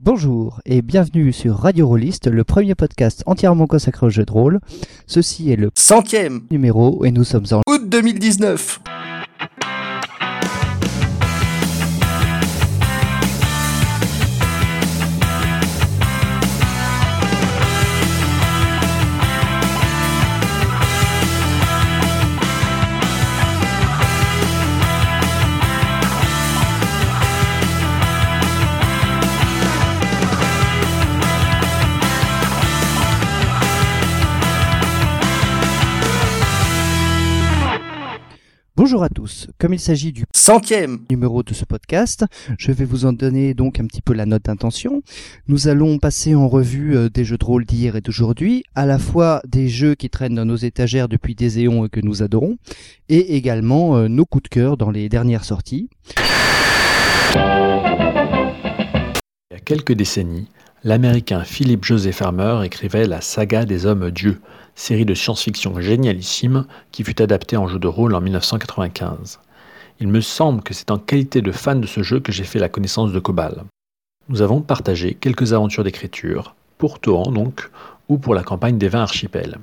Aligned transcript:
Bonjour 0.00 0.60
et 0.64 0.80
bienvenue 0.80 1.32
sur 1.32 1.56
Radio 1.56 1.88
Rolliste, 1.88 2.28
le 2.28 2.44
premier 2.44 2.76
podcast 2.76 3.24
entièrement 3.26 3.66
consacré 3.66 4.06
au 4.06 4.10
jeu 4.10 4.24
de 4.24 4.30
rôle. 4.30 4.60
Ceci 5.08 5.50
est 5.50 5.56
le 5.56 5.70
Centième 5.74 6.42
numéro 6.52 7.04
et 7.04 7.10
nous 7.10 7.24
sommes 7.24 7.46
en 7.50 7.62
août 7.66 7.88
2019 7.88 8.80
Bonjour 38.78 39.02
à 39.02 39.08
tous. 39.08 39.48
Comme 39.58 39.74
il 39.74 39.80
s'agit 39.80 40.12
du 40.12 40.22
centième 40.32 41.00
numéro 41.10 41.42
de 41.42 41.52
ce 41.52 41.64
podcast, 41.64 42.24
je 42.58 42.70
vais 42.70 42.84
vous 42.84 43.06
en 43.06 43.12
donner 43.12 43.52
donc 43.52 43.80
un 43.80 43.86
petit 43.88 44.00
peu 44.00 44.12
la 44.12 44.24
note 44.24 44.44
d'intention. 44.44 45.02
Nous 45.48 45.66
allons 45.66 45.98
passer 45.98 46.36
en 46.36 46.46
revue 46.46 46.96
euh, 46.96 47.08
des 47.08 47.24
jeux 47.24 47.38
de 47.38 47.44
rôle 47.44 47.64
d'hier 47.64 47.96
et 47.96 48.00
d'aujourd'hui, 48.00 48.62
à 48.76 48.86
la 48.86 49.00
fois 49.00 49.42
des 49.48 49.68
jeux 49.68 49.96
qui 49.96 50.10
traînent 50.10 50.36
dans 50.36 50.44
nos 50.44 50.54
étagères 50.54 51.08
depuis 51.08 51.34
des 51.34 51.58
éons 51.58 51.86
et 51.86 51.88
que 51.88 51.98
nous 51.98 52.22
adorons, 52.22 52.56
et 53.08 53.34
également 53.34 53.96
euh, 53.96 54.06
nos 54.06 54.24
coups 54.24 54.44
de 54.44 54.48
cœur 54.48 54.76
dans 54.76 54.92
les 54.92 55.08
dernières 55.08 55.44
sorties. 55.44 55.90
Il 57.34 57.40
y 59.54 59.56
a 59.56 59.60
quelques 59.64 59.94
décennies, 59.94 60.46
l'américain 60.84 61.42
Philip 61.42 61.84
Joseph 61.84 62.18
Farmer 62.18 62.60
écrivait 62.64 63.08
La 63.08 63.22
saga 63.22 63.64
des 63.64 63.86
hommes 63.86 64.12
dieux 64.12 64.40
série 64.78 65.04
de 65.04 65.14
science-fiction 65.14 65.80
génialissime 65.80 66.64
qui 66.92 67.02
fut 67.02 67.20
adaptée 67.20 67.56
en 67.56 67.66
jeu 67.66 67.78
de 67.78 67.88
rôle 67.88 68.14
en 68.14 68.20
1995. 68.20 69.40
Il 70.00 70.08
me 70.08 70.20
semble 70.20 70.62
que 70.62 70.72
c'est 70.72 70.92
en 70.92 70.98
qualité 70.98 71.42
de 71.42 71.50
fan 71.50 71.80
de 71.80 71.86
ce 71.86 72.02
jeu 72.02 72.20
que 72.20 72.30
j'ai 72.30 72.44
fait 72.44 72.60
la 72.60 72.68
connaissance 72.68 73.12
de 73.12 73.18
Cobal. 73.18 73.64
Nous 74.28 74.40
avons 74.40 74.60
partagé 74.60 75.14
quelques 75.14 75.52
aventures 75.52 75.82
d'écriture, 75.82 76.54
pour 76.78 77.00
Toan 77.00 77.32
donc, 77.32 77.70
ou 78.08 78.18
pour 78.18 78.34
la 78.34 78.44
campagne 78.44 78.78
des 78.78 78.88
20 78.88 79.02
archipels. 79.02 79.58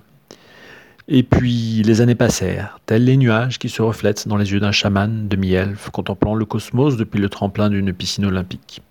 Et 1.08 1.24
puis 1.24 1.82
les 1.84 2.02
années 2.02 2.16
passèrent, 2.16 2.80
tels 2.86 3.06
les 3.06 3.16
nuages 3.16 3.58
qui 3.58 3.70
se 3.70 3.82
reflètent 3.82 4.28
dans 4.28 4.38
les 4.38 4.52
yeux 4.52 4.60
d'un 4.60 4.72
chaman 4.74 5.30
demi-elfe 5.30 5.90
contemplant 5.92 6.36
le 6.36 6.46
cosmos 6.46 6.98
depuis 6.98 7.20
le 7.20 7.30
tremplin 7.30 7.70
d'une 7.70 7.94
piscine 7.94 8.26
olympique. 8.26 8.82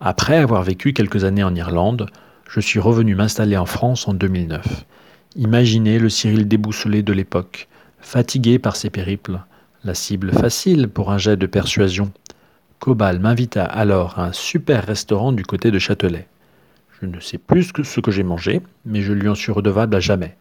Après 0.00 0.36
avoir 0.36 0.62
vécu 0.64 0.92
quelques 0.92 1.24
années 1.24 1.44
en 1.44 1.54
Irlande, 1.54 2.10
je 2.48 2.60
suis 2.60 2.80
revenu 2.80 3.14
m'installer 3.14 3.56
en 3.56 3.66
France 3.66 4.06
en 4.08 4.12
2009. 4.12 4.84
Imaginez 5.36 6.00
le 6.00 6.08
Cyril 6.08 6.48
déboussolé 6.48 7.04
de 7.04 7.12
l'époque, 7.12 7.68
fatigué 8.00 8.58
par 8.58 8.74
ses 8.74 8.90
périples, 8.90 9.40
la 9.84 9.94
cible 9.94 10.32
facile 10.32 10.88
pour 10.88 11.12
un 11.12 11.18
jet 11.18 11.36
de 11.36 11.46
persuasion. 11.46 12.10
Cobal 12.80 13.20
m'invita 13.20 13.64
alors 13.64 14.18
à 14.18 14.26
un 14.26 14.32
super 14.32 14.84
restaurant 14.84 15.30
du 15.30 15.44
côté 15.44 15.70
de 15.70 15.78
Châtelet. 15.78 16.26
Je 17.00 17.06
ne 17.06 17.20
sais 17.20 17.38
plus 17.38 17.70
ce 17.84 18.00
que 18.00 18.10
j'ai 18.10 18.24
mangé, 18.24 18.60
mais 18.84 19.02
je 19.02 19.12
lui 19.12 19.28
en 19.28 19.36
suis 19.36 19.52
redevable 19.52 19.94
à 19.94 20.00
jamais. 20.00 20.36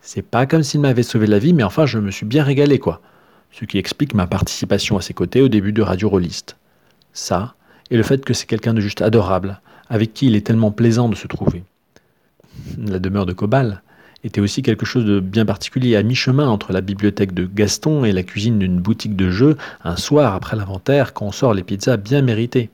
C'est 0.00 0.22
pas 0.22 0.46
comme 0.46 0.62
s'il 0.62 0.80
m'avait 0.80 1.02
sauvé 1.02 1.26
la 1.26 1.38
vie, 1.38 1.52
mais 1.52 1.62
enfin 1.62 1.84
je 1.84 1.98
me 1.98 2.10
suis 2.10 2.26
bien 2.26 2.42
régalé 2.42 2.78
quoi. 2.78 3.02
Ce 3.50 3.66
qui 3.66 3.76
explique 3.76 4.14
ma 4.14 4.26
participation 4.26 4.96
à 4.96 5.02
ses 5.02 5.12
côtés 5.12 5.42
au 5.42 5.48
début 5.48 5.74
de 5.74 5.82
Radio 5.82 6.08
Rolliste. 6.08 6.56
Ça, 7.12 7.54
et 7.90 7.98
le 7.98 8.02
fait 8.02 8.24
que 8.24 8.32
c'est 8.32 8.46
quelqu'un 8.46 8.72
de 8.72 8.80
juste 8.80 9.02
adorable, 9.02 9.60
avec 9.90 10.14
qui 10.14 10.28
il 10.28 10.36
est 10.36 10.46
tellement 10.46 10.70
plaisant 10.70 11.10
de 11.10 11.16
se 11.16 11.26
trouver. 11.26 11.64
La 12.78 12.98
demeure 12.98 13.26
de 13.26 13.34
Cobal, 13.34 13.81
était 14.24 14.40
aussi 14.40 14.62
quelque 14.62 14.86
chose 14.86 15.04
de 15.04 15.20
bien 15.20 15.44
particulier, 15.44 15.96
à 15.96 16.02
mi-chemin 16.02 16.48
entre 16.48 16.72
la 16.72 16.80
bibliothèque 16.80 17.34
de 17.34 17.44
Gaston 17.44 18.04
et 18.04 18.12
la 18.12 18.22
cuisine 18.22 18.58
d'une 18.58 18.80
boutique 18.80 19.16
de 19.16 19.30
jeux, 19.30 19.56
un 19.84 19.96
soir 19.96 20.34
après 20.34 20.56
l'inventaire, 20.56 21.12
quand 21.12 21.26
on 21.26 21.32
sort 21.32 21.54
les 21.54 21.62
pizzas 21.62 21.96
bien 21.96 22.22
méritées. 22.22 22.70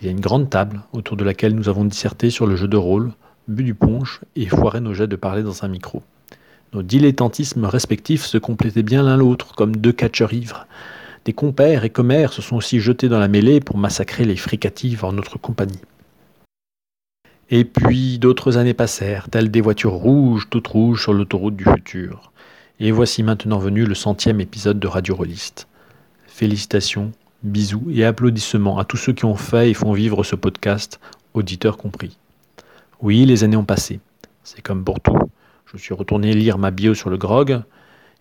Il 0.00 0.06
y 0.06 0.08
a 0.08 0.12
une 0.12 0.20
grande 0.20 0.50
table 0.50 0.82
autour 0.92 1.16
de 1.16 1.24
laquelle 1.24 1.54
nous 1.54 1.68
avons 1.68 1.84
disserté 1.84 2.30
sur 2.30 2.46
le 2.46 2.56
jeu 2.56 2.68
de 2.68 2.76
rôle, 2.76 3.12
bu 3.48 3.64
du 3.64 3.74
punch 3.74 4.20
et 4.36 4.46
foiré 4.46 4.80
nos 4.80 4.94
jets 4.94 5.06
de 5.06 5.16
parler 5.16 5.42
dans 5.42 5.64
un 5.64 5.68
micro. 5.68 6.02
Nos 6.74 6.82
dilettantismes 6.82 7.64
respectifs 7.64 8.26
se 8.26 8.36
complétaient 8.36 8.82
bien 8.82 9.02
l'un 9.02 9.16
l'autre, 9.16 9.54
comme 9.54 9.74
deux 9.74 9.92
catcheurs 9.92 10.34
ivres. 10.34 10.66
Des 11.24 11.32
compères 11.32 11.84
et 11.84 11.90
commères 11.90 12.32
se 12.32 12.42
sont 12.42 12.56
aussi 12.56 12.78
jetés 12.78 13.08
dans 13.08 13.18
la 13.18 13.28
mêlée 13.28 13.60
pour 13.60 13.78
massacrer 13.78 14.24
les 14.24 14.36
fricatives 14.36 15.04
en 15.04 15.12
notre 15.12 15.38
compagnie. 15.38 15.80
Et 17.50 17.64
puis 17.64 18.18
d'autres 18.18 18.58
années 18.58 18.74
passèrent, 18.74 19.30
telles 19.30 19.50
des 19.50 19.62
voitures 19.62 19.92
rouges, 19.92 20.48
toutes 20.50 20.68
rouges 20.68 21.02
sur 21.02 21.14
l'autoroute 21.14 21.56
du 21.56 21.64
futur. 21.64 22.30
Et 22.78 22.90
voici 22.92 23.22
maintenant 23.22 23.58
venu 23.58 23.86
le 23.86 23.94
centième 23.94 24.42
épisode 24.42 24.78
de 24.78 24.86
Radio 24.86 25.14
Rolliste. 25.14 25.66
Félicitations, 26.26 27.10
bisous 27.42 27.86
et 27.90 28.04
applaudissements 28.04 28.78
à 28.78 28.84
tous 28.84 28.98
ceux 28.98 29.14
qui 29.14 29.24
ont 29.24 29.34
fait 29.34 29.70
et 29.70 29.74
font 29.74 29.92
vivre 29.92 30.24
ce 30.24 30.36
podcast, 30.36 31.00
auditeurs 31.32 31.78
compris. 31.78 32.18
Oui, 33.00 33.24
les 33.24 33.44
années 33.44 33.56
ont 33.56 33.64
passé. 33.64 34.00
C'est 34.44 34.60
comme 34.60 34.84
pour 34.84 35.00
tout. 35.00 35.16
Je 35.72 35.78
suis 35.78 35.94
retourné 35.94 36.34
lire 36.34 36.58
ma 36.58 36.70
bio 36.70 36.92
sur 36.92 37.08
le 37.08 37.16
grog, 37.16 37.62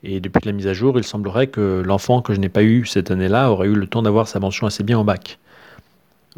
et 0.03 0.21
depuis 0.21 0.45
la 0.45 0.53
mise 0.53 0.67
à 0.67 0.73
jour, 0.73 0.97
il 0.97 1.03
semblerait 1.03 1.47
que 1.47 1.83
l'enfant 1.85 2.21
que 2.21 2.33
je 2.33 2.39
n'ai 2.39 2.49
pas 2.49 2.63
eu 2.63 2.85
cette 2.85 3.11
année-là 3.11 3.51
aurait 3.51 3.67
eu 3.67 3.75
le 3.75 3.87
temps 3.87 4.03
d'avoir 4.03 4.27
sa 4.27 4.39
mention 4.39 4.67
assez 4.67 4.83
bien 4.83 4.97
en 4.97 5.03
bac. 5.03 5.37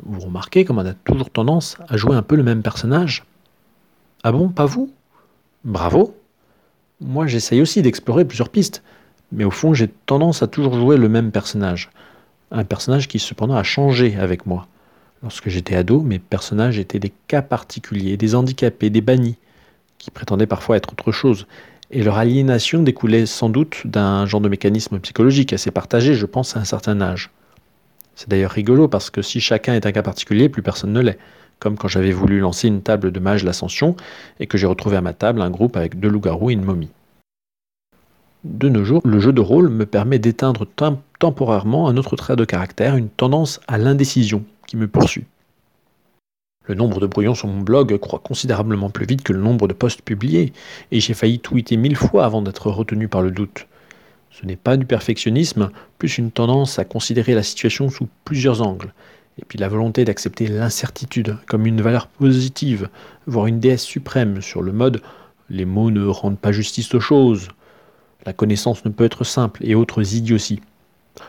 Vous 0.03 0.21
remarquez 0.21 0.65
comme 0.65 0.77
on 0.77 0.85
a 0.85 0.93
toujours 0.93 1.29
tendance 1.29 1.77
à 1.87 1.97
jouer 1.97 2.15
un 2.15 2.21
peu 2.21 2.35
le 2.35 2.43
même 2.43 2.61
personnage 2.61 3.25
Ah 4.23 4.31
bon, 4.31 4.49
pas 4.49 4.65
vous? 4.65 4.91
Bravo 5.63 6.15
Moi 7.01 7.27
j'essaye 7.27 7.61
aussi 7.61 7.81
d'explorer 7.81 8.25
plusieurs 8.25 8.49
pistes, 8.49 8.83
mais 9.31 9.43
au 9.43 9.51
fond 9.51 9.73
j'ai 9.73 9.87
tendance 9.87 10.41
à 10.43 10.47
toujours 10.47 10.73
jouer 10.73 10.97
le 10.97 11.09
même 11.09 11.31
personnage. 11.31 11.89
Un 12.51 12.63
personnage 12.63 13.07
qui 13.07 13.19
cependant 13.19 13.55
a 13.55 13.63
changé 13.63 14.15
avec 14.17 14.45
moi. 14.45 14.67
Lorsque 15.21 15.49
j'étais 15.49 15.75
ado, 15.75 16.01
mes 16.01 16.19
personnages 16.19 16.79
étaient 16.79 16.99
des 16.99 17.11
cas 17.27 17.41
particuliers, 17.41 18.15
des 18.15 18.35
handicapés, 18.35 18.89
des 18.89 19.01
bannis, 19.01 19.35
qui 19.97 20.11
prétendaient 20.11 20.47
parfois 20.47 20.77
être 20.77 20.93
autre 20.93 21.11
chose. 21.11 21.45
Et 21.91 22.03
leur 22.03 22.17
aliénation 22.17 22.81
découlait 22.81 23.25
sans 23.25 23.49
doute 23.49 23.81
d'un 23.85 24.25
genre 24.25 24.41
de 24.41 24.47
mécanisme 24.47 24.99
psychologique 24.99 25.51
assez 25.51 25.71
partagé, 25.71 26.13
je 26.13 26.25
pense, 26.25 26.55
à 26.55 26.61
un 26.61 26.63
certain 26.63 27.01
âge. 27.01 27.31
C'est 28.19 28.27
d'ailleurs 28.27 28.51
rigolo 28.51 28.89
parce 28.89 29.09
que 29.09 29.21
si 29.21 29.39
chacun 29.39 29.75
est 29.75 29.85
un 29.85 29.93
cas 29.93 30.03
particulier, 30.03 30.49
plus 30.49 30.61
personne 30.61 30.91
ne 30.91 30.99
l'est. 30.99 31.17
Comme 31.57 31.77
quand 31.77 31.87
j'avais 31.87 32.11
voulu 32.11 32.41
lancer 32.41 32.67
une 32.67 32.81
table 32.81 33.13
de 33.13 33.19
mage 33.21 33.45
l'ascension 33.45 33.95
et 34.41 34.45
que 34.45 34.57
j'ai 34.57 34.67
retrouvé 34.67 34.97
à 34.97 35.01
ma 35.01 35.13
table 35.13 35.41
un 35.41 35.49
groupe 35.49 35.77
avec 35.77 36.01
deux 36.01 36.09
loups-garous 36.09 36.49
et 36.49 36.53
une 36.53 36.65
momie. 36.65 36.89
De 38.43 38.67
nos 38.67 38.83
jours, 38.83 39.01
le 39.05 39.21
jeu 39.21 39.31
de 39.31 39.39
rôle 39.39 39.69
me 39.69 39.85
permet 39.85 40.19
d'éteindre 40.19 40.67
temporairement 41.17 41.87
un 41.87 41.95
autre 41.95 42.17
trait 42.17 42.35
de 42.35 42.43
caractère, 42.43 42.97
une 42.97 43.07
tendance 43.07 43.61
à 43.69 43.77
l'indécision 43.77 44.43
qui 44.67 44.75
me 44.75 44.89
poursuit. 44.89 45.23
Le 46.65 46.75
nombre 46.75 46.99
de 46.99 47.07
brouillons 47.07 47.35
sur 47.35 47.47
mon 47.47 47.61
blog 47.61 47.97
croît 47.99 48.19
considérablement 48.19 48.89
plus 48.89 49.05
vite 49.05 49.23
que 49.23 49.31
le 49.31 49.39
nombre 49.39 49.69
de 49.69 49.73
posts 49.73 50.01
publiés, 50.01 50.51
et 50.91 50.99
j'ai 50.99 51.13
failli 51.13 51.39
tweeter 51.39 51.77
mille 51.77 51.95
fois 51.95 52.25
avant 52.25 52.41
d'être 52.41 52.69
retenu 52.69 53.07
par 53.07 53.21
le 53.21 53.31
doute. 53.31 53.65
Ce 54.31 54.45
n'est 54.45 54.55
pas 54.55 54.77
du 54.77 54.85
perfectionnisme, 54.85 55.71
plus 55.97 56.17
une 56.17 56.31
tendance 56.31 56.79
à 56.79 56.85
considérer 56.85 57.33
la 57.33 57.43
situation 57.43 57.89
sous 57.89 58.07
plusieurs 58.25 58.61
angles, 58.61 58.93
et 59.37 59.45
puis 59.45 59.57
la 59.57 59.67
volonté 59.67 60.05
d'accepter 60.05 60.47
l'incertitude 60.47 61.37
comme 61.47 61.65
une 61.65 61.81
valeur 61.81 62.07
positive, 62.07 62.89
voire 63.25 63.47
une 63.47 63.59
déesse 63.59 63.83
suprême 63.83 64.41
sur 64.41 64.61
le 64.61 64.71
mode 64.71 65.01
les 65.49 65.65
mots 65.65 65.91
ne 65.91 66.05
rendent 66.05 66.39
pas 66.39 66.51
justice 66.51 66.93
aux 66.93 66.99
choses, 66.99 67.49
la 68.25 68.33
connaissance 68.33 68.85
ne 68.85 68.91
peut 68.91 69.05
être 69.05 69.23
simple, 69.23 69.65
et 69.65 69.75
autres 69.75 70.13
idioties. 70.15 70.61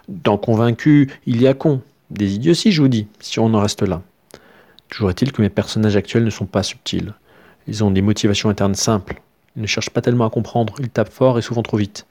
Dans 0.09 0.39
convaincu, 0.39 1.11
il 1.27 1.41
y 1.41 1.47
a 1.47 1.55
con, 1.55 1.81
des 2.11 2.35
idioties 2.35 2.73
je 2.73 2.83
vous 2.83 2.89
dis, 2.89 3.07
si 3.21 3.39
on 3.39 3.55
en 3.55 3.61
reste 3.61 3.83
là. 3.83 4.03
Toujours 4.89 5.11
est-il 5.11 5.33
que 5.33 5.43
mes 5.43 5.51
personnages 5.51 5.97
actuels 5.97 6.25
ne 6.25 6.31
sont 6.31 6.47
pas 6.47 6.63
subtils. 6.63 7.15
Ils 7.67 7.85
ont 7.85 7.91
des 7.91 8.03
motivations 8.03 8.51
internes 8.51 8.75
simples. 8.75 9.21
Ils 9.57 9.63
ne 9.63 9.67
cherchent 9.67 9.91
pas 9.91 10.01
tellement 10.01 10.27
à 10.27 10.31
comprendre, 10.31 10.75
ils 10.81 10.91
tapent 10.91 11.13
fort 11.13 11.39
et 11.39 11.43
souvent 11.43 11.63
trop 11.63 11.77
vite. 11.77 12.07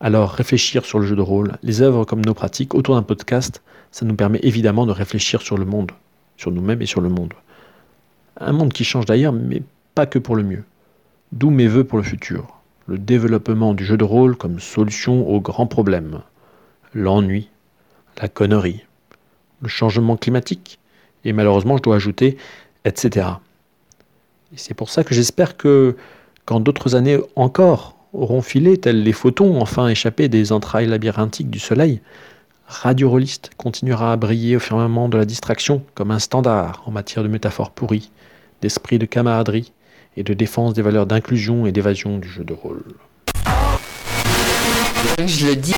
Alors 0.00 0.30
réfléchir 0.30 0.84
sur 0.84 0.98
le 0.98 1.06
jeu 1.06 1.16
de 1.16 1.22
rôle, 1.22 1.56
les 1.62 1.80
œuvres 1.80 2.04
comme 2.04 2.24
nos 2.24 2.34
pratiques 2.34 2.74
autour 2.74 2.96
d'un 2.96 3.02
podcast, 3.02 3.62
ça 3.90 4.04
nous 4.04 4.14
permet 4.14 4.40
évidemment 4.42 4.84
de 4.84 4.92
réfléchir 4.92 5.40
sur 5.40 5.56
le 5.56 5.64
monde, 5.64 5.92
sur 6.36 6.50
nous-mêmes 6.50 6.82
et 6.82 6.86
sur 6.86 7.00
le 7.00 7.08
monde. 7.08 7.32
Un 8.38 8.52
monde 8.52 8.74
qui 8.74 8.84
change 8.84 9.06
d'ailleurs, 9.06 9.32
mais 9.32 9.62
pas 9.94 10.04
que 10.04 10.18
pour 10.18 10.36
le 10.36 10.42
mieux. 10.42 10.64
D'où 11.32 11.48
mes 11.48 11.66
voeux 11.66 11.84
pour 11.84 11.96
le 11.96 12.04
futur. 12.04 12.58
Le 12.86 12.98
développement 12.98 13.72
du 13.72 13.86
jeu 13.86 13.96
de 13.96 14.04
rôle 14.04 14.36
comme 14.36 14.60
solution 14.60 15.26
aux 15.28 15.40
grands 15.40 15.66
problèmes. 15.66 16.20
L'ennui, 16.92 17.48
la 18.20 18.28
connerie, 18.28 18.84
le 19.62 19.68
changement 19.68 20.18
climatique, 20.18 20.78
et 21.24 21.32
malheureusement 21.32 21.78
je 21.78 21.82
dois 21.82 21.96
ajouter, 21.96 22.36
etc. 22.84 23.28
Et 24.52 24.58
c'est 24.58 24.74
pour 24.74 24.90
ça 24.90 25.04
que 25.04 25.14
j'espère 25.14 25.56
que, 25.56 25.96
quand 26.44 26.60
d'autres 26.60 26.94
années 26.94 27.18
encore 27.34 27.95
auront 28.16 28.42
filé, 28.42 28.76
tels 28.78 29.02
les 29.02 29.12
photons 29.12 29.60
enfin 29.60 29.88
échappés 29.88 30.28
des 30.28 30.52
entrailles 30.52 30.86
labyrinthiques 30.86 31.50
du 31.50 31.58
soleil, 31.58 32.00
Radio 32.66 33.08
Rolliste 33.08 33.50
continuera 33.56 34.12
à 34.12 34.16
briller 34.16 34.56
au 34.56 34.60
firmament 34.60 35.08
de 35.08 35.16
la 35.16 35.24
distraction 35.24 35.82
comme 35.94 36.10
un 36.10 36.18
standard 36.18 36.82
en 36.86 36.90
matière 36.90 37.22
de 37.22 37.28
métaphores 37.28 37.70
pourries, 37.70 38.10
d'esprit 38.60 38.98
de 38.98 39.06
camaraderie 39.06 39.72
et 40.16 40.24
de 40.24 40.34
défense 40.34 40.74
des 40.74 40.82
valeurs 40.82 41.06
d'inclusion 41.06 41.66
et 41.66 41.72
d'évasion 41.72 42.18
du 42.18 42.28
jeu 42.28 42.42
de 42.42 42.54
rôle. 42.54 42.82
Je 45.24 45.46
le 45.46 45.56
dis, 45.56 45.74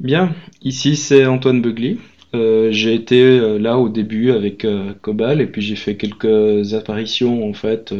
Bien, 0.00 0.34
ici 0.62 0.96
c'est 0.96 1.26
Antoine 1.26 1.60
Beugly. 1.60 2.00
Euh, 2.34 2.72
j'ai 2.72 2.94
été 2.94 3.20
euh, 3.22 3.58
là 3.58 3.78
au 3.78 3.90
début 3.90 4.30
avec 4.30 4.64
euh, 4.64 4.94
Cobal 5.02 5.42
et 5.42 5.46
puis 5.46 5.60
j'ai 5.60 5.76
fait 5.76 5.96
quelques 5.96 6.72
apparitions 6.72 7.46
en 7.48 7.52
fait 7.52 7.94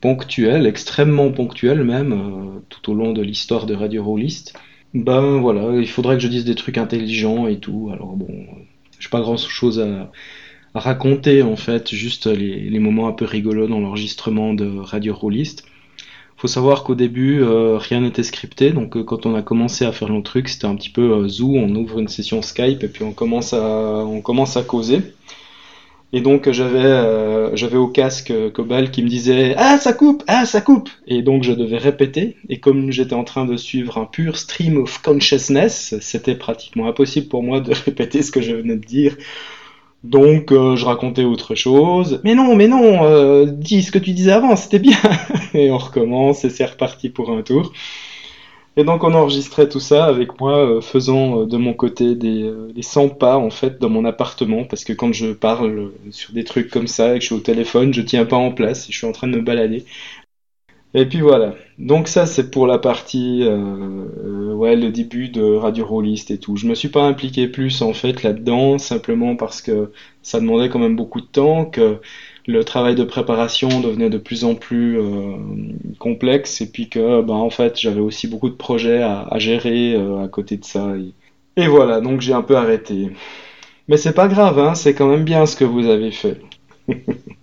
ponctuelles, 0.00 0.66
extrêmement 0.66 1.30
ponctuelles 1.30 1.84
même, 1.84 2.62
tout 2.68 2.90
au 2.90 2.94
long 2.94 3.12
de 3.12 3.22
l'histoire 3.22 3.66
de 3.66 3.74
Radio 3.74 4.02
Rollist. 4.02 4.54
Ben 4.92 5.38
voilà, 5.38 5.76
il 5.76 5.88
faudrait 5.88 6.16
que 6.16 6.22
je 6.22 6.28
dise 6.28 6.44
des 6.44 6.56
trucs 6.56 6.78
intelligents 6.78 7.46
et 7.46 7.58
tout. 7.60 7.90
Alors 7.92 8.16
bon, 8.16 8.28
j'ai 8.98 9.08
pas 9.08 9.20
grand 9.20 9.36
chose 9.36 9.78
à, 9.80 10.10
raconter 10.74 11.42
en 11.42 11.56
fait, 11.56 11.92
juste 11.92 12.26
les, 12.26 12.78
moments 12.78 13.08
un 13.08 13.12
peu 13.12 13.24
rigolos 13.24 13.66
dans 13.68 13.80
l'enregistrement 13.80 14.54
de 14.54 14.78
Radio 14.78 15.14
Rollist. 15.14 15.64
Faut 16.40 16.48
savoir 16.48 16.84
qu'au 16.84 16.94
début, 16.94 17.42
euh, 17.42 17.76
rien 17.76 18.00
n'était 18.00 18.22
scripté, 18.22 18.70
donc 18.70 18.96
euh, 18.96 19.04
quand 19.04 19.26
on 19.26 19.34
a 19.34 19.42
commencé 19.42 19.84
à 19.84 19.92
faire 19.92 20.08
le 20.08 20.22
truc, 20.22 20.48
c'était 20.48 20.64
un 20.64 20.74
petit 20.74 20.88
peu 20.88 21.02
euh, 21.02 21.28
zoo, 21.28 21.54
on 21.54 21.68
ouvre 21.74 21.98
une 21.98 22.08
session 22.08 22.40
Skype 22.40 22.82
et 22.82 22.88
puis 22.88 23.04
on 23.04 23.12
commence 23.12 23.52
à, 23.52 23.62
on 23.62 24.22
commence 24.22 24.56
à 24.56 24.62
causer. 24.62 25.02
Et 26.14 26.22
donc 26.22 26.50
j'avais 26.50 27.54
j'avais 27.56 27.76
au 27.76 27.88
casque 27.88 28.32
Cobal 28.54 28.90
qui 28.90 29.02
me 29.02 29.08
disait 29.08 29.54
ah 29.58 29.76
ça 29.76 29.92
coupe 29.92 30.24
ah 30.28 30.46
ça 30.46 30.62
coupe! 30.62 30.88
Et 31.06 31.20
donc 31.20 31.44
je 31.44 31.52
devais 31.52 31.76
répéter. 31.76 32.36
Et 32.48 32.58
comme 32.58 32.90
j'étais 32.90 33.14
en 33.14 33.22
train 33.22 33.44
de 33.44 33.58
suivre 33.58 33.98
un 33.98 34.06
pur 34.06 34.38
stream 34.38 34.78
of 34.78 35.02
consciousness 35.02 35.94
c'était 36.00 36.34
pratiquement 36.34 36.88
impossible 36.88 37.28
pour 37.28 37.42
moi 37.42 37.60
de 37.60 37.74
répéter 37.84 38.22
ce 38.22 38.32
que 38.32 38.40
je 38.40 38.52
venais 38.52 38.76
de 38.76 38.84
dire 38.84 39.14
donc 40.02 40.50
euh, 40.52 40.76
je 40.76 40.84
racontais 40.84 41.24
autre 41.24 41.54
chose. 41.54 42.20
Mais 42.24 42.34
non, 42.34 42.56
mais 42.56 42.68
non, 42.68 43.04
euh, 43.04 43.46
dis 43.46 43.82
ce 43.82 43.92
que 43.92 43.98
tu 43.98 44.12
disais 44.12 44.32
avant, 44.32 44.56
c'était 44.56 44.78
bien. 44.78 44.98
et 45.54 45.70
on 45.70 45.78
recommence 45.78 46.44
et 46.44 46.50
c'est 46.50 46.64
reparti 46.64 47.10
pour 47.10 47.30
un 47.30 47.42
tour. 47.42 47.72
Et 48.76 48.84
donc 48.84 49.02
on 49.04 49.12
enregistrait 49.14 49.68
tout 49.68 49.80
ça 49.80 50.06
avec 50.06 50.40
moi 50.40 50.56
euh, 50.56 50.80
faisant 50.80 51.44
de 51.44 51.56
mon 51.56 51.74
côté 51.74 52.14
des, 52.14 52.50
des 52.72 52.82
100 52.82 53.08
pas 53.10 53.36
en 53.36 53.50
fait 53.50 53.80
dans 53.80 53.88
mon 53.90 54.04
appartement 54.04 54.64
parce 54.64 54.84
que 54.84 54.92
quand 54.92 55.12
je 55.12 55.32
parle 55.32 55.90
sur 56.12 56.32
des 56.32 56.44
trucs 56.44 56.70
comme 56.70 56.86
ça 56.86 57.14
et 57.14 57.18
que 57.18 57.22
je 57.22 57.26
suis 57.26 57.34
au 57.34 57.40
téléphone, 57.40 57.92
je 57.92 58.00
tiens 58.00 58.24
pas 58.24 58.36
en 58.36 58.52
place 58.52 58.88
et 58.88 58.92
je 58.92 58.98
suis 58.98 59.06
en 59.06 59.12
train 59.12 59.26
de 59.26 59.36
me 59.36 59.42
balader. 59.42 59.84
Et 60.92 61.06
puis 61.06 61.20
voilà. 61.20 61.54
Donc 61.78 62.08
ça 62.08 62.26
c'est 62.26 62.50
pour 62.50 62.66
la 62.66 62.78
partie 62.78 63.42
euh, 63.44 63.56
euh, 64.24 64.52
ouais 64.54 64.74
le 64.74 64.90
début 64.90 65.28
de 65.28 65.42
Radio 65.42 65.86
Rollist 65.86 66.30
et 66.30 66.38
tout. 66.38 66.56
Je 66.56 66.66
me 66.66 66.74
suis 66.74 66.88
pas 66.88 67.02
impliqué 67.02 67.46
plus 67.46 67.82
en 67.82 67.92
fait 67.92 68.22
là-dedans 68.24 68.78
simplement 68.78 69.36
parce 69.36 69.62
que 69.62 69.92
ça 70.22 70.40
demandait 70.40 70.68
quand 70.68 70.80
même 70.80 70.96
beaucoup 70.96 71.20
de 71.20 71.26
temps 71.26 71.64
que 71.64 71.98
le 72.46 72.64
travail 72.64 72.96
de 72.96 73.04
préparation 73.04 73.80
devenait 73.80 74.10
de 74.10 74.18
plus 74.18 74.44
en 74.44 74.56
plus 74.56 74.98
euh, 74.98 75.36
complexe 76.00 76.60
et 76.60 76.70
puis 76.70 76.88
que 76.88 77.22
bah 77.22 77.34
en 77.34 77.50
fait 77.50 77.78
j'avais 77.78 78.00
aussi 78.00 78.26
beaucoup 78.26 78.48
de 78.48 78.54
projets 78.54 79.02
à, 79.02 79.28
gérer 79.38 79.94
à 79.94 80.26
côté 80.28 80.56
de 80.56 80.64
ça 80.64 80.94
et, 80.96 81.14
et 81.62 81.68
voilà 81.68 82.00
donc 82.00 82.20
j'ai 82.20 82.32
un 82.32 82.42
peu 82.42 82.56
arrêté. 82.56 83.10
Mais 83.88 83.96
c'est 83.96 84.14
pas 84.14 84.28
grave 84.28 84.58
hein, 84.58 84.74
c'est 84.74 84.94
quand 84.94 85.08
même 85.08 85.24
bien 85.24 85.46
ce 85.46 85.56
que 85.56 85.64
vous 85.64 85.86
avez 85.86 86.10
fait. 86.10 86.40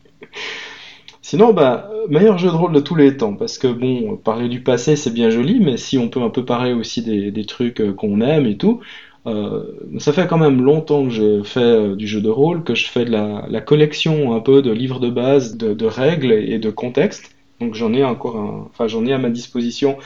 Sinon, 1.30 1.52
bah, 1.52 1.90
meilleur 2.08 2.38
jeu 2.38 2.48
de 2.48 2.56
rôle 2.56 2.72
de 2.72 2.80
tous 2.80 2.96
les 2.96 3.18
temps, 3.18 3.34
parce 3.34 3.58
que 3.58 3.68
bon, 3.68 4.16
parler 4.16 4.48
du 4.48 4.62
passé 4.62 4.96
c'est 4.96 5.12
bien 5.12 5.30
joli, 5.30 5.60
mais 5.60 5.76
si 5.76 5.98
on 5.98 6.08
peut 6.08 6.22
un 6.22 6.30
peu 6.30 6.46
parler 6.46 6.72
aussi 6.72 7.02
des, 7.02 7.46
trucs 7.46 7.82
euh, 7.82 7.92
qu'on 7.92 8.22
aime 8.22 8.46
et 8.46 8.56
tout, 8.56 8.80
euh, 9.26 9.64
ça 9.98 10.14
fait 10.14 10.26
quand 10.26 10.38
même 10.38 10.62
longtemps 10.64 11.04
que 11.04 11.10
je 11.10 11.44
fais 11.44 11.60
euh, 11.60 11.96
du 11.98 12.08
jeu 12.08 12.22
de 12.22 12.30
rôle, 12.30 12.64
que 12.64 12.76
je 12.76 12.88
fais 12.88 13.04
de 13.04 13.12
la, 13.12 13.60
collection 13.60 14.34
un 14.34 14.40
peu 14.40 14.62
de 14.62 14.72
livres 14.72 15.02
de 15.02 15.10
base, 15.10 15.58
de, 15.58 15.86
règles 15.86 16.32
et 16.32 16.60
de 16.60 16.70
contexte. 16.70 17.36
Donc 17.60 17.74
j'en 17.74 17.94
ai 17.94 18.06
encore 18.06 18.38
un, 18.38 18.66
enfin 18.70 18.88
j'en 18.88 19.06
ai 19.06 19.12
à 19.12 19.18
ma 19.18 19.30
disposition 19.30 19.98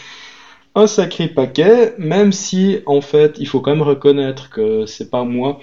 un 0.74 0.88
sacré 0.88 1.28
paquet, 1.28 1.94
même 2.00 2.32
si 2.32 2.80
en 2.88 3.02
fait 3.02 3.36
il 3.38 3.46
faut 3.48 3.60
quand 3.60 3.76
même 3.76 3.84
reconnaître 3.84 4.50
que 4.50 4.88
c'est 4.88 5.12
pas 5.12 5.24
moi 5.24 5.60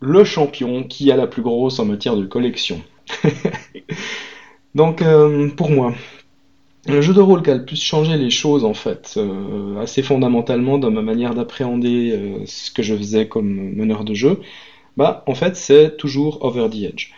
le 0.00 0.24
champion 0.24 0.82
qui 0.82 1.12
a 1.12 1.16
la 1.16 1.26
plus 1.26 1.42
grosse 1.42 1.78
en 1.78 1.84
matière 1.84 2.16
de 2.16 2.24
collection. 2.24 2.80
Donc, 4.78 5.02
euh, 5.02 5.48
pour 5.48 5.70
moi, 5.70 5.92
le 6.86 7.00
jeu 7.00 7.12
de 7.12 7.20
rôle 7.20 7.42
qui 7.42 7.50
a 7.50 7.56
le 7.56 7.64
plus 7.64 7.82
changé 7.82 8.16
les 8.16 8.30
choses, 8.30 8.64
en 8.64 8.74
fait, 8.74 9.14
euh, 9.16 9.76
assez 9.80 10.02
fondamentalement 10.02 10.78
dans 10.78 10.92
ma 10.92 11.02
manière 11.02 11.34
d'appréhender 11.34 12.12
euh, 12.12 12.44
ce 12.46 12.70
que 12.70 12.84
je 12.84 12.94
faisais 12.94 13.26
comme 13.26 13.74
meneur 13.74 14.04
de 14.04 14.14
jeu, 14.14 14.38
bah, 14.96 15.24
en 15.26 15.34
fait, 15.34 15.56
c'est 15.56 15.96
toujours 15.96 16.44
Over 16.44 16.68
the 16.70 16.84
Edge. 16.84 17.08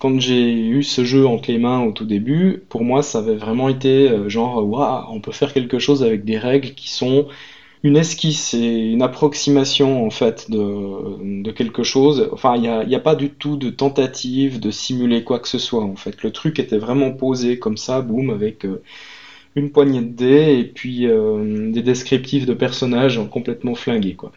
Quand 0.00 0.18
j'ai 0.20 0.54
eu 0.54 0.82
ce 0.82 1.04
jeu 1.04 1.26
entre 1.26 1.50
les 1.50 1.58
mains 1.58 1.82
au 1.82 1.92
tout 1.92 2.06
début, 2.06 2.62
pour 2.70 2.82
moi, 2.82 3.02
ça 3.02 3.18
avait 3.18 3.36
vraiment 3.36 3.68
été 3.68 4.10
genre, 4.28 4.66
waouh, 4.66 5.04
on 5.10 5.20
peut 5.20 5.32
faire 5.32 5.52
quelque 5.52 5.78
chose 5.78 6.02
avec 6.02 6.24
des 6.24 6.38
règles 6.38 6.70
qui 6.70 6.90
sont 6.90 7.26
une 7.82 7.96
esquisse 7.96 8.54
et 8.54 8.92
une 8.92 9.02
approximation 9.02 10.06
en 10.06 10.10
fait 10.10 10.50
de, 10.50 11.50
quelque 11.50 11.82
chose. 11.82 12.28
Enfin, 12.32 12.54
il 12.56 12.62
n'y 12.62 12.68
a, 12.68 12.80
a, 12.80 13.00
pas 13.00 13.16
du 13.16 13.30
tout 13.30 13.56
de 13.56 13.70
tentative 13.70 14.60
de 14.60 14.70
simuler 14.70 15.24
quoi 15.24 15.40
que 15.40 15.48
ce 15.48 15.58
soit 15.58 15.82
en 15.82 15.96
fait. 15.96 16.22
Le 16.22 16.30
truc 16.30 16.58
était 16.58 16.78
vraiment 16.78 17.10
posé 17.12 17.58
comme 17.58 17.76
ça, 17.76 18.00
boum, 18.00 18.30
avec 18.30 18.64
euh, 18.64 18.82
une 19.56 19.70
poignée 19.70 20.00
de 20.00 20.14
dés 20.14 20.58
et 20.60 20.64
puis 20.64 21.06
euh, 21.06 21.70
des 21.72 21.82
descriptifs 21.82 22.46
de 22.46 22.54
personnages 22.54 23.20
complètement 23.30 23.74
flingués 23.74 24.14
quoi. 24.14 24.32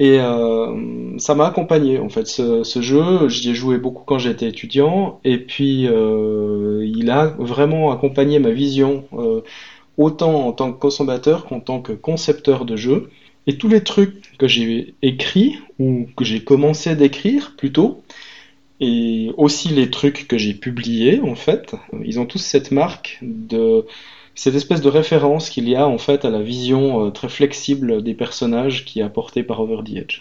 Et 0.00 0.20
euh, 0.20 1.18
ça 1.18 1.34
m'a 1.34 1.46
accompagné 1.46 1.98
en 1.98 2.08
fait 2.08 2.26
ce, 2.26 2.62
ce 2.62 2.80
jeu. 2.80 3.28
J'y 3.28 3.50
ai 3.50 3.54
joué 3.54 3.78
beaucoup 3.78 4.04
quand 4.04 4.18
j'étais 4.18 4.48
étudiant 4.48 5.20
et 5.24 5.38
puis 5.38 5.88
il 5.88 7.10
a 7.10 7.26
vraiment 7.38 7.90
accompagné 7.90 8.38
ma 8.38 8.50
vision 8.50 9.04
autant 9.98 10.46
en 10.46 10.52
tant 10.52 10.72
que 10.72 10.78
consommateur 10.78 11.44
qu'en 11.44 11.60
tant 11.60 11.80
que 11.80 11.92
concepteur 11.92 12.64
de 12.64 12.76
jeu. 12.76 13.10
Et 13.46 13.58
tous 13.58 13.68
les 13.68 13.82
trucs 13.82 14.36
que 14.38 14.46
j'ai 14.46 14.94
écrits, 15.02 15.58
ou 15.78 16.06
que 16.16 16.24
j'ai 16.24 16.44
commencé 16.44 16.94
d'écrire 16.96 17.54
plutôt, 17.56 18.02
et 18.80 19.32
aussi 19.36 19.68
les 19.68 19.90
trucs 19.90 20.28
que 20.28 20.38
j'ai 20.38 20.54
publiés, 20.54 21.20
en 21.20 21.34
fait, 21.34 21.74
ils 22.04 22.20
ont 22.20 22.26
tous 22.26 22.38
cette 22.38 22.70
marque 22.70 23.18
de 23.22 23.84
cette 24.34 24.54
espèce 24.54 24.80
de 24.80 24.88
référence 24.88 25.50
qu'il 25.50 25.68
y 25.68 25.74
a 25.74 25.88
en 25.88 25.98
fait 25.98 26.24
à 26.24 26.30
la 26.30 26.40
vision 26.40 27.06
euh, 27.06 27.10
très 27.10 27.28
flexible 27.28 28.04
des 28.04 28.14
personnages 28.14 28.84
qui 28.84 29.00
est 29.00 29.02
apportée 29.02 29.42
par 29.42 29.60
Over 29.60 29.82
the 29.84 29.96
Edge. 29.96 30.20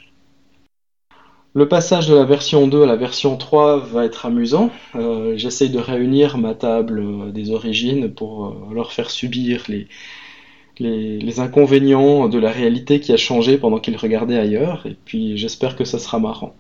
Le 1.58 1.68
passage 1.68 2.08
de 2.08 2.14
la 2.14 2.24
version 2.24 2.68
2 2.68 2.84
à 2.84 2.86
la 2.86 2.96
version 2.96 3.36
3 3.36 3.80
va 3.80 4.06
être 4.06 4.28
amusant. 4.28 4.70
Euh, 4.94 5.34
j'essaye 5.38 5.72
de 5.72 5.80
réunir 5.80 6.38
ma 6.38 6.54
table 6.54 7.00
euh, 7.00 7.32
des 7.32 7.50
origines 7.50 8.14
pour 8.14 8.46
euh, 8.46 8.76
leur 8.76 8.92
faire 8.92 9.10
subir 9.10 9.64
les, 9.68 11.40
inconvénients 11.40 12.30
de 12.30 12.38
la 12.38 12.52
réalité 12.52 13.00
qui 13.00 13.12
a 13.12 13.18
changé 13.18 13.58
pendant 13.58 13.80
qu'ils 13.80 13.98
regardaient 13.98 14.38
ailleurs, 14.38 14.86
et 14.86 14.96
puis 15.04 15.36
j'espère 15.40 15.76
que 15.76 15.84
ça 15.84 15.98
sera 15.98 16.20
marrant. 16.20 16.54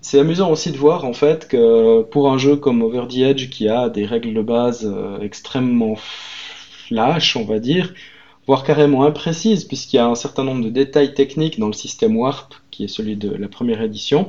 C'est 0.00 0.18
amusant 0.18 0.50
aussi 0.50 0.72
de 0.72 0.76
voir 0.76 1.04
en 1.04 1.12
fait 1.12 1.46
que 1.46 2.02
pour 2.02 2.28
un 2.28 2.36
jeu 2.36 2.56
comme 2.56 2.82
Over 2.82 3.06
the 3.08 3.18
Edge 3.18 3.48
qui 3.48 3.68
a 3.68 3.90
des 3.90 4.06
règles 4.06 4.34
de 4.34 4.42
base 4.42 4.92
extrêmement 5.20 5.94
lâches, 6.90 7.36
on 7.36 7.44
va 7.44 7.60
dire, 7.60 7.94
voire 8.48 8.64
carrément 8.64 9.04
imprécises, 9.04 9.62
puisqu'il 9.62 9.98
y 9.98 10.00
a 10.00 10.06
un 10.08 10.16
certain 10.16 10.42
nombre 10.42 10.64
de 10.64 10.70
détails 10.70 11.14
techniques 11.14 11.60
dans 11.60 11.68
le 11.68 11.74
système 11.74 12.16
Warp 12.16 12.56
qui 12.72 12.82
est 12.82 12.88
celui 12.88 13.14
de 13.14 13.30
la 13.30 13.46
première 13.46 13.82
édition, 13.82 14.28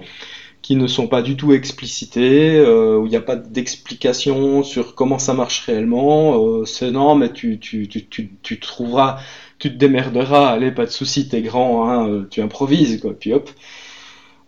qui 0.61 0.75
ne 0.75 0.85
sont 0.85 1.07
pas 1.07 1.21
du 1.23 1.35
tout 1.35 1.51
explicités, 1.53 2.55
euh, 2.57 2.97
où 2.97 3.05
il 3.05 3.09
n'y 3.09 3.15
a 3.15 3.21
pas 3.21 3.35
d'explication 3.35 4.63
sur 4.63 4.93
comment 4.93 5.17
ça 5.17 5.33
marche 5.33 5.61
réellement. 5.65 6.41
Euh, 6.45 6.65
c'est 6.65 6.91
non, 6.91 7.15
mais 7.15 7.33
tu, 7.33 7.59
tu, 7.59 8.59
trouveras, 8.59 9.17
tu 9.59 9.69
te 9.69 9.75
démerderas, 9.75 10.51
allez, 10.51 10.71
pas 10.71 10.85
de 10.85 10.91
souci, 10.91 11.27
t'es 11.27 11.41
grand, 11.41 11.89
hein, 11.89 12.07
euh, 12.07 12.27
tu 12.29 12.41
improvises, 12.41 13.01
quoi, 13.01 13.13
puis 13.17 13.33
hop. 13.33 13.49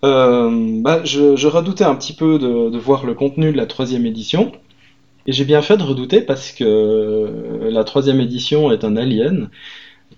bah, 0.03 1.01
je, 1.03 1.47
redoutais 1.47 1.83
un 1.83 1.95
petit 1.95 2.13
peu 2.13 2.37
de, 2.37 2.77
voir 2.77 3.05
le 3.05 3.13
contenu 3.13 3.51
de 3.51 3.57
la 3.57 3.65
troisième 3.65 4.05
édition, 4.05 4.51
et 5.27 5.33
j'ai 5.33 5.45
bien 5.45 5.61
fait 5.61 5.77
de 5.77 5.83
redouter 5.83 6.21
parce 6.21 6.51
que 6.51 7.67
la 7.69 7.83
troisième 7.83 8.21
édition 8.21 8.71
est 8.71 8.83
un 8.83 8.95
alien 8.95 9.49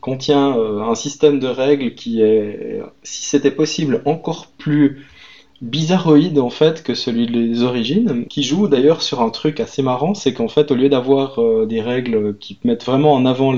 contient 0.01 0.57
euh, 0.57 0.81
un 0.81 0.95
système 0.95 1.39
de 1.39 1.47
règles 1.47 1.95
qui 1.95 2.21
est, 2.21 2.81
si 3.03 3.23
c'était 3.23 3.51
possible, 3.51 4.01
encore 4.05 4.47
plus 4.57 5.05
bizarroïde 5.61 6.37
en 6.39 6.49
fait 6.49 6.83
que 6.83 6.93
celui 6.93 7.25
des 7.25 7.63
origines, 7.63 8.25
qui 8.27 8.43
joue 8.43 8.67
d'ailleurs 8.67 9.01
sur 9.01 9.21
un 9.21 9.29
truc 9.29 9.59
assez 9.59 9.81
marrant, 9.81 10.13
c'est 10.13 10.33
qu'en 10.33 10.47
fait 10.47 10.71
au 10.71 10.75
lieu 10.75 10.89
d'avoir 10.89 11.39
euh, 11.41 11.65
des 11.65 11.81
règles 11.81 12.37
qui 12.37 12.59
mettent 12.63 12.85
vraiment 12.85 13.13
en 13.13 13.25
avant 13.25 13.53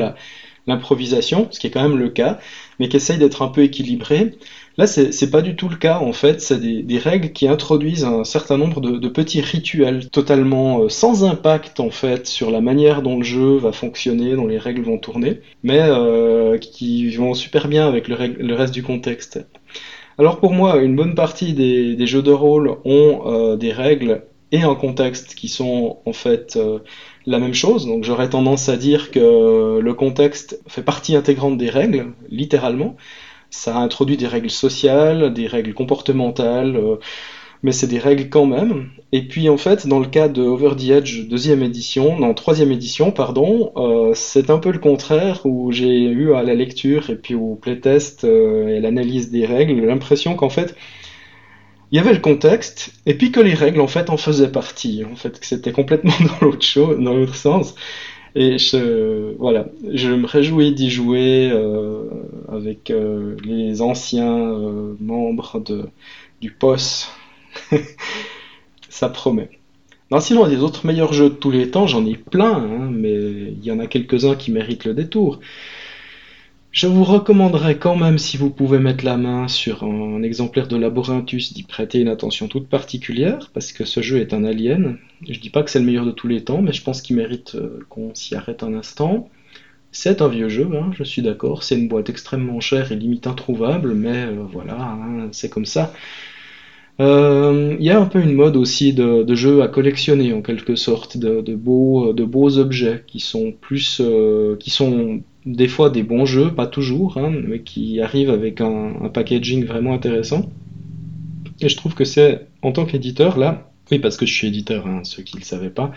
l'improvisation, 0.67 1.47
ce 1.51 1.59
qui 1.59 1.67
est 1.67 1.71
quand 1.71 1.81
même 1.81 1.97
le 1.97 2.09
cas, 2.09 2.39
mais 2.79 2.87
qui 2.87 2.95
essayent 2.95 3.17
d'être 3.17 3.41
un 3.41 3.49
peu 3.49 3.63
équilibré, 3.63 4.31
Là, 4.79 4.87
c'est 4.87 5.29
pas 5.29 5.41
du 5.41 5.57
tout 5.57 5.67
le 5.67 5.75
cas, 5.75 5.99
en 5.99 6.13
fait. 6.13 6.39
C'est 6.39 6.57
des, 6.57 6.97
règles 6.99 7.33
qui 7.33 7.49
introduisent 7.49 8.05
un 8.05 8.23
certain 8.23 8.57
nombre 8.57 8.79
de, 8.79 9.09
petits 9.09 9.41
rituels 9.41 10.09
totalement 10.09 10.83
euh, 10.83 10.87
sans 10.87 11.25
impact, 11.25 11.81
en 11.81 11.89
fait, 11.89 12.27
sur 12.27 12.49
la 12.49 12.61
manière 12.61 13.01
dont 13.01 13.17
le 13.17 13.25
jeu 13.25 13.57
va 13.57 13.73
fonctionner, 13.73 14.37
dont 14.37 14.47
les 14.47 14.57
règles 14.57 14.83
vont 14.83 14.97
tourner, 14.97 15.41
mais 15.63 15.81
euh, 15.81 16.57
qui 16.57 17.13
vont 17.13 17.33
super 17.33 17.67
bien 17.67 17.89
avec 17.89 18.07
le, 18.07 18.53
reste 18.55 18.73
du 18.73 18.81
contexte. 18.81 19.45
Alors 20.17 20.39
pour 20.39 20.53
moi, 20.53 20.77
une 20.77 20.95
bonne 20.95 21.13
partie 21.13 21.51
des, 21.51 22.07
jeux 22.07 22.21
de 22.21 22.31
rôle 22.31 22.77
ont 22.85 23.23
euh, 23.25 23.57
des 23.57 23.73
règles 23.73 24.23
et 24.53 24.61
un 24.61 24.75
contexte 24.75 25.35
qui 25.35 25.49
sont 25.49 25.97
en 26.05 26.13
fait 26.13 26.57
la 27.25 27.39
même 27.39 27.53
chose. 27.53 27.85
Donc 27.85 28.05
j'aurais 28.05 28.29
tendance 28.29 28.69
à 28.69 28.77
dire 28.77 29.11
que 29.11 29.79
le 29.79 29.93
contexte 29.93 30.61
fait 30.67 30.83
partie 30.83 31.17
intégrante 31.17 31.57
des 31.57 31.69
règles, 31.69 32.13
littéralement. 32.29 32.95
Ça 33.49 33.77
introduit 33.77 34.17
des 34.17 34.27
règles 34.27 34.49
sociales, 34.49 35.33
des 35.33 35.47
règles 35.47 35.73
comportementales, 35.73 36.75
euh, 36.77 36.97
mais 37.63 37.71
c'est 37.71 37.87
des 37.87 37.99
règles 37.99 38.29
quand 38.29 38.45
même. 38.45 38.89
Et 39.11 39.27
puis 39.27 39.49
en 39.49 39.57
fait, 39.57 39.87
dans 39.87 39.99
le 39.99 40.07
cas 40.07 40.27
de 40.27 40.41
Over 40.41 40.75
the 40.75 40.89
Edge 40.89 41.27
deuxième 41.27 41.63
édition, 41.63 42.17
non 42.19 42.33
troisième 42.33 42.71
édition, 42.71 43.11
pardon, 43.11 43.71
euh, 43.77 44.13
c'est 44.15 44.49
un 44.49 44.59
peu 44.59 44.71
le 44.71 44.79
contraire 44.79 45.41
où 45.45 45.71
j'ai 45.71 46.03
eu 46.03 46.33
à 46.33 46.43
la 46.43 46.55
lecture 46.55 47.09
et 47.09 47.15
puis 47.15 47.35
au 47.35 47.55
playtest 47.55 48.23
euh, 48.23 48.67
et 48.69 48.79
l'analyse 48.79 49.31
des 49.31 49.45
règles 49.45 49.85
l'impression 49.85 50.35
qu'en 50.35 50.49
fait 50.49 50.75
il 51.91 51.97
y 51.97 51.99
avait 51.99 52.13
le 52.13 52.19
contexte 52.19 52.91
et 53.05 53.15
puis 53.15 53.31
que 53.31 53.39
les 53.39 53.53
règles 53.53 53.81
en 53.81 53.87
fait 53.87 54.09
en 54.09 54.17
faisaient 54.17 54.51
partie, 54.51 55.03
en 55.11 55.15
fait 55.15 55.39
que 55.39 55.45
c'était 55.45 55.71
complètement 55.71 56.13
dans 56.41 56.45
l'autre 56.45 56.65
chose, 56.65 56.99
dans 56.99 57.13
l'autre 57.13 57.35
sens. 57.35 57.75
Et 58.35 58.57
je, 58.57 59.35
voilà, 59.37 59.67
je 59.91 60.11
me 60.11 60.27
réjouis 60.27 60.73
d'y 60.73 60.89
jouer 60.89 61.49
euh, 61.51 62.03
avec 62.47 62.91
euh, 62.91 63.35
les 63.43 63.81
anciens 63.81 64.37
euh, 64.37 64.95
membres 64.99 65.59
de, 65.59 65.85
du 66.41 66.51
POS 66.51 67.09
ça 68.89 69.09
promet. 69.09 69.49
Non, 70.11 70.19
sinon, 70.19 70.47
des 70.47 70.57
autres 70.57 70.85
meilleurs 70.87 71.13
jeux 71.13 71.29
de 71.29 71.35
tous 71.35 71.51
les 71.51 71.69
temps, 71.69 71.85
j'en 71.85 72.05
ai 72.05 72.15
plein, 72.15 72.55
hein, 72.55 72.89
mais 72.91 73.13
il 73.13 73.63
y 73.63 73.71
en 73.71 73.79
a 73.79 73.85
quelques-uns 73.85 74.35
qui 74.35 74.51
méritent 74.51 74.85
le 74.85 74.93
détour. 74.95 75.39
Je 76.71 76.85
vous 76.85 77.03
recommanderais 77.03 77.77
quand 77.79 77.95
même, 77.95 78.19
si 78.19 78.37
vous 78.37 78.51
pouvez 78.51 78.77
mettre 78.77 79.03
la 79.03 79.17
main 79.17 79.47
sur 79.47 79.83
un 79.83 80.21
exemplaire 80.21 80.67
de 80.67 80.77
Labyrinthus, 80.77 81.53
d'y 81.53 81.63
prêter 81.63 81.99
une 81.99 82.07
attention 82.07 82.47
toute 82.47 82.67
particulière, 82.67 83.49
parce 83.55 83.73
que 83.73 83.85
ce 83.85 84.01
jeu 84.01 84.19
est 84.19 84.33
un 84.33 84.43
alien. 84.43 84.97
Je 85.27 85.39
dis 85.39 85.49
pas 85.49 85.63
que 85.63 85.71
c'est 85.71 85.79
le 85.79 85.85
meilleur 85.85 86.05
de 86.05 86.11
tous 86.11 86.27
les 86.27 86.43
temps, 86.43 86.61
mais 86.61 86.71
je 86.71 86.83
pense 86.83 87.01
qu'il 87.01 87.15
mérite 87.15 87.55
euh, 87.55 87.79
qu'on 87.89 88.13
s'y 88.13 88.35
arrête 88.35 88.61
un 88.61 88.75
instant. 88.75 89.29
C'est 89.91 90.21
un 90.21 90.27
vieux 90.27 90.49
jeu, 90.49 90.69
hein, 90.75 90.91
je 90.95 91.03
suis 91.03 91.23
d'accord, 91.23 91.63
c'est 91.63 91.75
une 91.75 91.87
boîte 91.87 92.11
extrêmement 92.11 92.59
chère 92.59 92.91
et 92.91 92.95
limite 92.95 93.25
introuvable, 93.25 93.95
mais 93.95 94.25
euh, 94.25 94.43
voilà, 94.47 94.79
hein, 94.79 95.29
c'est 95.31 95.49
comme 95.49 95.65
ça. 95.65 95.91
Euh, 96.99 97.77
il 97.79 97.85
y 97.85 97.89
a 97.89 97.99
un 97.99 98.05
peu 98.05 98.21
une 98.21 98.33
mode 98.33 98.57
aussi 98.57 98.93
de, 98.93 99.23
de 99.23 99.35
jeux 99.35 99.63
à 99.63 99.69
collectionner 99.69 100.33
en 100.33 100.43
quelque 100.43 100.75
sorte, 100.75 101.17
de, 101.17 101.55
beaux, 101.55 102.59
objets 102.59 103.03
qui 103.07 103.19
sont 103.19 103.53
plus, 103.53 104.01
qui 104.59 104.69
sont 104.69 105.23
des 105.53 105.67
fois 105.67 105.89
des 105.89 106.03
bons 106.03 106.25
jeux, 106.25 106.53
pas 106.53 106.67
toujours, 106.67 107.17
hein, 107.17 107.31
mais 107.47 107.61
qui 107.61 108.01
arrivent 108.01 108.29
avec 108.29 108.61
un, 108.61 109.09
packaging 109.13 109.65
vraiment 109.65 109.93
intéressant. 109.93 110.49
Et 111.61 111.69
je 111.69 111.75
trouve 111.75 111.93
que 111.95 112.05
c'est, 112.05 112.47
en 112.61 112.71
tant 112.71 112.85
qu'éditeur, 112.85 113.37
là, 113.37 113.71
oui, 113.91 113.99
parce 113.99 114.17
que 114.17 114.25
je 114.25 114.33
suis 114.33 114.47
éditeur, 114.47 114.87
hein, 114.87 115.01
ceux 115.03 115.23
qui 115.23 115.35
ne 115.35 115.41
le 115.41 115.45
savaient 115.45 115.69
pas, 115.69 115.91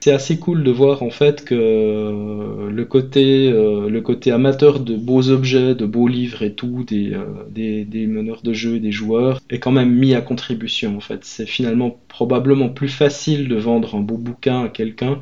c'est 0.00 0.12
assez 0.12 0.38
cool 0.38 0.64
de 0.64 0.70
voir 0.70 1.02
en 1.02 1.10
fait 1.10 1.44
que 1.44 1.54
euh, 1.54 2.70
le 2.70 2.84
côté, 2.86 3.50
euh, 3.52 3.90
le 3.90 4.00
côté 4.00 4.32
amateur 4.32 4.80
de 4.80 4.96
beaux 4.96 5.28
objets, 5.28 5.74
de 5.74 5.84
beaux 5.84 6.08
livres 6.08 6.42
et 6.42 6.54
tout, 6.54 6.84
des, 6.84 7.12
euh, 7.12 7.44
des, 7.50 8.06
meneurs 8.06 8.40
de 8.42 8.54
jeu 8.54 8.76
et 8.76 8.80
des 8.80 8.92
joueurs, 8.92 9.40
est 9.50 9.58
quand 9.58 9.72
même 9.72 9.94
mis 9.94 10.14
à 10.14 10.22
contribution 10.22 10.96
en 10.96 11.00
fait. 11.00 11.24
C'est 11.24 11.46
finalement 11.46 12.00
probablement 12.08 12.70
plus 12.70 12.88
facile 12.88 13.48
de 13.48 13.56
vendre 13.56 13.94
un 13.94 14.00
beau 14.00 14.16
bouquin 14.16 14.64
à 14.64 14.68
quelqu'un 14.68 15.20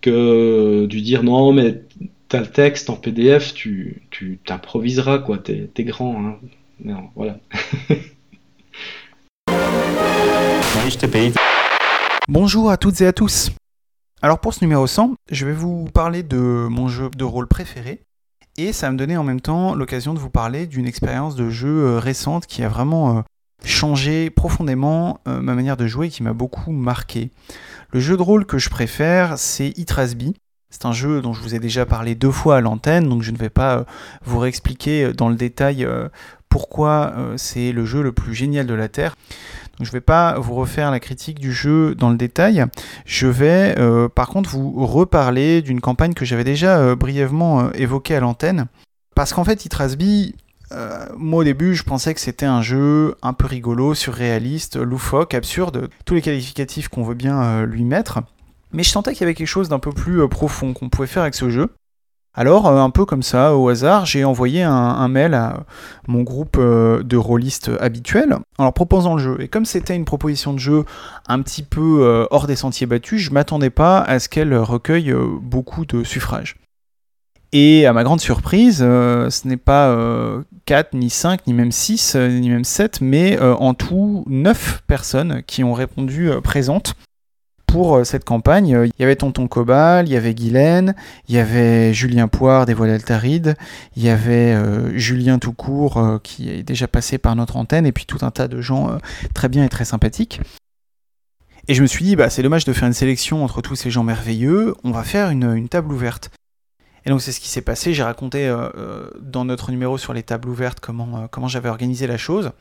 que 0.00 0.86
de 0.86 0.98
dire 0.98 1.22
non 1.22 1.52
mais 1.52 1.82
t'as 2.28 2.40
le 2.40 2.50
texte 2.50 2.90
en 2.90 2.96
PDF, 2.96 3.54
tu 3.54 4.02
t'improviseras 4.44 5.18
quoi, 5.18 5.38
t'es 5.38 5.70
es 5.76 5.84
grand. 5.84 6.26
Hein. 6.26 6.38
Non, 6.84 7.10
voilà. 7.14 7.38
Bonjour 12.28 12.70
à 12.70 12.76
toutes 12.76 13.00
et 13.00 13.06
à 13.06 13.12
tous. 13.12 13.50
Alors 14.22 14.40
pour 14.40 14.54
ce 14.54 14.64
numéro 14.64 14.86
100, 14.86 15.14
je 15.30 15.46
vais 15.46 15.52
vous 15.52 15.84
parler 15.92 16.22
de 16.22 16.36
mon 16.36 16.88
jeu 16.88 17.10
de 17.16 17.24
rôle 17.24 17.46
préféré. 17.46 18.00
Et 18.58 18.72
ça 18.72 18.86
va 18.86 18.92
me 18.92 18.98
donner 18.98 19.16
en 19.16 19.24
même 19.24 19.40
temps 19.40 19.74
l'occasion 19.74 20.14
de 20.14 20.18
vous 20.18 20.30
parler 20.30 20.66
d'une 20.66 20.86
expérience 20.86 21.36
de 21.36 21.50
jeu 21.50 21.68
euh, 21.68 21.98
récente 21.98 22.46
qui 22.46 22.62
a 22.62 22.68
vraiment 22.68 23.18
euh, 23.18 23.20
changé 23.64 24.30
profondément 24.30 25.20
euh, 25.28 25.42
ma 25.42 25.54
manière 25.54 25.76
de 25.76 25.86
jouer 25.86 26.06
et 26.06 26.10
qui 26.10 26.22
m'a 26.22 26.32
beaucoup 26.32 26.72
marqué. 26.72 27.30
Le 27.92 28.00
jeu 28.00 28.16
de 28.16 28.22
rôle 28.22 28.46
que 28.46 28.58
je 28.58 28.70
préfère, 28.70 29.38
c'est 29.38 29.76
Itrasby. 29.78 30.34
C'est 30.70 30.84
un 30.84 30.92
jeu 30.92 31.22
dont 31.22 31.32
je 31.32 31.40
vous 31.40 31.54
ai 31.54 31.58
déjà 31.58 31.86
parlé 31.86 32.14
deux 32.14 32.30
fois 32.30 32.56
à 32.56 32.60
l'antenne, 32.60 33.08
donc 33.08 33.22
je 33.22 33.30
ne 33.30 33.36
vais 33.36 33.50
pas 33.50 33.86
vous 34.24 34.38
réexpliquer 34.38 35.12
dans 35.12 35.28
le 35.28 35.36
détail 35.36 35.86
pourquoi 36.48 37.14
c'est 37.36 37.72
le 37.72 37.84
jeu 37.84 38.02
le 38.02 38.12
plus 38.12 38.34
génial 38.34 38.66
de 38.66 38.74
la 38.74 38.88
Terre 38.88 39.14
je 39.80 39.88
ne 39.88 39.92
vais 39.92 40.00
pas 40.00 40.38
vous 40.38 40.54
refaire 40.54 40.90
la 40.90 41.00
critique 41.00 41.38
du 41.38 41.52
jeu 41.52 41.94
dans 41.94 42.10
le 42.10 42.16
détail. 42.16 42.64
Je 43.04 43.26
vais 43.26 43.74
euh, 43.78 44.08
par 44.08 44.28
contre 44.28 44.50
vous 44.50 44.86
reparler 44.86 45.62
d'une 45.62 45.80
campagne 45.80 46.14
que 46.14 46.24
j'avais 46.24 46.44
déjà 46.44 46.78
euh, 46.78 46.96
brièvement 46.96 47.60
euh, 47.60 47.70
évoquée 47.74 48.16
à 48.16 48.20
l'antenne. 48.20 48.66
Parce 49.14 49.32
qu'en 49.32 49.44
fait, 49.44 49.64
Itrasby, 49.64 50.34
moi 51.16 51.40
au 51.40 51.44
début, 51.44 51.74
je 51.74 51.84
pensais 51.84 52.12
que 52.12 52.20
c'était 52.20 52.44
un 52.44 52.60
jeu 52.60 53.14
un 53.22 53.32
peu 53.32 53.46
rigolo, 53.46 53.94
surréaliste, 53.94 54.76
loufoque, 54.76 55.32
absurde, 55.32 55.88
tous 56.04 56.14
les 56.14 56.22
qualificatifs 56.22 56.88
qu'on 56.88 57.02
veut 57.02 57.14
bien 57.14 57.64
lui 57.64 57.84
mettre. 57.84 58.20
Mais 58.72 58.82
je 58.82 58.90
sentais 58.90 59.12
qu'il 59.12 59.22
y 59.22 59.24
avait 59.24 59.34
quelque 59.34 59.46
chose 59.46 59.68
d'un 59.68 59.78
peu 59.78 59.92
plus 59.92 60.28
profond 60.28 60.72
qu'on 60.72 60.88
pouvait 60.88 61.06
faire 61.06 61.22
avec 61.22 61.34
ce 61.34 61.50
jeu. 61.50 61.70
Alors, 62.36 62.66
euh, 62.66 62.76
un 62.80 62.90
peu 62.90 63.06
comme 63.06 63.22
ça, 63.22 63.56
au 63.56 63.68
hasard, 63.70 64.04
j'ai 64.04 64.22
envoyé 64.24 64.62
un, 64.62 65.08
mail 65.08 65.32
à 65.32 65.64
mon 66.06 66.22
groupe 66.22 66.56
euh, 66.58 67.02
de 67.02 67.16
rôlistes 67.16 67.70
habituels 67.80 68.36
en 68.58 68.64
leur 68.64 68.74
proposant 68.74 69.14
le 69.14 69.22
jeu. 69.22 69.36
Et 69.40 69.48
comme 69.48 69.64
c'était 69.64 69.96
une 69.96 70.04
proposition 70.04 70.52
de 70.52 70.58
jeu 70.58 70.84
un 71.28 71.40
petit 71.40 71.62
peu 71.62 72.00
euh, 72.02 72.26
hors 72.30 72.46
des 72.46 72.56
sentiers 72.56 72.86
battus, 72.86 73.22
je 73.22 73.30
m'attendais 73.30 73.70
pas 73.70 74.00
à 74.00 74.18
ce 74.18 74.28
qu'elle 74.28 74.54
recueille 74.54 75.14
beaucoup 75.40 75.86
de 75.86 76.04
suffrages. 76.04 76.56
Et 77.52 77.86
à 77.86 77.94
ma 77.94 78.04
grande 78.04 78.20
surprise, 78.20 78.78
ce 78.80 79.48
n'est 79.48 79.56
pas 79.56 79.96
4, 80.66 80.92
ni 80.92 81.08
5, 81.08 81.46
ni 81.46 81.54
même 81.54 81.72
6, 81.72 82.16
ni 82.16 82.50
même 82.50 82.64
7, 82.64 83.00
mais 83.00 83.38
en 83.40 83.72
tout 83.72 84.24
9 84.26 84.82
personnes 84.86 85.42
qui 85.46 85.64
ont 85.64 85.72
répondu 85.72 86.28
présentes 86.42 86.96
pour 87.76 87.96
euh, 87.96 88.04
cette 88.04 88.24
campagne. 88.24 88.68
Il 88.68 88.92
y 88.98 89.04
avait 89.04 89.16
Tonton 89.16 89.48
Cobal, 89.48 90.08
il 90.08 90.12
y 90.12 90.16
avait 90.16 90.32
Guylaine, 90.32 90.94
il 91.28 91.34
y 91.34 91.38
avait 91.38 91.92
Julien 91.92 92.26
Poire 92.26 92.64
des 92.64 92.72
Voiles 92.72 92.88
Altaride, 92.88 93.54
il 93.96 94.02
y 94.02 94.08
avait 94.08 94.54
euh, 94.54 94.96
Julien 94.96 95.38
Toucourt 95.38 95.98
euh, 95.98 96.18
qui 96.22 96.48
est 96.48 96.62
déjà 96.62 96.88
passé 96.88 97.18
par 97.18 97.36
notre 97.36 97.58
antenne, 97.58 97.84
et 97.84 97.92
puis 97.92 98.06
tout 98.06 98.16
un 98.22 98.30
tas 98.30 98.48
de 98.48 98.62
gens 98.62 98.96
très 99.34 99.50
bien 99.50 99.62
et 99.62 99.68
très 99.68 99.84
sympathiques. 99.84 100.40
Et 101.68 101.74
je 101.74 101.82
me 101.82 101.86
suis 101.86 102.02
dit, 102.02 102.16
bah, 102.16 102.30
c'est 102.30 102.42
dommage 102.42 102.64
de 102.64 102.72
faire 102.72 102.88
une 102.88 102.94
sélection 102.94 103.44
entre 103.44 103.60
tous 103.60 103.76
ces 103.76 103.90
gens 103.90 104.04
merveilleux, 104.04 104.74
on 104.82 104.90
va 104.90 105.02
faire 105.02 105.28
une, 105.28 105.68
table 105.68 105.92
ouverte. 105.92 106.30
Et 107.04 107.10
donc 107.10 107.20
c'est 107.20 107.30
ce 107.30 107.40
qui 107.40 107.50
s'est 107.50 107.60
passé, 107.60 107.92
j'ai 107.92 108.04
raconté 108.04 108.50
dans 109.20 109.44
notre 109.44 109.70
numéro 109.70 109.98
sur 109.98 110.14
les 110.14 110.22
tables 110.22 110.48
ouvertes 110.48 110.80
comment 110.80 111.48
j'avais 111.48 111.68
organisé 111.68 112.06
la 112.06 112.16
chose. 112.16 112.52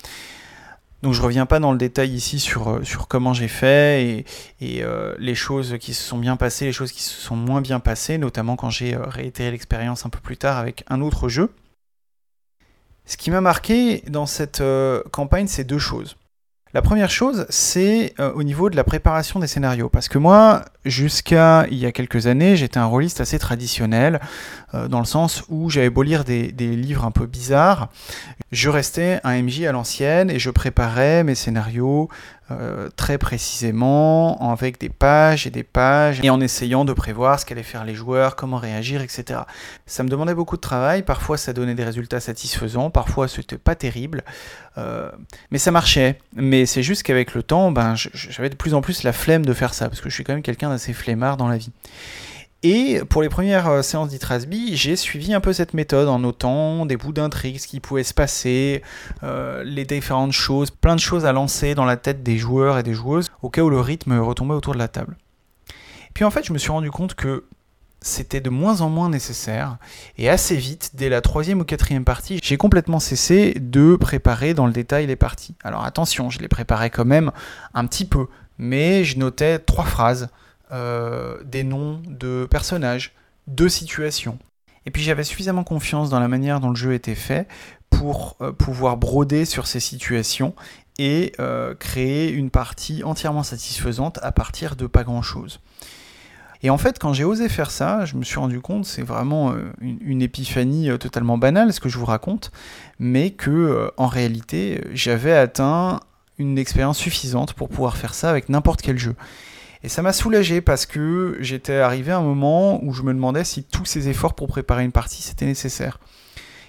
Donc 1.02 1.14
je 1.14 1.22
reviens 1.22 1.46
pas 1.46 1.60
dans 1.60 1.72
le 1.72 1.78
détail 1.78 2.12
ici 2.12 2.40
sur, 2.40 2.70
euh, 2.70 2.84
sur 2.84 3.08
comment 3.08 3.34
j'ai 3.34 3.48
fait 3.48 4.26
et, 4.62 4.84
euh, 4.84 5.14
les 5.20 5.36
choses 5.36 5.78
qui 5.80 5.94
se 5.94 6.02
sont 6.02 6.18
bien 6.18 6.36
passées, 6.36 6.66
les 6.66 6.72
choses 6.72 6.92
qui 6.92 7.04
se 7.04 7.14
sont 7.14 7.36
moins 7.36 7.62
bien 7.62 7.80
passées, 7.80 8.18
notamment 8.18 8.56
quand 8.56 8.70
j'ai 8.70 8.96
euh, 8.96 9.04
réitéré 9.04 9.52
l'expérience 9.52 10.06
un 10.06 10.10
peu 10.10 10.20
plus 10.20 10.38
tard 10.38 10.58
avec 10.58 10.84
un 10.88 11.02
autre 11.02 11.30
jeu. 11.30 11.52
Ce 13.06 13.18
qui 13.18 13.30
m'a 13.30 13.42
marqué 13.42 14.02
dans 14.08 14.26
cette 14.26 14.64
campagne, 15.12 15.46
c'est 15.46 15.64
deux 15.64 15.78
choses. 15.78 16.18
La 16.76 16.82
première 16.82 17.10
chose, 17.10 17.46
c'est 17.48 18.14
au 18.20 18.44
niveau 18.44 18.70
de 18.70 18.76
la 18.76 18.84
préparation 18.84 19.40
des 19.40 19.48
scénarios. 19.48 19.88
Parce 19.88 20.10
que 20.10 20.18
moi, 20.18 20.66
jusqu'à 20.84 21.66
il 21.72 21.78
y 21.78 21.86
a 21.86 21.94
quelques 21.94 22.28
années, 22.28 22.58
j'étais 22.58 22.80
un 22.80 22.86
rôliste 22.86 23.22
assez 23.22 23.40
traditionnel, 23.40 24.20
dans 24.74 25.00
le 25.00 25.06
sens 25.06 25.46
où 25.48 25.70
j'avais 25.70 25.90
beau 25.90 26.04
lire 26.04 26.26
des, 26.26 26.52
des, 26.52 26.76
livres 26.76 27.06
un 27.06 27.12
peu 27.12 27.28
bizarres, 27.28 27.88
je 28.52 28.70
restais 28.70 29.22
un 29.24 29.42
MJ 29.42 29.64
à 29.64 29.72
l'ancienne 29.72 30.30
et 30.30 30.38
je 30.38 30.50
préparais 30.50 31.24
mes 31.24 31.34
scénarios 31.34 32.10
euh, 32.52 32.90
très 32.96 33.18
précisément, 33.18 34.38
avec 34.52 34.80
des 34.80 34.90
pages 34.90 35.48
et 35.48 35.50
des 35.50 35.64
pages, 35.64 36.20
et 36.22 36.30
en 36.30 36.40
essayant 36.40 36.86
de 36.86 36.94
prévoir 36.94 37.40
ce 37.40 37.46
qu'allaient 37.46 37.64
faire 37.64 37.84
les 37.86 37.96
joueurs, 37.96 38.36
comment 38.36 38.58
réagir, 38.58 39.02
etc. 39.02 39.40
Ça 39.88 40.04
me 40.04 40.10
demandait 40.10 40.36
beaucoup 40.36 40.56
de 40.56 40.62
travail, 40.62 41.02
parfois 41.02 41.38
ça 41.38 41.54
donnait 41.54 41.74
des 41.74 41.84
résultats 41.84 42.20
satisfaisants, 42.20 42.92
parfois 42.92 43.28
c'était 43.28 43.58
pas 43.58 43.74
terrible, 43.74 44.24
euh, 44.78 45.10
mais 45.50 45.58
ça 45.58 45.72
marchait. 45.72 46.20
Mais 46.36 46.68
c'est 46.68 46.84
juste 46.84 47.02
qu'avec 47.02 47.34
le 47.34 47.42
temps, 47.42 47.72
ben, 47.72 47.96
j'avais 47.96 48.52
de 48.52 48.56
plus 48.56 48.76
en 48.76 48.82
plus 48.82 49.02
la 49.02 49.14
flemme 49.14 49.44
de 49.44 49.54
faire 49.54 49.74
ça, 49.74 49.90
parce 49.90 50.00
que 50.00 50.10
je 50.12 50.14
suis 50.14 50.24
quand 50.24 50.34
même 50.34 50.44
quelqu'un 50.44 50.70
d'assez 50.70 50.94
flemmard 50.94 51.38
dans 51.38 51.48
la 51.48 51.58
vie. 51.58 51.72
Et 52.68 53.00
pour 53.12 53.22
les 53.22 53.30
premières 53.30 53.68
euh, 53.68 53.82
séances 53.84 54.10
d'Itrasby, 54.10 54.76
j'ai 54.76 54.96
suivi 54.96 55.36
un 55.36 55.40
peu 55.40 55.54
cette 55.54 55.76
méthode 55.76 56.08
en 56.08 56.18
notant 56.18 56.88
des 56.88 56.98
bouts 56.98 57.14
d'intrigue, 57.14 57.60
ce 57.60 57.68
qui 57.68 57.80
pouvait 57.80 58.04
se 58.04 58.16
passer, 58.16 58.82
euh, 59.22 59.64
les 59.64 59.86
différentes 59.86 60.32
choses, 60.32 60.72
plein 60.72 60.96
de 60.96 61.00
choses 61.00 61.28
à 61.28 61.32
lancer 61.32 61.76
dans 61.76 61.86
la 61.86 61.96
tête 61.96 62.24
des 62.24 62.40
joueurs 62.40 62.80
et 62.80 62.82
des 62.82 62.96
joueuses, 62.96 63.30
au 63.44 63.52
cas 63.52 63.62
où 63.62 63.70
le 63.70 63.80
rythme 63.80 64.18
retombait 64.18 64.56
autour 64.56 64.74
de 64.74 64.80
la 64.80 64.88
table. 64.88 65.16
Puis 66.16 66.24
en 66.24 66.32
fait, 66.32 66.44
je 66.44 66.54
me 66.54 66.58
suis 66.58 66.72
rendu 66.72 66.90
compte 66.90 67.14
que 67.14 67.44
c'était 68.02 68.42
de 68.42 68.50
moins 68.50 68.82
en 68.82 68.90
moins 68.90 69.10
nécessaire. 69.10 69.78
Et 70.18 70.28
assez 70.28 70.56
vite, 70.56 70.94
dès 70.96 71.10
la 71.10 71.22
troisième 71.22 71.60
ou 71.60 71.66
quatrième 71.66 72.04
partie, 72.04 72.40
j'ai 72.42 72.58
complètement 72.58 73.00
cessé 73.00 73.54
de 73.60 73.96
préparer 73.96 74.56
dans 74.56 74.66
le 74.66 74.74
détail 74.74 75.06
les 75.06 75.16
parties. 75.16 75.54
Alors 75.64 75.86
attention, 75.86 76.32
je 76.32 76.40
les 76.40 76.48
préparais 76.48 76.90
quand 76.90 77.06
même 77.06 77.32
un 77.76 77.86
petit 77.86 78.06
peu, 78.06 78.26
mais 78.58 79.04
je 79.04 79.20
notais 79.20 79.60
trois 79.60 79.86
phrases, 79.86 80.30
euh, 80.72 81.42
des 81.44 81.64
noms 81.64 82.02
de 82.08 82.48
personnages, 82.50 83.14
deux 83.48 83.70
situations. 83.70 84.40
Et 84.86 84.92
puis 84.92 85.02
j'avais 85.02 85.24
suffisamment 85.24 85.64
confiance 85.64 86.10
dans 86.10 86.20
la 86.20 86.28
manière 86.28 86.60
dont 86.60 86.70
le 86.70 86.76
jeu 86.76 86.94
était 86.94 87.16
fait 87.16 87.48
pour 87.90 88.36
euh, 88.42 88.52
pouvoir 88.52 88.98
broder 88.98 89.46
sur 89.46 89.68
ces 89.68 89.80
situations 89.80 90.54
et 90.98 91.34
euh, 91.40 91.74
créer 91.76 92.32
une 92.32 92.50
partie 92.50 93.04
entièrement 93.04 93.44
satisfaisante 93.44 94.20
à 94.22 94.32
partir 94.32 94.76
de 94.76 94.88
pas 94.88 95.04
grand-chose. 95.04 95.60
Et 96.64 96.70
en 96.70 96.78
fait, 96.78 97.00
quand 97.00 97.14
j'ai 97.14 97.24
osé 97.24 97.50
faire 97.50 97.70
ça, 97.70 98.06
je 98.06 98.16
me 98.16 98.24
suis 98.24 98.40
rendu 98.40 98.60
compte, 98.60 98.86
c'est 98.86 99.02
vraiment 99.02 99.52
euh, 99.52 99.72
une, 99.82 100.22
épiphanie 100.22 100.90
totalement 100.98 101.38
banale 101.38 101.74
ce 101.74 101.80
que 101.80 101.90
je 101.90 101.98
vous 101.98 102.06
raconte, 102.06 102.52
mais 102.98 103.32
que 103.32 103.92
en 103.98 104.08
réalité, 104.08 104.82
j'avais 104.94 105.34
atteint 105.34 106.00
une 106.38 106.58
expérience 106.58 106.98
suffisante 106.98 107.54
pour 107.54 107.70
pouvoir 107.70 107.98
faire 107.98 108.14
ça 108.14 108.30
avec 108.30 108.50
n'importe 108.50 108.82
quel 108.82 108.98
jeu. 108.98 109.16
Et 109.84 109.90
ça 109.90 110.02
m'a 110.02 110.14
soulagé 110.14 110.62
parce 110.62 110.86
que 110.86 111.38
j'étais 111.40 111.78
arrivé 111.78 112.12
à 112.12 112.18
un 112.18 112.24
moment 112.24 112.84
où 112.84 112.94
je 112.94 113.04
me 113.04 113.14
demandais 113.14 113.44
si 113.44 113.64
tous 113.64 113.86
ces 113.86 114.10
efforts 114.10 114.34
pour 114.34 114.48
préparer 114.48 114.84
une 114.84 114.92
partie 114.92 115.22
c'était 115.22 115.46
nécessaire. 115.46 116.00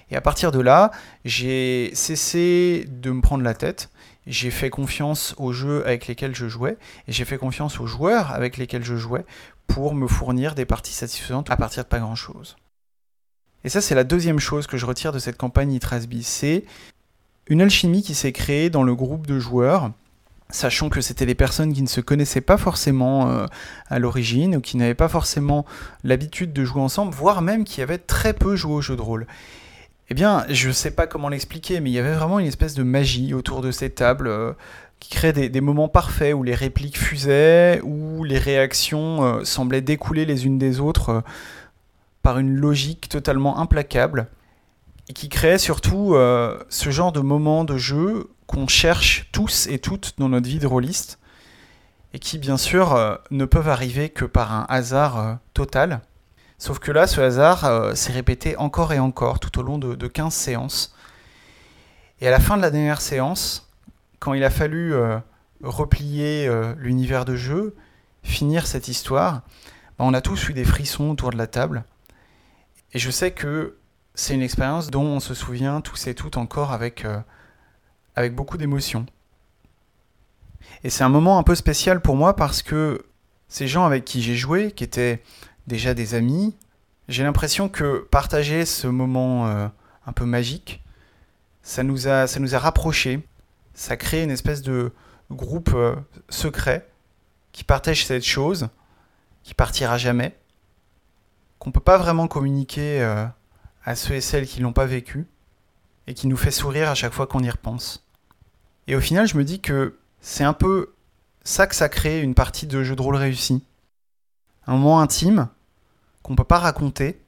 Et 0.09 0.15
à 0.15 0.21
partir 0.21 0.51
de 0.51 0.59
là, 0.59 0.91
j'ai 1.25 1.91
cessé 1.93 2.85
de 2.89 3.11
me 3.11 3.21
prendre 3.21 3.43
la 3.43 3.53
tête. 3.53 3.89
J'ai 4.25 4.51
fait 4.51 4.69
confiance 4.69 5.33
aux 5.37 5.51
jeux 5.53 5.85
avec 5.85 6.07
lesquels 6.07 6.35
je 6.35 6.47
jouais 6.47 6.77
et 7.07 7.11
j'ai 7.11 7.25
fait 7.25 7.37
confiance 7.37 7.79
aux 7.79 7.87
joueurs 7.87 8.31
avec 8.31 8.57
lesquels 8.57 8.83
je 8.83 8.95
jouais 8.95 9.25
pour 9.67 9.95
me 9.95 10.07
fournir 10.07 10.55
des 10.55 10.65
parties 10.65 10.93
satisfaisantes 10.93 11.49
à 11.49 11.57
partir 11.57 11.83
de 11.83 11.89
pas 11.89 11.99
grand 11.99 12.15
chose. 12.15 12.55
Et 13.63 13.69
ça, 13.69 13.81
c'est 13.81 13.95
la 13.95 14.03
deuxième 14.03 14.39
chose 14.39 14.67
que 14.67 14.77
je 14.77 14.85
retire 14.85 15.11
de 15.11 15.19
cette 15.19 15.37
campagne 15.37 15.73
Itrasby. 15.73 16.23
C'est 16.23 16.63
une 17.47 17.61
alchimie 17.61 18.03
qui 18.03 18.15
s'est 18.15 18.31
créée 18.31 18.69
dans 18.69 18.83
le 18.83 18.95
groupe 18.95 19.27
de 19.27 19.39
joueurs, 19.39 19.91
sachant 20.49 20.89
que 20.89 21.01
c'était 21.01 21.25
des 21.25 21.35
personnes 21.35 21.73
qui 21.73 21.81
ne 21.81 21.87
se 21.87 22.01
connaissaient 22.01 22.41
pas 22.41 22.57
forcément 22.57 23.29
euh, 23.29 23.45
à 23.89 23.99
l'origine 23.99 24.55
ou 24.55 24.61
qui 24.61 24.77
n'avaient 24.77 24.93
pas 24.93 25.09
forcément 25.09 25.65
l'habitude 26.03 26.53
de 26.53 26.63
jouer 26.63 26.81
ensemble, 26.81 27.13
voire 27.13 27.41
même 27.41 27.65
qui 27.65 27.81
avaient 27.81 27.97
très 27.97 28.33
peu 28.33 28.55
joué 28.55 28.73
au 28.73 28.81
jeu 28.81 28.95
de 28.95 29.01
rôle. 29.01 29.27
Eh 30.09 30.13
bien, 30.13 30.45
je 30.49 30.69
ne 30.69 30.73
sais 30.73 30.91
pas 30.91 31.05
comment 31.05 31.27
l'expliquer, 31.27 31.81
mais 31.81 31.89
il 31.89 31.93
y 31.93 31.99
avait 31.99 32.13
vraiment 32.13 32.39
une 32.39 32.47
espèce 32.47 32.75
de 32.75 32.83
magie 32.83 33.33
autour 33.33 33.61
de 33.61 33.71
ces 33.71 33.89
tables 33.89 34.27
euh, 34.27 34.53
qui 35.01 35.09
créait 35.09 35.33
des, 35.33 35.61
moments 35.61 35.89
parfaits 35.89 36.33
où 36.33 36.43
les 36.43 36.55
répliques 36.55 36.97
fusaient, 36.97 37.81
où 37.83 38.23
les 38.23 38.39
réactions 38.39 39.23
euh, 39.23 39.43
semblaient 39.43 39.81
découler 39.81 40.25
les 40.25 40.45
unes 40.45 40.57
des 40.57 40.79
autres 40.79 41.23
par 42.23 42.39
une 42.39 42.55
logique 42.55 43.09
totalement 43.09 43.59
implacable, 43.59 44.27
et 45.09 45.13
qui 45.13 45.29
créait 45.29 45.59
surtout 45.59 46.13
ce 46.67 46.89
genre 46.89 47.13
de 47.13 47.21
moments 47.21 47.63
de 47.63 47.77
jeu 47.77 48.29
qu'on 48.47 48.67
cherche 48.67 49.29
tous 49.31 49.67
et 49.67 49.79
toutes 49.79 50.15
dans 50.17 50.29
notre 50.29 50.47
vie 50.47 50.59
de 50.59 50.67
rôliste, 50.67 51.19
et 52.13 52.19
qui 52.19 52.37
bien 52.37 52.57
sûr 52.57 53.19
ne 53.29 53.45
peuvent 53.45 53.69
arriver 53.69 54.09
que 54.09 54.25
par 54.25 54.53
un 54.53 54.65
hasard 54.69 55.37
total. 55.53 56.01
Sauf 56.59 56.79
que 56.79 56.91
là, 56.91 57.05
ce 57.05 57.21
hasard 57.21 57.65
euh, 57.65 57.93
s'est 57.93 58.11
répété 58.11 58.57
encore 58.57 58.91
et 58.91 58.99
encore 58.99 59.39
tout 59.39 59.59
au 59.59 59.63
long 59.63 59.77
de, 59.77 60.07
15 60.07 60.33
séances. 60.33 60.95
Et 62.19 62.27
à 62.27 62.31
la 62.31 62.39
fin 62.39 62.57
de 62.57 62.63
la 62.63 62.71
dernière 62.71 63.01
séance, 63.01 63.69
quand 64.19 64.33
il 64.33 64.43
a 64.43 64.49
fallu 64.49 64.93
euh, 64.93 65.19
replier 65.61 66.47
euh, 66.47 66.73
l'univers 66.79 67.25
de 67.25 67.35
jeu, 67.35 67.75
finir 68.23 68.65
cette 68.65 68.87
histoire, 68.87 69.43
bah, 69.99 70.05
on 70.05 70.15
a 70.15 70.21
tous 70.21 70.49
eu 70.49 70.53
des 70.53 70.65
frissons 70.65 71.11
autour 71.11 71.29
de 71.29 71.37
la 71.37 71.45
table. 71.45 71.83
Et 72.93 72.99
je 72.99 73.11
sais 73.11 73.31
que 73.31 73.77
c'est 74.15 74.33
une 74.33 74.41
expérience 74.41 74.89
dont 74.89 75.05
on 75.05 75.19
se 75.19 75.35
souvient 75.35 75.81
tous 75.81 76.07
et 76.07 76.15
toutes 76.15 76.37
encore 76.37 76.71
avec, 76.71 77.05
avec 78.17 78.33
beaucoup 78.33 78.57
d'émotion. 78.57 79.05
Et 80.83 80.89
c'est 80.89 81.03
un 81.03 81.09
moment 81.09 81.37
un 81.37 81.43
peu 81.43 81.53
spécial 81.53 82.01
pour 82.01 82.15
moi 82.15 82.35
parce 82.35 82.63
que 82.63 83.05
ces 83.47 83.67
gens 83.67 83.85
avec 83.85 84.05
qui 84.05 84.23
j'ai 84.23 84.35
joué, 84.35 84.71
qui 84.71 84.83
étaient 84.83 85.21
déjà 85.67 85.93
des 85.93 86.15
amis. 86.15 86.57
J'ai 87.07 87.23
l'impression 87.23 87.69
que 87.69 88.07
partager 88.09 88.65
ce 88.65 88.87
moment 88.87 89.47
euh, 89.47 89.67
un 90.07 90.11
peu 90.13 90.25
magique, 90.25 90.83
ça 91.61 91.83
nous 91.83 92.07
a, 92.07 92.25
ça 92.25 92.39
nous 92.39 92.55
a 92.55 92.59
rapprochés. 92.59 93.25
Ça 93.75 93.97
crée 93.97 94.23
une 94.23 94.31
espèce 94.31 94.63
de 94.63 94.91
groupe 95.29 95.71
euh, 95.75 95.95
secret 96.27 96.89
qui 97.51 97.63
partage 97.63 98.03
cette 98.03 98.25
chose, 98.25 98.69
qui 99.43 99.53
partira 99.53 99.99
jamais, 99.99 100.35
qu'on 101.59 101.71
peut 101.71 101.79
pas 101.79 101.99
vraiment 101.99 102.27
communiquer 102.27 102.99
euh, 103.03 103.27
à 103.85 103.95
ceux 103.95 104.15
et 104.15 104.21
celles 104.21 104.47
qui 104.47 104.59
l'ont 104.59 104.73
pas 104.73 104.87
vécu, 104.87 105.27
et 106.07 106.15
qui 106.15 106.25
nous 106.25 106.37
fait 106.37 106.49
sourire 106.49 106.89
à 106.89 106.95
chaque 106.95 107.13
fois 107.13 107.27
qu'on 107.27 107.43
y 107.43 107.49
repense. 107.49 108.06
Et 108.87 108.95
au 108.95 109.01
final, 109.01 109.27
je 109.27 109.37
me 109.37 109.43
dis 109.43 109.59
que 109.59 109.97
c'est 110.21 110.43
un 110.43 110.53
peu 110.53 110.93
ça 111.43 111.67
que 111.67 111.75
ça 111.75 111.89
crée 111.89 112.21
une 112.21 112.35
partie 112.35 112.67
de 112.67 112.83
jeu 112.83 112.95
de 112.95 113.01
rôle 113.01 113.15
réussi. 113.15 113.63
Un 114.65 114.73
moment 114.73 114.99
intime, 114.99 115.49
qu'on 116.23 116.35
peut 116.35 116.43
pas 116.43 116.59
raconter, 116.59 117.21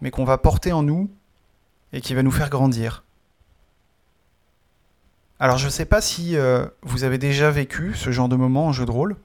mais 0.00 0.10
qu'on 0.10 0.24
va 0.24 0.38
porter 0.38 0.72
en 0.72 0.82
nous 0.82 1.10
et 1.92 2.00
qui 2.00 2.14
va 2.14 2.22
nous 2.22 2.30
faire 2.30 2.50
grandir. 2.50 3.04
Alors 5.38 5.58
je 5.58 5.66
ne 5.66 5.70
sais 5.70 5.84
pas 5.84 6.00
si 6.00 6.36
euh, 6.36 6.66
vous 6.82 7.04
avez 7.04 7.18
déjà 7.18 7.50
vécu 7.50 7.94
ce 7.94 8.12
genre 8.12 8.28
de 8.28 8.36
moment 8.36 8.66
en 8.66 8.72
jeu 8.72 8.86
de 8.86 8.90
rôle, 8.90 9.16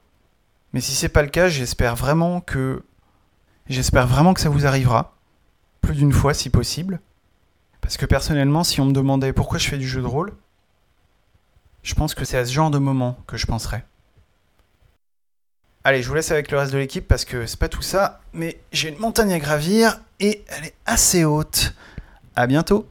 mais 0.72 0.80
si 0.80 0.92
c'est 0.92 1.08
pas 1.08 1.22
le 1.22 1.28
cas, 1.28 1.48
j'espère 1.48 1.94
vraiment 1.94 2.40
que 2.40 2.82
j'espère 3.68 4.06
vraiment 4.06 4.34
que 4.34 4.40
ça 4.40 4.48
vous 4.48 4.66
arrivera 4.66 5.14
plus 5.80 5.94
d'une 5.94 6.12
fois 6.12 6.34
si 6.34 6.50
possible. 6.50 7.00
Parce 7.80 7.96
que 7.96 8.06
personnellement, 8.06 8.64
si 8.64 8.80
on 8.80 8.86
me 8.86 8.92
demandait 8.92 9.32
pourquoi 9.32 9.58
je 9.58 9.68
fais 9.68 9.78
du 9.78 9.86
jeu 9.88 10.02
de 10.02 10.06
rôle, 10.06 10.32
je 11.82 11.94
pense 11.94 12.14
que 12.14 12.24
c'est 12.24 12.38
à 12.38 12.44
ce 12.44 12.52
genre 12.52 12.70
de 12.70 12.78
moment 12.78 13.16
que 13.26 13.36
je 13.36 13.46
penserais. 13.46 13.84
Allez, 15.84 16.02
je 16.02 16.08
vous 16.08 16.14
laisse 16.14 16.30
avec 16.30 16.50
le 16.50 16.58
reste 16.58 16.72
de 16.72 16.78
l'équipe 16.78 17.06
parce 17.06 17.24
que 17.24 17.46
c'est 17.46 17.58
pas 17.58 17.68
tout 17.68 17.82
ça, 17.82 18.20
mais 18.32 18.58
j'ai 18.72 18.90
une 18.90 18.98
montagne 18.98 19.32
à 19.32 19.38
gravir 19.38 20.00
et 20.20 20.42
elle 20.48 20.66
est 20.66 20.74
assez 20.86 21.24
haute. 21.24 21.74
À 22.36 22.46
bientôt. 22.46 22.86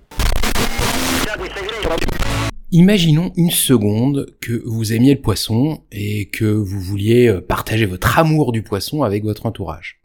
Imaginons 2.71 3.32
une 3.38 3.52
seconde 3.52 4.36
que 4.41 4.62
vous 4.65 4.91
aimiez 4.91 5.15
le 5.15 5.21
poisson 5.21 5.84
et 5.91 6.30
que 6.30 6.45
vous 6.45 6.82
vouliez 6.82 7.28
euh, 7.28 7.39
partager 7.39 7.86
votre 7.86 8.19
amour 8.19 8.52
du 8.52 8.62
poisson 8.62 9.04
avec 9.04 9.23
votre 9.23 9.45
entourage. 9.45 10.02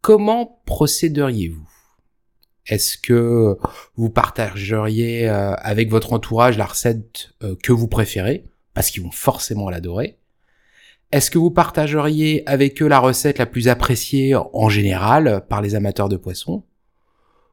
Comment 0.00 0.62
procéderiez-vous? 0.66 1.73
Est-ce 2.66 2.96
que 2.96 3.56
vous 3.96 4.10
partageriez 4.10 5.28
euh, 5.28 5.54
avec 5.56 5.90
votre 5.90 6.12
entourage 6.12 6.56
la 6.56 6.66
recette 6.66 7.30
euh, 7.42 7.54
que 7.62 7.72
vous 7.72 7.88
préférez, 7.88 8.44
parce 8.72 8.90
qu'ils 8.90 9.02
vont 9.02 9.10
forcément 9.10 9.70
l'adorer 9.70 10.18
est-ce 11.14 11.30
que 11.30 11.38
vous 11.38 11.52
partageriez 11.52 12.42
avec 12.44 12.82
eux 12.82 12.88
la 12.88 12.98
recette 12.98 13.38
la 13.38 13.46
plus 13.46 13.68
appréciée 13.68 14.34
en 14.34 14.68
général 14.68 15.44
par 15.48 15.62
les 15.62 15.76
amateurs 15.76 16.08
de 16.08 16.16
poissons? 16.16 16.64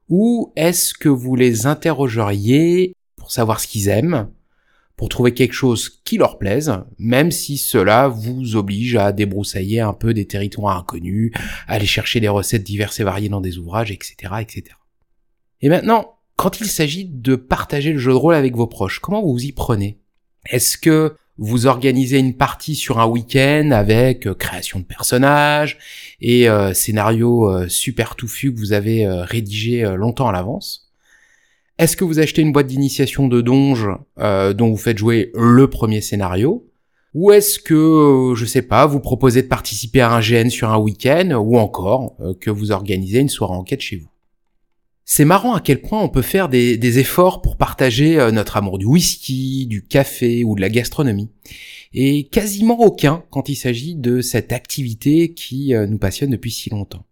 Ou 0.09 0.51
est-ce 0.55 0.95
que 0.95 1.09
vous 1.09 1.35
les 1.35 1.67
interrogeriez 1.67 2.95
pour 3.17 3.31
savoir 3.31 3.59
ce 3.59 3.67
qu'ils 3.67 3.87
aiment, 3.87 4.31
pour 4.97 5.09
trouver 5.09 5.35
quelque 5.35 5.53
chose 5.53 6.01
qui 6.03 6.17
leur 6.17 6.39
plaise, 6.39 6.73
même 6.97 7.29
si 7.29 7.59
cela 7.59 8.07
vous 8.07 8.55
oblige 8.55 8.95
à 8.95 9.11
débroussailler 9.11 9.79
un 9.79 9.93
peu 9.93 10.15
des 10.15 10.25
territoires 10.25 10.75
inconnus, 10.75 11.31
à 11.67 11.73
aller 11.73 11.85
chercher 11.85 12.19
des 12.19 12.29
recettes 12.29 12.63
diverses 12.63 12.99
et 12.99 13.03
variées 13.03 13.29
dans 13.29 13.41
des 13.41 13.59
ouvrages, 13.59 13.91
etc., 13.91 14.15
etc. 14.41 14.75
Et 15.61 15.69
maintenant, 15.69 16.15
quand 16.35 16.59
il 16.59 16.67
s'agit 16.67 17.05
de 17.05 17.35
partager 17.35 17.93
le 17.93 17.99
jeu 17.99 18.11
de 18.11 18.17
rôle 18.17 18.35
avec 18.35 18.55
vos 18.55 18.67
proches, 18.67 18.99
comment 18.99 19.21
vous 19.21 19.33
vous 19.33 19.45
y 19.45 19.51
prenez? 19.51 19.99
Est-ce 20.49 20.77
que 20.77 21.15
vous 21.37 21.65
organisez 21.65 22.19
une 22.19 22.35
partie 22.35 22.75
sur 22.75 22.99
un 22.99 23.07
week-end 23.07 23.71
avec 23.71 24.27
euh, 24.27 24.33
création 24.33 24.79
de 24.79 24.85
personnages 24.85 25.77
et 26.19 26.47
euh, 26.49 26.73
scénario 26.73 27.49
euh, 27.49 27.67
super 27.67 28.15
touffu 28.15 28.53
que 28.53 28.59
vous 28.59 28.73
avez 28.73 29.07
rédigé 29.07 29.83
longtemps 29.97 30.27
à 30.27 30.31
l'avance? 30.31 30.91
Est-ce 31.77 31.97
que 31.97 32.03
vous 32.03 32.19
achetez 32.19 32.43
une 32.43 32.51
boîte 32.51 32.67
d'initiation 32.67 33.27
de 33.27 33.41
donge 33.41 33.87
dont 34.17 34.69
vous 34.69 34.77
faites 34.77 34.99
jouer 34.99 35.31
le 35.33 35.67
premier 35.67 36.01
scénario? 36.01 36.67
Ou 37.15 37.31
est-ce 37.31 37.57
que, 37.57 38.33
je 38.35 38.45
sais 38.45 38.61
pas, 38.61 38.85
vous 38.85 38.99
proposez 38.99 39.41
de 39.41 39.47
participer 39.47 40.01
à 40.01 40.11
un 40.11 40.19
GN 40.19 40.49
sur 40.49 40.69
un 40.69 40.77
week-end, 40.77 41.31
ou 41.31 41.57
encore 41.57 42.15
que 42.39 42.51
vous 42.51 42.71
organisez 42.71 43.19
une 43.19 43.29
soirée 43.29 43.55
enquête 43.55 43.81
chez 43.81 43.95
vous? 43.95 44.07
C'est 45.13 45.25
marrant 45.25 45.55
à 45.55 45.59
quel 45.59 45.81
point 45.81 46.01
on 46.01 46.07
peut 46.07 46.21
faire 46.21 46.47
des, 46.47 46.99
efforts 46.99 47.41
pour 47.41 47.57
partager 47.57 48.17
euh, 48.17 48.31
notre 48.31 48.55
amour 48.55 48.77
du 48.77 48.85
whisky, 48.85 49.67
du 49.67 49.85
café 49.85 50.45
ou 50.45 50.55
de 50.55 50.61
la 50.61 50.69
gastronomie. 50.69 51.29
Et 51.91 52.29
quasiment 52.29 52.79
aucun 52.79 53.21
quand 53.29 53.49
il 53.49 53.57
s'agit 53.57 53.95
de 53.95 54.21
cette 54.21 54.53
activité 54.53 55.33
qui 55.33 55.75
euh, 55.75 55.85
nous 55.85 55.97
passionne 55.97 56.29
depuis 56.29 56.49
si 56.49 56.69
longtemps. 56.69 57.03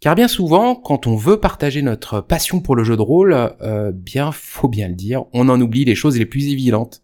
Car 0.00 0.16
bien 0.16 0.26
souvent, 0.26 0.74
quand 0.74 1.06
on 1.06 1.14
veut 1.14 1.38
partager 1.38 1.82
notre 1.82 2.20
passion 2.20 2.58
pour 2.58 2.74
le 2.74 2.82
jeu 2.82 2.96
de 2.96 3.02
rôle, 3.02 3.32
euh, 3.62 3.92
bien 3.92 4.32
faut 4.32 4.66
bien 4.66 4.88
le 4.88 4.96
dire, 4.96 5.22
on 5.32 5.48
en 5.48 5.60
oublie 5.60 5.84
les 5.84 5.94
choses 5.94 6.18
les 6.18 6.26
plus 6.26 6.48
évidentes. 6.48 7.00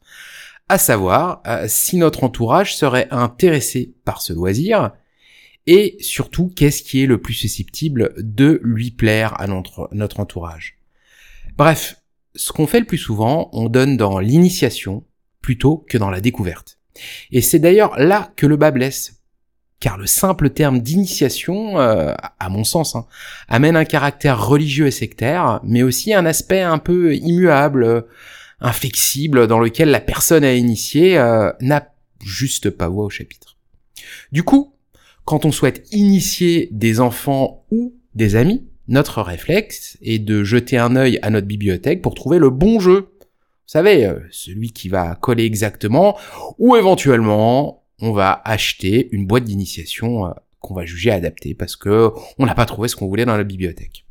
À 0.68 0.78
savoir, 0.78 1.40
si 1.68 1.98
notre 1.98 2.24
entourage 2.24 2.76
serait 2.76 3.06
intéressé 3.12 3.94
par 4.04 4.22
ce 4.22 4.32
loisir, 4.32 4.90
et 5.72 5.96
surtout 6.00 6.52
qu'est-ce 6.56 6.82
qui 6.82 7.00
est 7.00 7.06
le 7.06 7.20
plus 7.20 7.32
susceptible 7.32 8.12
de 8.16 8.60
lui 8.64 8.90
plaire 8.90 9.40
à 9.40 9.46
notre, 9.46 9.88
entourage? 10.18 10.78
Bref, 11.56 12.02
ce 12.34 12.50
qu'on 12.50 12.66
fait 12.66 12.80
le 12.80 12.86
plus 12.86 12.98
souvent, 12.98 13.48
on 13.52 13.68
donne 13.68 13.96
dans 13.96 14.18
l'initiation 14.18 15.04
plutôt 15.40 15.86
que 15.88 15.96
dans 15.96 16.10
la 16.10 16.20
découverte. 16.20 16.80
Et 17.30 17.40
c'est 17.40 17.60
d'ailleurs 17.60 17.96
là 18.00 18.32
que 18.34 18.46
le 18.46 18.56
bas 18.56 18.72
blesse, 18.72 19.20
car 19.78 19.96
le 19.96 20.08
simple 20.08 20.50
terme 20.50 20.80
d'initiation, 20.80 21.78
euh, 21.78 22.14
à 22.40 22.48
mon 22.48 22.64
sens, 22.64 22.96
hein, 22.96 23.06
amène 23.46 23.76
un 23.76 23.84
caractère 23.84 24.44
religieux 24.44 24.88
et 24.88 24.90
sectaire, 24.90 25.60
mais 25.62 25.84
aussi 25.84 26.12
un 26.12 26.26
aspect 26.26 26.62
un 26.62 26.78
peu 26.78 27.14
immuable, 27.14 28.06
inflexible, 28.60 29.46
dans 29.46 29.60
lequel 29.60 29.92
la 29.92 30.00
personne 30.00 30.42
à 30.42 30.52
initier 30.52 31.16
euh, 31.16 31.52
n'a 31.60 31.94
juste 32.24 32.70
pas 32.70 32.88
voix 32.88 33.04
au 33.04 33.10
chapitre. 33.10 33.56
Du 34.32 34.42
coup, 34.42 34.74
quand 35.30 35.44
on 35.44 35.52
souhaite 35.52 35.86
initier 35.92 36.68
des 36.72 36.98
enfants 36.98 37.64
ou 37.70 37.94
des 38.16 38.34
amis, 38.34 38.66
notre 38.88 39.22
réflexe 39.22 39.96
est 40.02 40.18
de 40.18 40.42
jeter 40.42 40.76
un 40.76 40.96
œil 40.96 41.20
à 41.22 41.30
notre 41.30 41.46
bibliothèque 41.46 42.02
pour 42.02 42.16
trouver 42.16 42.40
le 42.40 42.50
bon 42.50 42.80
jeu. 42.80 43.12
Vous 43.20 43.68
savez, 43.68 44.06
euh, 44.06 44.18
celui 44.32 44.72
qui 44.72 44.88
va 44.88 45.14
coller 45.14 45.44
exactement, 45.44 46.18
ou 46.58 46.74
éventuellement, 46.74 47.84
on 48.00 48.10
va 48.10 48.42
acheter 48.44 49.08
une 49.12 49.24
boîte 49.24 49.44
d'initiation 49.44 50.26
euh, 50.26 50.30
qu'on 50.58 50.74
va 50.74 50.84
juger 50.84 51.12
adaptée 51.12 51.54
parce 51.54 51.76
que 51.76 52.10
on 52.38 52.46
n'a 52.46 52.56
pas 52.56 52.66
trouvé 52.66 52.88
ce 52.88 52.96
qu'on 52.96 53.06
voulait 53.06 53.24
dans 53.24 53.36
la 53.36 53.44
bibliothèque. 53.44 54.06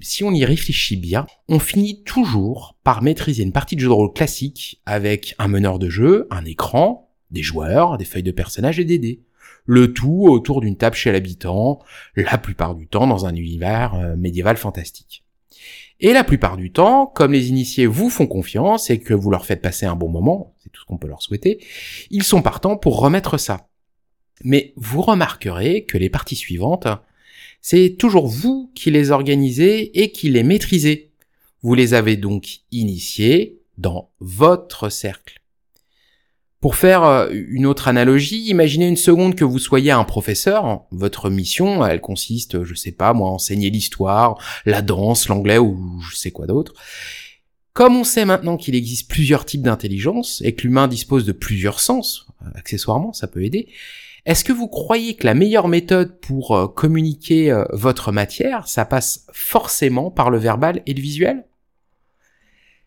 Si 0.00 0.24
on 0.24 0.32
y 0.32 0.44
réfléchit 0.44 0.96
bien, 0.96 1.24
on 1.48 1.60
finit 1.60 2.02
toujours 2.02 2.76
par 2.82 3.00
maîtriser 3.00 3.44
une 3.44 3.52
partie 3.52 3.76
de 3.76 3.80
jeu 3.80 3.86
de 3.86 3.92
rôle 3.92 4.12
classique 4.12 4.82
avec 4.86 5.36
un 5.38 5.46
meneur 5.46 5.78
de 5.78 5.88
jeu, 5.88 6.26
un 6.32 6.44
écran, 6.44 7.12
des 7.30 7.44
joueurs, 7.44 7.96
des 7.96 8.04
feuilles 8.04 8.24
de 8.24 8.32
personnages 8.32 8.80
et 8.80 8.84
des 8.84 8.98
dés 8.98 9.22
le 9.64 9.92
tout 9.92 10.26
autour 10.28 10.60
d'une 10.60 10.76
table 10.76 10.96
chez 10.96 11.12
l'habitant, 11.12 11.80
la 12.16 12.38
plupart 12.38 12.74
du 12.74 12.86
temps 12.88 13.06
dans 13.06 13.26
un 13.26 13.34
univers 13.34 13.94
euh, 13.94 14.16
médiéval 14.16 14.56
fantastique. 14.56 15.24
Et 16.00 16.12
la 16.12 16.24
plupart 16.24 16.56
du 16.56 16.72
temps, 16.72 17.06
comme 17.06 17.32
les 17.32 17.48
initiés 17.48 17.86
vous 17.86 18.10
font 18.10 18.26
confiance 18.26 18.90
et 18.90 18.98
que 18.98 19.14
vous 19.14 19.30
leur 19.30 19.46
faites 19.46 19.62
passer 19.62 19.86
un 19.86 19.94
bon 19.94 20.08
moment, 20.08 20.54
c'est 20.58 20.70
tout 20.70 20.80
ce 20.80 20.86
qu'on 20.86 20.98
peut 20.98 21.06
leur 21.06 21.22
souhaiter, 21.22 21.64
ils 22.10 22.24
sont 22.24 22.42
partants 22.42 22.76
pour 22.76 22.98
remettre 22.98 23.38
ça. 23.38 23.68
Mais 24.42 24.72
vous 24.76 25.02
remarquerez 25.02 25.84
que 25.84 25.98
les 25.98 26.10
parties 26.10 26.34
suivantes, 26.34 26.88
c'est 27.60 27.94
toujours 27.96 28.26
vous 28.26 28.72
qui 28.74 28.90
les 28.90 29.12
organisez 29.12 30.02
et 30.02 30.10
qui 30.10 30.28
les 30.28 30.42
maîtrisez. 30.42 31.12
Vous 31.62 31.74
les 31.74 31.94
avez 31.94 32.16
donc 32.16 32.62
initiés 32.72 33.60
dans 33.78 34.10
votre 34.18 34.88
cercle. 34.88 35.41
Pour 36.62 36.76
faire 36.76 37.02
euh, 37.02 37.28
une 37.32 37.66
autre 37.66 37.88
analogie, 37.88 38.48
imaginez 38.48 38.86
une 38.86 38.96
seconde 38.96 39.34
que 39.34 39.44
vous 39.44 39.58
soyez 39.58 39.90
un 39.90 40.04
professeur. 40.04 40.84
Votre 40.92 41.28
mission, 41.28 41.84
elle 41.84 42.00
consiste, 42.00 42.62
je 42.62 42.74
sais 42.74 42.92
pas, 42.92 43.12
moi, 43.12 43.30
à 43.30 43.32
enseigner 43.32 43.68
l'histoire, 43.68 44.38
la 44.64 44.80
danse, 44.80 45.26
l'anglais 45.26 45.58
ou 45.58 46.00
je 46.08 46.14
sais 46.14 46.30
quoi 46.30 46.46
d'autre. 46.46 46.72
Comme 47.72 47.96
on 47.96 48.04
sait 48.04 48.24
maintenant 48.24 48.56
qu'il 48.56 48.76
existe 48.76 49.10
plusieurs 49.10 49.44
types 49.44 49.62
d'intelligence 49.62 50.40
et 50.44 50.54
que 50.54 50.62
l'humain 50.62 50.86
dispose 50.86 51.26
de 51.26 51.32
plusieurs 51.32 51.80
sens, 51.80 52.28
euh, 52.42 52.50
accessoirement, 52.54 53.12
ça 53.12 53.26
peut 53.26 53.42
aider, 53.42 53.66
est-ce 54.24 54.44
que 54.44 54.52
vous 54.52 54.68
croyez 54.68 55.16
que 55.16 55.26
la 55.26 55.34
meilleure 55.34 55.66
méthode 55.66 56.20
pour 56.20 56.56
euh, 56.56 56.68
communiquer 56.68 57.60
votre 57.72 58.12
matière, 58.12 58.68
ça 58.68 58.84
passe 58.84 59.26
forcément 59.32 60.12
par 60.12 60.30
le 60.30 60.38
verbal 60.38 60.80
et 60.86 60.94
le 60.94 61.02
visuel? 61.02 61.44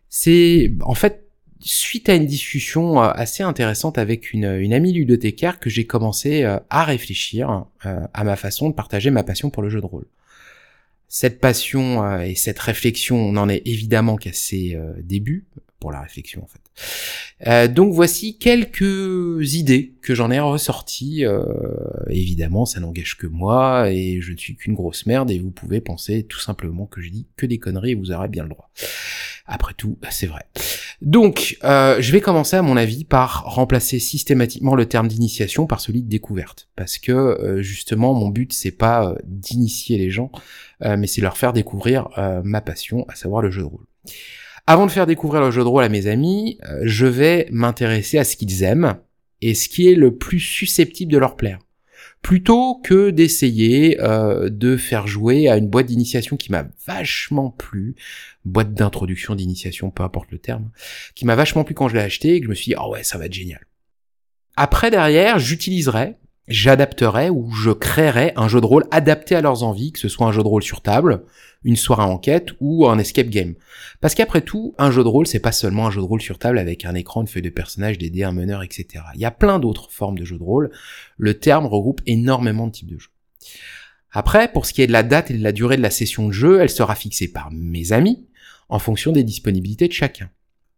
C'est 0.08 0.72
en 0.80 0.94
fait 0.94 1.25
suite 1.66 2.08
à 2.08 2.14
une 2.14 2.26
discussion 2.26 3.02
euh, 3.02 3.10
assez 3.14 3.42
intéressante 3.42 3.98
avec 3.98 4.32
une, 4.32 4.44
une 4.44 4.72
amie 4.72 4.92
ludothécaire 4.92 5.58
que 5.58 5.68
j'ai 5.68 5.86
commencé 5.86 6.44
euh, 6.44 6.58
à 6.70 6.84
réfléchir 6.84 7.66
euh, 7.84 8.00
à 8.14 8.24
ma 8.24 8.36
façon 8.36 8.70
de 8.70 8.74
partager 8.74 9.10
ma 9.10 9.24
passion 9.24 9.50
pour 9.50 9.62
le 9.62 9.68
jeu 9.68 9.80
de 9.80 9.86
rôle. 9.86 10.06
Cette 11.08 11.40
passion 11.40 12.20
et 12.20 12.34
cette 12.34 12.58
réflexion, 12.58 13.16
on 13.16 13.36
en 13.36 13.48
est 13.48 13.62
évidemment 13.64 14.16
qu'à 14.16 14.32
ses 14.32 14.76
débuts, 15.04 15.46
pour 15.78 15.92
la 15.92 16.00
réflexion 16.00 16.42
en 16.42 16.48
fait. 16.48 17.68
donc 17.68 17.92
voici 17.92 18.38
quelques 18.38 19.54
idées 19.54 19.94
que 20.02 20.16
j'en 20.16 20.32
ai 20.32 20.40
ressorties. 20.40 21.24
évidemment, 22.08 22.66
ça 22.66 22.80
n'engage 22.80 23.16
que 23.16 23.28
moi 23.28 23.88
et 23.92 24.20
je 24.20 24.32
ne 24.32 24.36
suis 24.36 24.56
qu'une 24.56 24.74
grosse 24.74 25.06
merde 25.06 25.30
et 25.30 25.38
vous 25.38 25.52
pouvez 25.52 25.80
penser 25.80 26.24
tout 26.24 26.40
simplement 26.40 26.86
que 26.86 27.00
je 27.00 27.10
dis 27.10 27.28
que 27.36 27.46
des 27.46 27.58
conneries 27.58 27.92
et 27.92 27.94
vous 27.94 28.10
aurez 28.10 28.28
bien 28.28 28.42
le 28.42 28.48
droit. 28.48 28.68
Après 29.46 29.74
tout, 29.74 29.96
c'est 30.10 30.26
vrai. 30.26 30.44
Donc, 31.02 31.58
euh, 31.62 31.96
je 32.00 32.12
vais 32.12 32.20
commencer 32.20 32.56
à 32.56 32.62
mon 32.62 32.76
avis 32.76 33.04
par 33.04 33.44
remplacer 33.44 33.98
systématiquement 33.98 34.74
le 34.74 34.86
terme 34.86 35.08
d'initiation 35.08 35.66
par 35.66 35.80
celui 35.80 36.02
de 36.02 36.08
découverte, 36.08 36.68
parce 36.74 36.98
que 36.98 37.12
euh, 37.12 37.62
justement 37.62 38.14
mon 38.14 38.28
but 38.28 38.52
c'est 38.52 38.70
pas 38.70 39.10
euh, 39.10 39.14
d'initier 39.24 39.98
les 39.98 40.10
gens, 40.10 40.30
mais 40.80 41.06
c'est 41.06 41.22
leur 41.22 41.38
faire 41.38 41.54
découvrir 41.54 42.08
ma 42.44 42.60
passion, 42.60 43.06
à 43.08 43.14
savoir 43.14 43.40
le 43.40 43.50
jeu 43.50 43.62
de 43.62 43.66
rôle. 43.66 43.86
Avant 44.66 44.84
de 44.84 44.90
faire 44.90 45.06
découvrir 45.06 45.40
le 45.40 45.50
jeu 45.50 45.62
de 45.62 45.68
rôle 45.68 45.84
à 45.84 45.88
mes 45.88 46.06
amis, 46.06 46.58
je 46.82 47.06
vais 47.06 47.46
m'intéresser 47.50 48.18
à 48.18 48.24
ce 48.24 48.36
qu'ils 48.36 48.62
aiment 48.62 48.96
et 49.40 49.54
ce 49.54 49.70
qui 49.70 49.88
est 49.88 49.94
le 49.94 50.14
plus 50.14 50.40
susceptible 50.40 51.10
de 51.10 51.16
leur 51.16 51.36
plaire 51.36 51.58
plutôt 52.20 52.80
que 52.82 53.10
d'essayer 53.10 53.96
de 53.96 54.76
faire 54.76 55.06
jouer 55.06 55.48
à 55.48 55.56
une 55.56 55.68
boîte 55.68 55.86
d'initiation 55.86 56.36
qui 56.36 56.52
m'a 56.52 56.66
vachement 56.86 57.50
plu, 57.50 57.94
boîte 58.46 58.72
d'introduction 58.72 59.34
d'initiation, 59.34 59.90
peu 59.90 60.02
importe 60.02 60.30
le 60.30 60.38
terme, 60.38 60.70
qui 61.14 61.26
m'a 61.26 61.34
vachement 61.34 61.64
plu 61.64 61.74
quand 61.74 61.88
je 61.88 61.96
l'ai 61.96 62.02
acheté 62.02 62.36
et 62.36 62.40
que 62.40 62.46
je 62.46 62.50
me 62.50 62.54
suis 62.54 62.70
dit, 62.70 62.76
oh 62.80 62.92
ouais, 62.92 63.02
ça 63.02 63.18
va 63.18 63.26
être 63.26 63.34
génial. 63.34 63.66
Après, 64.56 64.90
derrière, 64.90 65.38
j'utiliserai, 65.38 66.16
j'adapterai 66.48 67.28
ou 67.28 67.50
je 67.52 67.70
créerai 67.70 68.32
un 68.36 68.48
jeu 68.48 68.60
de 68.60 68.66
rôle 68.66 68.84
adapté 68.90 69.34
à 69.34 69.40
leurs 69.40 69.64
envies, 69.64 69.92
que 69.92 69.98
ce 69.98 70.08
soit 70.08 70.26
un 70.26 70.32
jeu 70.32 70.42
de 70.42 70.48
rôle 70.48 70.62
sur 70.62 70.80
table, 70.80 71.24
une 71.64 71.76
soirée 71.76 72.04
enquête 72.04 72.50
ou 72.60 72.86
un 72.86 72.98
escape 72.98 73.28
game. 73.28 73.54
Parce 74.00 74.14
qu'après 74.14 74.40
tout, 74.40 74.74
un 74.78 74.90
jeu 74.90 75.02
de 75.02 75.08
rôle, 75.08 75.26
c'est 75.26 75.40
pas 75.40 75.52
seulement 75.52 75.88
un 75.88 75.90
jeu 75.90 76.00
de 76.00 76.06
rôle 76.06 76.22
sur 76.22 76.38
table 76.38 76.58
avec 76.58 76.84
un 76.84 76.94
écran, 76.94 77.22
une 77.22 77.26
feuille 77.26 77.42
de 77.42 77.50
personnage, 77.50 77.98
des 77.98 78.10
dés, 78.10 78.22
un 78.22 78.32
meneur, 78.32 78.62
etc. 78.62 78.86
Il 79.14 79.20
y 79.20 79.26
a 79.26 79.32
plein 79.32 79.58
d'autres 79.58 79.90
formes 79.90 80.18
de 80.18 80.24
jeux 80.24 80.38
de 80.38 80.44
rôle. 80.44 80.70
Le 81.18 81.34
terme 81.34 81.66
regroupe 81.66 82.00
énormément 82.06 82.68
de 82.68 82.72
types 82.72 82.90
de 82.90 82.98
jeux. 82.98 83.10
Après, 84.12 84.50
pour 84.50 84.64
ce 84.64 84.72
qui 84.72 84.80
est 84.80 84.86
de 84.86 84.92
la 84.92 85.02
date 85.02 85.30
et 85.30 85.34
de 85.34 85.42
la 85.42 85.52
durée 85.52 85.76
de 85.76 85.82
la 85.82 85.90
session 85.90 86.28
de 86.28 86.32
jeu, 86.32 86.60
elle 86.60 86.70
sera 86.70 86.94
fixée 86.94 87.28
par 87.28 87.50
mes 87.52 87.92
amis 87.92 88.26
en 88.68 88.78
fonction 88.78 89.12
des 89.12 89.24
disponibilités 89.24 89.88
de 89.88 89.92
chacun. 89.92 90.30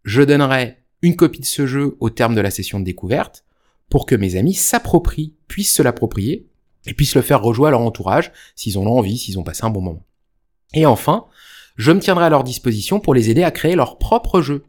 Je 0.05 0.23
donnerai 0.23 0.79
une 1.03 1.17
copie 1.17 1.41
de 1.41 1.47
ce 1.47 1.67
jeu 1.67 1.97
au 2.01 2.11
terme 2.11 2.35
de 2.35 2.41
la 2.41 2.51
session 2.51 2.81
de 2.81 2.85
découverte 2.85 3.45
pour 3.91 4.07
que 4.07 4.15
mes 4.15 4.37
amis 4.37 4.55
s'approprient, 4.55 5.35
puissent 5.47 5.75
se 5.75 5.83
l'approprier 5.83 6.47
et 6.87 6.95
puissent 6.95 7.15
le 7.15 7.23
faire 7.23 7.43
rejouer 7.43 7.69
à 7.69 7.71
leur 7.71 7.81
entourage 7.81 8.33
s'ils 8.55 8.79
ont 8.79 8.87
envie, 8.87 9.19
s'ils 9.19 9.39
ont 9.39 9.45
passé 9.45 9.65
un 9.65 9.71
bon 9.71 9.81
moment. 9.81 10.05
Et 10.75 10.87
enfin, 10.87 11.27
je 11.77 11.93
me 11.93 12.01
tiendrai 12.01 12.27
à 12.27 12.31
leur 12.31 12.45
disposition 12.45 13.01
pour 13.01 13.15
les 13.15 13.31
aider 13.31 13.45
à 13.45 13.51
créer 13.51 13.77
leur 13.77 13.99
propre 13.99 14.43
jeu 14.43 14.65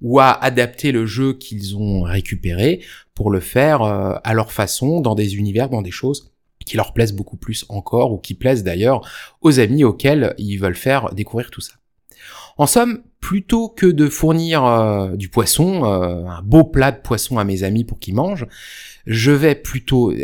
ou 0.00 0.18
à 0.18 0.32
adapter 0.32 0.92
le 0.92 1.06
jeu 1.06 1.34
qu'ils 1.34 1.76
ont 1.76 2.02
récupéré 2.02 2.82
pour 3.14 3.30
le 3.30 3.40
faire 3.40 3.82
euh, 3.82 4.14
à 4.24 4.34
leur 4.34 4.50
façon 4.50 5.00
dans 5.00 5.14
des 5.14 5.36
univers, 5.36 5.68
dans 5.68 5.82
des 5.82 5.90
choses 5.90 6.32
qui 6.64 6.76
leur 6.76 6.92
plaisent 6.92 7.12
beaucoup 7.12 7.36
plus 7.36 7.64
encore 7.68 8.12
ou 8.12 8.18
qui 8.18 8.34
plaisent 8.34 8.64
d'ailleurs 8.64 9.06
aux 9.42 9.60
amis 9.60 9.84
auxquels 9.84 10.34
ils 10.38 10.56
veulent 10.56 10.74
faire 10.74 11.14
découvrir 11.14 11.50
tout 11.50 11.60
ça. 11.60 11.74
En 12.56 12.66
somme, 12.66 13.02
plutôt 13.20 13.68
que 13.68 13.86
de 13.86 14.08
fournir 14.08 14.64
euh, 14.64 15.16
du 15.16 15.28
poisson, 15.28 15.84
euh, 15.84 16.26
un 16.26 16.42
beau 16.42 16.64
plat 16.64 16.92
de 16.92 17.00
poisson 17.00 17.38
à 17.38 17.44
mes 17.44 17.62
amis 17.62 17.84
pour 17.84 17.98
qu'ils 17.98 18.14
mangent, 18.14 18.46
je 19.06 19.32
vais 19.32 19.54
plutôt 19.54 20.14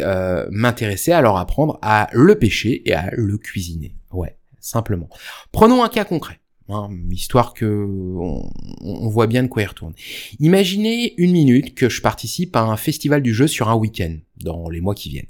m'intéresser 0.51 1.13
à 1.13 1.21
leur 1.21 1.37
apprendre 1.37 1.79
à 1.83 2.09
le 2.13 2.35
pêcher 2.35 2.89
et 2.89 2.95
à 2.95 3.11
le 3.13 3.37
cuisiner. 3.37 3.95
Ouais, 4.11 4.37
simplement. 4.59 5.11
Prenons 5.53 5.85
un 5.85 5.89
cas 5.89 6.05
concret. 6.05 6.41
Hein, 6.73 6.89
histoire 7.11 7.53
que 7.53 7.67
on, 7.67 9.09
voit 9.09 9.27
bien 9.27 9.43
de 9.43 9.49
quoi 9.49 9.63
il 9.63 9.67
retourne. 9.67 9.93
Imaginez 10.39 11.15
une 11.17 11.33
minute 11.33 11.75
que 11.75 11.89
je 11.89 12.01
participe 12.01 12.55
à 12.55 12.63
un 12.63 12.77
festival 12.77 13.23
du 13.23 13.35
jeu 13.35 13.49
sur 13.49 13.69
un 13.69 13.75
week-end, 13.75 14.17
dans 14.37 14.69
les 14.69 14.81
mois 14.81 14.95
qui 14.95 15.09
viennent. 15.09 15.27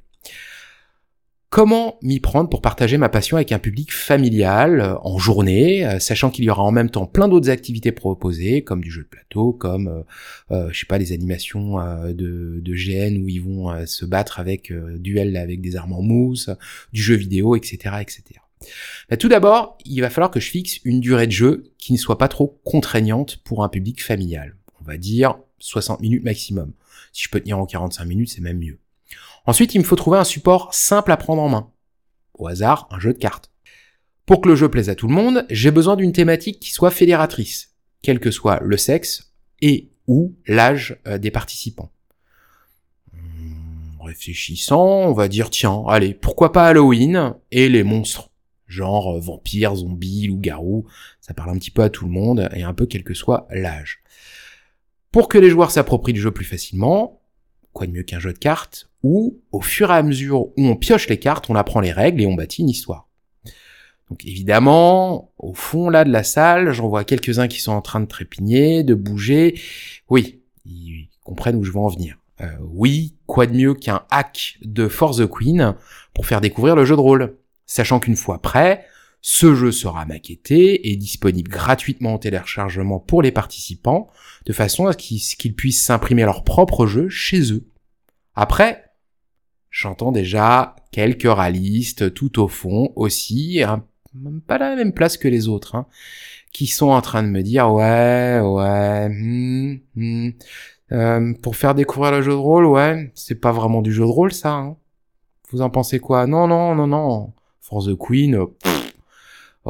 Comment 1.50 1.98
m'y 2.00 2.20
prendre 2.20 2.48
pour 2.48 2.62
partager 2.62 2.96
ma 2.96 3.08
passion 3.08 3.36
avec 3.36 3.50
un 3.50 3.58
public 3.58 3.92
familial, 3.92 4.80
euh, 4.80 4.94
en 5.02 5.18
journée, 5.18 5.84
euh, 5.84 5.98
sachant 5.98 6.30
qu'il 6.30 6.44
y 6.44 6.50
aura 6.50 6.62
en 6.62 6.70
même 6.70 6.90
temps 6.90 7.06
plein 7.06 7.26
d'autres 7.26 7.50
activités 7.50 7.90
proposées, 7.90 8.62
comme 8.62 8.80
du 8.80 8.88
jeu 8.92 9.02
de 9.02 9.08
plateau, 9.08 9.52
comme, 9.52 10.04
euh, 10.52 10.68
je 10.70 10.78
sais 10.78 10.86
pas, 10.86 11.00
des 11.00 11.10
animations 11.10 11.78
de, 12.06 12.60
de 12.62 12.72
GN 12.72 13.20
où 13.20 13.28
ils 13.28 13.42
vont 13.42 13.84
se 13.84 14.04
battre 14.04 14.38
avec 14.38 14.72
duel 14.72 15.36
avec 15.36 15.60
des 15.60 15.74
armes 15.74 15.94
en 15.94 16.02
mousse, 16.02 16.50
du 16.92 17.02
jeu 17.02 17.16
vidéo, 17.16 17.56
etc., 17.56 17.96
etc. 18.00 18.22
Bah, 19.08 19.16
tout 19.16 19.28
d'abord, 19.28 19.76
il 19.84 20.00
va 20.02 20.10
falloir 20.10 20.30
que 20.30 20.38
je 20.38 20.50
fixe 20.50 20.78
une 20.84 21.00
durée 21.00 21.26
de 21.26 21.32
jeu 21.32 21.64
qui 21.78 21.92
ne 21.92 21.98
soit 21.98 22.18
pas 22.18 22.28
trop 22.28 22.60
contraignante 22.62 23.38
pour 23.38 23.64
un 23.64 23.68
public 23.68 24.04
familial. 24.04 24.54
On 24.80 24.84
va 24.84 24.98
dire 24.98 25.36
60 25.58 26.00
minutes 26.00 26.22
maximum. 26.22 26.72
Si 27.12 27.24
je 27.24 27.28
peux 27.28 27.40
tenir 27.40 27.58
en 27.58 27.66
45 27.66 28.04
minutes, 28.04 28.30
c'est 28.30 28.40
même 28.40 28.58
mieux. 28.58 28.78
Ensuite, 29.50 29.74
il 29.74 29.80
me 29.80 29.84
faut 29.84 29.96
trouver 29.96 30.16
un 30.16 30.22
support 30.22 30.72
simple 30.72 31.10
à 31.10 31.16
prendre 31.16 31.42
en 31.42 31.48
main. 31.48 31.72
Au 32.34 32.46
hasard, 32.46 32.86
un 32.92 33.00
jeu 33.00 33.12
de 33.12 33.18
cartes. 33.18 33.50
Pour 34.24 34.40
que 34.40 34.48
le 34.48 34.54
jeu 34.54 34.68
plaise 34.68 34.88
à 34.88 34.94
tout 34.94 35.08
le 35.08 35.12
monde, 35.12 35.44
j'ai 35.50 35.72
besoin 35.72 35.96
d'une 35.96 36.12
thématique 36.12 36.60
qui 36.60 36.70
soit 36.70 36.92
fédératrice, 36.92 37.74
quel 38.00 38.20
que 38.20 38.30
soit 38.30 38.60
le 38.62 38.76
sexe 38.76 39.34
et 39.60 39.90
ou 40.06 40.36
l'âge 40.46 41.00
euh, 41.08 41.18
des 41.18 41.32
participants. 41.32 41.90
Hmm, 43.12 44.00
réfléchissant, 44.00 44.86
on 45.08 45.14
va 45.14 45.26
dire 45.26 45.50
tiens, 45.50 45.82
allez, 45.88 46.14
pourquoi 46.14 46.52
pas 46.52 46.68
Halloween 46.68 47.34
et 47.50 47.68
les 47.68 47.82
monstres, 47.82 48.30
genre 48.68 49.16
euh, 49.16 49.20
vampires, 49.20 49.74
zombies, 49.74 50.28
loups-garous, 50.28 50.86
ça 51.20 51.34
parle 51.34 51.50
un 51.50 51.58
petit 51.58 51.72
peu 51.72 51.82
à 51.82 51.90
tout 51.90 52.04
le 52.04 52.12
monde 52.12 52.48
et 52.54 52.62
un 52.62 52.72
peu 52.72 52.86
quel 52.86 53.02
que 53.02 53.14
soit 53.14 53.48
l'âge. 53.50 54.00
Pour 55.10 55.26
que 55.26 55.38
les 55.38 55.50
joueurs 55.50 55.72
s'approprient 55.72 56.12
le 56.12 56.20
jeu 56.20 56.30
plus 56.30 56.44
facilement, 56.44 57.19
quoi 57.72 57.86
de 57.86 57.92
mieux 57.92 58.02
qu'un 58.02 58.18
jeu 58.18 58.32
de 58.32 58.38
cartes 58.38 58.90
où, 59.02 59.40
au 59.52 59.60
fur 59.60 59.90
et 59.90 59.94
à 59.94 60.02
mesure 60.02 60.48
où 60.48 60.52
on 60.58 60.76
pioche 60.76 61.08
les 61.08 61.18
cartes, 61.18 61.48
on 61.48 61.54
apprend 61.54 61.80
les 61.80 61.92
règles 61.92 62.20
et 62.20 62.26
on 62.26 62.34
bâtit 62.34 62.62
une 62.62 62.68
histoire. 62.68 63.08
Donc 64.10 64.26
évidemment, 64.26 65.32
au 65.38 65.54
fond 65.54 65.88
là 65.88 66.04
de 66.04 66.10
la 66.10 66.24
salle, 66.24 66.72
j'en 66.72 66.88
vois 66.88 67.04
quelques-uns 67.04 67.46
qui 67.48 67.60
sont 67.60 67.72
en 67.72 67.80
train 67.80 68.00
de 68.00 68.06
trépigner, 68.06 68.82
de 68.82 68.94
bouger. 68.94 69.58
Oui, 70.08 70.42
ils 70.66 71.08
comprennent 71.22 71.56
où 71.56 71.64
je 71.64 71.70
veux 71.70 71.78
en 71.78 71.88
venir. 71.88 72.16
Euh, 72.40 72.46
oui, 72.72 73.14
quoi 73.26 73.46
de 73.46 73.54
mieux 73.54 73.74
qu'un 73.74 74.02
hack 74.10 74.58
de 74.62 74.88
Force 74.88 75.18
the 75.18 75.26
Queen 75.26 75.74
pour 76.12 76.26
faire 76.26 76.40
découvrir 76.40 76.74
le 76.74 76.84
jeu 76.84 76.96
de 76.96 77.00
rôle. 77.00 77.36
Sachant 77.66 78.00
qu'une 78.00 78.16
fois 78.16 78.42
prêt, 78.42 78.84
ce 79.22 79.54
jeu 79.54 79.70
sera 79.70 80.06
maquetté 80.06 80.90
et 80.90 80.96
disponible 80.96 81.50
gratuitement 81.50 82.14
en 82.14 82.18
téléchargement 82.18 82.98
pour 82.98 83.22
les 83.22 83.32
participants, 83.32 84.08
de 84.46 84.52
façon 84.52 84.86
à 84.86 84.92
ce 84.92 85.36
qu'ils 85.36 85.54
puissent 85.54 85.84
s'imprimer 85.84 86.22
leur 86.22 86.42
propre 86.44 86.86
jeu 86.86 87.08
chez 87.08 87.52
eux. 87.52 87.66
Après, 88.34 88.84
j'entends 89.70 90.12
déjà 90.12 90.74
quelques 90.90 91.30
ralistes 91.30 92.14
tout 92.14 92.40
au 92.40 92.48
fond 92.48 92.92
aussi, 92.96 93.62
même 94.14 94.40
pas 94.40 94.58
la 94.58 94.74
même 94.74 94.92
place 94.92 95.18
que 95.18 95.28
les 95.28 95.48
autres, 95.48 95.74
hein, 95.74 95.86
qui 96.52 96.66
sont 96.66 96.88
en 96.88 97.02
train 97.02 97.22
de 97.22 97.28
me 97.28 97.42
dire 97.42 97.70
ouais, 97.70 98.40
ouais, 98.42 99.08
hmm, 99.10 99.80
hmm, 99.96 100.30
euh, 100.92 101.34
pour 101.42 101.56
faire 101.56 101.74
découvrir 101.74 102.12
le 102.12 102.22
jeu 102.22 102.32
de 102.32 102.36
rôle, 102.36 102.64
ouais, 102.64 103.12
c'est 103.14 103.38
pas 103.38 103.52
vraiment 103.52 103.82
du 103.82 103.92
jeu 103.92 104.02
de 104.02 104.08
rôle 104.08 104.32
ça. 104.32 104.54
Hein. 104.54 104.76
Vous 105.50 105.62
en 105.62 105.70
pensez 105.70 106.00
quoi? 106.00 106.26
Non, 106.26 106.46
non, 106.46 106.74
non, 106.74 106.86
non. 106.86 107.32
Force 107.60 107.86
the 107.86 107.96
Queen, 107.96 108.36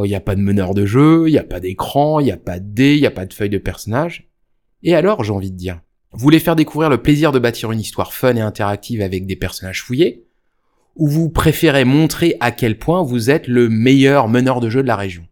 il 0.05 0.09
oh, 0.09 0.13
y 0.13 0.15
a 0.15 0.21
pas 0.21 0.35
de 0.35 0.41
meneur 0.41 0.75
de 0.75 0.87
jeu, 0.87 1.29
il 1.29 1.33
y 1.33 1.39
a 1.39 1.45
pas 1.45 1.61
d'écran, 1.61 2.21
il 2.21 2.27
y 2.27 2.33
a 2.33 2.37
pas 2.37 2.59
de 2.59 2.73
dés, 2.73 2.95
il 2.95 3.01
y 3.01 3.07
a 3.07 3.11
pas 3.11 3.27
de 3.27 3.35
feuille 3.35 3.51
de 3.51 3.59
personnage. 3.59 4.31
Et 4.83 4.95
alors, 4.95 5.25
j'ai 5.25 5.33
envie 5.33 5.51
de 5.51 5.57
dire, 5.57 5.81
vous 6.13 6.21
voulez 6.21 6.41
faire 6.41 6.57
découvrir 6.57 6.91
le 6.91 7.03
plaisir 7.03 7.33
de 7.33 7.39
bâtir 7.39 7.71
une 7.71 7.81
histoire 7.81 8.13
fun 8.13 8.35
et 8.37 8.41
interactive 8.41 9.03
avec 9.03 9.27
des 9.27 9.37
personnages 9.37 9.83
fouillés? 9.83 10.25
Ou 10.97 11.07
vous 11.09 11.31
préférez 11.31 11.85
montrer 11.85 12.37
à 12.41 12.51
quel 12.51 12.79
point 12.79 13.03
vous 13.03 13.31
êtes 13.31 13.47
le 13.47 13.69
meilleur 13.69 14.29
meneur 14.29 14.61
de 14.61 14.71
jeu 14.71 14.83
de 14.83 14.89
la 14.89 14.97
région? 14.97 15.27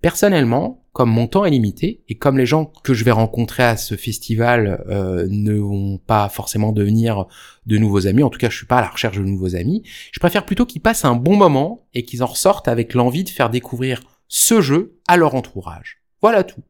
Personnellement, 0.00 0.82
comme 0.92 1.10
mon 1.10 1.26
temps 1.26 1.44
est 1.44 1.50
limité 1.50 2.02
et 2.08 2.16
comme 2.16 2.38
les 2.38 2.46
gens 2.46 2.72
que 2.82 2.94
je 2.94 3.04
vais 3.04 3.10
rencontrer 3.10 3.62
à 3.62 3.76
ce 3.76 3.94
festival 3.94 4.84
euh, 4.88 5.26
ne 5.30 5.54
vont 5.54 5.98
pas 5.98 6.28
forcément 6.28 6.72
devenir 6.72 7.26
de 7.66 7.78
nouveaux 7.78 8.06
amis, 8.06 8.22
en 8.22 8.30
tout 8.30 8.38
cas 8.38 8.50
je 8.50 8.56
suis 8.56 8.66
pas 8.66 8.78
à 8.78 8.82
la 8.82 8.88
recherche 8.88 9.18
de 9.18 9.22
nouveaux 9.22 9.54
amis, 9.54 9.82
je 10.12 10.20
préfère 10.20 10.44
plutôt 10.44 10.66
qu'ils 10.66 10.82
passent 10.82 11.04
un 11.04 11.14
bon 11.14 11.36
moment 11.36 11.86
et 11.94 12.04
qu'ils 12.04 12.22
en 12.22 12.26
ressortent 12.26 12.68
avec 12.68 12.94
l'envie 12.94 13.24
de 13.24 13.28
faire 13.28 13.50
découvrir 13.50 14.00
ce 14.28 14.60
jeu 14.60 14.98
à 15.06 15.16
leur 15.16 15.34
entourage. 15.34 16.00
Voilà 16.20 16.42
tout. 16.42 16.62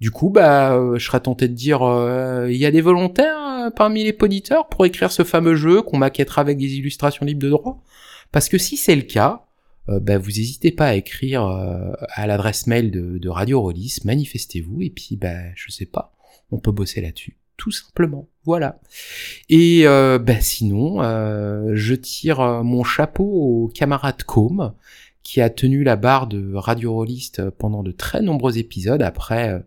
Du 0.00 0.10
coup, 0.10 0.30
bah, 0.30 0.74
euh, 0.74 0.98
je 0.98 1.04
serais 1.04 1.20
tenté 1.20 1.48
de 1.48 1.54
dire, 1.54 1.82
euh, 1.82 2.48
il 2.50 2.56
y 2.56 2.66
a 2.66 2.70
des 2.70 2.80
volontaires 2.80 3.70
parmi 3.76 4.04
les 4.04 4.12
poditeurs 4.12 4.68
pour 4.68 4.86
écrire 4.86 5.12
ce 5.12 5.24
fameux 5.24 5.54
jeu 5.54 5.82
qu'on 5.82 5.98
maquettera 5.98 6.40
avec 6.40 6.56
des 6.58 6.74
illustrations 6.76 7.26
libres 7.26 7.42
de 7.42 7.50
droit? 7.50 7.82
Parce 8.32 8.48
que 8.48 8.58
si 8.58 8.76
c'est 8.76 8.96
le 8.96 9.02
cas, 9.02 9.46
bah, 9.88 10.18
vous 10.18 10.28
n'hésitez 10.30 10.70
pas 10.70 10.88
à 10.88 10.94
écrire 10.94 11.42
à 11.42 12.26
l'adresse 12.26 12.66
mail 12.66 12.90
de, 12.90 13.28
Radio 13.28 13.60
Rollis, 13.60 13.98
manifestez-vous, 14.04 14.82
et 14.82 14.90
puis, 14.90 15.16
bah, 15.16 15.54
je 15.56 15.70
sais 15.70 15.86
pas, 15.86 16.12
on 16.50 16.58
peut 16.58 16.70
bosser 16.70 17.00
là-dessus. 17.00 17.36
Tout 17.56 17.72
simplement, 17.72 18.28
voilà. 18.44 18.80
Et 19.48 19.84
bah, 19.84 20.40
sinon, 20.40 21.02
je 21.74 21.94
tire 21.94 22.62
mon 22.62 22.84
chapeau 22.84 23.24
au 23.24 23.68
camarade 23.68 24.22
Com, 24.22 24.74
qui 25.22 25.40
a 25.40 25.50
tenu 25.50 25.82
la 25.82 25.96
barre 25.96 26.26
de 26.26 26.54
Radio 26.54 26.92
Rolliste 26.92 27.50
pendant 27.50 27.82
de 27.82 27.90
très 27.90 28.22
nombreux 28.22 28.58
épisodes 28.58 29.02
après 29.02 29.62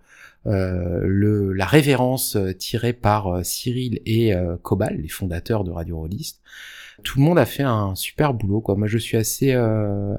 euh, 0.45 1.53
la 1.55 1.65
révérence 1.65 2.35
euh, 2.35 2.51
tirée 2.53 2.91
par 2.91 3.27
euh, 3.27 3.43
Cyril 3.43 4.01
et 4.05 4.33
Cobal, 4.61 4.97
les 4.97 5.07
fondateurs 5.07 5.63
de 5.63 5.71
Radio 5.71 5.97
Rollist. 5.97 6.41
Tout 7.03 7.19
le 7.19 7.25
monde 7.25 7.39
a 7.39 7.45
fait 7.45 7.63
un 7.63 7.95
super 7.95 8.33
boulot. 8.33 8.61
Quoi. 8.61 8.75
Moi, 8.75 8.87
je 8.87 8.97
suis 8.97 9.17
assez 9.17 9.53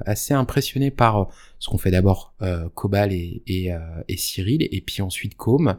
assez 0.05 0.33
impressionné 0.33 0.91
par 0.91 1.29
ce 1.59 1.69
qu'on 1.69 1.77
fait 1.77 1.91
d'abord 1.91 2.33
Cobal 2.73 3.13
et, 3.13 3.41
et, 3.47 3.71
et, 4.07 4.17
Cyril, 4.17 4.67
et 4.69 4.81
puis 4.81 5.01
ensuite 5.01 5.35
Com. 5.35 5.77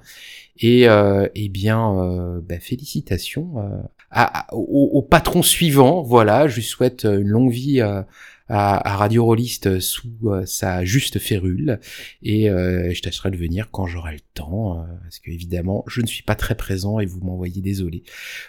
Et, 0.58 0.86
et 1.34 1.48
bien, 1.48 2.40
bah, 2.42 2.60
félicitations 2.60 3.54
au, 4.52 4.90
au, 4.94 5.02
patron 5.02 5.42
suivant. 5.42 6.02
Voilà, 6.02 6.48
je 6.48 6.56
lui 6.56 6.62
souhaite 6.62 7.04
une 7.04 7.28
longue 7.28 7.52
vie 7.52 7.82
à, 8.48 8.96
Radio 8.96 9.24
Rolliste 9.24 9.80
sous 9.80 10.08
euh, 10.24 10.46
sa 10.46 10.84
juste 10.84 11.18
férule 11.18 11.80
et 12.22 12.48
euh, 12.48 12.92
je 12.92 13.02
tâcherai 13.02 13.30
de 13.30 13.36
venir 13.36 13.70
quand 13.70 13.86
j'aurai 13.86 14.12
le 14.14 14.20
temps 14.34 14.80
euh, 14.80 14.84
parce 15.02 15.18
que 15.18 15.30
évidemment 15.30 15.84
je 15.88 16.00
ne 16.00 16.06
suis 16.06 16.22
pas 16.22 16.36
très 16.36 16.54
présent 16.54 17.00
et 17.00 17.06
vous 17.06 17.20
m'envoyez 17.20 17.60
désolé. 17.60 18.04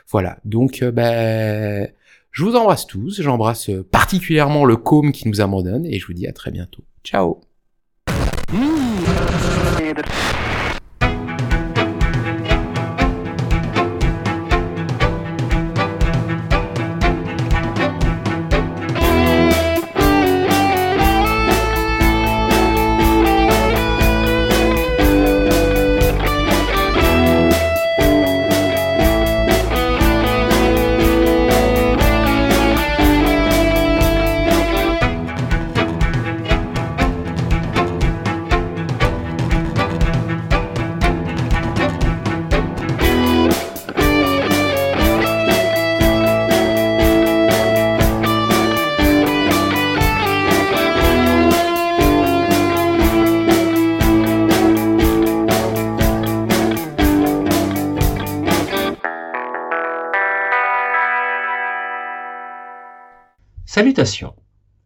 Voilà 0.10 0.40
donc 0.46 0.84
ben 0.84 1.90
je 2.38 2.44
vous 2.44 2.56
embrasse 2.56 2.86
tous, 2.86 3.20
j'embrasse 3.20 3.72
particulièrement 3.92 4.64
le 4.64 4.76
com 4.76 5.12
qui 5.12 5.28
nous 5.28 5.42
abandonne 5.42 5.88
et 5.88 5.98
je 5.98 6.06
vous 6.06 6.14
dis 6.14 6.28
à 6.28 6.34
très 6.34 6.52
bientôt. 6.52 6.84
Ciao. 7.04 7.42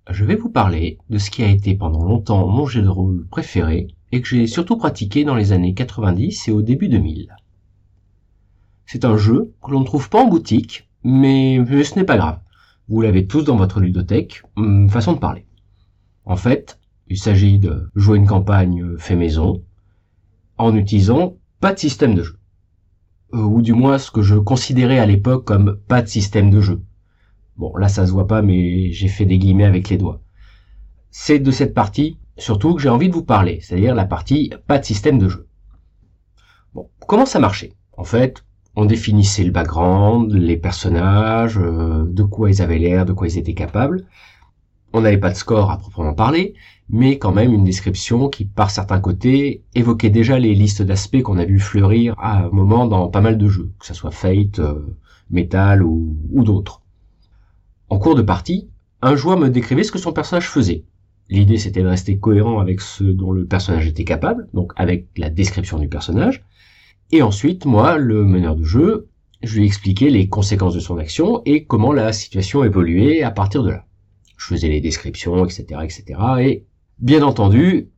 Je 0.10 0.24
vais 0.24 0.36
vous 0.36 0.50
parler 0.50 0.97
de 1.10 1.17
ce 1.17 1.30
qui 1.30 1.43
a 1.43 1.50
été 1.50 1.76
pendant 1.76 2.02
longtemps 2.02 2.47
mon 2.47 2.65
jeu 2.65 2.82
de 2.82 2.88
rôle 2.88 3.28
préféré 3.28 3.88
et 4.13 4.21
que 4.21 4.28
j'ai 4.28 4.47
surtout 4.47 4.78
pratiqué 4.78 5.26
dans 5.26 5.36
les 5.36 5.52
années 5.52 5.74
90 5.74 6.47
et 6.47 6.52
au 6.52 6.62
début 6.62 6.88
2000. 6.88 7.36
C'est 8.86 9.04
un 9.04 9.17
jeu 9.17 9.54
que 9.62 9.71
l'on 9.71 9.82
ne 9.82 9.86
trouve 9.86 10.10
pas 10.10 10.24
en 10.24 10.30
boutique, 10.30 10.88
mais, 11.04 11.60
ce 11.84 12.00
n'est 12.00 12.06
pas 12.06 12.15
grave. 12.15 12.39
Vous 12.88 13.02
l'avez 13.02 13.28
tous 13.28 13.43
dans 13.43 13.58
votre 13.58 13.82
ludothèque, 13.82 14.43
hum, 14.56 14.89
façon 14.89 15.12
de 15.12 15.19
parler. 15.19 15.45
En 16.24 16.38
fait, 16.38 16.80
il 17.10 17.17
s'agit 17.17 17.60
de 17.60 17.89
jouer 17.95 18.17
une 18.17 18.28
campagne 18.28 18.97
fait 18.97 19.17
maison 19.17 19.62
en 20.58 20.74
utilisant 20.74 21.36
pas 21.60 21.74
de 21.74 21.80
système 21.80 22.15
de 22.15 22.24
jeu. 22.24 22.39
Euh, 23.34 23.39
ou 23.39 23.62
du 23.62 23.74
moins 23.74 23.97
ce 23.97 24.10
que 24.10 24.21
je 24.21 24.36
considérais 24.36 25.00
à 25.00 25.06
l'époque 25.06 25.43
comme 25.43 25.78
pas 25.89 26.02
de 26.02 26.08
système 26.08 26.50
de 26.50 26.62
jeu. 26.62 26.82
Bon, 27.62 27.78
là 27.78 27.89
ça 27.89 28.08
se 28.08 28.12
voit 28.12 28.26
pas, 28.26 28.41
mais 28.41 28.91
j'ai 28.91 29.08
fait 29.08 29.26
des 29.26 29.38
guillemets 29.38 29.65
avec 29.65 29.88
les 29.89 29.97
doigts. 29.97 30.19
C'est 31.12 31.38
de 31.38 31.52
cette 31.52 31.76
partie, 31.76 32.17
surtout, 32.36 32.74
que 32.74 32.82
j'ai 32.82 32.89
envie 32.89 33.08
de 33.08 33.13
vous 33.13 33.24
parler, 33.24 33.60
c'est-à-dire 33.62 33.93
la 33.93 34.06
partie 34.06 34.52
pas 34.65 34.80
de 34.80 34.84
système 34.84 35.19
de 35.19 35.30
jeu. 35.30 35.47
Bon, 36.74 36.89
comment 37.08 37.28
ça 37.28 37.38
marchait? 37.38 37.74
En 37.95 38.04
fait, 38.04 38.43
on 38.76 38.86
définissait 38.86 39.43
le 39.43 39.52
background, 39.52 40.34
les 40.34 40.58
personnages, 40.58 41.60
euh, 41.60 42.04
de 42.08 42.24
quoi 42.24 42.50
ils 42.50 42.63
avaient 42.63 42.80
l'air, 42.80 43.06
de 43.06 43.13
quoi 43.13 43.28
ils 43.28 43.38
étaient 43.38 43.54
capables. 43.54 44.08
On 44.91 45.02
n'avait 45.02 45.19
pas 45.19 45.30
de 45.30 45.36
score 45.36 45.69
à 45.69 45.78
proprement 45.78 46.15
parler, 46.15 46.56
mais 46.89 47.19
quand 47.19 47.32
même 47.32 47.54
une 47.54 47.63
description 47.63 48.28
qui, 48.28 48.45
par 48.45 48.71
certains 48.71 49.00
côtés, 49.00 49.63
évoquait 49.76 50.10
déjà 50.10 50.39
les 50.39 50.56
listes 50.56 50.82
d'aspects 50.82 51.21
qu'on 51.21 51.38
a 51.38 51.45
vu 51.45 51.60
fleurir 51.60 52.15
à 52.17 52.45
un 52.45 52.50
moment 52.50 52.88
dans 52.88 53.08
pas 53.10 53.21
mal 53.21 53.38
de 53.38 53.47
jeux, 53.47 53.71
que 53.80 53.86
ce 53.86 53.93
soit 53.93 54.10
Fate, 54.10 54.58
euh, 54.58 54.97
Metal 55.30 55.84
ou 55.84 56.43
d'autres. 56.43 56.81
En 57.91 57.99
cours 57.99 58.15
de 58.15 58.21
partie, 58.21 58.69
un 59.01 59.17
joueur 59.17 59.38
me 59.38 59.49
décrivait 59.49 59.84
ce 59.84 59.91
que 59.91 59.99
son 59.99 60.13
personnage 60.13 60.47
faisait. 60.47 60.86
L'idée 61.27 61.58
c'était 61.58 61.84
de 61.84 61.89
rester 61.89 62.17
cohérent 62.17 62.60
avec 62.62 62.80
ce 62.80 63.04
dont 63.04 63.34
le 63.34 63.45
personnage 63.45 63.86
était 63.86 64.06
capable, 64.06 64.47
donc 64.54 64.71
avec 64.77 65.10
la 65.17 65.30
description 65.30 65.77
du 65.77 65.89
personnage. 65.89 66.45
Et 67.12 67.21
ensuite, 67.21 67.65
moi, 67.65 67.97
le 67.97 68.23
meneur 68.23 68.56
de 68.56 68.63
jeu, 68.63 69.10
Je 69.43 69.56
lui 69.56 69.63
ai 69.63 69.67
expliqué 69.67 70.10
les 70.10 70.30
conséquences 70.30 70.73
de 70.73 70.80
son 70.80 70.99
action 70.99 71.41
et 71.45 71.65
comment 71.65 71.91
la 71.91 72.13
situation 72.13 72.63
évoluait 72.63 73.23
à 73.23 73.32
partir 73.32 73.62
de 73.62 73.71
là. 73.71 73.86
Je 74.38 74.45
faisais 74.45 74.69
les 74.69 74.80
descriptions, 74.80 75.43
etc., 75.43 75.82
etc. 75.84 76.19
Et 76.39 76.65
bien 76.99 77.23
entendu, 77.23 77.89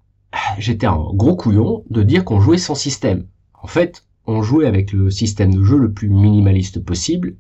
j'étais 0.58 0.88
un 0.88 1.04
gros 1.14 1.36
couillon 1.36 1.84
de 1.92 2.02
dire 2.02 2.26
qu'on 2.26 2.40
jouait 2.40 2.58
sans 2.58 2.74
système. 2.74 3.28
En 3.62 3.68
fait, 3.68 4.06
on 4.26 4.42
jouait 4.42 4.66
avec 4.66 4.92
le 4.92 5.12
système 5.12 5.54
de 5.54 5.64
jeu 5.64 5.78
le 5.78 5.94
plus 5.94 6.10
minimaliste 6.10 6.84
possible 6.84 7.36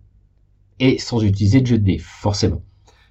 et 0.83 0.97
sans 0.99 1.23
utiliser 1.23 1.61
de 1.61 1.67
jeu 1.67 1.77
de 1.77 1.83
dés, 1.83 1.97
forcément, 1.97 2.61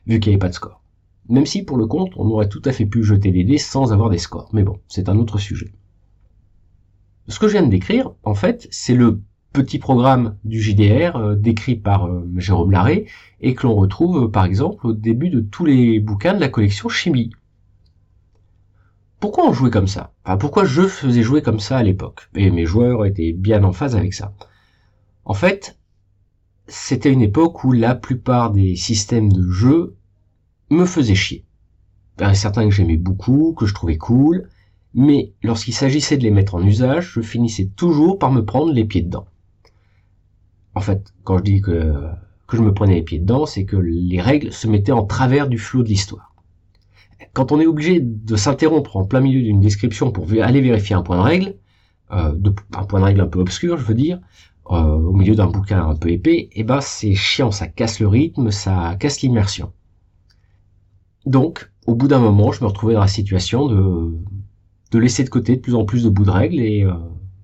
vu 0.07 0.21
qu'il 0.21 0.31
n'y 0.31 0.35
avait 0.35 0.41
pas 0.41 0.51
de 0.51 0.55
score. 0.55 0.83
Même 1.31 1.47
si 1.47 1.63
pour 1.63 1.79
le 1.79 1.87
compte, 1.87 2.13
on 2.17 2.29
aurait 2.29 2.51
tout 2.51 2.61
à 2.67 2.73
fait 2.73 2.85
pu 2.85 3.03
jeter 3.03 3.31
des 3.31 3.45
dés 3.45 3.57
sans 3.57 3.95
avoir 3.95 4.11
des 4.11 4.19
scores. 4.19 4.51
Mais 4.53 4.63
bon, 4.63 4.79
c'est 4.89 5.09
un 5.09 5.17
autre 5.17 5.39
sujet. 5.39 5.73
Ce 7.29 7.39
que 7.39 7.49
je 7.49 7.53
viens 7.53 7.63
de 7.63 7.71
décrire, 7.71 8.13
en 8.25 8.35
fait, 8.35 8.69
c'est 8.71 8.95
le 8.95 9.23
petit 9.55 9.79
programme 9.79 10.37
du 10.45 10.61
JDR 10.61 11.17
euh, 11.17 11.35
décrit 11.35 11.77
par 11.77 12.07
euh, 12.07 12.29
Jérôme 12.37 12.73
Larré 12.73 13.07
et 13.41 13.55
que 13.55 13.67
l'on 13.67 13.75
retrouve 13.75 14.25
euh, 14.25 14.29
par 14.29 14.45
exemple 14.45 14.87
au 14.87 14.93
début 14.93 15.31
de 15.31 15.41
tous 15.41 15.65
les 15.65 15.99
bouquins 15.99 16.35
de 16.35 16.41
la 16.41 16.49
collection 16.49 16.91
Chimie. 16.91 17.31
Pourquoi 19.19 19.49
on 19.49 19.53
jouait 19.53 19.71
comme 19.71 19.87
ça? 19.87 20.13
Enfin, 20.25 20.37
pourquoi 20.37 20.65
je 20.65 20.83
faisais 20.83 21.23
jouer 21.23 21.41
comme 21.41 21.61
ça 21.61 21.79
à 21.79 21.83
l'époque? 21.83 22.29
Et 22.35 22.51
mes 22.51 22.67
joueurs 22.67 23.07
étaient 23.07 23.33
bien 23.33 23.65
en 23.65 23.73
phase 23.73 23.97
avec 23.97 24.13
ça. 24.13 24.35
En 25.25 25.35
fait, 25.35 25.79
c'était 26.67 27.13
une 27.13 27.23
époque 27.23 27.65
où 27.65 27.73
la 27.73 27.95
plupart 27.95 28.53
des 28.53 28.77
systèmes 28.77 29.33
de 29.33 29.51
jeu 29.51 29.97
me 30.71 30.87
faisaient 30.87 31.15
chier. 31.15 31.45
Il 32.19 32.23
y 32.23 32.27
en 32.27 32.31
a 32.31 32.35
certains 32.35 32.65
que 32.65 32.75
j'aimais 32.75 32.97
beaucoup, 32.97 33.55
que 33.55 33.67
je 33.67 33.75
trouvais 33.75 33.99
cool, 33.99 34.49
mais 34.95 35.33
lorsqu'il 35.43 35.75
s'agissait 35.75 36.17
de 36.17 36.23
les 36.23 36.31
mettre 36.31 36.55
en 36.55 36.63
usage, 36.63 37.13
je 37.15 37.21
finissais 37.21 37.71
toujours 37.77 38.19
par 38.19 38.31
me 38.31 38.45
prendre 38.45 38.73
les 38.73 38.85
pieds 38.85 39.03
dedans. 39.03 39.27
En 40.75 40.81
fait, 40.81 41.13
quand 41.25 41.39
je 41.39 41.43
dis 41.43 41.61
que, 41.61 41.95
je 42.53 42.61
me 42.61 42.75
prenais 42.75 42.97
les 42.97 43.03
pieds 43.03 43.19
dedans, 43.19 43.47
c'est 43.47 43.65
que 43.65 43.77
les 43.77 44.21
règles 44.21 44.53
se 44.53 44.67
mettaient 44.67 44.93
en 44.93 45.05
travers 45.05 45.49
du 45.49 45.59
flot 45.59 45.83
de 45.83 45.89
l'histoire. 45.89 46.35
Quand 47.33 47.51
on 47.51 47.61
est 47.61 47.67
obligé 47.67 47.99
de 48.01 48.37
s'interrompre 48.37 48.97
en 48.97 49.05
plein 49.05 49.21
milieu 49.21 49.41
d'une 49.41 49.61
description 49.61 50.11
pour 50.11 50.31
aller 50.31 50.61
vérifier 50.61 50.95
un 50.95 51.03
point 51.03 51.17
de 51.17 51.23
règle, 51.23 51.55
euh, 52.11 52.35
un 52.75 52.85
point 52.85 53.01
de 53.01 53.05
règle 53.07 53.23
un 53.23 53.27
peu 53.27 53.39
obscur, 53.39 53.79
je 53.79 53.85
veux 53.85 53.95
dire, 53.95 54.21
euh, 54.71 54.95
au 54.95 55.13
milieu 55.13 55.35
d'un 55.35 55.49
bouquin 55.49 55.87
un 55.87 55.97
peu 55.97 56.11
épais, 56.11 56.37
et 56.37 56.51
eh 56.57 56.65
ben 56.65 56.81
c'est 56.81 57.15
chiant, 57.15 57.51
ça 57.51 57.67
casse 57.67 58.01
le 58.01 58.09
rythme, 58.09 58.51
ça 58.51 58.97
casse 58.99 59.21
l'immersion. 59.23 59.73
Donc, 61.27 61.71
au 61.87 61.95
bout 61.95 62.09
d'un 62.09 62.21
moment, 62.21 62.53
je 62.53 62.63
me 62.63 62.69
retrouvais 62.69 62.95
dans 62.95 63.01
la 63.01 63.09
situation 63.09 63.67
de, 63.67 64.15
de 64.93 64.99
laisser 64.99 65.25
de 65.25 65.31
côté 65.31 65.57
de 65.57 65.61
plus 65.61 65.75
en 65.75 65.85
plus 65.85 66.05
de 66.05 66.11
bouts 66.11 66.25
de 66.25 66.31
règles 66.31 66.61
et 66.61 66.85
euh, 66.85 66.93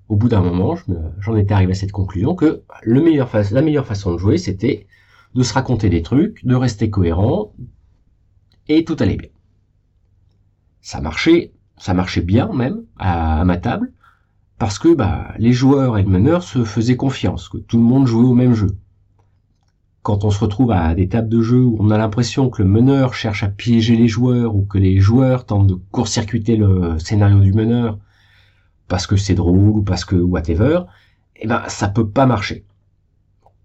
au 0.09 0.17
bout 0.17 0.29
d'un 0.29 0.41
moment, 0.41 0.77
j'en 1.19 1.37
étais 1.37 1.53
arrivé 1.53 1.73
à 1.73 1.75
cette 1.75 1.93
conclusion 1.93 2.35
que 2.35 2.63
le 2.83 3.03
meilleur 3.03 3.31
la 3.51 3.63
meilleure 3.63 3.87
façon 3.87 4.13
de 4.13 4.19
jouer, 4.19 4.39
c'était 4.39 4.87
de 5.35 5.43
se 5.43 5.53
raconter 5.53 5.91
des 5.91 6.03
trucs, 6.03 6.45
de 6.45 6.55
rester 6.55 6.89
cohérent, 6.89 7.53
et 8.69 8.85
tout 8.85 8.97
allait 9.01 9.17
bien. 9.17 9.29
Ça 10.81 11.01
marchait, 11.01 11.53
ça 11.77 11.93
marchait 11.93 12.23
bien 12.23 12.51
même 12.55 12.85
à, 12.97 13.45
ma 13.45 13.59
table, 13.59 13.93
parce 14.59 14.79
que 14.79 14.93
bah, 14.93 15.35
les 15.39 15.53
joueurs 15.53 15.99
et 15.99 16.03
le 16.03 16.09
meneur 16.09 16.43
se 16.43 16.65
faisaient 16.65 16.97
confiance, 16.97 17.49
que 17.49 17.59
tout 17.59 17.79
le 17.79 17.85
monde 17.85 18.07
jouait 18.07 18.27
au 18.27 18.35
même 18.35 18.55
jeu. 18.55 18.77
Quand 20.03 20.25
on 20.25 20.31
se 20.31 20.41
retrouve 20.41 20.73
à 20.73 20.95
des 20.95 21.09
tables 21.09 21.29
de 21.29 21.43
jeu 21.43 21.63
où 21.63 21.77
on 21.81 21.91
a 21.91 21.99
l'impression 21.99 22.51
que 22.51 22.63
le 22.63 22.69
meneur 22.69 23.15
cherche 23.15 23.43
à 23.43 23.49
piéger 23.49 23.95
les 23.97 24.09
joueurs 24.09 24.55
ou 24.57 24.63
que 24.63 24.79
les 24.79 25.01
joueurs 25.01 25.45
tentent 25.45 25.67
de 25.67 25.75
court-circuiter 25.75 26.57
le 26.57 26.99
scénario 26.99 27.41
du 27.41 27.53
meneur 27.53 27.99
parce 28.89 29.07
que 29.07 29.17
c'est 29.17 29.35
drôle 29.35 29.59
ou 29.59 29.83
parce 29.83 30.05
que 30.05 30.17
whatever, 30.17 30.81
eh 31.37 31.47
ben 31.47 31.63
ça 31.69 31.89
peut 31.89 32.09
pas 32.09 32.27
marcher. 32.27 32.65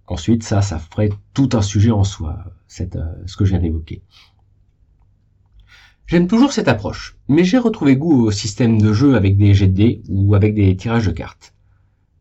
Ensuite, 0.07 0.43
ça, 0.43 0.61
ça 0.61 0.79
ferait 0.79 1.09
tout 1.33 1.49
un 1.53 1.61
sujet 1.61 1.91
en 1.91 2.03
soi, 2.03 2.37
euh, 2.81 2.85
ce 3.25 3.37
que 3.37 3.45
je 3.45 3.51
viens 3.51 3.61
d'évoquer. 3.61 4.03
J'aime 6.13 6.27
toujours 6.27 6.53
cette 6.53 6.67
approche, 6.67 7.17
mais 7.27 7.43
j'ai 7.43 7.57
retrouvé 7.57 7.97
goût 7.97 8.27
au 8.27 8.29
système 8.29 8.79
de 8.79 8.93
jeu 8.93 9.15
avec 9.15 9.35
des 9.35 9.55
jets 9.55 9.65
de 9.65 9.73
dés 9.73 10.03
ou 10.09 10.35
avec 10.35 10.53
des 10.53 10.75
tirages 10.75 11.07
de 11.07 11.11
cartes. 11.11 11.55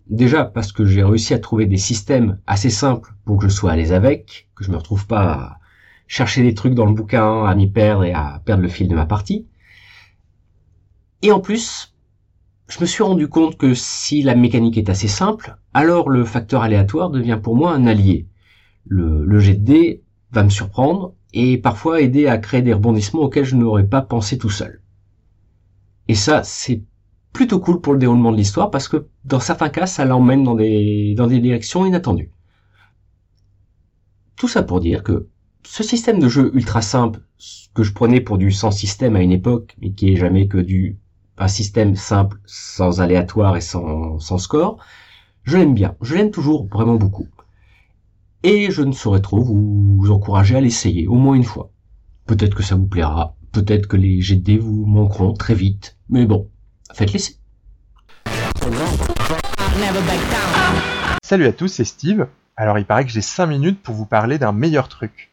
Déjà 0.07 0.47
parce 0.47 0.73
que 0.73 0.87
j'ai 0.87 1.05
réussi 1.05 1.35
à 1.35 1.39
trouver 1.39 1.67
des 1.67 1.77
systèmes 1.77 2.39
assez 2.47 2.71
simples 2.71 3.13
pour 3.27 3.37
que 3.37 3.47
je 3.47 3.55
sois 3.55 3.73
à 3.73 3.77
l'aise 3.77 3.93
avec, 3.93 4.49
que 4.55 4.65
je 4.65 4.71
me 4.71 4.79
retrouve 4.79 5.07
pas 5.07 5.33
à 5.33 5.59
chercher 6.07 6.43
des 6.43 6.55
trucs 6.55 6.73
dans 6.73 6.87
le 6.87 6.95
bouquin, 6.95 7.45
à 7.45 7.55
m'y 7.55 7.71
perdre 7.71 8.05
et 8.05 8.15
à 8.15 8.41
perdre 8.47 8.63
le 8.63 8.71
fil 8.71 8.89
de 8.89 8.95
ma 8.95 9.05
partie. 9.05 9.47
Et 11.21 11.31
en 11.31 11.41
plus, 11.41 11.95
je 12.69 12.81
me 12.81 12.87
suis 12.87 13.03
rendu 13.03 13.29
compte 13.29 13.59
que 13.59 13.75
si 13.75 14.23
la 14.23 14.35
mécanique 14.35 14.79
est 14.79 14.89
assez 14.89 15.07
simple, 15.07 15.59
alors 15.75 16.09
le 16.09 16.25
facteur 16.25 16.63
aléatoire 16.63 17.11
devient 17.11 17.39
pour 17.43 17.57
moi 17.57 17.75
un 17.75 17.87
allié. 17.87 18.27
Le, 18.87 19.39
jet 19.39 19.53
de 19.53 19.65
dés 19.65 20.03
va 20.31 20.45
me 20.45 20.49
surprendre 20.49 21.13
et 21.33 21.59
parfois 21.59 22.01
aider 22.01 22.27
à 22.27 22.39
créer 22.39 22.63
des 22.63 22.75
rebondissements 22.75 23.23
auxquels 23.23 23.45
je 23.45 23.57
n'aurais 23.57 23.87
pas 23.87 24.03
pensé 24.03 24.39
tout 24.39 24.51
seul. 24.51 24.81
Et 26.09 26.15
ça, 26.15 26.43
c'est 26.43 26.83
plutôt 27.33 27.61
cool 27.61 27.81
pour 27.81 27.95
le 27.95 27.99
déroulement 27.99 28.33
de 28.33 28.37
l'histoire 28.37 28.71
parce 28.71 28.89
que 28.89 29.07
dans 29.25 29.41
certains 29.41 29.71
cas, 29.71 29.87
ça 29.87 30.05
l'emmène 30.05 30.45
dans 30.45 30.55
des, 30.55 31.15
dans 31.17 31.27
des 31.27 31.41
directions 31.41 31.87
inattendues. 31.87 32.31
Tout 34.37 34.49
ça 34.49 34.63
pour 34.63 34.81
dire 34.81 35.03
que 35.03 35.29
ce 35.65 35.83
système 35.83 36.19
de 36.19 36.29
jeu 36.29 36.51
ultra 36.55 36.83
simple, 36.83 37.21
que 37.75 37.83
je 37.83 37.93
prenais 37.93 38.21
pour 38.21 38.39
du 38.39 38.51
sans 38.51 38.71
système 38.71 39.17
à 39.17 39.23
une 39.23 39.33
époque, 39.33 39.77
mais 39.81 39.93
qui 39.93 40.13
est 40.13 40.17
jamais 40.17 40.49
que 40.49 40.59
du 40.59 40.99
un 41.39 41.49
système 41.49 41.97
simple, 41.97 42.39
sans 42.45 43.01
aléatoire 43.01 43.57
et 43.57 43.61
sans, 43.61 44.19
sans 44.19 44.39
score, 44.39 44.79
je 45.45 45.57
l'aime 45.57 45.75
bien. 45.75 45.97
Je 46.03 46.15
l'aime 46.15 46.31
toujours 46.31 46.67
vraiment 46.67 46.97
beaucoup. 46.97 47.27
Et 48.45 48.73
je 48.73 48.83
ne 48.83 48.91
saurais 48.91 49.21
trop 49.21 49.41
vous, 49.41 50.11
encourager 50.11 50.57
à 50.57 50.61
l'essayer, 50.61 51.07
au 51.07 51.15
moins 51.15 51.37
une 51.37 51.45
fois. 51.45 51.71
Peut-être 52.27 52.57
que 52.57 52.65
ça 52.65 52.75
vous 52.75 52.89
plaira, 52.89 53.37
peut-être 53.53 53.87
que 53.87 53.97
les 53.97 54.21
GD 54.21 54.59
vous 54.59 54.85
manqueront 54.85 55.33
très 55.33 55.55
vite, 55.55 55.97
mais 56.09 56.27
bon, 56.27 56.51
faites 56.93 57.13
l'essai. 57.13 57.37
Salut 61.23 61.47
à 61.47 61.53
tous, 61.53 61.69
c'est 61.69 61.85
Steve. 61.85 62.27
Alors 62.57 62.81
il 62.81 62.85
paraît 62.85 63.05
que 63.05 63.13
j'ai 63.13 63.21
5 63.21 63.47
minutes 63.47 63.81
pour 63.81 63.95
vous 63.95 64.07
parler 64.07 64.39
d'un 64.39 64.53
meilleur 64.53 64.89
truc. 64.89 65.31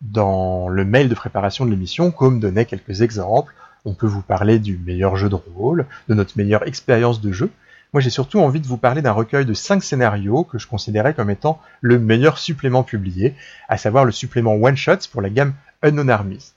Dans 0.00 0.70
le 0.70 0.86
mail 0.86 1.10
de 1.10 1.14
préparation 1.14 1.66
de 1.66 1.70
l'émission, 1.70 2.10
comme 2.10 2.40
donnait 2.40 2.64
quelques 2.64 3.02
exemples, 3.02 3.52
on 3.84 3.92
peut 3.92 4.06
vous 4.06 4.22
parler 4.22 4.58
du 4.58 4.78
meilleur 4.78 5.16
jeu 5.16 5.28
de 5.28 5.34
rôle, 5.34 5.84
de 6.08 6.14
notre 6.14 6.38
meilleure 6.38 6.66
expérience 6.66 7.20
de 7.20 7.30
jeu. 7.30 7.50
Moi 7.92 8.00
j'ai 8.02 8.10
surtout 8.10 8.40
envie 8.40 8.60
de 8.60 8.66
vous 8.66 8.76
parler 8.76 9.00
d'un 9.00 9.12
recueil 9.12 9.46
de 9.46 9.54
5 9.54 9.82
scénarios 9.82 10.44
que 10.44 10.58
je 10.58 10.66
considérais 10.66 11.14
comme 11.14 11.30
étant 11.30 11.60
le 11.80 11.98
meilleur 11.98 12.38
supplément 12.38 12.82
publié, 12.82 13.34
à 13.68 13.78
savoir 13.78 14.04
le 14.04 14.12
supplément 14.12 14.54
One 14.54 14.76
Shots 14.76 15.08
pour 15.10 15.22
la 15.22 15.30
gamme 15.30 15.54
Unknown 15.82 16.10
Armies. 16.10 16.52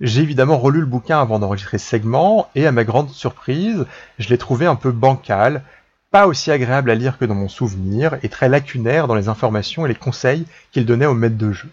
J'ai 0.00 0.22
évidemment 0.22 0.58
relu 0.58 0.80
le 0.80 0.86
bouquin 0.86 1.20
avant 1.20 1.38
d'enregistrer 1.38 1.78
ce 1.78 1.88
segment, 1.88 2.50
et 2.54 2.66
à 2.66 2.72
ma 2.72 2.84
grande 2.84 3.10
surprise, 3.10 3.86
je 4.18 4.28
l'ai 4.28 4.36
trouvé 4.36 4.66
un 4.66 4.76
peu 4.76 4.92
bancal, 4.92 5.62
pas 6.10 6.26
aussi 6.26 6.50
agréable 6.50 6.90
à 6.90 6.94
lire 6.94 7.16
que 7.16 7.24
dans 7.24 7.34
mon 7.34 7.48
souvenir, 7.48 8.16
et 8.22 8.28
très 8.28 8.50
lacunaire 8.50 9.08
dans 9.08 9.14
les 9.14 9.28
informations 9.28 9.86
et 9.86 9.88
les 9.88 9.94
conseils 9.94 10.46
qu'il 10.70 10.84
donnait 10.84 11.06
aux 11.06 11.14
maîtres 11.14 11.38
de 11.38 11.52
jeu. 11.52 11.68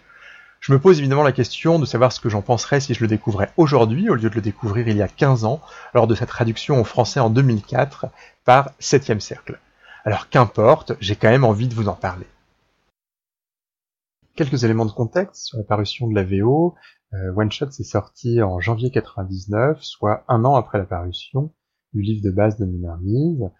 Je 0.64 0.72
me 0.72 0.78
pose 0.78 0.98
évidemment 0.98 1.24
la 1.24 1.32
question 1.32 1.78
de 1.78 1.84
savoir 1.84 2.10
ce 2.10 2.20
que 2.20 2.30
j'en 2.30 2.40
penserais 2.40 2.80
si 2.80 2.94
je 2.94 3.02
le 3.02 3.06
découvrais 3.06 3.50
aujourd'hui, 3.58 4.08
au 4.08 4.14
lieu 4.14 4.30
de 4.30 4.34
le 4.34 4.40
découvrir 4.40 4.88
il 4.88 4.96
y 4.96 5.02
a 5.02 5.08
15 5.08 5.44
ans, 5.44 5.60
lors 5.92 6.06
de 6.06 6.14
sa 6.14 6.24
traduction 6.24 6.80
en 6.80 6.84
français 6.84 7.20
en 7.20 7.28
2004 7.28 8.06
par 8.46 8.70
Septième 8.78 9.20
Cercle. 9.20 9.60
Alors 10.06 10.30
qu'importe, 10.30 10.92
j'ai 11.00 11.16
quand 11.16 11.28
même 11.28 11.44
envie 11.44 11.68
de 11.68 11.74
vous 11.74 11.88
en 11.88 11.94
parler. 11.94 12.26
Quelques 14.36 14.64
éléments 14.64 14.86
de 14.86 14.90
contexte 14.92 15.48
sur 15.48 15.58
la 15.58 15.64
parution 15.64 16.08
de 16.08 16.14
la 16.14 16.24
VO. 16.24 16.74
Euh, 17.12 17.34
One 17.36 17.52
Shot 17.52 17.70
s'est 17.70 17.84
sorti 17.84 18.40
en 18.40 18.58
janvier 18.58 18.90
99, 18.90 19.82
soit 19.82 20.24
un 20.28 20.46
an 20.46 20.54
après 20.54 20.78
la 20.78 20.86
parution 20.86 21.52
du 21.92 22.00
livre 22.00 22.24
de 22.24 22.30
base 22.30 22.56
de 22.56 22.64
Nonarmise. 22.64 23.50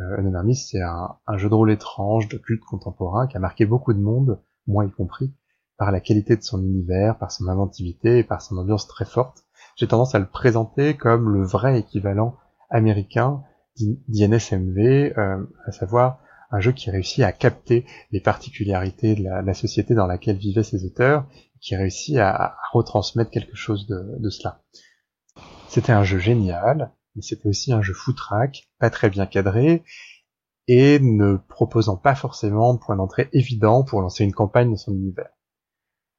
Euh, 0.00 0.52
c'est 0.54 0.80
un, 0.80 1.14
un, 1.26 1.36
jeu 1.36 1.50
de 1.50 1.54
rôle 1.54 1.72
étrange 1.72 2.26
de 2.28 2.38
culte 2.38 2.64
contemporain 2.64 3.26
qui 3.26 3.36
a 3.36 3.40
marqué 3.40 3.66
beaucoup 3.66 3.92
de 3.92 4.00
monde, 4.00 4.40
moi 4.66 4.86
y 4.86 4.90
compris, 4.90 5.30
par 5.76 5.90
la 5.90 6.00
qualité 6.00 6.36
de 6.36 6.42
son 6.42 6.62
univers, 6.62 7.18
par 7.18 7.32
son 7.32 7.48
inventivité 7.48 8.18
et 8.18 8.24
par 8.24 8.42
son 8.42 8.56
ambiance 8.56 8.86
très 8.86 9.04
forte. 9.04 9.44
J'ai 9.76 9.88
tendance 9.88 10.14
à 10.14 10.18
le 10.18 10.28
présenter 10.28 10.96
comme 10.96 11.30
le 11.30 11.44
vrai 11.44 11.80
équivalent 11.80 12.36
américain 12.70 13.42
d'INSMV, 14.08 15.14
euh, 15.18 15.44
à 15.66 15.72
savoir 15.72 16.20
un 16.50 16.60
jeu 16.60 16.72
qui 16.72 16.90
réussit 16.90 17.24
à 17.24 17.32
capter 17.32 17.84
les 18.12 18.20
particularités 18.20 19.16
de 19.16 19.24
la, 19.24 19.54
société 19.54 19.94
dans 19.94 20.06
laquelle 20.06 20.36
vivaient 20.36 20.62
ses 20.62 20.84
auteurs, 20.84 21.26
qui 21.60 21.74
réussit 21.74 22.16
à, 22.18 22.56
retransmettre 22.72 23.30
quelque 23.30 23.56
chose 23.56 23.86
de, 23.86 24.30
cela. 24.30 24.62
C'était 25.68 25.92
un 25.92 26.04
jeu 26.04 26.18
génial, 26.18 26.92
mais 27.16 27.22
c'était 27.22 27.48
aussi 27.48 27.72
un 27.72 27.82
jeu 27.82 27.94
foutraque, 27.94 28.68
pas 28.78 28.90
très 28.90 29.10
bien 29.10 29.26
cadré, 29.26 29.82
et 30.68 30.98
ne 31.00 31.36
proposant 31.36 31.96
pas 31.96 32.14
forcément 32.14 32.74
de 32.74 32.78
point 32.78 32.96
d'entrée 32.96 33.28
évident 33.32 33.82
pour 33.82 34.00
lancer 34.00 34.24
une 34.24 34.32
campagne 34.32 34.70
dans 34.70 34.76
son 34.76 34.92
univers. 34.92 35.30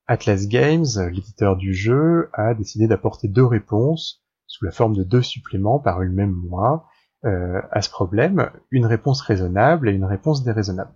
Atlas 0.07 0.47
Games, 0.47 0.85
l'éditeur 1.11 1.55
du 1.55 1.73
jeu, 1.73 2.29
a 2.33 2.53
décidé 2.53 2.87
d'apporter 2.87 3.27
deux 3.27 3.45
réponses 3.45 4.23
sous 4.45 4.63
la 4.63 4.71
forme 4.71 4.95
de 4.95 5.03
deux 5.03 5.23
suppléments 5.23 5.79
par 5.79 5.99
le 5.99 6.11
même 6.11 6.31
mois 6.31 6.87
euh, 7.25 7.59
à 7.71 7.81
ce 7.81 7.89
problème, 7.89 8.51
une 8.69 8.85
réponse 8.85 9.21
raisonnable 9.21 9.89
et 9.89 9.93
une 9.93 10.05
réponse 10.05 10.43
déraisonnable. 10.43 10.93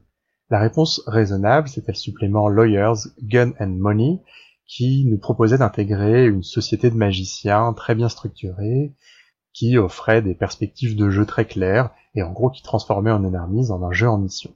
La 0.51 0.59
réponse 0.59 1.01
raisonnable, 1.07 1.67
c'était 1.67 1.91
le 1.91 1.97
supplément 1.97 2.49
Lawyers, 2.49 3.07
Gun 3.23 3.53
and 3.59 3.77
Money, 3.79 4.21
qui 4.67 5.05
nous 5.05 5.17
proposait 5.17 5.57
d'intégrer 5.57 6.27
une 6.27 6.43
société 6.43 6.91
de 6.91 6.95
magiciens 6.95 7.73
très 7.73 7.95
bien 7.95 8.09
structurée, 8.09 8.93
qui 9.53 9.79
offrait 9.79 10.21
des 10.21 10.35
perspectives 10.35 10.95
de 10.95 11.09
jeu 11.09 11.25
très 11.25 11.45
claires, 11.45 11.89
et 12.13 12.21
en 12.21 12.31
gros 12.31 12.51
qui 12.51 12.61
transformait 12.61 13.11
en 13.11 13.33
Armies 13.33 13.71
en 13.71 13.81
un 13.81 13.91
jeu 13.91 14.07
en 14.07 14.19
mission. 14.19 14.53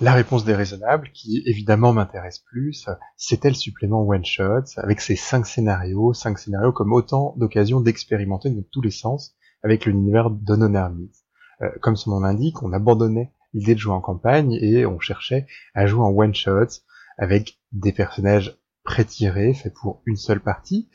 La 0.00 0.12
réponse 0.12 0.44
déraisonnable, 0.44 1.10
qui 1.14 1.42
évidemment 1.46 1.94
m'intéresse 1.94 2.40
plus, 2.40 2.86
c'était 3.16 3.48
le 3.48 3.54
supplément 3.54 4.06
One 4.06 4.24
Shot, 4.24 4.64
avec 4.76 5.00
ses 5.00 5.16
cinq 5.16 5.46
scénarios, 5.46 6.12
cinq 6.12 6.38
scénarios 6.38 6.72
comme 6.72 6.92
autant 6.92 7.34
d'occasions 7.38 7.80
d'expérimenter 7.80 8.50
de 8.50 8.60
tous 8.70 8.82
les 8.82 8.90
sens 8.90 9.34
avec 9.62 9.86
l'univers 9.86 10.30
d'Unknown 10.30 10.76
Armies. 10.76 11.24
Euh, 11.62 11.70
comme 11.80 11.96
son 11.96 12.10
nom 12.10 12.20
l'indique, 12.20 12.62
on 12.62 12.74
abandonnait 12.74 13.32
l'idée 13.54 13.74
de 13.74 13.80
jouer 13.80 13.94
en 13.94 14.02
campagne 14.02 14.52
et 14.52 14.84
on 14.84 15.00
cherchait 15.00 15.46
à 15.74 15.86
jouer 15.86 16.02
en 16.02 16.10
one 16.10 16.34
shot 16.34 16.82
avec 17.16 17.58
des 17.72 17.92
personnages 17.92 18.58
pré-tirés 18.84 19.54
faits 19.54 19.72
pour 19.72 20.02
une 20.04 20.16
seule 20.16 20.40
partie. 20.40 20.90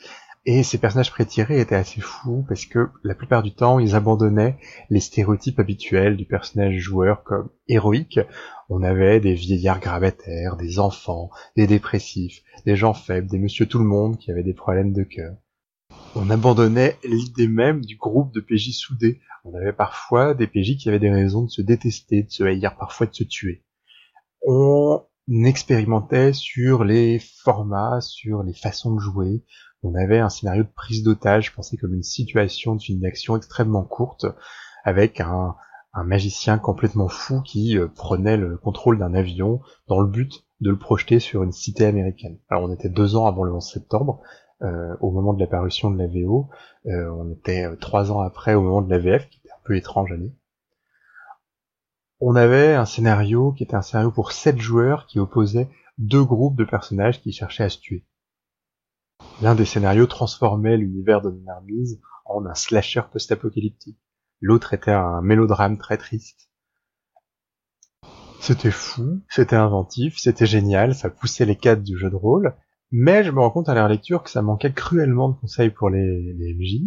Et 0.45 0.63
ces 0.63 0.79
personnages 0.79 1.11
pré-tirés 1.11 1.59
étaient 1.59 1.75
assez 1.75 2.01
fous 2.01 2.43
parce 2.47 2.65
que 2.65 2.89
la 3.03 3.13
plupart 3.13 3.43
du 3.43 3.53
temps, 3.53 3.77
ils 3.77 3.95
abandonnaient 3.95 4.57
les 4.89 4.99
stéréotypes 4.99 5.59
habituels 5.59 6.17
du 6.17 6.25
personnage 6.25 6.77
joueur 6.77 7.23
comme 7.23 7.49
héroïque. 7.67 8.19
On 8.69 8.81
avait 8.81 9.19
des 9.19 9.35
vieillards 9.35 9.79
grabataires, 9.79 10.57
des 10.57 10.79
enfants, 10.79 11.29
des 11.55 11.67
dépressifs, 11.67 12.41
des 12.65 12.75
gens 12.75 12.93
faibles, 12.93 13.27
des 13.27 13.37
monsieur 13.37 13.67
tout 13.67 13.79
le 13.79 13.85
monde 13.85 14.17
qui 14.17 14.31
avaient 14.31 14.43
des 14.43 14.55
problèmes 14.55 14.93
de 14.93 15.03
cœur 15.03 15.35
on 16.15 16.29
abandonnait 16.29 16.97
l'idée 17.03 17.47
même 17.47 17.83
du 17.83 17.95
groupe 17.95 18.33
de 18.33 18.41
PJ 18.41 18.71
soudés. 18.71 19.19
On 19.43 19.53
avait 19.53 19.73
parfois 19.73 20.33
des 20.33 20.47
PJ 20.47 20.77
qui 20.77 20.89
avaient 20.89 20.99
des 20.99 21.11
raisons 21.11 21.43
de 21.43 21.49
se 21.49 21.61
détester, 21.61 22.23
de 22.23 22.29
se 22.29 22.43
haïr, 22.43 22.75
parfois 22.77 23.07
de 23.07 23.13
se 23.13 23.23
tuer. 23.23 23.63
On 24.45 25.03
expérimentait 25.45 26.33
sur 26.33 26.83
les 26.83 27.19
formats, 27.19 28.01
sur 28.01 28.43
les 28.43 28.53
façons 28.53 28.93
de 28.93 28.99
jouer. 28.99 29.43
On 29.83 29.95
avait 29.95 30.19
un 30.19 30.29
scénario 30.29 30.63
de 30.63 30.69
prise 30.69 31.03
d'otage 31.03 31.55
pensé 31.55 31.77
comme 31.77 31.93
une 31.93 32.03
situation 32.03 32.75
d'une 32.75 33.05
action 33.05 33.35
extrêmement 33.35 33.83
courte, 33.83 34.25
avec 34.83 35.19
un, 35.19 35.55
magicien 36.05 36.57
complètement 36.57 37.09
fou 37.09 37.41
qui 37.41 37.77
euh, 37.77 37.87
prenait 37.87 38.37
le 38.37 38.57
contrôle 38.57 38.97
d'un 38.97 39.13
avion 39.13 39.59
dans 39.87 39.99
le 39.99 40.07
but 40.07 40.45
de 40.61 40.69
le 40.69 40.77
projeter 40.77 41.19
sur 41.19 41.43
une 41.43 41.51
cité 41.51 41.85
américaine. 41.85 42.37
Alors 42.49 42.63
on 42.63 42.71
était 42.71 42.89
deux 42.89 43.15
ans 43.15 43.25
avant 43.25 43.43
le 43.43 43.53
11 43.53 43.67
septembre, 43.67 44.21
euh, 44.61 44.95
au 45.01 45.11
moment 45.11 45.33
de 45.33 45.39
l'apparition 45.39 45.91
de 45.91 45.97
la 45.97 46.07
VO. 46.07 46.49
Euh, 46.85 47.09
on 47.09 47.31
était 47.31 47.75
trois 47.77 48.11
ans 48.11 48.21
après 48.21 48.53
au 48.53 48.61
moment 48.61 48.81
de 48.81 48.89
la 48.89 48.99
VF, 48.99 49.27
qui 49.27 49.39
était 49.39 49.51
un 49.51 49.61
peu 49.65 49.75
étrange 49.75 50.13
nous. 50.13 50.31
On 52.23 52.35
avait 52.35 52.75
un 52.75 52.85
scénario 52.85 53.51
qui 53.51 53.63
était 53.63 53.73
un 53.73 53.81
scénario 53.81 54.11
pour 54.11 54.31
sept 54.31 54.59
joueurs 54.59 55.07
qui 55.07 55.17
opposait 55.17 55.67
deux 55.97 56.23
groupes 56.23 56.55
de 56.55 56.63
personnages 56.63 57.19
qui 57.19 57.31
cherchaient 57.31 57.63
à 57.63 57.69
se 57.69 57.79
tuer. 57.79 58.05
L'un 59.41 59.55
des 59.55 59.65
scénarios 59.65 60.05
transformait 60.05 60.77
l'univers 60.77 61.21
de 61.21 61.35
Armies 61.47 61.99
en 62.25 62.45
un 62.45 62.53
slasher 62.53 63.01
post-apocalyptique. 63.11 63.97
L'autre 64.39 64.75
était 64.75 64.91
un 64.91 65.21
mélodrame 65.23 65.79
très 65.79 65.97
triste. 65.97 66.51
C'était 68.39 68.69
fou, 68.69 69.21
c'était 69.27 69.55
inventif, 69.55 70.19
c'était 70.19 70.45
génial, 70.45 70.93
ça 70.93 71.09
poussait 71.09 71.45
les 71.45 71.55
cadres 71.55 71.83
du 71.83 71.97
jeu 71.97 72.11
de 72.11 72.15
rôle, 72.15 72.55
mais 72.91 73.23
je 73.23 73.31
me 73.31 73.39
rends 73.39 73.49
compte 73.49 73.69
à 73.69 73.73
la 73.73 73.87
lecture 73.87 74.21
que 74.21 74.29
ça 74.29 74.43
manquait 74.43 74.73
cruellement 74.73 75.29
de 75.29 75.39
conseils 75.39 75.71
pour 75.71 75.89
les, 75.89 76.33
les 76.33 76.53
MJ. 76.53 76.83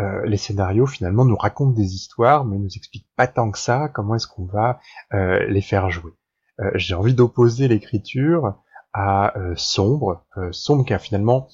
Euh, 0.00 0.24
les 0.24 0.36
scénarios 0.36 0.86
finalement 0.86 1.24
nous 1.24 1.36
racontent 1.36 1.70
des 1.70 1.94
histoires, 1.94 2.44
mais 2.44 2.58
nous 2.58 2.74
expliquent 2.74 3.08
pas 3.16 3.26
tant 3.26 3.50
que 3.50 3.58
ça 3.58 3.88
comment 3.88 4.16
est-ce 4.16 4.26
qu'on 4.26 4.46
va 4.46 4.80
euh, 5.12 5.46
les 5.46 5.60
faire 5.60 5.90
jouer. 5.90 6.12
Euh, 6.60 6.70
J'ai 6.74 6.94
envie 6.94 7.14
d'opposer 7.14 7.68
l'écriture 7.68 8.54
à 8.96 9.34
Sombre, 9.56 10.24
Sombre 10.52 10.84
qui 10.84 10.94
a 10.94 11.00
finalement 11.00 11.48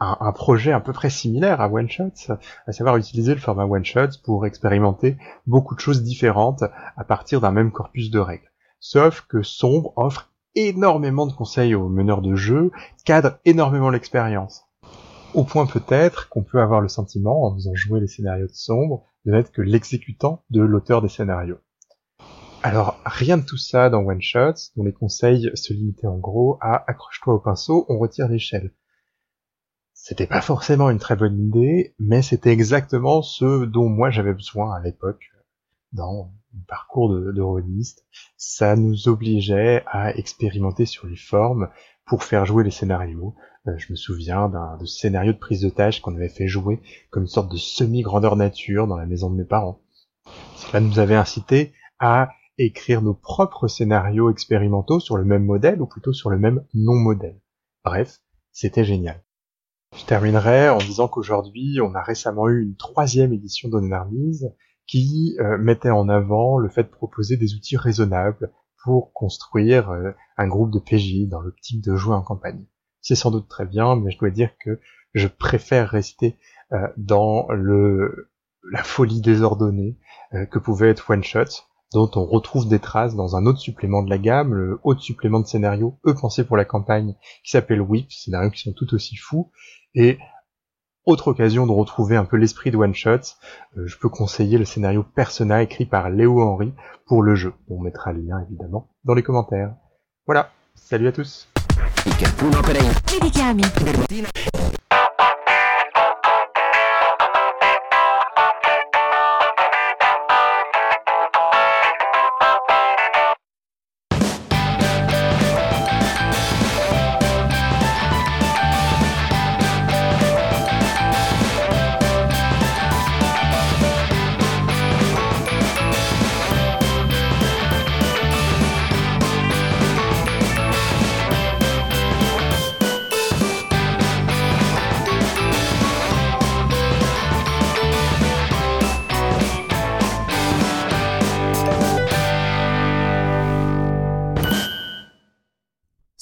un, 0.00 0.16
un, 0.18 0.32
projet 0.32 0.72
à 0.72 0.80
peu 0.80 0.94
près 0.94 1.10
similaire 1.10 1.60
à 1.60 1.68
One 1.68 1.90
Shot, 1.90 2.32
à 2.66 2.72
savoir 2.72 2.96
utiliser 2.96 3.34
le 3.34 3.40
format 3.40 3.66
One 3.66 3.84
Shot 3.84 4.22
pour 4.24 4.46
expérimenter 4.46 5.18
beaucoup 5.46 5.74
de 5.74 5.80
choses 5.80 6.02
différentes 6.02 6.64
à 6.96 7.04
partir 7.04 7.42
d'un 7.42 7.52
même 7.52 7.70
corpus 7.70 8.10
de 8.10 8.18
règles. 8.18 8.50
Sauf 8.80 9.26
que 9.28 9.42
Sombre 9.42 9.92
offre 9.96 10.32
énormément 10.54 11.26
de 11.26 11.34
conseils 11.34 11.74
aux 11.74 11.90
meneurs 11.90 12.22
de 12.22 12.34
jeu, 12.34 12.72
cadre 13.04 13.38
énormément 13.44 13.90
l'expérience. 13.90 14.65
Au 15.34 15.44
point 15.44 15.66
peut-être 15.66 16.28
qu'on 16.28 16.42
peut 16.42 16.60
avoir 16.60 16.80
le 16.80 16.88
sentiment, 16.88 17.44
en 17.44 17.54
faisant 17.54 17.74
jouer 17.74 18.00
les 18.00 18.06
scénarios 18.06 18.46
de 18.46 18.52
sombre, 18.52 19.04
de 19.24 19.32
n'être 19.32 19.52
que 19.52 19.62
l'exécutant 19.62 20.44
de 20.50 20.62
l'auteur 20.62 21.02
des 21.02 21.08
scénarios. 21.08 21.58
Alors, 22.62 22.98
rien 23.04 23.38
de 23.38 23.44
tout 23.44 23.58
ça 23.58 23.90
dans 23.90 24.02
One 24.04 24.22
Shot, 24.22 24.54
dont 24.76 24.84
les 24.84 24.92
conseils 24.92 25.50
se 25.54 25.72
limitaient 25.72 26.06
en 26.06 26.18
gros 26.18 26.58
à 26.60 26.84
accroche-toi 26.90 27.34
au 27.34 27.38
pinceau, 27.38 27.86
on 27.88 27.98
retire 27.98 28.28
l'échelle. 28.28 28.72
C'était 29.92 30.26
pas 30.26 30.40
forcément 30.40 30.90
une 30.90 30.98
très 30.98 31.16
bonne 31.16 31.38
idée, 31.38 31.94
mais 31.98 32.22
c'était 32.22 32.50
exactement 32.50 33.22
ce 33.22 33.64
dont 33.64 33.88
moi 33.88 34.10
j'avais 34.10 34.34
besoin 34.34 34.74
à 34.74 34.80
l'époque 34.80 35.30
dans 35.92 36.32
parcours 36.66 37.10
de, 37.10 37.32
de 37.32 37.42
ça 38.36 38.76
nous 38.76 39.08
obligeait 39.08 39.82
à 39.86 40.14
expérimenter 40.16 40.86
sur 40.86 41.06
les 41.06 41.16
formes 41.16 41.68
pour 42.06 42.24
faire 42.24 42.46
jouer 42.46 42.64
les 42.64 42.70
scénarios. 42.70 43.34
Euh, 43.66 43.76
je 43.76 43.92
me 43.92 43.96
souviens 43.96 44.48
d'un 44.48 44.78
scénario 44.86 45.32
de 45.32 45.38
prise 45.38 45.60
de 45.60 45.68
tâche 45.68 46.00
qu'on 46.00 46.14
avait 46.14 46.28
fait 46.28 46.48
jouer 46.48 46.80
comme 47.10 47.24
une 47.24 47.28
sorte 47.28 47.50
de 47.50 47.56
semi-grandeur 47.56 48.36
nature 48.36 48.86
dans 48.86 48.96
la 48.96 49.06
maison 49.06 49.28
de 49.28 49.36
mes 49.36 49.44
parents. 49.44 49.80
Cela 50.56 50.80
nous 50.80 50.98
avait 50.98 51.16
incité 51.16 51.72
à 51.98 52.30
écrire 52.58 53.02
nos 53.02 53.14
propres 53.14 53.68
scénarios 53.68 54.30
expérimentaux 54.30 55.00
sur 55.00 55.16
le 55.16 55.24
même 55.24 55.44
modèle 55.44 55.82
ou 55.82 55.86
plutôt 55.86 56.12
sur 56.12 56.30
le 56.30 56.38
même 56.38 56.64
non-modèle. 56.74 57.40
Bref, 57.84 58.20
c'était 58.52 58.84
génial. 58.84 59.22
Je 59.96 60.04
terminerai 60.04 60.68
en 60.68 60.78
disant 60.78 61.08
qu'aujourd'hui, 61.08 61.78
on 61.82 61.94
a 61.94 62.02
récemment 62.02 62.48
eu 62.48 62.62
une 62.62 62.76
troisième 62.76 63.32
édition 63.32 63.68
d'Honor 63.68 64.08
qui 64.86 65.36
euh, 65.40 65.58
mettait 65.58 65.90
en 65.90 66.08
avant 66.08 66.58
le 66.58 66.68
fait 66.68 66.84
de 66.84 66.88
proposer 66.88 67.36
des 67.36 67.54
outils 67.54 67.76
raisonnables 67.76 68.52
pour 68.82 69.12
construire 69.12 69.90
euh, 69.90 70.12
un 70.36 70.48
groupe 70.48 70.70
de 70.70 70.78
PJ 70.78 71.28
dans 71.28 71.40
l'optique 71.40 71.82
de 71.82 71.96
jouer 71.96 72.14
en 72.14 72.22
campagne. 72.22 72.64
C'est 73.00 73.14
sans 73.14 73.30
doute 73.30 73.48
très 73.48 73.66
bien, 73.66 73.96
mais 73.96 74.10
je 74.10 74.18
dois 74.18 74.30
dire 74.30 74.50
que 74.58 74.80
je 75.14 75.28
préfère 75.28 75.88
rester 75.88 76.38
euh, 76.72 76.88
dans 76.96 77.48
le 77.50 78.30
la 78.72 78.82
folie 78.82 79.20
désordonnée 79.20 79.96
que 80.50 80.58
pouvait 80.58 80.90
être 80.90 81.08
One 81.08 81.22
Shot, 81.22 81.68
dont 81.92 82.10
on 82.16 82.24
retrouve 82.24 82.68
des 82.68 82.80
traces 82.80 83.14
dans 83.14 83.36
un 83.36 83.46
autre 83.46 83.60
supplément 83.60 84.02
de 84.02 84.10
la 84.10 84.18
gamme, 84.18 84.54
le 84.54 84.80
autre 84.82 85.00
supplément 85.00 85.40
de 85.40 85.46
scénario, 85.46 85.98
eux 86.06 86.14
pensés 86.14 86.44
pour 86.44 86.56
la 86.56 86.64
campagne, 86.64 87.14
qui 87.44 87.50
s'appelle 87.50 87.80
Whip, 87.80 88.10
scénarios 88.10 88.50
qui 88.50 88.62
sont 88.62 88.72
tout 88.72 88.92
aussi 88.94 89.16
fous, 89.16 89.52
et 89.94 90.18
autre 91.06 91.28
occasion 91.28 91.66
de 91.66 91.72
retrouver 91.72 92.16
un 92.16 92.24
peu 92.24 92.36
l'esprit 92.36 92.70
de 92.70 92.76
One 92.76 92.94
Shot, 92.94 93.10
euh, 93.76 93.86
je 93.86 93.96
peux 93.96 94.08
conseiller 94.08 94.58
le 94.58 94.64
scénario 94.64 95.04
Persona 95.04 95.62
écrit 95.62 95.86
par 95.86 96.10
Léo 96.10 96.42
Henry 96.42 96.72
pour 97.06 97.22
le 97.22 97.34
jeu. 97.34 97.54
On 97.70 97.80
mettra 97.80 98.12
le 98.12 98.20
lien 98.20 98.44
évidemment 98.46 98.88
dans 99.04 99.14
les 99.14 99.22
commentaires. 99.22 99.72
Voilà, 100.26 100.50
salut 100.74 101.06
à 101.06 101.12
tous. 101.12 101.48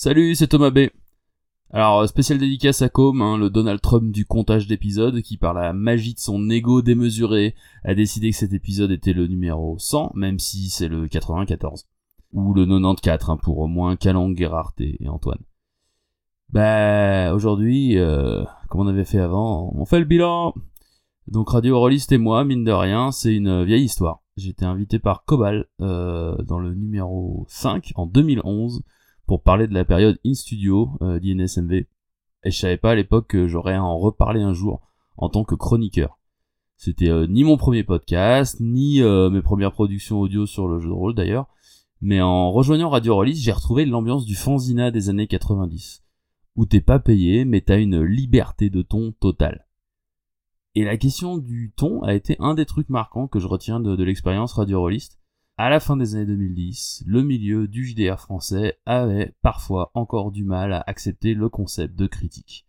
Salut, 0.04 0.34
c'est 0.34 0.48
Thomas 0.48 0.68
B. 0.68 0.90
Alors, 1.70 2.06
spécial 2.06 2.36
dédicace 2.36 2.82
à 2.82 2.90
Com, 2.90 3.22
hein, 3.22 3.38
le 3.38 3.48
Donald 3.48 3.80
Trump 3.80 4.12
du 4.12 4.26
comptage 4.26 4.66
d'épisodes, 4.66 5.22
qui 5.22 5.38
par 5.38 5.54
la 5.54 5.72
magie 5.72 6.12
de 6.12 6.18
son 6.18 6.50
ego 6.50 6.82
démesuré 6.82 7.54
a 7.84 7.94
décidé 7.94 8.28
que 8.28 8.36
cet 8.36 8.52
épisode 8.52 8.90
était 8.90 9.14
le 9.14 9.26
numéro 9.28 9.78
100, 9.78 10.12
même 10.14 10.38
si 10.38 10.68
c'est 10.68 10.88
le 10.88 11.08
94. 11.08 11.86
Ou 12.34 12.52
le 12.52 12.66
94, 12.66 13.30
hein, 13.30 13.38
pour 13.42 13.60
au 13.60 13.66
moins 13.66 13.96
Calang, 13.96 14.36
Gerhardt 14.36 14.74
et, 14.78 15.08
Antoine. 15.08 15.40
Bah, 16.50 17.34
aujourd'hui, 17.34 17.96
euh, 17.96 18.44
comme 18.68 18.82
on 18.82 18.86
avait 18.86 19.06
fait 19.06 19.20
avant, 19.20 19.72
on 19.74 19.86
fait 19.86 20.00
le 20.00 20.04
bilan 20.04 20.52
Donc 21.28 21.48
Radio 21.48 21.78
Rollist 21.78 22.12
et 22.12 22.18
moi, 22.18 22.44
mine 22.44 22.64
de 22.64 22.72
rien, 22.72 23.10
c'est 23.10 23.34
une 23.34 23.64
vieille 23.64 23.84
histoire. 23.84 24.20
J'étais 24.36 24.66
invité 24.66 24.98
par 24.98 25.24
Cobal 25.24 25.64
euh, 25.80 26.36
dans 26.42 26.58
le 26.58 26.74
numéro 26.74 27.46
5 27.48 27.92
en 27.94 28.04
2011 28.04 28.82
pour 29.26 29.42
parler 29.42 29.66
de 29.66 29.74
la 29.74 29.84
période 29.84 30.18
in 30.24 30.34
studio 30.34 30.90
euh, 31.02 31.18
d'INSMV. 31.18 31.86
Et 32.44 32.50
je 32.50 32.58
savais 32.58 32.76
pas 32.76 32.90
à 32.90 32.94
l'époque 32.94 33.28
que 33.28 33.46
j'aurais 33.46 33.74
à 33.74 33.82
en 33.82 33.98
reparler 33.98 34.42
un 34.42 34.52
jour 34.52 34.82
en 35.16 35.28
tant 35.28 35.44
que 35.44 35.54
chroniqueur. 35.54 36.18
C'était 36.76 37.08
euh, 37.08 37.26
ni 37.26 37.44
mon 37.44 37.56
premier 37.56 37.84
podcast, 37.84 38.58
ni 38.60 39.00
euh, 39.00 39.30
mes 39.30 39.42
premières 39.42 39.72
productions 39.72 40.20
audio 40.20 40.44
sur 40.44 40.68
le 40.68 40.80
jeu 40.80 40.88
de 40.88 40.94
rôle 40.94 41.14
d'ailleurs, 41.14 41.46
mais 42.00 42.20
en 42.20 42.50
rejoignant 42.50 42.90
Radio 42.90 43.16
Release, 43.16 43.40
j'ai 43.40 43.52
retrouvé 43.52 43.86
l'ambiance 43.86 44.26
du 44.26 44.34
fanzina 44.34 44.90
des 44.90 45.08
années 45.08 45.26
90, 45.26 46.04
où 46.56 46.66
t'es 46.66 46.80
pas 46.80 46.98
payé, 46.98 47.44
mais 47.44 47.60
t'as 47.60 47.80
une 47.80 48.02
liberté 48.02 48.68
de 48.68 48.82
ton 48.82 49.12
totale. 49.12 49.66
Et 50.74 50.84
la 50.84 50.96
question 50.96 51.38
du 51.38 51.72
ton 51.76 52.02
a 52.02 52.14
été 52.14 52.36
un 52.40 52.54
des 52.54 52.66
trucs 52.66 52.88
marquants 52.88 53.28
que 53.28 53.38
je 53.38 53.46
retiens 53.46 53.78
de, 53.78 53.94
de 53.94 54.04
l'expérience 54.04 54.52
Radio 54.54 54.80
Rolliste. 54.80 55.20
À 55.56 55.70
la 55.70 55.78
fin 55.78 55.96
des 55.96 56.16
années 56.16 56.26
2010, 56.26 57.04
le 57.06 57.22
milieu 57.22 57.68
du 57.68 57.86
JDR 57.86 58.18
français 58.18 58.76
avait 58.86 59.36
parfois 59.40 59.92
encore 59.94 60.32
du 60.32 60.42
mal 60.42 60.72
à 60.72 60.82
accepter 60.88 61.32
le 61.32 61.48
concept 61.48 61.94
de 61.94 62.08
critique. 62.08 62.66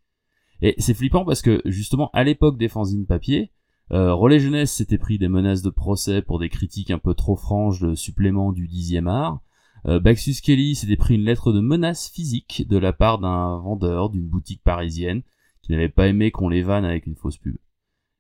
Et 0.62 0.76
c'est 0.78 0.94
flippant 0.94 1.26
parce 1.26 1.42
que 1.42 1.64
justement 1.66 2.12
à 2.14 2.24
l'époque 2.24 2.60
des 2.60 2.68
fanzines 2.68 3.08
papier, 3.08 3.52
euh, 3.92 4.14
Relais 4.14 4.38
Jeunesse 4.38 4.72
s'était 4.72 5.00
pris 5.00 5.18
des 5.18 5.30
menaces 5.30 5.64
de 5.64 5.72
procès 5.72 6.22
pour 6.22 6.38
des 6.38 6.50
critiques 6.50 6.92
un 6.92 7.00
peu 7.00 7.16
trop 7.16 7.36
franches 7.36 7.80
de 7.80 7.96
suppléments 7.96 8.52
du 8.52 8.68
dixième 8.68 9.08
art. 9.08 9.42
Euh, 9.88 10.00
Baxus 10.00 10.42
Kelly 10.44 10.76
s'était 10.76 10.96
pris 10.96 11.16
une 11.16 11.26
lettre 11.26 11.52
de 11.52 11.62
menace 11.62 12.08
physique 12.10 12.68
de 12.70 12.78
la 12.78 12.94
part 12.94 13.18
d'un 13.18 13.58
vendeur 13.58 14.12
d'une 14.12 14.28
boutique 14.28 14.64
parisienne 14.64 15.24
qui 15.64 15.72
n'avait 15.72 15.90
pas 15.90 16.08
aimé 16.08 16.30
qu'on 16.30 16.50
les 16.50 16.62
vanne 16.62 16.86
avec 16.86 17.08
une 17.08 17.16
fausse 17.16 17.38
pub. 17.38 17.58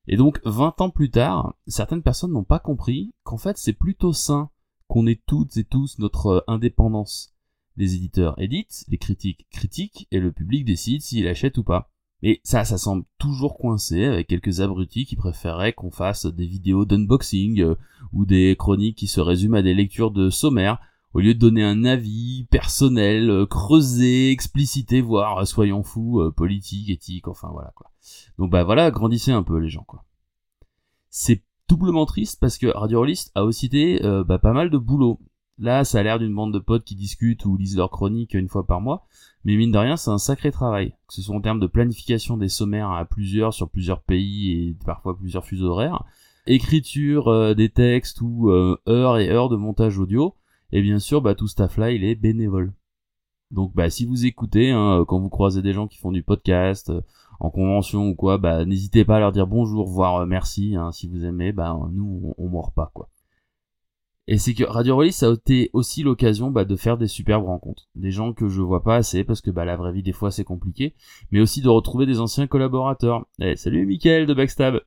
Et 0.07 0.17
donc, 0.17 0.39
20 0.43 0.81
ans 0.81 0.89
plus 0.89 1.11
tard, 1.11 1.53
certaines 1.67 2.03
personnes 2.03 2.31
n'ont 2.31 2.43
pas 2.43 2.59
compris 2.59 3.13
qu'en 3.23 3.37
fait 3.37 3.59
c'est 3.59 3.73
plutôt 3.73 4.11
sain 4.11 4.49
qu'on 4.87 5.07
ait 5.07 5.21
toutes 5.25 5.57
et 5.57 5.63
tous 5.63 5.99
notre 5.99 6.43
indépendance. 6.47 7.33
Les 7.77 7.95
éditeurs 7.95 8.39
éditent, 8.39 8.85
les 8.87 8.97
critiques 8.97 9.47
critiquent, 9.51 10.07
et 10.11 10.19
le 10.19 10.31
public 10.31 10.65
décide 10.65 11.01
s'il 11.01 11.27
achète 11.27 11.57
ou 11.57 11.63
pas. 11.63 11.91
Et 12.21 12.41
ça, 12.43 12.63
ça 12.63 12.77
semble 12.77 13.03
toujours 13.17 13.57
coincé 13.57 14.05
avec 14.05 14.27
quelques 14.27 14.61
abrutis 14.61 15.05
qui 15.05 15.15
préféreraient 15.15 15.73
qu'on 15.73 15.91
fasse 15.91 16.25
des 16.25 16.47
vidéos 16.47 16.85
d'unboxing 16.85 17.61
euh, 17.61 17.75
ou 18.13 18.25
des 18.25 18.55
chroniques 18.57 18.97
qui 18.97 19.07
se 19.07 19.19
résument 19.19 19.57
à 19.57 19.61
des 19.61 19.73
lectures 19.73 20.11
de 20.11 20.29
sommaire 20.29 20.79
au 21.15 21.21
lieu 21.21 21.33
de 21.33 21.39
donner 21.39 21.63
un 21.63 21.85
avis 21.85 22.45
personnel, 22.51 23.29
euh, 23.29 23.45
creusé, 23.45 24.31
explicité, 24.31 24.99
voire, 24.99 25.37
euh, 25.37 25.45
soyons 25.45 25.81
fous, 25.81 26.19
euh, 26.19 26.29
politique, 26.29 26.89
éthique, 26.89 27.29
enfin 27.29 27.47
voilà 27.53 27.71
quoi. 27.73 27.89
Donc 28.37 28.51
bah 28.51 28.65
voilà, 28.65 28.91
grandissez 28.91 29.31
un 29.31 29.41
peu 29.41 29.57
les 29.57 29.69
gens 29.69 29.85
quoi. 29.85 30.03
C'est 31.09 31.41
doublement 31.67 32.05
triste 32.05 32.39
parce 32.39 32.57
que 32.57 32.67
Radio 32.67 32.99
Rollist 32.99 33.31
a 33.35 33.43
aussi 33.43 33.67
été 33.67 34.03
euh, 34.05 34.23
bah, 34.23 34.39
pas 34.39 34.53
mal 34.53 34.69
de 34.69 34.77
boulot. 34.77 35.19
Là, 35.57 35.85
ça 35.85 35.99
a 35.99 36.03
l'air 36.03 36.19
d'une 36.19 36.35
bande 36.35 36.53
de 36.53 36.59
potes 36.59 36.83
qui 36.83 36.95
discutent 36.95 37.45
ou 37.45 37.55
lisent 37.55 37.77
leurs 37.77 37.89
chroniques 37.89 38.33
une 38.33 38.49
fois 38.49 38.67
par 38.67 38.81
mois, 38.81 39.07
mais 39.45 39.55
mine 39.55 39.71
de 39.71 39.77
rien, 39.77 39.95
c'est 39.95 40.11
un 40.11 40.17
sacré 40.17 40.51
travail, 40.51 40.91
que 41.07 41.13
ce 41.13 41.21
soit 41.21 41.35
en 41.35 41.41
termes 41.41 41.61
de 41.61 41.67
planification 41.67 42.35
des 42.35 42.49
sommaires 42.49 42.91
à 42.91 43.05
plusieurs 43.05 43.53
sur 43.53 43.69
plusieurs 43.69 44.01
pays 44.01 44.51
et 44.51 44.75
parfois 44.85 45.17
plusieurs 45.17 45.45
fuseaux 45.45 45.69
horaires, 45.69 46.03
écriture 46.45 47.29
euh, 47.29 47.53
des 47.53 47.69
textes 47.69 48.19
ou 48.19 48.49
euh, 48.49 48.77
heures 48.89 49.17
et 49.17 49.29
heures 49.29 49.47
de 49.47 49.55
montage 49.55 49.97
audio, 49.97 50.35
et 50.73 50.81
bien 50.81 50.99
sûr, 50.99 51.21
bah, 51.21 51.35
tout 51.35 51.47
staff-là, 51.47 51.91
il 51.91 52.03
est 52.03 52.15
bénévole. 52.15 52.73
Donc, 53.51 53.73
bah, 53.73 53.89
si 53.89 54.05
vous 54.05 54.25
écoutez, 54.25 54.71
hein, 54.71 55.05
quand 55.07 55.19
vous 55.19 55.29
croisez 55.29 55.61
des 55.61 55.71
gens 55.71 55.87
qui 55.87 55.99
font 55.99 56.11
du 56.11 56.23
podcast, 56.23 56.91
en 57.39 57.49
convention 57.49 58.07
ou 58.07 58.15
quoi, 58.15 58.37
bah, 58.37 58.65
n'hésitez 58.65 59.05
pas 59.05 59.17
à 59.17 59.19
leur 59.19 59.31
dire 59.31 59.47
bonjour, 59.47 59.87
voire 59.87 60.17
euh, 60.17 60.25
merci, 60.25 60.75
hein, 60.75 60.91
si 60.91 61.07
vous 61.07 61.25
aimez, 61.25 61.51
bah, 61.51 61.77
nous, 61.91 62.33
on, 62.37 62.45
on 62.45 62.49
mord 62.49 62.71
pas, 62.73 62.91
quoi. 62.93 63.09
Et 64.27 64.39
c'est 64.39 64.55
que 64.55 64.63
Radio 64.63 64.95
Relais, 64.95 65.11
ça 65.11 65.29
a 65.29 65.33
été 65.33 65.69
aussi 65.73 66.01
l'occasion 66.01 66.49
bah, 66.49 66.65
de 66.65 66.75
faire 66.75 66.97
des 66.97 67.07
superbes 67.07 67.45
rencontres. 67.45 67.87
Des 67.93 68.09
gens 68.09 68.33
que 68.33 68.47
je 68.47 68.61
vois 68.61 68.83
pas 68.83 68.95
assez 68.95 69.23
parce 69.23 69.41
que 69.41 69.51
bah, 69.51 69.65
la 69.65 69.77
vraie 69.77 69.93
vie 69.93 70.01
des 70.01 70.13
fois 70.13 70.31
c'est 70.31 70.43
compliqué, 70.43 70.95
mais 71.31 71.39
aussi 71.41 71.61
de 71.61 71.69
retrouver 71.69 72.07
des 72.07 72.19
anciens 72.19 72.47
collaborateurs. 72.47 73.27
Eh, 73.39 73.55
salut 73.55 73.85
Mickaël 73.85 74.25
de 74.25 74.33
Backstab 74.33 74.81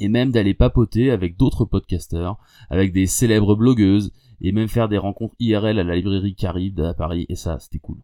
Et 0.00 0.08
même 0.08 0.32
d'aller 0.32 0.54
papoter 0.54 1.12
avec 1.12 1.36
d'autres 1.36 1.66
podcasteurs, 1.66 2.38
avec 2.68 2.92
des 2.92 3.06
célèbres 3.06 3.54
blogueuses, 3.54 4.12
et 4.40 4.50
même 4.50 4.68
faire 4.68 4.88
des 4.88 4.98
rencontres 4.98 5.36
IRL 5.38 5.78
à 5.78 5.84
la 5.84 5.94
librairie 5.94 6.34
Carib 6.34 6.80
à 6.80 6.94
Paris, 6.94 7.26
et 7.28 7.36
ça 7.36 7.60
c'était 7.60 7.78
cool. 7.78 7.98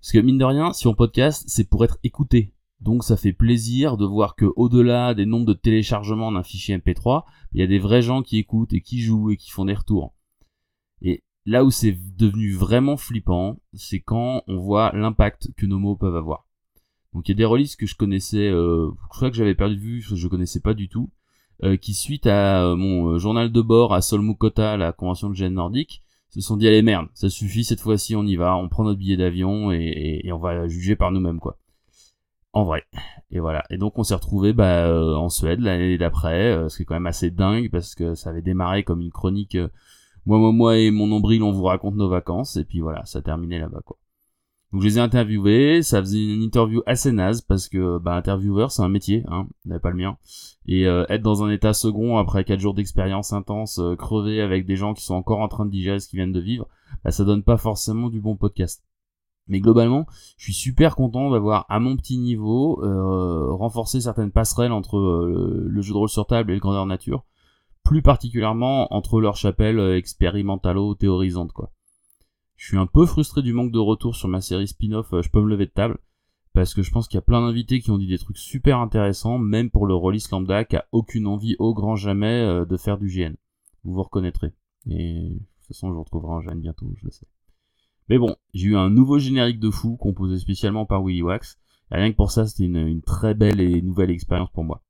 Parce 0.00 0.12
que 0.12 0.18
mine 0.18 0.38
de 0.38 0.44
rien, 0.44 0.72
si 0.72 0.88
on 0.88 0.94
podcast, 0.94 1.44
c'est 1.46 1.68
pour 1.68 1.84
être 1.84 1.98
écouté. 2.02 2.52
Donc 2.80 3.04
ça 3.04 3.16
fait 3.16 3.32
plaisir 3.32 3.96
de 3.96 4.04
voir 4.04 4.36
que 4.36 4.46
au-delà 4.56 5.14
des 5.14 5.26
nombres 5.26 5.46
de 5.46 5.54
téléchargements 5.54 6.32
d'un 6.32 6.42
fichier 6.42 6.76
MP3, 6.76 7.24
il 7.52 7.60
y 7.60 7.62
a 7.62 7.66
des 7.66 7.78
vrais 7.78 8.02
gens 8.02 8.22
qui 8.22 8.38
écoutent 8.38 8.74
et 8.74 8.80
qui 8.80 9.00
jouent 9.00 9.30
et 9.30 9.36
qui 9.36 9.50
font 9.50 9.64
des 9.64 9.74
retours. 9.74 10.14
Et 11.00 11.24
là 11.46 11.64
où 11.64 11.70
c'est 11.70 11.96
devenu 12.16 12.52
vraiment 12.52 12.96
flippant, 12.96 13.60
c'est 13.72 14.00
quand 14.00 14.42
on 14.46 14.58
voit 14.58 14.92
l'impact 14.92 15.54
que 15.56 15.66
nos 15.66 15.78
mots 15.78 15.96
peuvent 15.96 16.16
avoir. 16.16 16.46
Donc 17.14 17.28
il 17.28 17.32
y 17.32 17.34
a 17.34 17.36
des 17.36 17.44
releases 17.46 17.76
que 17.76 17.86
je 17.86 17.94
connaissais, 17.94 18.48
euh, 18.48 18.90
je 19.04 19.08
crois 19.08 19.30
que 19.30 19.36
j'avais 19.36 19.54
perdu 19.54 19.76
de 19.76 19.80
vue, 19.80 20.00
je 20.02 20.28
connaissais 20.28 20.60
pas 20.60 20.74
du 20.74 20.88
tout, 20.90 21.10
euh, 21.64 21.78
qui 21.78 21.94
suite 21.94 22.26
à 22.26 22.66
euh, 22.66 22.76
mon 22.76 23.14
euh, 23.14 23.18
journal 23.18 23.50
de 23.50 23.60
bord 23.62 23.94
à 23.94 24.02
Solmukota, 24.02 24.76
la 24.76 24.92
convention 24.92 25.30
de 25.30 25.34
gène 25.34 25.54
nordique, 25.54 26.02
se 26.28 26.42
sont 26.42 26.58
dit 26.58 26.68
allez 26.68 26.82
merde, 26.82 27.06
ça 27.14 27.30
suffit 27.30 27.64
cette 27.64 27.80
fois-ci, 27.80 28.14
on 28.14 28.24
y 28.24 28.36
va, 28.36 28.54
on 28.58 28.68
prend 28.68 28.84
notre 28.84 28.98
billet 28.98 29.16
d'avion 29.16 29.72
et, 29.72 29.78
et, 29.78 30.26
et 30.26 30.32
on 30.32 30.38
va 30.38 30.68
juger 30.68 30.96
par 30.96 31.10
nous-mêmes 31.12 31.40
quoi 31.40 31.58
en 32.56 32.64
vrai. 32.64 32.84
Et 33.30 33.38
voilà. 33.38 33.64
Et 33.68 33.76
donc 33.76 33.98
on 33.98 34.02
s'est 34.02 34.14
retrouvé 34.14 34.54
bah, 34.54 34.86
euh, 34.86 35.14
en 35.14 35.28
Suède 35.28 35.60
l'année 35.60 35.98
d'après, 35.98 36.52
euh, 36.52 36.70
ce 36.70 36.78
qui 36.78 36.82
est 36.82 36.86
quand 36.86 36.94
même 36.94 37.06
assez 37.06 37.30
dingue 37.30 37.70
parce 37.70 37.94
que 37.94 38.14
ça 38.14 38.30
avait 38.30 38.40
démarré 38.40 38.82
comme 38.82 39.02
une 39.02 39.10
chronique. 39.10 39.56
euh, 39.56 39.68
moi, 40.24 40.38
moi, 40.38 40.52
moi 40.52 40.78
et 40.78 40.90
mon 40.90 41.06
nombril, 41.06 41.42
on 41.42 41.52
vous 41.52 41.64
raconte 41.64 41.96
nos 41.96 42.08
vacances 42.08 42.56
et 42.56 42.64
puis 42.64 42.80
voilà, 42.80 43.04
ça 43.04 43.18
a 43.18 43.22
terminé 43.22 43.58
là-bas 43.58 43.80
quoi. 43.84 43.98
Donc 44.72 44.80
je 44.80 44.86
les 44.86 44.96
ai 44.98 45.00
interviewés, 45.00 45.82
ça 45.82 46.00
faisait 46.00 46.18
une 46.18 46.42
interview 46.42 46.82
assez 46.86 47.12
naze 47.12 47.42
parce 47.42 47.68
que 47.68 47.98
bah 47.98 48.14
intervieweur 48.16 48.72
c'est 48.72 48.82
un 48.82 48.88
métier, 48.88 49.22
hein, 49.28 49.46
pas 49.82 49.90
le 49.90 49.96
mien. 49.96 50.16
Et 50.66 50.82
être 50.84 51.22
dans 51.22 51.44
un 51.44 51.50
état 51.50 51.72
second 51.72 52.16
après 52.18 52.42
quatre 52.44 52.58
jours 52.58 52.74
d'expérience 52.74 53.32
intense, 53.32 53.80
crevé 53.96 54.40
avec 54.40 54.66
des 54.66 54.76
gens 54.76 54.92
qui 54.92 55.04
sont 55.04 55.14
encore 55.14 55.38
en 55.38 55.48
train 55.48 55.66
de 55.66 55.70
digérer 55.70 56.00
ce 56.00 56.08
qu'ils 56.08 56.18
viennent 56.18 56.32
de 56.32 56.40
vivre, 56.40 56.66
bah 57.04 57.12
ça 57.12 57.24
donne 57.24 57.44
pas 57.44 57.58
forcément 57.58 58.10
du 58.10 58.20
bon 58.20 58.36
podcast. 58.36 58.85
Mais 59.48 59.60
globalement, 59.60 60.06
je 60.36 60.44
suis 60.44 60.52
super 60.52 60.96
content 60.96 61.30
d'avoir 61.30 61.66
à 61.68 61.78
mon 61.78 61.96
petit 61.96 62.18
niveau 62.18 62.82
euh, 62.82 63.52
renforcé 63.52 64.00
certaines 64.00 64.32
passerelles 64.32 64.72
entre 64.72 64.96
euh, 64.96 65.66
le 65.68 65.82
jeu 65.82 65.92
de 65.92 65.98
rôle 65.98 66.08
sur 66.08 66.26
table 66.26 66.50
et 66.50 66.54
le 66.54 66.60
grandeur 66.60 66.86
nature, 66.86 67.24
plus 67.84 68.02
particulièrement 68.02 68.92
entre 68.92 69.20
leurs 69.20 69.36
chapelles 69.36 69.78
euh, 69.78 69.96
expérimentalo-théorisantes 69.96 71.52
quoi. 71.52 71.70
Je 72.56 72.66
suis 72.66 72.78
un 72.78 72.86
peu 72.86 73.06
frustré 73.06 73.42
du 73.42 73.52
manque 73.52 73.70
de 73.70 73.78
retour 73.78 74.16
sur 74.16 74.28
ma 74.28 74.40
série 74.40 74.66
spin-off 74.66 75.08
Je 75.12 75.28
peux 75.28 75.42
me 75.42 75.48
lever 75.48 75.66
de 75.66 75.70
table 75.70 75.98
parce 76.54 76.72
que 76.72 76.82
je 76.82 76.90
pense 76.90 77.06
qu'il 77.06 77.18
y 77.18 77.18
a 77.18 77.22
plein 77.22 77.42
d'invités 77.42 77.80
qui 77.80 77.90
ont 77.90 77.98
dit 77.98 78.06
des 78.06 78.18
trucs 78.18 78.38
super 78.38 78.78
intéressants, 78.78 79.38
même 79.38 79.70
pour 79.70 79.86
le 79.86 79.94
release 79.94 80.30
lambda 80.30 80.64
qui 80.64 80.74
a 80.74 80.86
aucune 80.90 81.26
envie 81.26 81.54
au 81.58 81.74
grand 81.74 81.96
jamais 81.96 82.64
de 82.66 82.76
faire 82.78 82.96
du 82.96 83.08
GN. 83.08 83.34
Vous 83.84 83.92
vous 83.92 84.02
reconnaîtrez. 84.02 84.54
Et 84.88 85.28
de 85.28 85.38
toute 85.38 85.66
façon, 85.68 85.90
je 85.90 85.94
vous 85.94 86.02
retrouverai 86.02 86.32
en 86.32 86.40
GN 86.40 86.58
bientôt, 86.58 86.90
je 86.96 87.04
le 87.04 87.10
sais. 87.10 87.26
Mais 88.08 88.18
bon, 88.18 88.36
j'ai 88.54 88.68
eu 88.68 88.76
un 88.76 88.90
nouveau 88.90 89.18
générique 89.18 89.58
de 89.58 89.70
fou 89.70 89.96
composé 89.96 90.38
spécialement 90.38 90.86
par 90.86 91.02
Willy 91.02 91.22
Wax. 91.22 91.58
Et 91.90 91.96
rien 91.96 92.10
que 92.10 92.16
pour 92.16 92.30
ça, 92.30 92.46
c'était 92.46 92.64
une, 92.64 93.02
très 93.02 93.34
belle 93.34 93.60
et 93.60 93.82
nouvelle 93.82 94.10
expérience 94.10 94.50
pour 94.50 94.64
moi. 94.64 94.82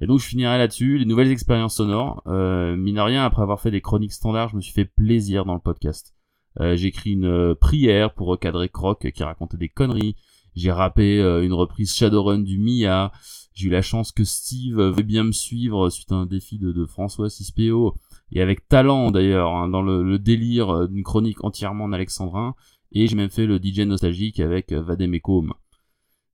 Et 0.00 0.06
donc 0.06 0.20
je 0.20 0.26
finirai 0.26 0.58
là-dessus, 0.58 0.98
les 0.98 1.04
nouvelles 1.04 1.30
expériences 1.30 1.76
sonores. 1.76 2.22
Euh, 2.26 2.76
mine 2.76 3.00
rien, 3.00 3.24
après 3.24 3.42
avoir 3.42 3.60
fait 3.60 3.70
des 3.70 3.80
chroniques 3.80 4.12
standards, 4.12 4.50
je 4.50 4.56
me 4.56 4.60
suis 4.60 4.72
fait 4.72 4.84
plaisir 4.84 5.44
dans 5.44 5.54
le 5.54 5.60
podcast. 5.60 6.14
Euh, 6.60 6.76
j'ai 6.76 6.88
écrit 6.88 7.12
une 7.12 7.26
euh, 7.26 7.54
prière 7.54 8.14
pour 8.14 8.28
recadrer 8.28 8.68
Croc 8.68 9.04
euh, 9.04 9.10
qui 9.10 9.22
racontait 9.22 9.56
des 9.56 9.68
conneries. 9.68 10.16
J'ai 10.54 10.72
rappé 10.72 11.18
euh, 11.18 11.44
une 11.44 11.52
reprise 11.52 11.94
Shadowrun 11.94 12.40
du 12.40 12.58
Mia. 12.58 13.12
J'ai 13.54 13.68
eu 13.68 13.70
la 13.70 13.82
chance 13.82 14.12
que 14.12 14.24
Steve 14.24 14.80
veuille 14.80 15.04
bien 15.04 15.24
me 15.24 15.32
suivre 15.32 15.90
suite 15.90 16.12
à 16.12 16.16
un 16.16 16.26
défi 16.26 16.58
de, 16.58 16.72
de 16.72 16.86
François 16.86 17.28
6PO 17.28 17.94
et 18.32 18.42
avec 18.42 18.68
talent 18.68 19.10
d'ailleurs, 19.10 19.54
hein, 19.54 19.68
dans 19.68 19.82
le, 19.82 20.18
délire 20.18 20.70
euh, 20.70 20.88
d'une 20.88 21.02
chronique 21.02 21.44
entièrement 21.44 21.84
en 21.84 21.92
alexandrin, 21.92 22.54
et 22.92 23.06
j'ai 23.06 23.16
même 23.16 23.30
fait 23.30 23.46
le 23.46 23.58
DJ 23.62 23.80
nostalgique 23.80 24.40
avec 24.40 24.72
euh, 24.72 24.82
Vadem. 24.82 25.18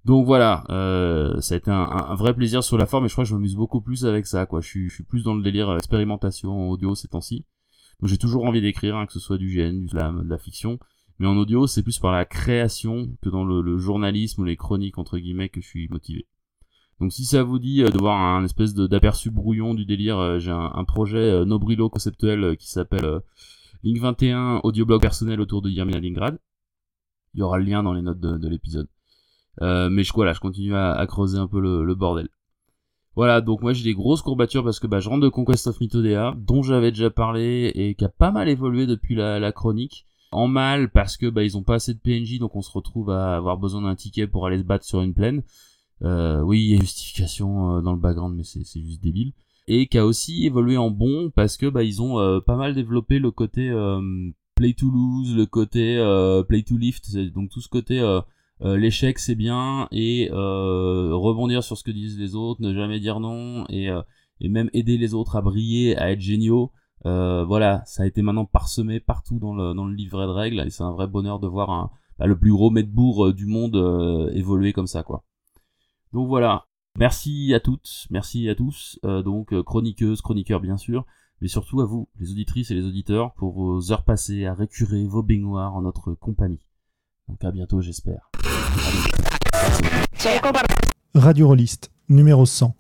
Donc 0.05 0.27
voilà, 0.27 0.65
euh, 0.69 1.41
ça 1.41 1.55
a 1.55 1.59
été 1.59 1.71
un, 1.71 2.15
vrai 2.15 2.35
plaisir 2.35 2.63
sur 2.63 2.77
la 2.77 2.87
forme, 2.87 3.07
et 3.07 3.09
je 3.09 3.15
crois 3.15 3.25
que 3.25 3.31
je 3.31 3.35
m'amuse 3.35 3.57
beaucoup 3.57 3.81
plus 3.81 4.05
avec 4.05 4.27
ça, 4.27 4.45
quoi. 4.45 4.61
Je 4.61 4.69
suis, 4.69 4.89
je 4.91 4.95
suis 4.95 5.05
plus 5.05 5.23
dans 5.23 5.35
le 5.35 5.43
délire 5.43 5.71
euh, 5.71 5.79
expérimentation 5.79 6.69
audio 6.69 6.95
ces 6.95 7.09
temps-ci. 7.09 7.47
Donc 8.01 8.11
j'ai 8.11 8.19
toujours 8.19 8.45
envie 8.45 8.61
d'écrire, 8.61 8.97
hein, 8.97 9.07
que 9.07 9.13
ce 9.13 9.21
soit 9.21 9.39
du 9.39 9.49
GN, 9.49 9.81
du 9.81 9.89
slam, 9.89 10.25
de 10.25 10.29
la 10.29 10.39
fiction, 10.39 10.79
mais 11.19 11.27
en 11.27 11.37
audio, 11.37 11.67
c'est 11.67 11.83
plus 11.83 11.99
par 11.99 12.13
la 12.13 12.27
création 12.27 13.09
que 13.23 13.31
dans 13.31 13.45
le, 13.45 13.63
le 13.63 13.79
journalisme 13.79 14.43
ou 14.43 14.45
les 14.45 14.57
chroniques 14.57 14.99
entre 14.99 15.17
guillemets 15.17 15.49
que 15.49 15.63
je 15.63 15.69
suis 15.69 15.89
motivé. 15.89 16.27
Donc 17.01 17.13
si 17.13 17.25
ça 17.25 17.43
vous 17.43 17.59
dit 17.59 17.83
euh, 17.83 17.89
de 17.89 17.99
voir 17.99 18.19
un 18.19 18.45
espèce 18.45 18.75
d'aperçu 18.75 19.31
brouillon 19.31 19.75
du 19.75 19.85
délire, 19.85 20.19
euh, 20.19 20.39
j'ai 20.39 20.53
un, 20.53 20.85
projet 20.85 21.19
euh, 21.19 21.45
Nobrilo 21.45 21.89
conceptuel 21.89 22.57
qui 22.57 22.71
s'appelle 22.71 23.21
Link 23.83 23.99
21 23.99 24.61
audioblog 24.63 25.01
personnel 25.01 25.41
autour 25.41 25.63
de 25.63 25.71
Yermina 25.71 26.01
Lingrad. 26.01 26.39
Il 27.35 27.41
y 27.41 27.43
aura 27.43 27.59
le 27.59 27.65
lien 27.65 27.83
dans 27.83 27.93
les 27.93 28.03
notes 28.03 28.21
de, 28.21 28.37
de 28.39 28.49
l'épisode. 28.49 28.89
Mais 29.61 30.03
je, 30.03 30.13
voilà, 30.13 30.33
je 30.33 30.41
continue 30.41 30.75
à, 30.75 31.05
creuser 31.09 31.39
un 31.39 31.49
peu 31.49 31.61
le, 31.61 31.95
bordel. 31.95 32.29
Voilà, 33.17 33.41
donc 33.41 33.63
moi 33.63 33.73
j'ai 33.73 33.85
des 33.85 33.95
grosses 33.95 34.23
courbatures 34.23 34.65
parce 34.65 34.81
que 34.81 34.89
bah, 34.89 34.99
je 34.99 35.09
rentre 35.09 35.23
de 35.23 35.29
Conquest 35.29 35.69
of 35.69 35.81
Mythodea, 35.81 36.35
dont 36.37 36.63
j'avais 36.63 36.91
déjà 36.91 37.11
parlé 37.11 37.71
et 37.75 37.95
qui 37.95 38.05
a 38.05 38.09
pas 38.09 38.33
mal 38.33 38.49
évolué 38.49 38.87
depuis 38.87 39.15
la, 39.15 39.39
la 39.39 39.53
chronique. 39.53 40.07
En 40.33 40.49
mal 40.49 40.91
parce 40.91 41.17
que 41.17 41.27
bah, 41.27 41.45
ils 41.45 41.57
ont 41.57 41.63
pas 41.63 41.75
assez 41.75 41.95
de 41.95 42.01
PNJ, 42.01 42.41
donc 42.41 42.57
on 42.57 42.63
se 42.63 42.73
retrouve 42.73 43.11
à 43.11 43.37
avoir 43.37 43.57
besoin 43.57 43.83
d'un 43.83 43.95
ticket 43.95 44.27
pour 44.27 44.47
aller 44.47 44.59
se 44.59 44.65
battre 44.65 44.85
sur 44.85 45.01
une 45.01 45.15
plaine. 45.15 45.43
Euh, 46.03 46.41
oui, 46.41 46.63
il 46.63 46.71
y 46.71 46.77
a 46.77 46.81
justification 46.81 47.77
euh, 47.77 47.81
dans 47.81 47.93
le 47.93 47.99
background, 47.99 48.37
mais 48.37 48.45
c'est 48.45 48.81
juste 48.81 49.03
débile. 49.03 49.33
Et 49.67 49.87
qui 49.87 49.99
a 49.99 50.05
aussi 50.05 50.45
évolué 50.45 50.77
en 50.77 50.91
bon 50.91 51.31
parce 51.35 51.57
que 51.57 51.67
bah, 51.67 51.83
ils 51.83 52.03
ont 52.03 52.19
euh, 52.19 52.41
pas 52.41 52.57
mal 52.57 52.75
développé 52.75 53.19
le 53.19 53.31
côté 53.31 53.71
euh, 53.71 54.31
play 54.55 54.75
to 54.75 54.91
lose, 54.91 55.35
le 55.35 55.47
côté 55.47 55.97
euh, 55.97 56.43
play 56.43 56.63
to 56.63 56.77
lift, 56.77 57.17
donc 57.33 57.51
tout 57.51 57.61
ce 57.61 57.69
côté 57.69 58.01
euh, 58.01 58.21
l'échec 58.77 59.19
c'est 59.19 59.35
bien 59.35 59.89
et 59.91 60.29
rebondir 60.31 61.65
sur 61.65 61.79
ce 61.79 61.85
que 61.85 61.91
disent 61.91 62.19
les 62.19 62.35
autres, 62.35 62.61
ne 62.63 62.75
jamais 62.75 63.01
dire 63.01 63.21
non 63.21 63.67
et, 63.69 63.89
même 64.43 64.69
aider 64.75 64.99
les 64.99 65.15
autres 65.15 65.37
à 65.37 65.43
briller, 65.43 65.97
à 65.97 66.13
être 66.13 66.21
géniaux. 66.21 66.73
Voilà, 67.05 67.83
ça 67.87 68.03
a 68.03 68.07
été 68.07 68.21
maintenant 68.23 68.45
parsemé 68.45 69.01
partout 69.01 69.39
dans 69.39 69.55
le, 69.55 69.75
dans 69.75 69.87
livret 69.87 70.27
de 70.27 70.33
règles 70.33 70.61
et 70.61 70.71
c'est 70.71 70.83
un 70.83 70.93
vrai 70.93 71.07
bonheur 71.07 71.41
de 71.41 71.49
voir 71.49 71.71
un, 71.71 71.91
bah, 72.19 72.27
le 72.27 72.39
plus 72.39 72.53
gros 72.53 72.73
euh, 72.73 73.33
du 73.33 73.47
monde 73.47 74.31
évoluer 74.35 74.73
comme 74.73 74.87
ça 74.87 75.03
quoi. 75.03 75.25
Donc 76.15 76.29
voilà, 76.29 76.69
merci 76.97 77.53
à 77.55 77.59
toutes, 77.59 78.07
merci 78.09 78.49
à 78.49 78.55
tous, 78.55 79.01
euh, 79.05 79.21
donc 79.25 79.53
euh, 79.53 79.65
chroniqueuses, 79.65 80.23
chroniqueurs 80.23 80.61
bien 80.61 80.77
sûr, 80.77 81.05
mais 81.41 81.49
surtout 81.49 81.81
à 81.81 81.87
vous, 81.87 82.09
les 82.21 82.31
auditrices 82.31 82.71
et 82.71 82.75
les 82.75 82.85
auditeurs, 82.85 83.35
pour 83.35 83.53
vos 83.53 83.91
heures 83.91 84.05
passées 84.05 84.47
à 84.47 84.55
récurer 84.55 85.05
vos 85.07 85.25
baignoires 85.25 85.75
en 85.75 85.83
notre 85.83 86.15
compagnie. 86.15 86.61
Donc 87.29 87.43
à 87.43 87.51
bientôt 87.51 87.81
j'espère. 87.81 88.31
Radio 91.17 91.49
Rolliste, 91.49 91.91
numéro 92.09 92.47
100. 92.47 92.77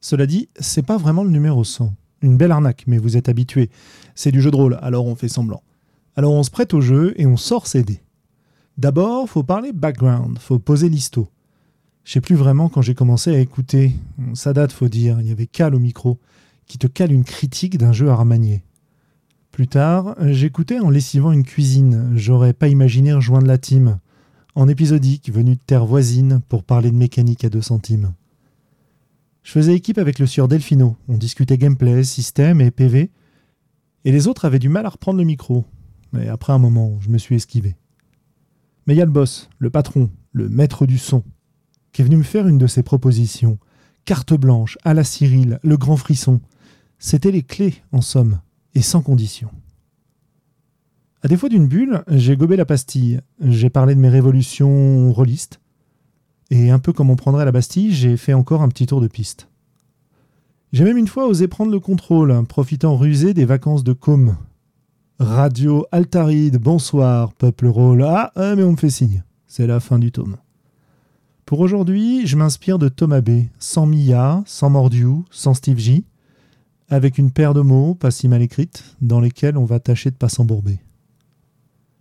Cela 0.00 0.24
dit, 0.24 0.48
c'est 0.58 0.86
pas 0.86 0.96
vraiment 0.96 1.24
le 1.24 1.30
numéro 1.30 1.62
100. 1.62 1.92
Une 2.22 2.38
belle 2.38 2.52
arnaque, 2.52 2.84
mais 2.86 2.96
vous 2.96 3.18
êtes 3.18 3.28
habitués. 3.28 3.68
C'est 4.14 4.32
du 4.32 4.40
jeu 4.40 4.50
de 4.50 4.56
rôle, 4.56 4.78
alors 4.80 5.04
on 5.04 5.14
fait 5.14 5.28
semblant. 5.28 5.62
Alors 6.16 6.32
on 6.32 6.42
se 6.42 6.50
prête 6.50 6.72
au 6.72 6.80
jeu 6.80 7.12
et 7.20 7.26
on 7.26 7.36
sort 7.36 7.66
ses 7.66 7.82
dés. 7.82 8.02
D'abord, 8.78 9.28
faut 9.28 9.42
parler 9.42 9.74
background, 9.74 10.38
faut 10.38 10.58
poser 10.58 10.88
l'histo. 10.88 11.28
Je 12.04 12.12
sais 12.12 12.20
plus 12.20 12.36
vraiment 12.36 12.68
quand 12.68 12.82
j'ai 12.82 12.94
commencé 12.94 13.34
à 13.34 13.38
écouter. 13.38 13.92
Ça 14.34 14.52
date, 14.52 14.72
faut 14.72 14.88
dire. 14.88 15.20
Il 15.20 15.26
y 15.26 15.32
avait 15.32 15.46
Cal 15.46 15.74
au 15.74 15.78
micro, 15.78 16.20
qui 16.66 16.78
te 16.78 16.86
cale 16.86 17.12
une 17.12 17.24
critique 17.24 17.78
d'un 17.78 17.92
jeu 17.92 18.10
à 18.10 18.14
remanier. 18.14 18.62
Plus 19.50 19.68
tard, 19.68 20.14
j'écoutais 20.20 20.80
en 20.80 20.90
lessivant 20.90 21.32
une 21.32 21.44
cuisine. 21.44 22.12
J'aurais 22.14 22.52
pas 22.52 22.68
imaginé 22.68 23.12
rejoindre 23.12 23.46
la 23.46 23.58
team 23.58 23.98
en 24.54 24.68
épisodique 24.68 25.32
venu 25.32 25.56
de 25.56 25.60
terre 25.66 25.86
voisine 25.86 26.40
pour 26.48 26.62
parler 26.62 26.90
de 26.90 26.96
mécanique 26.96 27.44
à 27.44 27.50
2 27.50 27.60
centimes. 27.60 28.12
Je 29.42 29.52
faisais 29.52 29.74
équipe 29.74 29.98
avec 29.98 30.18
le 30.18 30.26
sieur 30.26 30.48
Delfino, 30.48 30.96
on 31.08 31.18
discutait 31.18 31.58
gameplay, 31.58 32.02
système 32.04 32.60
et 32.60 32.70
PV, 32.70 33.10
et 34.04 34.12
les 34.12 34.26
autres 34.26 34.44
avaient 34.44 34.58
du 34.58 34.68
mal 34.68 34.86
à 34.86 34.90
reprendre 34.90 35.18
le 35.18 35.24
micro. 35.24 35.64
Mais 36.12 36.28
après 36.28 36.52
un 36.52 36.58
moment, 36.58 36.98
je 37.00 37.10
me 37.10 37.18
suis 37.18 37.34
esquivé. 37.34 37.76
Mais 38.86 38.94
il 38.94 38.96
y 38.96 39.02
a 39.02 39.06
le 39.06 39.10
boss, 39.10 39.50
le 39.58 39.70
patron, 39.70 40.10
le 40.32 40.48
maître 40.48 40.86
du 40.86 40.98
son, 40.98 41.24
qui 41.94 42.02
est 42.02 42.04
venu 42.04 42.18
me 42.18 42.22
faire 42.22 42.46
une 42.46 42.58
de 42.58 42.66
ses 42.66 42.82
propositions. 42.82 43.58
Carte 44.04 44.34
blanche, 44.34 44.76
à 44.84 44.92
la 44.92 45.04
Cyril, 45.04 45.58
le 45.62 45.78
grand 45.78 45.96
frisson. 45.96 46.40
C'était 46.98 47.30
les 47.30 47.42
clés, 47.42 47.76
en 47.92 48.02
somme, 48.02 48.40
et 48.74 48.82
sans 48.82 49.00
condition. 49.00 49.48
À 51.22 51.28
défaut 51.28 51.48
d'une 51.48 51.68
bulle, 51.68 52.02
j'ai 52.08 52.36
gobé 52.36 52.56
la 52.56 52.66
pastille. 52.66 53.20
J'ai 53.40 53.70
parlé 53.70 53.94
de 53.94 54.00
mes 54.00 54.10
révolutions 54.10 55.10
rôlistes. 55.12 55.60
Et 56.50 56.70
un 56.70 56.78
peu 56.78 56.92
comme 56.92 57.10
on 57.10 57.16
prendrait 57.16 57.46
la 57.46 57.52
Bastille, 57.52 57.92
j'ai 57.92 58.16
fait 58.16 58.34
encore 58.34 58.62
un 58.62 58.68
petit 58.68 58.86
tour 58.86 59.00
de 59.00 59.08
piste. 59.08 59.48
J'ai 60.72 60.84
même 60.84 60.98
une 60.98 61.08
fois 61.08 61.26
osé 61.26 61.48
prendre 61.48 61.72
le 61.72 61.80
contrôle, 61.80 62.44
profitant 62.46 62.96
rusé 62.96 63.32
des 63.32 63.44
vacances 63.44 63.84
de 63.84 63.92
Com. 63.92 64.36
Radio 65.18 65.86
Altaride, 65.92 66.58
bonsoir, 66.58 67.32
peuple 67.32 67.68
rôle. 67.68 68.02
Ah, 68.02 68.32
ah, 68.34 68.56
mais 68.56 68.64
on 68.64 68.72
me 68.72 68.76
fait 68.76 68.90
signe. 68.90 69.22
C'est 69.46 69.66
la 69.66 69.80
fin 69.80 69.98
du 69.98 70.12
tome. 70.12 70.36
Pour 71.54 71.60
aujourd'hui, 71.60 72.26
je 72.26 72.36
m'inspire 72.36 72.80
de 72.80 72.88
Thomas 72.88 73.20
B, 73.20 73.44
sans 73.60 73.86
Mia, 73.86 74.42
sans 74.44 74.70
Mordiou, 74.70 75.24
sans 75.30 75.54
Steve 75.54 75.78
J, 75.78 76.04
avec 76.88 77.16
une 77.16 77.30
paire 77.30 77.54
de 77.54 77.60
mots, 77.60 77.94
pas 77.94 78.10
si 78.10 78.26
mal 78.26 78.42
écrites, 78.42 78.96
dans 79.00 79.20
lesquels 79.20 79.56
on 79.56 79.64
va 79.64 79.78
tâcher 79.78 80.10
de 80.10 80.16
pas 80.16 80.28
s'embourber. 80.28 80.80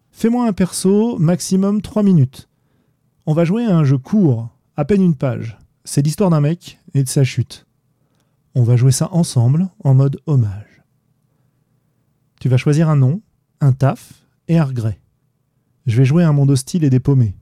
Fais-moi 0.10 0.48
un 0.48 0.54
perso, 0.54 1.20
maximum 1.20 1.84
3 1.84 2.02
minutes. 2.02 2.50
On 3.28 3.36
va 3.36 3.46
jouer 3.46 3.64
à 3.66 3.78
un 3.78 3.84
jeu 3.84 4.00
court, 4.00 4.50
à 4.76 4.86
peine 4.86 5.04
une 5.04 5.14
page. 5.14 5.60
C'est 5.86 6.02
l'histoire 6.02 6.32
d'un 6.32 6.42
mec 6.42 6.80
et 6.96 7.04
de 7.04 7.08
sa 7.08 7.24
chute. 7.24 7.68
On 8.56 8.64
va 8.64 8.76
jouer 8.76 8.92
ça 8.92 9.10
ensemble, 9.12 9.70
en 9.84 9.94
mode 9.94 10.20
hommage. 10.26 10.82
Tu 12.40 12.50
vas 12.50 12.58
choisir 12.58 12.90
un 12.90 12.96
nom, 12.96 13.22
un 13.62 13.72
taf 13.72 14.26
et 14.48 14.58
un 14.58 14.66
regret. 14.66 15.00
Je 15.86 15.96
vais 15.96 16.06
jouer 16.06 16.24
un 16.24 16.34
monde 16.34 16.50
hostile 16.50 16.86
et 16.86 16.90
dépaumé. 16.90 17.36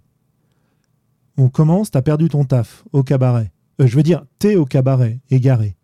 On 1.38 1.50
commence, 1.50 1.92
t'as 1.92 2.02
perdu 2.02 2.30
ton 2.30 2.44
taf, 2.44 2.84
au 2.92 3.04
cabaret. 3.04 3.52
Euh, 3.80 3.88
je 3.88 3.96
veux 3.96 4.04
dire, 4.04 4.26
t'es 4.40 4.56
au 4.56 4.66
cabaret, 4.66 5.20
égaré. 5.30 5.76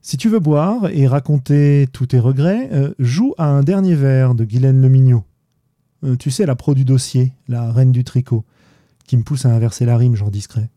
Si 0.00 0.16
tu 0.16 0.28
veux 0.28 0.38
boire 0.38 0.88
et 0.90 1.06
raconter 1.06 1.88
tous 1.92 2.06
tes 2.06 2.20
regrets, 2.20 2.68
euh, 2.72 2.94
joue 2.98 3.34
à 3.38 3.48
un 3.48 3.62
dernier 3.62 3.94
verre 3.94 4.34
de 4.34 4.44
Guylaine 4.44 4.80
Lemignot. 4.80 5.24
Euh, 6.04 6.16
tu 6.16 6.30
sais, 6.30 6.46
la 6.46 6.54
pro 6.54 6.74
du 6.74 6.84
dossier, 6.84 7.32
la 7.48 7.72
reine 7.72 7.90
du 7.90 8.04
tricot, 8.04 8.44
qui 9.06 9.16
me 9.16 9.22
pousse 9.22 9.46
à 9.46 9.50
inverser 9.50 9.84
la 9.84 9.96
rime, 9.96 10.14
genre 10.14 10.30
discret. 10.30 10.70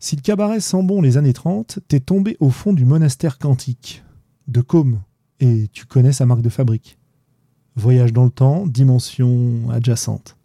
Si 0.00 0.16
le 0.16 0.22
cabaret 0.22 0.60
sent 0.60 0.82
bon 0.82 1.00
les 1.00 1.16
années 1.16 1.32
30, 1.32 1.80
t'es 1.86 2.00
tombé 2.00 2.36
au 2.40 2.50
fond 2.50 2.72
du 2.72 2.84
monastère 2.84 3.38
quantique, 3.38 4.02
de 4.48 4.62
Côme, 4.62 5.00
et 5.38 5.68
tu 5.72 5.86
connais 5.86 6.12
sa 6.12 6.26
marque 6.26 6.42
de 6.42 6.48
fabrique. 6.48 6.98
Voyage 7.76 8.12
dans 8.12 8.24
le 8.24 8.30
temps, 8.30 8.66
dimension 8.66 9.70
adjacente. 9.70 10.36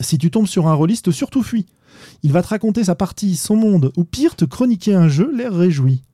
Si 0.00 0.18
tu 0.18 0.30
tombes 0.30 0.46
sur 0.46 0.68
un 0.68 0.74
rôliste, 0.74 1.10
surtout 1.10 1.42
fuis. 1.42 1.66
Il 2.22 2.32
va 2.32 2.42
te 2.42 2.48
raconter 2.48 2.84
sa 2.84 2.94
partie, 2.94 3.36
son 3.36 3.56
monde, 3.56 3.92
ou 3.96 4.04
pire, 4.04 4.36
te 4.36 4.44
chroniquer 4.44 4.94
un 4.94 5.08
jeu, 5.08 5.34
l'air 5.34 5.52
réjoui. 5.52 6.04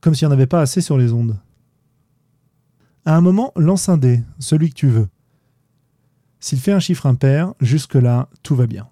Comme 0.00 0.14
s'il 0.14 0.26
n'y 0.26 0.32
en 0.32 0.36
avait 0.36 0.46
pas 0.46 0.60
assez 0.60 0.80
sur 0.80 0.98
les 0.98 1.12
ondes. 1.12 1.38
À 3.04 3.16
un 3.16 3.20
moment, 3.20 3.52
lance 3.56 3.88
un 3.88 3.98
dé, 3.98 4.22
celui 4.38 4.70
que 4.70 4.74
tu 4.74 4.88
veux. 4.88 5.08
S'il 6.40 6.58
fait 6.58 6.72
un 6.72 6.80
chiffre 6.80 7.06
impair, 7.06 7.54
jusque-là, 7.60 8.28
tout 8.42 8.56
va 8.56 8.66
bien. 8.66 8.88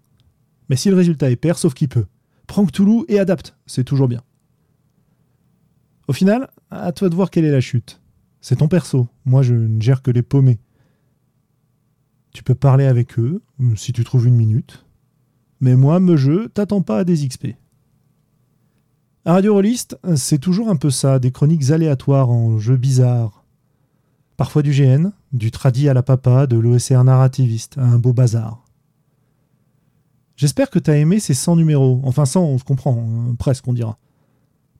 Mais 0.68 0.76
si 0.76 0.88
le 0.88 0.96
résultat 0.96 1.30
est 1.30 1.36
pair, 1.36 1.58
sauf 1.58 1.74
qu'il 1.74 1.88
peut, 1.88 2.06
prends 2.46 2.64
Cthulhu 2.64 3.04
et 3.08 3.18
adapte, 3.18 3.56
c'est 3.66 3.84
toujours 3.84 4.08
bien. 4.08 4.22
Au 6.08 6.12
final, 6.12 6.50
à 6.70 6.92
toi 6.92 7.08
de 7.08 7.14
voir 7.14 7.30
quelle 7.30 7.44
est 7.44 7.52
la 7.52 7.60
chute. 7.60 8.00
C'est 8.40 8.56
ton 8.56 8.68
perso, 8.68 9.08
moi 9.24 9.42
je 9.42 9.54
ne 9.54 9.80
gère 9.80 10.02
que 10.02 10.10
les 10.10 10.22
paumés. 10.22 10.58
Tu 12.33 12.43
peux 12.43 12.55
parler 12.55 12.87
avec 12.87 13.18
eux, 13.18 13.43
si 13.76 13.93
tu 13.93 14.05
trouves 14.05 14.26
une 14.26 14.37
minute. 14.37 14.85
Mais 15.61 15.76
moi, 15.76 16.01
me 16.01 16.16
jeu, 16.16 16.49
t'attends 16.53 16.83
pas 16.83 16.99
à 16.99 17.05
des 17.05 17.26
XP. 17.26 17.49
À 19.24 19.35
Radio 19.35 19.61
c'est 20.16 20.39
toujours 20.39 20.68
un 20.68 20.76
peu 20.76 20.91
ça, 20.91 21.20
des 21.20 21.30
chroniques 21.30 21.70
aléatoires 21.70 22.30
en 22.30 22.59
jeux 22.59 22.76
bizarres. 22.76 23.45
Parfois 24.37 24.62
du 24.62 24.72
GN, 24.72 25.11
du 25.33 25.53
tradi 25.53 25.89
à 25.89 25.95
la 25.95 26.03
papa, 26.03 26.49
de 26.49 26.57
l'OSR 26.57 27.05
narrativiste, 27.05 27.78
un 27.78 27.99
beau 27.99 28.12
bazar. 28.12 28.64
J'espère 30.35 30.70
que 30.70 30.80
t'as 30.80 30.97
aimé 30.97 31.20
ces 31.20 31.35
100 31.35 31.55
numéros. 31.55 32.01
Enfin 32.03 32.24
100, 32.24 32.43
on 32.43 32.59
se 32.59 32.64
comprend, 32.64 32.99
hein, 32.99 33.37
presque 33.39 33.68
on 33.68 33.72
dira. 33.72 33.99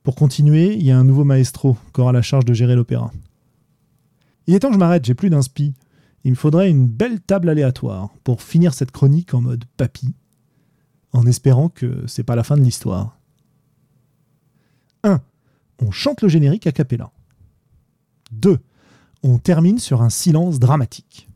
Pour 0.03 0.17
continuer, 0.17 0.75
il 0.75 0.85
y 0.85 0.91
a 0.91 0.99
un 0.99 1.05
nouveau 1.05 1.23
maestro 1.23 1.77
qui 1.95 2.01
aura 2.01 2.11
la 2.11 2.23
charge 2.23 2.45
de 2.45 2.53
gérer 2.53 2.75
l'opéra. 2.75 3.13
Il 4.49 4.55
est 4.55 4.59
temps 4.59 4.69
que 4.69 4.75
je 4.75 4.81
m'arrête, 4.81 5.05
j'ai 5.05 5.15
plus 5.15 5.31
d'inspi. 5.31 5.75
Il 6.25 6.33
me 6.33 6.37
faudrait 6.37 6.71
une 6.71 6.87
belle 6.87 7.21
table 7.21 7.49
aléatoire 7.49 8.11
pour 8.25 8.43
finir 8.43 8.75
cette 8.75 8.93
chronique 8.93 9.35
en 9.35 9.41
mode 9.41 9.65
papy, 9.77 10.15
en 11.13 11.27
espérant 11.27 11.69
que 11.69 12.05
c'est 12.07 12.23
pas 12.23 12.37
la 12.37 12.45
fin 12.45 12.57
de 12.57 12.63
l'histoire. 12.63 13.19
1. 15.03 15.21
On 15.81 15.91
chante 15.91 16.23
le 16.23 16.29
générique 16.29 16.67
a 16.67 16.73
cappella. 16.73 17.11
2. 18.31 18.59
On 19.25 19.39
termine 19.39 19.79
sur 19.79 20.03
un 20.03 20.11
silence 20.11 20.59
dramatique. 20.59 21.29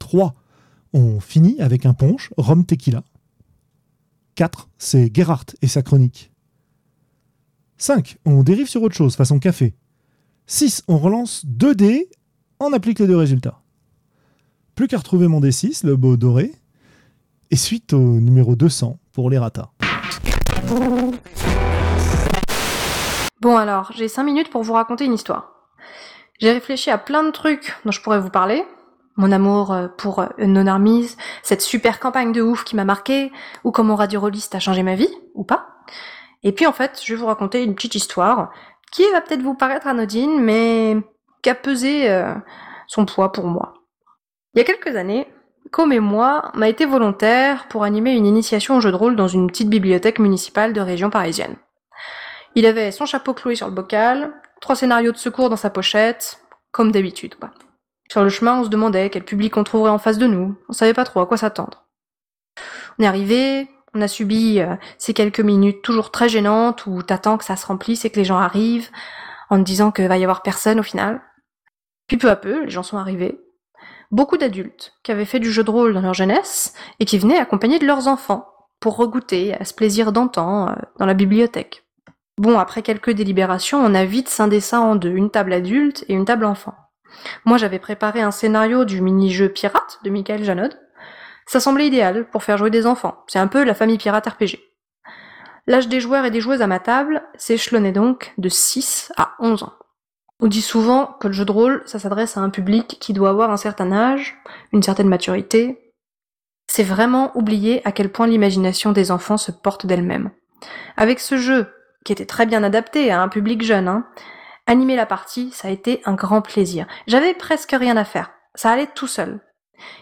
3. 0.00 0.34
On 0.92 1.20
finit 1.20 1.60
avec 1.60 1.86
un 1.86 1.94
punch, 1.94 2.30
rhum 2.36 2.66
tequila. 2.66 3.04
4. 4.34 4.68
C'est 4.78 5.14
Gerhardt 5.14 5.54
et 5.62 5.68
sa 5.68 5.82
chronique. 5.82 6.32
5. 7.78 8.18
On 8.24 8.42
dérive 8.42 8.68
sur 8.68 8.82
autre 8.82 8.94
chose, 8.94 9.16
façon 9.16 9.38
café. 9.38 9.74
6. 10.46 10.84
On 10.88 10.98
relance 10.98 11.46
2 11.46 11.74
dés, 11.74 12.10
on 12.64 12.72
applique 12.72 12.98
les 12.98 13.06
deux 13.06 13.16
résultats. 13.16 13.60
Plus 14.74 14.88
qu'à 14.88 14.98
retrouver 14.98 15.28
mon 15.28 15.40
D6, 15.40 15.86
le 15.86 15.96
beau 15.96 16.16
doré, 16.16 16.52
et 17.50 17.56
suite 17.56 17.92
au 17.92 17.98
numéro 17.98 18.56
200 18.56 18.98
pour 19.12 19.30
les 19.30 19.38
ratas. 19.38 19.68
Bon 23.40 23.56
alors, 23.56 23.90
j'ai 23.94 24.08
5 24.08 24.22
minutes 24.22 24.50
pour 24.50 24.62
vous 24.62 24.72
raconter 24.72 25.04
une 25.04 25.14
histoire. 25.14 25.52
J'ai 26.40 26.52
réfléchi 26.52 26.90
à 26.90 26.98
plein 26.98 27.22
de 27.24 27.30
trucs 27.30 27.76
dont 27.84 27.90
je 27.90 28.00
pourrais 28.00 28.20
vous 28.20 28.30
parler, 28.30 28.64
mon 29.16 29.30
amour 29.30 29.72
euh, 29.72 29.88
pour 29.88 30.20
euh, 30.20 30.26
Non 30.38 30.66
Armies, 30.66 31.16
cette 31.42 31.60
super 31.60 32.00
campagne 32.00 32.32
de 32.32 32.40
ouf 32.40 32.64
qui 32.64 32.76
m'a 32.76 32.84
marqué, 32.84 33.30
ou 33.64 33.70
comment 33.70 33.96
Radio 33.96 34.20
Rolliste 34.20 34.54
a 34.54 34.60
changé 34.60 34.82
ma 34.82 34.94
vie, 34.94 35.12
ou 35.34 35.44
pas. 35.44 35.68
Et 36.42 36.52
puis 36.52 36.66
en 36.66 36.72
fait, 36.72 37.00
je 37.04 37.12
vais 37.12 37.20
vous 37.20 37.26
raconter 37.26 37.62
une 37.62 37.74
petite 37.74 37.94
histoire 37.94 38.50
qui 38.90 39.02
va 39.12 39.20
peut-être 39.20 39.42
vous 39.42 39.54
paraître 39.54 39.86
anodine, 39.86 40.40
mais 40.40 40.96
qui 41.42 41.50
a 41.50 41.54
pesé 41.54 42.10
euh, 42.10 42.34
son 42.86 43.04
poids 43.04 43.32
pour 43.32 43.46
moi. 43.46 43.74
Il 44.54 44.58
y 44.58 44.62
a 44.62 44.64
quelques 44.64 44.96
années, 44.96 45.26
Com 45.70 45.92
et 45.92 46.00
moi 46.00 46.50
m'a 46.54 46.68
été 46.68 46.84
volontaire 46.84 47.66
pour 47.68 47.84
animer 47.84 48.12
une 48.12 48.26
initiation 48.26 48.76
au 48.76 48.80
jeu 48.80 48.90
de 48.90 48.96
rôle 48.96 49.16
dans 49.16 49.28
une 49.28 49.46
petite 49.46 49.70
bibliothèque 49.70 50.18
municipale 50.18 50.72
de 50.74 50.80
région 50.80 51.08
parisienne. 51.08 51.56
Il 52.54 52.66
avait 52.66 52.90
son 52.90 53.06
chapeau 53.06 53.32
cloué 53.32 53.54
sur 53.54 53.68
le 53.68 53.72
bocal, 53.72 54.34
trois 54.60 54.76
scénarios 54.76 55.12
de 55.12 55.16
secours 55.16 55.48
dans 55.48 55.56
sa 55.56 55.70
pochette, 55.70 56.40
comme 56.72 56.92
d'habitude, 56.92 57.36
quoi. 57.36 57.50
Sur 58.10 58.22
le 58.22 58.28
chemin, 58.28 58.60
on 58.60 58.64
se 58.64 58.68
demandait 58.68 59.08
quel 59.08 59.24
public 59.24 59.56
on 59.56 59.64
trouverait 59.64 59.90
en 59.90 59.98
face 59.98 60.18
de 60.18 60.26
nous. 60.26 60.58
On 60.68 60.74
savait 60.74 60.92
pas 60.92 61.04
trop 61.04 61.20
à 61.20 61.26
quoi 61.26 61.38
s'attendre. 61.38 61.86
On 62.98 63.04
est 63.04 63.06
arrivé, 63.06 63.70
on 63.94 64.02
a 64.02 64.08
subi 64.08 64.60
euh, 64.60 64.74
ces 64.98 65.14
quelques 65.14 65.40
minutes 65.40 65.80
toujours 65.80 66.10
très 66.10 66.28
gênantes 66.28 66.84
où 66.84 67.02
t'attends 67.02 67.38
que 67.38 67.44
ça 67.44 67.56
se 67.56 67.64
remplisse 67.64 68.04
et 68.04 68.10
que 68.10 68.18
les 68.18 68.26
gens 68.26 68.36
arrivent, 68.36 68.90
en 69.48 69.56
te 69.56 69.62
disant 69.62 69.90
qu'il 69.90 70.08
va 70.08 70.18
y 70.18 70.24
avoir 70.24 70.42
personne 70.42 70.80
au 70.80 70.82
final. 70.82 71.22
Puis 72.12 72.18
peu 72.18 72.28
à 72.28 72.36
peu, 72.36 72.64
les 72.64 72.70
gens 72.70 72.82
sont 72.82 72.98
arrivés. 72.98 73.40
Beaucoup 74.10 74.36
d'adultes 74.36 74.92
qui 75.02 75.12
avaient 75.12 75.24
fait 75.24 75.40
du 75.40 75.50
jeu 75.50 75.64
de 75.64 75.70
rôle 75.70 75.94
dans 75.94 76.02
leur 76.02 76.12
jeunesse 76.12 76.74
et 77.00 77.06
qui 77.06 77.16
venaient 77.16 77.38
accompagnés 77.38 77.78
de 77.78 77.86
leurs 77.86 78.06
enfants 78.06 78.46
pour 78.80 78.98
regoûter 78.98 79.54
à 79.54 79.64
ce 79.64 79.72
plaisir 79.72 80.12
d'antan 80.12 80.68
euh, 80.68 80.74
dans 80.98 81.06
la 81.06 81.14
bibliothèque. 81.14 81.86
Bon, 82.36 82.58
après 82.58 82.82
quelques 82.82 83.12
délibérations, 83.12 83.82
on 83.82 83.94
a 83.94 84.04
vite 84.04 84.28
scindé 84.28 84.60
ça 84.60 84.82
en 84.82 84.94
deux, 84.94 85.08
une 85.08 85.30
table 85.30 85.54
adulte 85.54 86.04
et 86.10 86.12
une 86.12 86.26
table 86.26 86.44
enfant. 86.44 86.74
Moi, 87.46 87.56
j'avais 87.56 87.78
préparé 87.78 88.20
un 88.20 88.30
scénario 88.30 88.84
du 88.84 89.00
mini-jeu 89.00 89.48
Pirate 89.48 89.98
de 90.04 90.10
Michael 90.10 90.44
Janod. 90.44 90.78
Ça 91.46 91.60
semblait 91.60 91.86
idéal 91.86 92.28
pour 92.28 92.42
faire 92.42 92.58
jouer 92.58 92.68
des 92.68 92.86
enfants. 92.86 93.24
C'est 93.26 93.38
un 93.38 93.48
peu 93.48 93.64
la 93.64 93.72
famille 93.72 93.96
pirate 93.96 94.26
RPG. 94.26 94.58
L'âge 95.66 95.88
des 95.88 96.00
joueurs 96.00 96.26
et 96.26 96.30
des 96.30 96.42
joueuses 96.42 96.60
à 96.60 96.66
ma 96.66 96.78
table 96.78 97.22
s'échelonnait 97.36 97.92
donc 97.92 98.34
de 98.36 98.50
6 98.50 99.12
à 99.16 99.32
11 99.38 99.62
ans. 99.62 99.72
On 100.42 100.48
dit 100.48 100.60
souvent 100.60 101.06
que 101.20 101.28
le 101.28 101.32
jeu 101.32 101.44
de 101.44 101.52
rôle, 101.52 101.82
ça 101.86 102.00
s'adresse 102.00 102.36
à 102.36 102.40
un 102.40 102.50
public 102.50 102.98
qui 103.00 103.12
doit 103.12 103.30
avoir 103.30 103.52
un 103.52 103.56
certain 103.56 103.92
âge, 103.92 104.36
une 104.72 104.82
certaine 104.82 105.08
maturité. 105.08 105.94
C'est 106.66 106.82
vraiment 106.82 107.30
oublier 107.36 107.80
à 107.86 107.92
quel 107.92 108.10
point 108.10 108.26
l'imagination 108.26 108.90
des 108.90 109.12
enfants 109.12 109.36
se 109.36 109.52
porte 109.52 109.86
d'elle-même. 109.86 110.32
Avec 110.96 111.20
ce 111.20 111.36
jeu, 111.36 111.68
qui 112.04 112.12
était 112.12 112.26
très 112.26 112.44
bien 112.44 112.64
adapté 112.64 113.12
à 113.12 113.22
un 113.22 113.28
public 113.28 113.62
jeune, 113.62 113.86
hein, 113.86 114.04
Animer 114.66 114.96
la 114.96 115.06
partie, 115.06 115.50
ça 115.52 115.68
a 115.68 115.70
été 115.70 116.02
un 116.06 116.14
grand 116.14 116.42
plaisir. 116.42 116.86
J'avais 117.06 117.34
presque 117.34 117.72
rien 117.72 117.96
à 117.96 118.04
faire. 118.04 118.32
Ça 118.56 118.70
allait 118.70 118.88
tout 118.92 119.06
seul. 119.08 119.40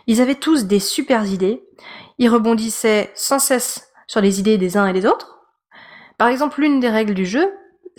Ils 0.07 0.23
avaient 0.23 0.35
tous 0.35 0.65
des 0.65 0.81
super 0.81 1.27
idées. 1.27 1.63
Ils 2.19 2.29
rebondissaient 2.29 3.11
sans 3.15 3.39
cesse 3.39 3.91
sur 4.07 4.21
les 4.23 4.41
idées 4.41 4.59
des 4.59 4.79
uns 4.79 4.87
et 4.87 4.93
des 4.93 5.07
autres. 5.07 5.39
Par 6.19 6.29
exemple, 6.29 6.61
l'une 6.61 6.81
des 6.81 6.91
règles 6.91 7.15
du 7.15 7.27
jeu 7.27 7.51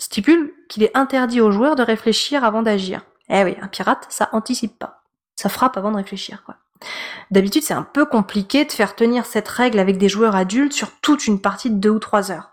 stipule 0.02 0.52
qu'il 0.68 0.82
est 0.82 0.96
interdit 0.96 1.40
aux 1.40 1.50
joueurs 1.50 1.76
de 1.76 1.82
réfléchir 1.82 2.44
avant 2.44 2.62
d'agir. 2.62 3.02
Eh 3.28 3.44
oui, 3.44 3.56
un 3.60 3.68
pirate, 3.68 4.06
ça 4.08 4.28
anticipe 4.32 4.78
pas. 4.78 5.02
Ça 5.36 5.48
frappe 5.48 5.76
avant 5.76 5.90
de 5.90 5.96
réfléchir, 5.96 6.42
quoi. 6.44 6.56
D'habitude, 7.30 7.62
c'est 7.62 7.74
un 7.74 7.84
peu 7.84 8.04
compliqué 8.04 8.64
de 8.64 8.72
faire 8.72 8.96
tenir 8.96 9.24
cette 9.24 9.48
règle 9.48 9.78
avec 9.78 9.98
des 9.98 10.08
joueurs 10.08 10.34
adultes 10.34 10.72
sur 10.72 10.90
toute 11.00 11.26
une 11.26 11.40
partie 11.40 11.70
de 11.70 11.76
deux 11.76 11.90
ou 11.90 12.00
trois 12.00 12.32
heures. 12.32 12.50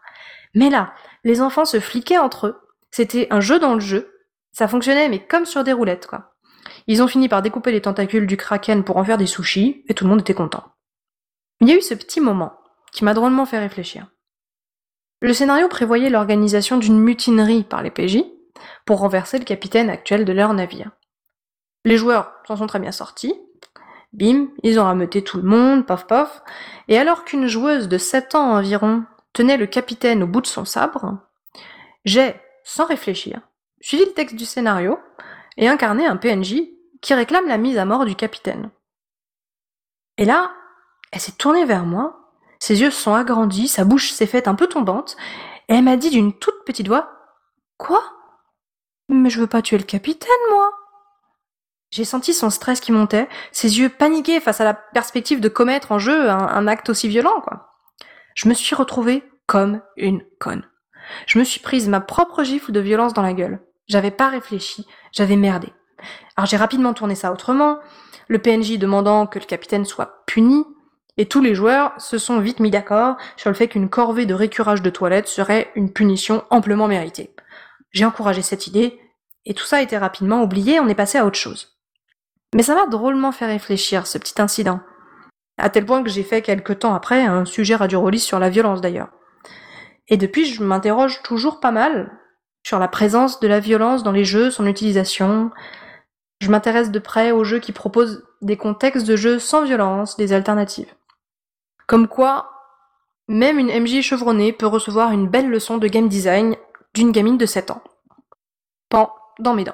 Mais 0.53 0.69
là, 0.69 0.93
les 1.23 1.41
enfants 1.41 1.65
se 1.65 1.79
fliquaient 1.79 2.19
entre 2.19 2.47
eux, 2.47 2.61
c'était 2.91 3.27
un 3.31 3.39
jeu 3.39 3.59
dans 3.59 3.73
le 3.73 3.79
jeu. 3.79 4.13
Ça 4.51 4.67
fonctionnait, 4.67 5.09
mais 5.09 5.25
comme 5.25 5.45
sur 5.45 5.63
des 5.63 5.73
roulettes, 5.73 6.07
quoi. 6.07 6.35
Ils 6.87 7.01
ont 7.01 7.07
fini 7.07 7.29
par 7.29 7.41
découper 7.41 7.71
les 7.71 7.81
tentacules 7.81 8.27
du 8.27 8.37
kraken 8.37 8.83
pour 8.83 8.97
en 8.97 9.03
faire 9.03 9.17
des 9.17 9.25
sushis, 9.25 9.83
et 9.87 9.93
tout 9.93 10.05
le 10.05 10.09
monde 10.09 10.21
était 10.21 10.33
content. 10.33 10.63
Il 11.61 11.69
y 11.69 11.71
a 11.71 11.75
eu 11.75 11.81
ce 11.81 11.93
petit 11.93 12.21
moment 12.21 12.53
qui 12.91 13.03
m'a 13.03 13.13
drôlement 13.13 13.45
fait 13.45 13.59
réfléchir. 13.59 14.07
Le 15.21 15.33
scénario 15.33 15.67
prévoyait 15.67 16.09
l'organisation 16.09 16.77
d'une 16.77 16.99
mutinerie 16.99 17.63
par 17.63 17.83
les 17.83 17.91
PJ 17.91 18.23
pour 18.85 18.99
renverser 18.99 19.37
le 19.37 19.45
capitaine 19.45 19.89
actuel 19.89 20.25
de 20.25 20.31
leur 20.31 20.53
navire. 20.53 20.91
Les 21.85 21.97
joueurs 21.97 22.31
s'en 22.47 22.55
sont 22.55 22.67
très 22.67 22.79
bien 22.79 22.91
sortis. 22.91 23.35
Bim, 24.13 24.47
ils 24.63 24.79
ont 24.79 24.85
rameuté 24.85 25.23
tout 25.23 25.37
le 25.37 25.43
monde, 25.43 25.85
paf 25.85 26.07
paf. 26.07 26.41
Et 26.87 26.97
alors 26.97 27.25
qu'une 27.25 27.47
joueuse 27.47 27.87
de 27.87 27.97
7 27.97 28.35
ans 28.35 28.53
environ 28.53 29.03
tenait 29.33 29.57
le 29.57 29.67
capitaine 29.67 30.23
au 30.23 30.27
bout 30.27 30.41
de 30.41 30.47
son 30.47 30.65
sabre, 30.65 31.19
j'ai, 32.05 32.35
sans 32.63 32.85
réfléchir, 32.85 33.41
suivi 33.81 34.05
le 34.05 34.13
texte 34.13 34.35
du 34.35 34.45
scénario 34.45 34.99
et 35.57 35.67
incarné 35.67 36.05
un 36.05 36.17
PNJ 36.17 36.55
qui 37.01 37.13
réclame 37.13 37.47
la 37.47 37.57
mise 37.57 37.77
à 37.77 37.85
mort 37.85 38.05
du 38.05 38.15
capitaine. 38.15 38.71
Et 40.17 40.25
là, 40.25 40.51
elle 41.11 41.19
s'est 41.19 41.33
tournée 41.33 41.65
vers 41.65 41.85
moi, 41.85 42.18
ses 42.59 42.81
yeux 42.81 42.91
se 42.91 43.01
sont 43.01 43.13
agrandis, 43.13 43.67
sa 43.67 43.85
bouche 43.85 44.11
s'est 44.11 44.27
faite 44.27 44.47
un 44.47 44.55
peu 44.55 44.67
tombante, 44.67 45.15
et 45.69 45.75
elle 45.75 45.83
m'a 45.83 45.97
dit 45.97 46.09
d'une 46.09 46.33
toute 46.33 46.65
petite 46.65 46.87
voix 46.87 47.11
Quoi? 47.77 48.03
Mais 49.07 49.29
je 49.29 49.39
veux 49.39 49.47
pas 49.47 49.61
tuer 49.61 49.77
le 49.77 49.83
capitaine, 49.83 50.29
moi 50.51 50.69
J'ai 51.89 52.03
senti 52.03 52.33
son 52.33 52.49
stress 52.49 52.79
qui 52.79 52.91
montait, 52.91 53.29
ses 53.51 53.79
yeux 53.79 53.89
paniqués 53.89 54.39
face 54.39 54.61
à 54.61 54.65
la 54.65 54.73
perspective 54.73 55.39
de 55.39 55.49
commettre 55.49 55.91
en 55.91 55.99
jeu 55.99 56.29
un, 56.29 56.67
acte 56.67 56.89
aussi 56.89 57.07
violent, 57.07 57.41
quoi. 57.41 57.71
Je 58.35 58.47
me 58.47 58.53
suis 58.53 58.75
retrouvée 58.75 59.23
comme 59.47 59.81
une 59.97 60.23
conne. 60.39 60.67
Je 61.25 61.39
me 61.39 61.43
suis 61.43 61.59
prise 61.59 61.87
ma 61.87 62.01
propre 62.01 62.43
gifle 62.43 62.71
de 62.71 62.79
violence 62.79 63.13
dans 63.13 63.23
la 63.23 63.33
gueule. 63.33 63.59
J'avais 63.87 64.11
pas 64.11 64.29
réfléchi, 64.29 64.85
j'avais 65.11 65.35
merdé. 65.35 65.73
Alors 66.35 66.45
j'ai 66.45 66.57
rapidement 66.57 66.93
tourné 66.93 67.15
ça 67.15 67.31
autrement, 67.31 67.79
le 68.27 68.39
PNJ 68.39 68.77
demandant 68.77 69.25
que 69.25 69.39
le 69.39 69.45
capitaine 69.45 69.85
soit 69.85 70.23
puni, 70.27 70.65
et 71.19 71.25
tous 71.25 71.41
les 71.41 71.53
joueurs 71.53 71.91
se 71.97 72.17
sont 72.17 72.39
vite 72.39 72.61
mis 72.61 72.71
d'accord 72.71 73.17
sur 73.35 73.49
le 73.49 73.53
fait 73.53 73.67
qu'une 73.67 73.89
corvée 73.89 74.25
de 74.25 74.33
récurage 74.33 74.81
de 74.81 74.89
toilettes 74.89 75.27
serait 75.27 75.69
une 75.75 75.91
punition 75.91 76.45
amplement 76.49 76.87
méritée. 76.87 77.35
J'ai 77.91 78.05
encouragé 78.05 78.41
cette 78.41 78.67
idée, 78.67 78.97
et 79.45 79.53
tout 79.53 79.65
ça 79.65 79.77
a 79.77 79.81
été 79.81 79.97
rapidement 79.97 80.41
oublié, 80.41 80.79
on 80.79 80.87
est 80.87 80.95
passé 80.95 81.17
à 81.17 81.25
autre 81.25 81.37
chose. 81.37 81.77
Mais 82.55 82.63
ça 82.63 82.73
m'a 82.73 82.87
drôlement 82.87 83.33
fait 83.33 83.47
réfléchir, 83.47 84.07
ce 84.07 84.17
petit 84.17 84.41
incident. 84.41 84.79
À 85.57 85.69
tel 85.69 85.85
point 85.85 86.03
que 86.03 86.09
j'ai 86.09 86.23
fait 86.23 86.41
quelque 86.41 86.71
temps 86.71 86.95
après 86.95 87.25
un 87.25 87.43
sujet 87.43 87.75
radio 87.75 88.09
sur 88.13 88.39
la 88.39 88.49
violence 88.49 88.79
d'ailleurs. 88.79 89.09
Et 90.07 90.15
depuis, 90.15 90.45
je 90.45 90.63
m'interroge 90.63 91.21
toujours 91.21 91.59
pas 91.59 91.71
mal 91.71 92.17
sur 92.63 92.79
la 92.79 92.87
présence 92.87 93.41
de 93.41 93.47
la 93.49 93.59
violence 93.59 94.03
dans 94.03 94.13
les 94.13 94.23
jeux, 94.23 94.51
son 94.51 94.65
utilisation. 94.65 95.51
Je 96.39 96.49
m'intéresse 96.49 96.91
de 96.91 96.99
près 96.99 97.31
aux 97.31 97.43
jeux 97.43 97.59
qui 97.59 97.73
proposent 97.73 98.23
des 98.41 98.55
contextes 98.55 99.05
de 99.05 99.17
jeux 99.17 99.37
sans 99.37 99.65
violence, 99.65 100.15
des 100.15 100.31
alternatives. 100.31 100.93
Comme 101.89 102.07
quoi, 102.07 102.51
même 103.27 103.57
une 103.57 103.71
MJ 103.71 104.01
chevronnée 104.01 104.53
peut 104.53 104.67
recevoir 104.67 105.11
une 105.11 105.27
belle 105.27 105.49
leçon 105.49 105.79
de 105.79 105.87
game 105.87 106.07
design 106.07 106.55
d'une 106.93 107.11
gamine 107.11 107.39
de 107.39 107.47
7 107.47 107.71
ans. 107.71 107.81
Pan, 108.89 109.11
dans 109.39 109.55
mes 109.55 109.63
dents. 109.63 109.73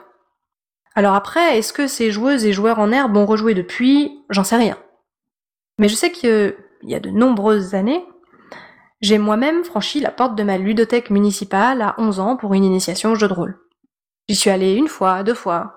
Alors 0.96 1.14
après, 1.14 1.58
est-ce 1.58 1.74
que 1.74 1.88
ces 1.88 2.12
joueuses 2.12 2.46
et 2.46 2.54
joueurs 2.54 2.80
en 2.80 2.94
herbe 2.94 3.18
ont 3.18 3.26
rejoué 3.26 3.54
depuis? 3.54 4.24
J'en 4.30 4.46
sais 4.46 4.56
rien. 4.56 4.78
Mais 5.78 5.90
je 5.90 5.96
sais 5.96 6.10
qu'il 6.10 6.56
y 6.84 6.96
a 6.96 7.02
de 7.02 7.10
nombreuses 7.10 7.76
années, 7.76 8.06
j'ai 9.02 9.18
moi-même 9.18 9.66
franchi 9.66 10.00
la 10.00 10.12
porte 10.12 10.36
de 10.36 10.44
ma 10.44 10.58
ludothèque 10.58 11.10
municipale 11.10 11.82
à 11.82 11.96
11 11.98 12.22
ans 12.22 12.38
pour 12.38 12.54
une 12.54 12.64
initiation 12.64 13.12
au 13.12 13.16
jeu 13.16 13.28
de 13.28 13.34
rôle. 13.34 13.60
J'y 14.30 14.38
suis 14.38 14.50
allée 14.50 14.74
une 14.74 14.88
fois, 14.88 15.24
deux 15.24 15.34
fois. 15.34 15.76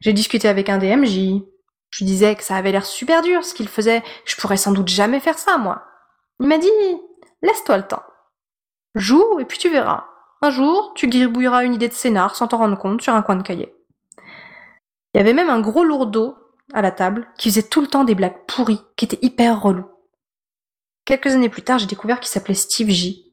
J'ai 0.00 0.14
discuté 0.14 0.48
avec 0.48 0.70
un 0.70 0.78
DMJ. 0.78 1.42
Je 1.92 2.04
disais 2.04 2.34
que 2.34 2.42
ça 2.42 2.56
avait 2.56 2.72
l'air 2.72 2.86
super 2.86 3.20
dur 3.22 3.44
ce 3.44 3.54
qu'il 3.54 3.68
faisait, 3.68 4.02
je 4.24 4.36
pourrais 4.36 4.56
sans 4.56 4.72
doute 4.72 4.88
jamais 4.88 5.20
faire 5.20 5.38
ça, 5.38 5.58
moi. 5.58 5.84
Il 6.40 6.48
m'a 6.48 6.58
dit, 6.58 6.68
laisse-toi 7.42 7.76
le 7.76 7.86
temps. 7.86 8.02
Joue 8.94 9.38
et 9.38 9.44
puis 9.44 9.58
tu 9.58 9.68
verras. 9.68 10.06
Un 10.40 10.50
jour, 10.50 10.92
tu 10.96 11.06
gribouilleras 11.06 11.64
une 11.64 11.74
idée 11.74 11.88
de 11.88 11.92
scénar 11.92 12.34
sans 12.34 12.48
t'en 12.48 12.58
rendre 12.58 12.78
compte 12.78 13.02
sur 13.02 13.14
un 13.14 13.22
coin 13.22 13.36
de 13.36 13.42
cahier. 13.42 13.76
Il 15.14 15.18
y 15.18 15.20
avait 15.20 15.34
même 15.34 15.50
un 15.50 15.60
gros 15.60 15.84
lourdeau 15.84 16.36
à 16.72 16.80
la 16.80 16.90
table 16.90 17.28
qui 17.38 17.50
faisait 17.50 17.68
tout 17.68 17.82
le 17.82 17.86
temps 17.86 18.04
des 18.04 18.14
blagues 18.14 18.46
pourries, 18.46 18.82
qui 18.96 19.04
étaient 19.04 19.18
hyper 19.20 19.60
relous. 19.60 19.86
Quelques 21.04 21.28
années 21.28 21.50
plus 21.50 21.62
tard, 21.62 21.78
j'ai 21.78 21.86
découvert 21.86 22.20
qu'il 22.20 22.30
s'appelait 22.30 22.54
Steve 22.54 22.88
J. 22.88 23.30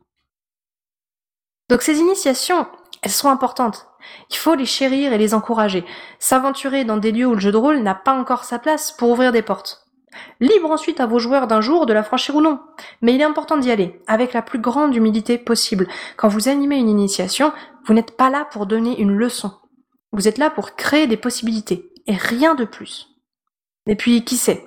Donc 1.69 1.81
ces 1.81 1.97
initiations, 1.97 2.67
elles 3.01 3.11
sont 3.11 3.29
importantes. 3.29 3.88
Il 4.29 4.35
faut 4.35 4.55
les 4.55 4.65
chérir 4.65 5.13
et 5.13 5.17
les 5.17 5.33
encourager. 5.33 5.85
S'aventurer 6.19 6.85
dans 6.85 6.97
des 6.97 7.11
lieux 7.11 7.27
où 7.27 7.33
le 7.33 7.39
jeu 7.39 7.51
de 7.51 7.57
rôle 7.57 7.79
n'a 7.79 7.95
pas 7.95 8.13
encore 8.13 8.43
sa 8.43 8.59
place 8.59 8.91
pour 8.91 9.09
ouvrir 9.09 9.31
des 9.31 9.41
portes. 9.41 9.85
Libre 10.39 10.71
ensuite 10.71 10.99
à 10.99 11.05
vos 11.05 11.19
joueurs 11.19 11.47
d'un 11.47 11.61
jour 11.61 11.85
de 11.85 11.93
la 11.93 12.03
franchir 12.03 12.35
ou 12.35 12.41
non. 12.41 12.59
Mais 13.01 13.13
il 13.13 13.21
est 13.21 13.25
important 13.25 13.57
d'y 13.57 13.71
aller, 13.71 14.01
avec 14.07 14.33
la 14.33 14.41
plus 14.41 14.59
grande 14.59 14.95
humilité 14.95 15.37
possible. 15.37 15.87
Quand 16.17 16.29
vous 16.29 16.49
animez 16.49 16.77
une 16.77 16.89
initiation, 16.89 17.51
vous 17.85 17.93
n'êtes 17.93 18.17
pas 18.17 18.29
là 18.29 18.47
pour 18.51 18.65
donner 18.65 18.99
une 18.99 19.15
leçon. 19.15 19.51
Vous 20.11 20.27
êtes 20.27 20.37
là 20.37 20.49
pour 20.49 20.75
créer 20.75 21.07
des 21.07 21.17
possibilités, 21.17 21.91
et 22.07 22.15
rien 22.15 22.55
de 22.55 22.65
plus. 22.65 23.07
Et 23.87 23.95
puis, 23.95 24.23
qui 24.23 24.37
sait? 24.37 24.65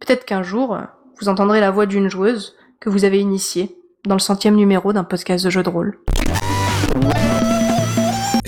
Peut-être 0.00 0.24
qu'un 0.24 0.42
jour, 0.42 0.76
vous 1.20 1.28
entendrez 1.28 1.60
la 1.60 1.70
voix 1.70 1.86
d'une 1.86 2.08
joueuse 2.08 2.56
que 2.80 2.90
vous 2.90 3.04
avez 3.04 3.20
initiée 3.20 3.76
dans 4.06 4.14
le 4.14 4.20
centième 4.20 4.56
numéro 4.56 4.92
d'un 4.92 5.04
podcast 5.04 5.44
de 5.44 5.50
jeu 5.50 5.62
de 5.62 5.68
rôle. 5.68 6.00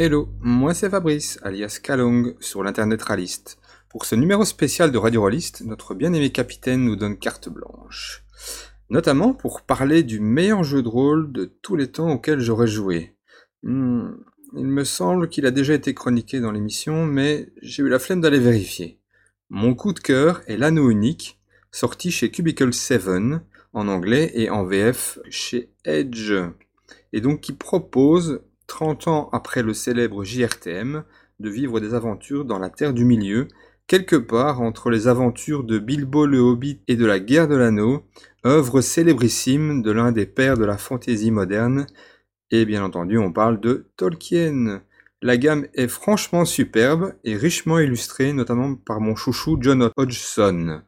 Hello, 0.03 0.31
moi 0.41 0.73
c'est 0.73 0.89
Fabrice, 0.89 1.39
alias 1.43 1.79
Kalong, 1.83 2.35
sur 2.41 2.63
l'internet 2.63 3.03
raliste. 3.03 3.59
Pour 3.91 4.07
ce 4.07 4.15
numéro 4.15 4.47
spécial 4.47 4.93
de 4.93 4.97
Radio 4.97 5.21
Rollist, 5.21 5.61
notre 5.61 5.95
bien-aimé 5.95 6.33
capitaine 6.33 6.87
nous 6.87 6.97
donne 6.97 7.19
carte 7.19 7.51
blanche. 7.51 8.25
Notamment 8.89 9.35
pour 9.35 9.61
parler 9.61 10.03
du 10.03 10.19
meilleur 10.19 10.65
jeu 10.65 10.83
de 10.83 10.89
rôle 10.89 11.31
de 11.33 11.45
tous 11.45 11.77
les 11.77 11.93
temps 11.93 12.13
auquel 12.13 12.41
j'aurais 12.41 12.67
joué. 12.67 13.15
Hmm, 13.63 14.13
il 14.57 14.69
me 14.69 14.85
semble 14.85 15.29
qu'il 15.29 15.45
a 15.45 15.51
déjà 15.51 15.75
été 15.75 15.93
chroniqué 15.93 16.41
dans 16.41 16.51
l'émission, 16.51 17.05
mais 17.05 17.53
j'ai 17.61 17.83
eu 17.83 17.91
la 17.91 17.99
flemme 17.99 18.23
d'aller 18.23 18.41
vérifier. 18.41 19.03
Mon 19.51 19.75
coup 19.75 19.93
de 19.93 20.01
cœur 20.01 20.41
est 20.47 20.57
l'anneau 20.57 20.89
unique, 20.89 21.39
sorti 21.73 22.11
chez 22.11 22.31
Cubicle 22.31 22.73
7 22.73 23.07
en 23.75 23.87
anglais 23.87 24.33
et 24.33 24.49
en 24.49 24.65
VF 24.65 25.19
chez 25.29 25.75
Edge, 25.85 26.33
et 27.13 27.21
donc 27.21 27.43
qui 27.43 27.53
propose, 27.53 28.41
30 28.71 29.09
ans 29.09 29.29
après 29.33 29.63
le 29.63 29.75
célèbre 29.75 30.23
JRTM, 30.23 31.03
de 31.41 31.51
vivre 31.51 31.81
des 31.81 31.93
aventures 31.93 32.45
dans 32.45 32.61
la 32.61 32.71
Terre 32.71 32.95
du 32.95 33.05
Milieu, 33.05 33.49
quelque 33.89 34.15
part 34.15 34.61
entre 34.61 34.91
les 34.91 35.09
aventures 35.09 35.65
de 35.65 35.81
Bilbo 35.81 36.25
le 36.25 36.39
Hobbit 36.39 36.81
et 36.87 36.95
de 36.95 37.05
la 37.05 37.19
Guerre 37.19 37.49
de 37.49 37.57
l'Anneau, 37.57 38.07
œuvre 38.47 38.81
célébrissime 38.81 39.83
de 39.83 39.91
l'un 39.91 40.13
des 40.13 40.25
pères 40.25 40.57
de 40.57 40.65
la 40.65 40.79
fantaisie 40.79 41.33
moderne, 41.33 41.89
et 42.53 42.65
bien 42.65 42.85
entendu 42.85 43.19
on 43.19 43.33
parle 43.33 43.61
de 43.61 43.91
Tolkien. 43.97 44.83
La 45.21 45.37
gamme 45.37 45.67
est 45.75 45.89
franchement 45.89 46.45
superbe 46.45 47.15
et 47.25 47.37
richement 47.37 47.81
illustrée, 47.81 48.33
notamment 48.33 48.77
par 48.77 49.01
mon 49.01 49.17
chouchou 49.17 49.59
John 49.61 49.91
Hodgson. 49.97 50.83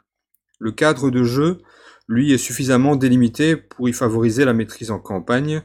Le 0.61 0.70
cadre 0.70 1.11
de 1.11 1.24
jeu, 1.24 1.59
lui, 2.07 2.33
est 2.33 2.39
suffisamment 2.39 2.95
délimité 2.95 3.57
pour 3.57 3.89
y 3.89 3.93
favoriser 3.93 4.45
la 4.45 4.55
maîtrise 4.55 4.93
en 4.93 5.01
campagne. 5.01 5.62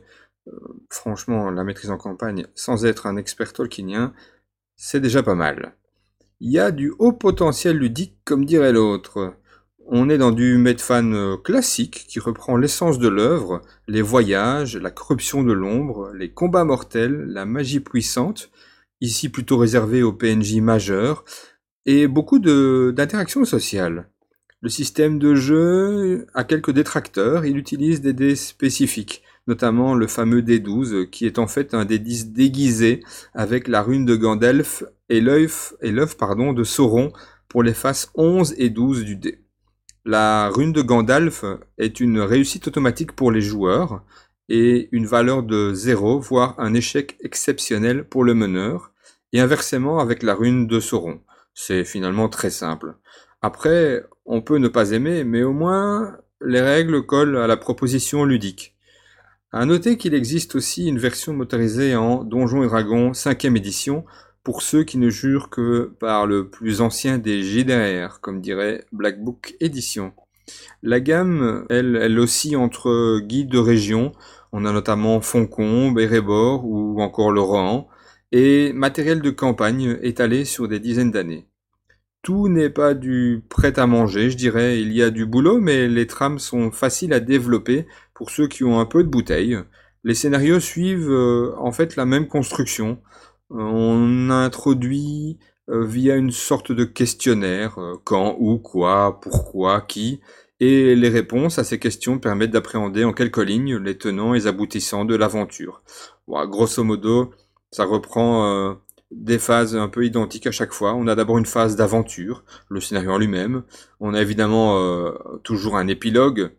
Franchement, 0.89 1.49
la 1.51 1.63
maîtrise 1.63 1.89
en 1.89 1.97
campagne, 1.97 2.45
sans 2.55 2.85
être 2.85 3.05
un 3.07 3.17
expert 3.17 3.53
tolkienien, 3.53 4.13
c'est 4.75 4.99
déjà 4.99 5.23
pas 5.23 5.35
mal. 5.35 5.75
Il 6.39 6.51
y 6.51 6.59
a 6.59 6.71
du 6.71 6.93
haut 6.99 7.13
potentiel 7.13 7.77
ludique, 7.77 8.17
comme 8.23 8.45
dirait 8.45 8.71
l'autre. 8.71 9.33
On 9.87 10.09
est 10.09 10.17
dans 10.17 10.31
du 10.31 10.57
Medfan 10.57 11.13
euh, 11.13 11.37
classique 11.37 12.05
qui 12.07 12.19
reprend 12.19 12.57
l'essence 12.57 12.99
de 12.99 13.07
l'œuvre, 13.07 13.61
les 13.87 14.01
voyages, 14.01 14.75
la 14.75 14.91
corruption 14.91 15.43
de 15.43 15.53
l'ombre, 15.53 16.11
les 16.13 16.31
combats 16.31 16.65
mortels, 16.65 17.25
la 17.27 17.45
magie 17.45 17.79
puissante, 17.79 18.51
ici 19.01 19.29
plutôt 19.29 19.57
réservé 19.57 20.03
aux 20.03 20.13
PNJ 20.13 20.57
majeurs, 20.57 21.23
et 21.85 22.07
beaucoup 22.07 22.39
d'interactions 22.39 23.45
sociales. 23.45 24.09
Le 24.61 24.69
système 24.69 25.19
de 25.19 25.35
jeu 25.35 26.27
a 26.33 26.43
quelques 26.43 26.71
détracteurs, 26.71 27.45
il 27.45 27.57
utilise 27.57 28.01
des 28.01 28.13
dés 28.13 28.35
spécifiques, 28.35 29.23
notamment 29.47 29.95
le 29.95 30.07
fameux 30.07 30.41
D12 30.41 31.09
qui 31.09 31.25
est 31.25 31.39
en 31.39 31.47
fait 31.47 31.73
un 31.73 31.85
D10 31.85 32.33
déguisé 32.33 33.03
avec 33.33 33.67
la 33.67 33.81
rune 33.81 34.05
de 34.05 34.15
Gandalf 34.15 34.83
et 35.09 35.21
l'œuf 35.21 35.73
de 35.81 36.63
Sauron 36.63 37.11
pour 37.47 37.63
les 37.63 37.73
faces 37.73 38.11
11 38.15 38.55
et 38.57 38.69
12 38.69 39.03
du 39.03 39.15
dé. 39.15 39.39
La 40.05 40.49
rune 40.49 40.73
de 40.73 40.81
Gandalf 40.81 41.43
est 41.77 41.99
une 41.99 42.19
réussite 42.19 42.67
automatique 42.67 43.13
pour 43.13 43.31
les 43.31 43.41
joueurs 43.41 44.03
et 44.49 44.87
une 44.91 45.05
valeur 45.05 45.43
de 45.43 45.73
0, 45.73 46.19
voire 46.19 46.55
un 46.57 46.73
échec 46.73 47.17
exceptionnel 47.21 48.05
pour 48.05 48.23
le 48.23 48.33
meneur, 48.33 48.93
et 49.33 49.41
inversement 49.41 49.99
avec 49.99 50.23
la 50.23 50.35
rune 50.35 50.67
de 50.67 50.79
Sauron. 50.79 51.19
C'est 51.53 51.83
finalement 51.83 52.29
très 52.29 52.49
simple. 52.49 52.95
Après, 53.41 54.05
on 54.25 54.41
peut 54.41 54.57
ne 54.57 54.67
pas 54.67 54.91
aimer, 54.91 55.23
mais 55.23 55.43
au 55.43 55.51
moins 55.53 56.17
les 56.39 56.61
règles 56.61 57.05
collent 57.05 57.37
à 57.37 57.47
la 57.47 57.57
proposition 57.57 58.23
ludique. 58.23 58.76
À 59.53 59.65
noter 59.65 59.95
qu'il 59.95 60.13
existe 60.13 60.55
aussi 60.55 60.87
une 60.87 60.99
version 60.99 61.31
motorisée 61.31 61.95
en 61.95 62.25
Donjons 62.25 62.63
et 62.63 62.67
Dragons 62.67 63.11
5ème 63.11 63.55
édition 63.55 64.03
pour 64.43 64.61
ceux 64.61 64.83
qui 64.83 64.97
ne 64.97 65.09
jurent 65.09 65.49
que 65.49 65.93
par 66.01 66.27
le 66.27 66.49
plus 66.49 66.81
ancien 66.81 67.17
des 67.17 67.41
JDR, 67.43 68.19
comme 68.19 68.41
dirait 68.41 68.83
Black 68.91 69.23
Book 69.23 69.55
Edition. 69.61 70.11
La 70.83 70.99
gamme, 70.99 71.65
elle, 71.69 71.95
elle 71.95 72.19
oscille 72.19 72.57
entre 72.57 73.19
guides 73.19 73.49
de 73.49 73.57
région, 73.57 74.11
on 74.51 74.65
a 74.65 74.73
notamment 74.73 75.21
Foncombe, 75.21 75.97
Erebor 75.97 76.65
ou 76.65 77.01
encore 77.01 77.33
Rohan, 77.33 77.87
et 78.33 78.73
matériel 78.73 79.21
de 79.21 79.29
campagne 79.29 79.97
étalé 80.01 80.43
sur 80.43 80.67
des 80.67 80.81
dizaines 80.81 81.11
d'années. 81.11 81.47
Tout 82.27 82.49
n'est 82.49 82.69
pas 82.69 82.93
du 82.93 83.41
prêt 83.47 83.79
à 83.79 83.87
manger, 83.87 84.29
je 84.29 84.35
dirais, 84.35 84.81
il 84.81 84.91
y 84.91 85.01
a 85.01 85.11
du 85.11 85.25
boulot, 85.25 85.61
mais 85.61 85.87
les 85.87 86.07
trames 86.07 86.39
sont 86.39 86.71
faciles 86.71 87.13
à 87.13 87.21
développer 87.21 87.87
pour 88.13 88.31
ceux 88.31 88.49
qui 88.49 88.65
ont 88.65 88.81
un 88.81 88.85
peu 88.85 89.01
de 89.01 89.07
bouteille. 89.07 89.57
Les 90.03 90.13
scénarios 90.13 90.59
suivent 90.59 91.09
euh, 91.09 91.53
en 91.57 91.71
fait 91.71 91.95
la 91.95 92.05
même 92.05 92.27
construction, 92.27 92.99
on 93.49 94.29
introduit 94.29 95.39
euh, 95.69 95.85
via 95.85 96.17
une 96.17 96.31
sorte 96.31 96.73
de 96.73 96.83
questionnaire 96.83 97.79
euh, 97.79 97.93
quand, 98.03 98.35
où, 98.39 98.57
quoi, 98.57 99.21
pourquoi, 99.21 99.79
qui, 99.79 100.19
et 100.59 100.97
les 100.97 101.09
réponses 101.09 101.59
à 101.59 101.63
ces 101.63 101.79
questions 101.79 102.19
permettent 102.19 102.51
d'appréhender 102.51 103.05
en 103.05 103.13
quelques 103.13 103.37
lignes 103.37 103.77
les 103.77 103.97
tenants 103.97 104.35
et 104.35 104.47
aboutissants 104.47 105.05
de 105.05 105.15
l'aventure. 105.15 105.81
grosso 106.27 106.83
modo, 106.83 107.31
ça 107.71 107.85
reprend 107.85 108.45
euh, 108.45 108.73
des 109.11 109.39
phases 109.39 109.75
un 109.75 109.87
peu 109.87 110.05
identiques 110.05 110.47
à 110.47 110.51
chaque 110.51 110.73
fois. 110.73 110.93
On 110.93 111.07
a 111.07 111.15
d'abord 111.15 111.37
une 111.37 111.45
phase 111.45 111.75
d'aventure, 111.75 112.43
le 112.69 112.81
scénario 112.81 113.11
en 113.11 113.17
lui-même. 113.17 113.63
On 113.99 114.13
a 114.13 114.21
évidemment 114.21 115.11
toujours 115.43 115.77
un 115.77 115.87
épilogue. 115.87 116.51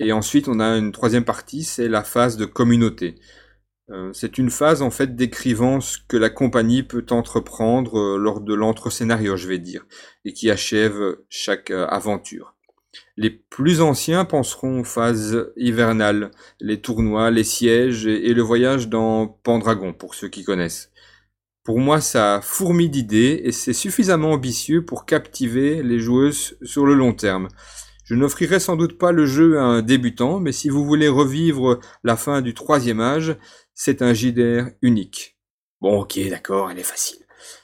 Et 0.00 0.12
ensuite, 0.12 0.48
on 0.48 0.60
a 0.60 0.76
une 0.76 0.92
troisième 0.92 1.24
partie, 1.24 1.64
c'est 1.64 1.88
la 1.88 2.04
phase 2.04 2.36
de 2.36 2.44
communauté. 2.44 3.16
Euh, 3.90 4.10
c'est 4.12 4.36
une 4.36 4.50
phase 4.50 4.82
en 4.82 4.90
fait 4.90 5.16
décrivant 5.16 5.80
ce 5.80 5.96
que 6.08 6.18
la 6.18 6.28
compagnie 6.28 6.82
peut 6.82 7.06
entreprendre 7.10 7.98
euh, 7.98 8.18
lors 8.18 8.40
de 8.40 8.52
l'entre-scénario, 8.52 9.36
je 9.36 9.48
vais 9.48 9.58
dire, 9.58 9.86
et 10.26 10.34
qui 10.34 10.50
achève 10.50 11.16
chaque 11.30 11.70
euh, 11.70 11.86
aventure. 11.86 12.54
Les 13.16 13.30
plus 13.30 13.80
anciens 13.80 14.24
penseront 14.24 14.80
aux 14.80 14.84
phases 14.84 15.50
hivernales, 15.56 16.30
les 16.60 16.80
tournois, 16.80 17.30
les 17.30 17.44
sièges 17.44 18.06
et, 18.06 18.34
le 18.34 18.42
voyage 18.42 18.88
dans 18.88 19.26
Pendragon, 19.26 19.92
pour 19.92 20.14
ceux 20.14 20.28
qui 20.28 20.44
connaissent. 20.44 20.90
Pour 21.68 21.80
moi, 21.80 22.00
ça 22.00 22.40
fourmille 22.42 22.88
d'idées 22.88 23.42
et 23.44 23.52
c'est 23.52 23.74
suffisamment 23.74 24.32
ambitieux 24.32 24.86
pour 24.86 25.04
captiver 25.04 25.82
les 25.82 25.98
joueuses 25.98 26.56
sur 26.62 26.86
le 26.86 26.94
long 26.94 27.12
terme. 27.12 27.48
Je 28.04 28.14
n'offrirai 28.14 28.58
sans 28.58 28.74
doute 28.74 28.96
pas 28.96 29.12
le 29.12 29.26
jeu 29.26 29.58
à 29.58 29.64
un 29.64 29.82
débutant, 29.82 30.40
mais 30.40 30.52
si 30.52 30.70
vous 30.70 30.82
voulez 30.86 31.08
revivre 31.08 31.78
la 32.04 32.16
fin 32.16 32.40
du 32.40 32.54
troisième 32.54 33.02
âge, 33.02 33.36
c'est 33.74 34.00
un 34.00 34.14
JDR 34.14 34.70
unique. 34.80 35.36
Bon, 35.82 36.00
ok, 36.00 36.18
d'accord, 36.30 36.70
elle 36.70 36.78
est 36.78 36.82
facile. 36.82 37.18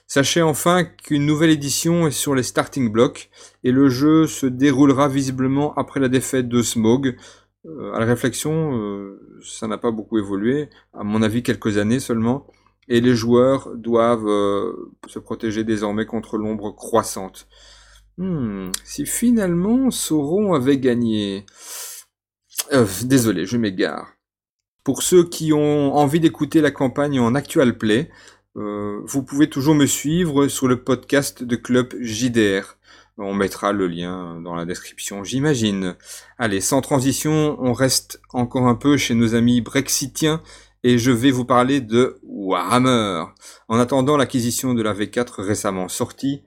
Sachez 0.05 0.43
enfin 0.43 0.83
qu'une 0.83 1.25
nouvelle 1.25 1.49
édition 1.49 2.05
est 2.05 2.11
sur 2.11 2.35
les 2.35 2.43
starting 2.43 2.91
blocks 2.91 3.31
et 3.63 3.71
le 3.71 3.89
jeu 3.89 4.27
se 4.27 4.45
déroulera 4.45 5.07
visiblement 5.07 5.73
après 5.77 5.99
la 5.99 6.09
défaite 6.09 6.47
de 6.47 6.61
Smog. 6.61 7.15
Euh, 7.65 7.91
à 7.93 7.99
la 7.99 8.05
réflexion, 8.05 8.77
euh, 8.77 9.39
ça 9.43 9.65
n'a 9.65 9.79
pas 9.79 9.89
beaucoup 9.89 10.19
évolué, 10.19 10.69
à 10.93 11.03
mon 11.03 11.23
avis 11.23 11.41
quelques 11.41 11.79
années 11.79 11.99
seulement, 11.99 12.45
et 12.87 13.01
les 13.01 13.15
joueurs 13.15 13.75
doivent 13.75 14.27
euh, 14.27 14.91
se 15.07 15.19
protéger 15.19 15.63
désormais 15.63 16.05
contre 16.05 16.37
l'ombre 16.37 16.71
croissante. 16.71 17.47
Hmm, 18.17 18.69
si 18.83 19.05
finalement 19.05 19.91
Sauron 19.91 20.53
avait 20.53 20.77
gagné... 20.77 21.45
désolé, 23.03 23.45
je 23.45 23.57
m'égare. 23.57 24.13
Pour 24.83 25.01
ceux 25.01 25.27
qui 25.27 25.51
ont 25.51 25.95
envie 25.95 26.19
d'écouter 26.19 26.61
la 26.61 26.71
campagne 26.71 27.19
en 27.19 27.33
actual 27.33 27.77
play, 27.77 28.11
euh, 28.57 29.01
vous 29.03 29.23
pouvez 29.23 29.49
toujours 29.49 29.75
me 29.75 29.85
suivre 29.85 30.47
sur 30.47 30.67
le 30.67 30.81
podcast 30.83 31.43
de 31.43 31.55
Club 31.55 31.93
JDR. 31.99 32.77
On 33.17 33.33
mettra 33.33 33.71
le 33.71 33.87
lien 33.87 34.39
dans 34.41 34.55
la 34.55 34.65
description, 34.65 35.23
j'imagine. 35.23 35.95
Allez, 36.37 36.61
sans 36.61 36.81
transition, 36.81 37.57
on 37.59 37.73
reste 37.73 38.21
encore 38.31 38.67
un 38.67 38.75
peu 38.75 38.97
chez 38.97 39.15
nos 39.15 39.35
amis 39.35 39.61
brexitiens 39.61 40.41
et 40.85 40.99
je 40.99 41.09
vais 41.09 41.31
vous 41.31 41.45
parler 41.45 41.81
de 41.81 42.19
Warhammer. 42.21 43.23
En 43.67 43.79
attendant 43.79 44.17
l'acquisition 44.17 44.75
de 44.75 44.83
la 44.83 44.93
V4 44.93 45.41
récemment 45.41 45.87
sortie, 45.87 46.43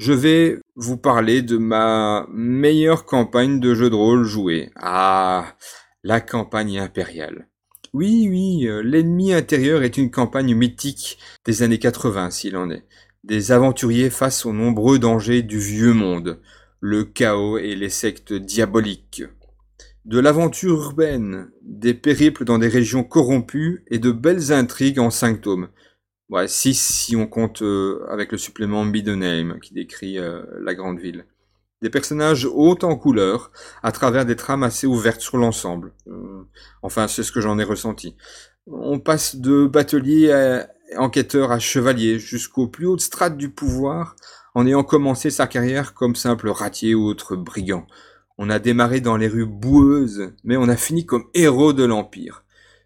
je 0.00 0.12
vais 0.12 0.58
vous 0.74 0.96
parler 0.96 1.40
de 1.40 1.56
ma 1.56 2.26
meilleure 2.32 3.04
campagne 3.04 3.60
de 3.60 3.76
jeu 3.76 3.88
de 3.88 3.94
rôle 3.94 4.24
jouée. 4.24 4.72
Ah, 4.74 5.54
la 6.02 6.20
campagne 6.20 6.80
impériale. 6.80 7.46
Oui, 7.92 8.26
oui, 8.28 8.66
euh, 8.66 8.82
L'ennemi 8.82 9.32
intérieur 9.32 9.84
est 9.84 9.96
une 9.96 10.10
campagne 10.10 10.56
mythique 10.56 11.16
des 11.44 11.62
années 11.62 11.78
80 11.78 12.30
s'il 12.30 12.56
en 12.56 12.68
est. 12.70 12.88
Des 13.22 13.52
aventuriers 13.52 14.10
face 14.10 14.46
aux 14.46 14.52
nombreux 14.52 14.98
dangers 14.98 15.42
du 15.42 15.60
vieux 15.60 15.94
monde, 15.94 16.40
le 16.80 17.04
chaos 17.04 17.58
et 17.58 17.76
les 17.76 17.90
sectes 17.90 18.32
diaboliques. 18.32 19.22
De 20.06 20.20
l'aventure 20.20 20.80
urbaine, 20.80 21.50
des 21.62 21.92
périples 21.92 22.44
dans 22.44 22.58
des 22.58 22.68
régions 22.68 23.02
corrompues 23.02 23.84
et 23.88 23.98
de 23.98 24.12
belles 24.12 24.52
intrigues 24.52 25.00
en 25.00 25.10
cinq 25.10 25.40
tomes. 25.42 25.68
Ouais, 26.30 26.46
six 26.46 26.80
si 26.80 27.16
on 27.16 27.26
compte 27.26 27.62
euh, 27.62 28.06
avec 28.08 28.30
le 28.30 28.38
supplément 28.38 28.84
Name 28.84 29.58
qui 29.60 29.74
décrit 29.74 30.18
euh, 30.18 30.42
la 30.60 30.74
grande 30.74 31.00
ville 31.00 31.26
des 31.82 31.90
personnages 31.90 32.46
hauts 32.46 32.78
en 32.82 32.96
couleur, 32.96 33.50
à 33.82 33.92
travers 33.92 34.24
des 34.24 34.36
trames 34.36 34.62
assez 34.62 34.86
ouvertes 34.86 35.20
sur 35.20 35.36
l'ensemble. 35.36 35.92
Euh, 36.08 36.42
enfin, 36.82 37.08
c'est 37.08 37.22
ce 37.22 37.32
que 37.32 37.40
j'en 37.40 37.58
ai 37.58 37.64
ressenti. 37.64 38.16
On 38.66 38.98
passe 38.98 39.36
de 39.36 39.66
batelier 39.66 40.32
à 40.32 40.68
enquêteur 40.96 41.52
à 41.52 41.58
chevalier, 41.58 42.18
jusqu'aux 42.18 42.68
plus 42.68 42.86
hautes 42.86 43.00
strates 43.00 43.36
du 43.36 43.50
pouvoir, 43.50 44.16
en 44.54 44.66
ayant 44.66 44.84
commencé 44.84 45.30
sa 45.30 45.46
carrière 45.46 45.94
comme 45.94 46.16
simple 46.16 46.48
ratier 46.48 46.94
ou 46.94 47.04
autre 47.04 47.36
brigand. 47.36 47.86
On 48.38 48.50
a 48.50 48.58
démarré 48.58 49.00
dans 49.00 49.16
les 49.16 49.28
rues 49.28 49.46
boueuses, 49.46 50.32
mais 50.44 50.56
on 50.56 50.68
a 50.68 50.76
fini 50.76 51.06
comme 51.06 51.24
héros 51.34 51.72
de 51.72 51.84
l'Empire. 51.84 52.44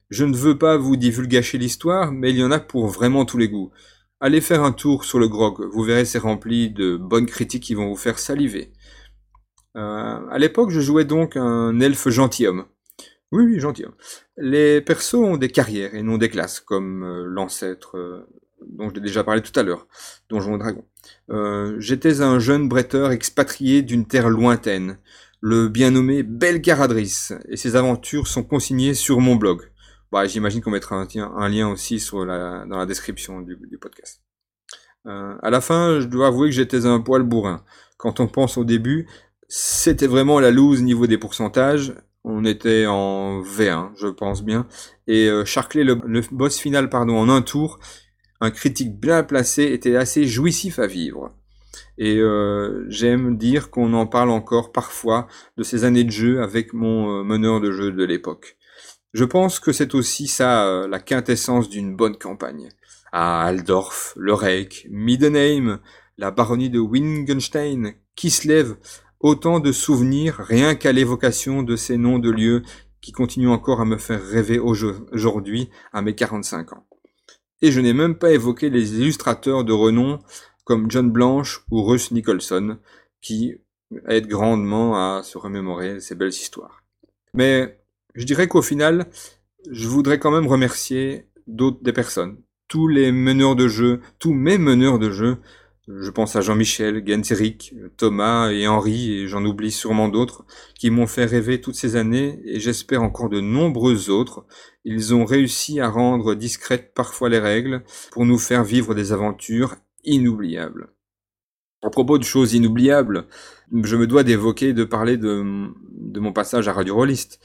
Je 0.08 0.24
ne 0.24 0.36
veux 0.36 0.58
pas 0.58 0.76
vous 0.76 0.96
divulgacher 0.96 1.58
l'histoire, 1.58 2.12
mais 2.12 2.30
il 2.30 2.38
y 2.38 2.44
en 2.44 2.50
a 2.50 2.60
pour 2.60 2.86
vraiment 2.86 3.24
tous 3.24 3.38
les 3.38 3.48
goûts. 3.48 3.70
Allez 4.20 4.40
faire 4.40 4.62
un 4.62 4.72
tour 4.72 5.04
sur 5.04 5.18
le 5.18 5.28
grog, 5.28 5.66
vous 5.72 5.82
verrez 5.82 6.04
c'est 6.04 6.18
rempli 6.18 6.70
de 6.70 6.96
bonnes 6.96 7.26
critiques 7.26 7.62
qui 7.62 7.74
vont 7.74 7.88
vous 7.88 7.96
faire 7.96 8.18
saliver. 8.18 8.72
Euh, 9.76 10.28
à 10.28 10.38
l'époque, 10.38 10.70
je 10.70 10.80
jouais 10.80 11.04
donc 11.04 11.36
un 11.36 11.80
elfe 11.80 12.08
gentilhomme. 12.08 12.66
Oui, 13.32 13.44
oui, 13.44 13.60
gentilhomme. 13.60 13.94
Les 14.36 14.80
persos 14.80 15.14
ont 15.14 15.36
des 15.36 15.48
carrières 15.48 15.94
et 15.94 16.02
non 16.02 16.18
des 16.18 16.28
classes, 16.28 16.60
comme 16.60 17.04
euh, 17.04 17.24
l'ancêtre 17.24 17.96
euh, 17.96 18.26
dont 18.66 18.90
j'ai 18.92 19.00
déjà 19.00 19.24
parlé 19.24 19.40
tout 19.40 19.58
à 19.58 19.62
l'heure, 19.62 19.86
Donjon 20.28 20.58
Dragon. 20.58 20.84
J'étais 21.78 22.20
un 22.20 22.38
jeune 22.38 22.68
bretteur 22.68 23.12
expatrié 23.12 23.80
d'une 23.80 24.06
terre 24.06 24.28
lointaine, 24.28 24.98
le 25.40 25.68
bien 25.68 25.90
nommé 25.90 26.22
Belgaradris, 26.22 27.28
et 27.48 27.56
ses 27.56 27.76
aventures 27.76 28.26
sont 28.26 28.42
consignées 28.42 28.94
sur 28.94 29.20
mon 29.20 29.36
blog. 29.36 29.70
Bah, 30.12 30.26
J'imagine 30.26 30.60
qu'on 30.60 30.70
mettra 30.70 30.96
un, 30.96 31.48
lien 31.48 31.68
aussi 31.68 32.04
dans 32.12 32.24
la 32.24 32.86
description 32.86 33.40
du, 33.40 33.78
podcast. 33.80 34.22
Euh, 35.06 35.34
à 35.42 35.50
la 35.50 35.60
fin, 35.60 36.00
je 36.00 36.06
dois 36.06 36.26
avouer 36.26 36.48
que 36.48 36.54
j'étais 36.54 36.84
un 36.84 37.00
poil 37.00 37.22
bourrin. 37.22 37.64
Quand 37.96 38.20
on 38.20 38.26
pense 38.26 38.58
au 38.58 38.64
début, 38.64 39.08
c'était 39.48 40.06
vraiment 40.06 40.40
la 40.40 40.50
loose 40.50 40.82
niveau 40.82 41.06
des 41.06 41.18
pourcentages. 41.18 41.94
On 42.24 42.44
était 42.44 42.86
en 42.86 43.40
V1, 43.40 43.92
je 43.96 44.08
pense 44.08 44.44
bien. 44.44 44.66
Et 45.06 45.28
euh, 45.28 45.44
Charclay, 45.44 45.84
le, 45.84 45.98
le, 46.04 46.22
boss 46.32 46.58
final, 46.58 46.90
pardon, 46.90 47.16
en 47.16 47.30
un 47.30 47.40
tour, 47.40 47.78
un 48.40 48.50
critique 48.50 48.98
bien 49.00 49.22
placé, 49.22 49.72
était 49.72 49.96
assez 49.96 50.26
jouissif 50.26 50.78
à 50.78 50.86
vivre. 50.86 51.32
Et 51.98 52.16
euh, 52.18 52.84
j'aime 52.88 53.36
dire 53.36 53.70
qu'on 53.70 53.92
en 53.92 54.06
parle 54.06 54.30
encore 54.30 54.72
parfois 54.72 55.28
de 55.56 55.62
ces 55.62 55.84
années 55.84 56.04
de 56.04 56.10
jeu 56.10 56.42
avec 56.42 56.72
mon 56.72 57.20
euh, 57.20 57.22
meneur 57.22 57.60
de 57.60 57.70
jeu 57.70 57.92
de 57.92 58.04
l'époque. 58.04 58.56
Je 59.12 59.24
pense 59.24 59.58
que 59.60 59.72
c'est 59.72 59.94
aussi 59.94 60.28
ça 60.28 60.66
euh, 60.66 60.88
la 60.88 61.00
quintessence 61.00 61.68
d'une 61.68 61.96
bonne 61.96 62.16
campagne. 62.16 62.68
Ah, 63.12 63.42
Aldorf, 63.42 64.14
le 64.16 64.34
Reich, 64.34 64.86
Middenheim, 64.90 65.80
la 66.16 66.30
baronnie 66.30 66.70
de 66.70 66.78
Wingenstein, 66.78 67.94
Kislev, 68.14 68.76
autant 69.18 69.58
de 69.60 69.72
souvenirs 69.72 70.36
rien 70.38 70.74
qu'à 70.74 70.92
l'évocation 70.92 71.62
de 71.62 71.76
ces 71.76 71.96
noms 71.96 72.18
de 72.18 72.30
lieux 72.30 72.62
qui 73.00 73.12
continuent 73.12 73.48
encore 73.48 73.80
à 73.80 73.84
me 73.84 73.96
faire 73.96 74.22
rêver 74.22 74.58
aujourd'hui 74.58 75.70
à 75.92 76.02
mes 76.02 76.14
45 76.14 76.72
ans. 76.74 76.86
Et 77.62 77.72
je 77.72 77.80
n'ai 77.80 77.92
même 77.92 78.16
pas 78.16 78.30
évoqué 78.30 78.70
les 78.70 78.98
illustrateurs 78.98 79.64
de 79.64 79.72
renom 79.72 80.18
comme 80.70 80.88
John 80.88 81.10
Blanche 81.10 81.64
ou 81.72 81.82
Russ 81.82 82.12
Nicholson, 82.12 82.78
qui 83.20 83.56
aident 84.06 84.28
grandement 84.28 84.94
à 84.94 85.24
se 85.24 85.36
remémorer 85.36 85.98
ces 85.98 86.14
belles 86.14 86.28
histoires. 86.28 86.84
Mais 87.34 87.80
je 88.14 88.24
dirais 88.24 88.46
qu'au 88.46 88.62
final, 88.62 89.10
je 89.68 89.88
voudrais 89.88 90.20
quand 90.20 90.30
même 90.30 90.46
remercier 90.46 91.26
d'autres 91.48 91.82
des 91.82 91.92
personnes, 91.92 92.36
tous 92.68 92.86
les 92.86 93.10
meneurs 93.10 93.56
de 93.56 93.66
jeu, 93.66 94.00
tous 94.20 94.32
mes 94.32 94.58
meneurs 94.58 95.00
de 95.00 95.10
jeu. 95.10 95.38
Je 95.88 96.10
pense 96.10 96.36
à 96.36 96.40
Jean-Michel, 96.40 97.02
Genseric, 97.04 97.74
Thomas 97.96 98.52
et 98.52 98.68
Henri, 98.68 99.12
et 99.12 99.26
j'en 99.26 99.44
oublie 99.44 99.72
sûrement 99.72 100.06
d'autres, 100.06 100.44
qui 100.78 100.90
m'ont 100.90 101.08
fait 101.08 101.24
rêver 101.24 101.60
toutes 101.60 101.74
ces 101.74 101.96
années, 101.96 102.40
et 102.44 102.60
j'espère 102.60 103.02
encore 103.02 103.28
de 103.28 103.40
nombreux 103.40 104.08
autres. 104.08 104.46
Ils 104.84 105.16
ont 105.16 105.24
réussi 105.24 105.80
à 105.80 105.88
rendre 105.88 106.36
discrètes 106.36 106.94
parfois 106.94 107.28
les 107.28 107.40
règles, 107.40 107.82
pour 108.12 108.24
nous 108.24 108.38
faire 108.38 108.62
vivre 108.62 108.94
des 108.94 109.10
aventures 109.10 109.74
inoubliables. 110.04 110.88
À 111.82 111.88
propos 111.88 112.18
de 112.18 112.24
choses 112.24 112.52
inoubliables, 112.52 113.26
je 113.72 113.96
me 113.96 114.06
dois 114.06 114.22
d'évoquer, 114.22 114.74
de 114.74 114.84
parler 114.84 115.16
de, 115.16 115.42
mon 116.20 116.32
passage 116.32 116.68
à 116.68 116.74
Radio 116.74 116.94
Rolliste. 116.94 117.40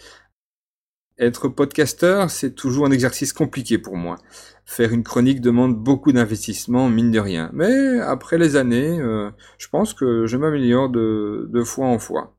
Être 1.17 1.47
podcasteur, 1.47 2.29
c'est 2.29 2.53
toujours 2.53 2.85
un 2.85 2.91
exercice 2.91 3.31
compliqué 3.31 3.77
pour 3.77 3.95
moi. 3.95 4.17
Faire 4.65 4.91
une 4.91 5.03
chronique 5.03 5.39
demande 5.39 5.81
beaucoup 5.81 6.11
d'investissement, 6.11 6.89
mine 6.89 7.11
de 7.11 7.19
rien. 7.19 7.49
Mais 7.53 7.99
après 8.01 8.37
les 8.37 8.57
années, 8.57 8.99
euh, 8.99 9.31
je 9.57 9.69
pense 9.69 9.93
que 9.93 10.25
je 10.25 10.35
m'améliore 10.35 10.89
de, 10.89 11.47
de 11.49 11.63
fois 11.63 11.87
en 11.87 11.99
fois. 11.99 12.35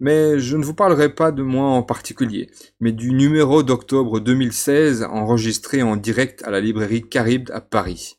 Mais 0.00 0.40
je 0.40 0.56
ne 0.56 0.64
vous 0.64 0.74
parlerai 0.74 1.14
pas 1.14 1.30
de 1.30 1.44
moi 1.44 1.66
en 1.68 1.84
particulier, 1.84 2.50
mais 2.80 2.90
du 2.90 3.12
numéro 3.12 3.62
d'octobre 3.62 4.18
2016 4.18 5.04
enregistré 5.04 5.82
en 5.82 5.94
direct 5.94 6.42
à 6.42 6.50
la 6.50 6.58
librairie 6.58 7.08
Caribde 7.08 7.52
à 7.52 7.60
Paris. 7.60 8.18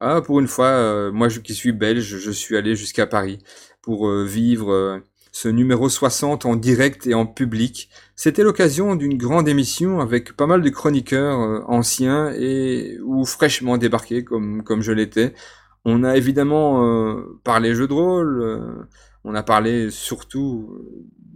Ah, 0.00 0.20
pour 0.20 0.40
une 0.40 0.48
fois, 0.48 0.66
euh, 0.66 1.12
moi 1.12 1.28
qui 1.28 1.54
suis 1.54 1.72
belge, 1.72 2.18
je 2.18 2.30
suis 2.30 2.56
allé 2.56 2.74
jusqu'à 2.74 3.06
Paris 3.06 3.38
pour 3.82 4.08
euh, 4.08 4.24
vivre 4.24 4.72
euh, 4.72 4.98
ce 5.32 5.48
numéro 5.48 5.88
60 5.88 6.46
en 6.46 6.56
direct 6.56 7.06
et 7.06 7.14
en 7.14 7.26
public. 7.26 7.88
C'était 8.16 8.42
l'occasion 8.42 8.96
d'une 8.96 9.16
grande 9.16 9.48
émission 9.48 10.00
avec 10.00 10.34
pas 10.36 10.46
mal 10.46 10.62
de 10.62 10.68
chroniqueurs 10.70 11.68
anciens 11.68 12.32
ou 13.02 13.24
fraîchement 13.24 13.78
débarqués 13.78 14.24
comme, 14.24 14.62
comme 14.62 14.82
je 14.82 14.92
l'étais. 14.92 15.34
On 15.84 16.04
a 16.04 16.16
évidemment 16.16 17.16
parlé 17.42 17.74
jeux 17.74 17.88
de 17.88 17.92
rôle, 17.92 18.86
on 19.24 19.34
a 19.34 19.42
parlé 19.42 19.90
surtout 19.90 20.78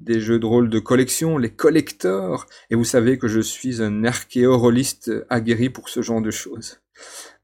des 0.08 0.20
jeux 0.20 0.38
de 0.38 0.46
rôle 0.46 0.70
de 0.70 0.78
collection, 0.78 1.36
les 1.36 1.50
collecteurs, 1.50 2.46
et 2.70 2.76
vous 2.76 2.84
savez 2.84 3.18
que 3.18 3.28
je 3.28 3.40
suis 3.40 3.82
un 3.82 4.04
archéoroliste 4.04 5.10
aguerri 5.28 5.70
pour 5.70 5.88
ce 5.88 6.02
genre 6.02 6.22
de 6.22 6.30
choses. 6.30 6.80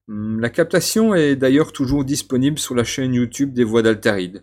Hum, 0.09 0.39
la 0.41 0.51
captation 0.51 1.15
est 1.15 1.37
d'ailleurs 1.37 1.73
toujours 1.73 2.05
disponible 2.05 2.59
sur 2.59 2.75
la 2.75 2.85
chaîne 2.85 3.15
YouTube 3.15 3.53
des 3.53 3.65
Voix 3.65 3.83
d'Altaride. 3.83 4.43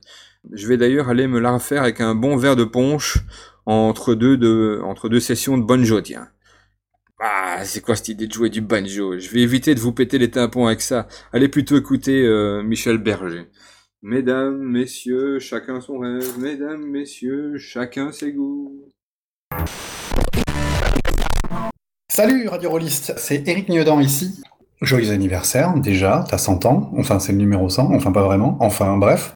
Je 0.51 0.67
vais 0.67 0.77
d'ailleurs 0.77 1.09
aller 1.09 1.27
me 1.27 1.39
la 1.39 1.51
refaire 1.51 1.83
avec 1.83 2.01
un 2.01 2.15
bon 2.15 2.35
verre 2.35 2.55
de 2.55 2.63
punch 2.63 3.19
entre 3.67 4.15
deux, 4.15 5.19
sessions 5.19 5.57
de 5.57 5.63
banjo, 5.63 6.01
tiens. 6.01 6.29
Ah, 7.19 7.63
c'est 7.63 7.81
quoi 7.81 7.95
cette 7.95 8.09
idée 8.09 8.25
de 8.25 8.33
jouer 8.33 8.49
du 8.49 8.61
banjo? 8.61 9.19
Je 9.19 9.29
vais 9.29 9.41
éviter 9.41 9.75
de 9.75 9.79
vous 9.79 9.93
péter 9.93 10.17
les 10.17 10.31
tympans 10.31 10.65
avec 10.65 10.81
ça. 10.81 11.07
Allez 11.31 11.47
plutôt 11.47 11.77
écouter 11.77 12.25
euh, 12.25 12.63
Michel 12.63 12.97
Berger. 12.97 13.45
Mesdames, 14.01 14.57
messieurs, 14.57 15.37
chacun 15.37 15.79
son 15.79 15.99
rêve. 15.99 16.39
Mesdames, 16.39 16.83
messieurs, 16.83 17.59
chacun 17.59 18.11
ses 18.11 18.33
goûts. 18.33 18.89
Salut 22.11 22.47
Radio 22.47 22.71
Rolliste, 22.71 23.13
c'est 23.17 23.47
Eric 23.47 23.69
Niedan 23.69 24.01
ici. 24.01 24.41
Joyeux 24.81 25.11
anniversaire, 25.11 25.75
déjà, 25.75 26.25
t'as 26.27 26.39
100 26.39 26.65
ans, 26.65 26.91
enfin 26.97 27.19
c'est 27.19 27.33
le 27.33 27.37
numéro 27.37 27.69
100, 27.69 27.93
enfin 27.93 28.11
pas 28.11 28.23
vraiment, 28.23 28.57
enfin 28.61 28.97
bref. 28.97 29.35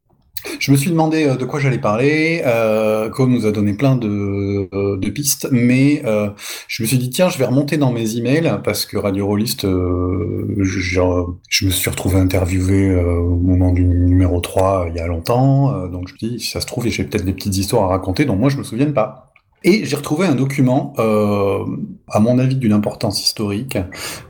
Je 0.59 0.71
me 0.71 0.77
suis 0.77 0.89
demandé 0.89 1.25
euh, 1.25 1.35
de 1.35 1.45
quoi 1.45 1.59
j'allais 1.59 1.77
parler, 1.77 2.41
euh, 2.45 3.09
nous 3.19 3.45
a 3.45 3.51
donné 3.51 3.73
plein 3.73 3.95
de, 3.95 4.67
euh, 4.73 4.97
de 4.97 5.09
pistes, 5.09 5.47
mais 5.51 6.01
euh, 6.05 6.29
je 6.67 6.81
me 6.81 6.87
suis 6.87 6.97
dit 6.97 7.11
tiens, 7.11 7.29
je 7.29 7.37
vais 7.37 7.45
remonter 7.45 7.77
dans 7.77 7.91
mes 7.91 8.17
emails 8.17 8.59
parce 8.63 8.85
que 8.85 8.97
Radio 8.97 9.27
Rolliste, 9.27 9.65
euh, 9.65 10.47
je, 10.59 10.79
je, 10.79 11.65
me 11.65 11.71
suis 11.71 11.89
retrouvé 11.89 12.19
interviewé 12.19 12.89
euh, 12.89 13.03
au 13.03 13.35
moment 13.35 13.71
du 13.71 13.83
numéro 13.83 14.39
3 14.39 14.87
il 14.89 14.95
y 14.95 14.99
a 14.99 15.07
longtemps, 15.07 15.87
donc 15.87 16.07
je 16.07 16.13
me 16.13 16.17
dis 16.17 16.39
si 16.39 16.51
ça 16.51 16.61
se 16.61 16.65
trouve, 16.65 16.87
j'ai 16.87 17.03
peut-être 17.03 17.25
des 17.25 17.33
petites 17.33 17.57
histoires 17.57 17.83
à 17.83 17.87
raconter 17.87 18.25
dont 18.25 18.35
moi 18.35 18.49
je 18.49 18.57
me 18.57 18.63
souvienne 18.63 18.93
pas. 18.93 19.31
Et 19.64 19.86
j'ai 19.86 19.95
retrouvé 19.95 20.28
un 20.28 20.36
document, 20.36 20.93
euh, 20.99 21.66
à 22.10 22.20
mon 22.20 22.38
avis 22.38 22.56
d'une 22.56 22.74
importance 22.74 23.24
historique, 23.24 23.78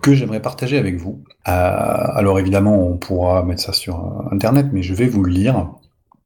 que 0.02 0.14
j'aimerais 0.14 0.42
partager 0.42 0.78
avec 0.78 0.98
vous. 0.98 1.24
Euh, 1.48 1.52
alors 1.52 2.40
évidemment, 2.40 2.88
on 2.88 2.98
pourra 2.98 3.44
mettre 3.44 3.62
ça 3.62 3.74
sur 3.74 4.24
Internet, 4.32 4.68
mais 4.72 4.82
je 4.82 4.94
vais 4.94 5.08
vous 5.08 5.24
le 5.24 5.32
lire. 5.32 5.68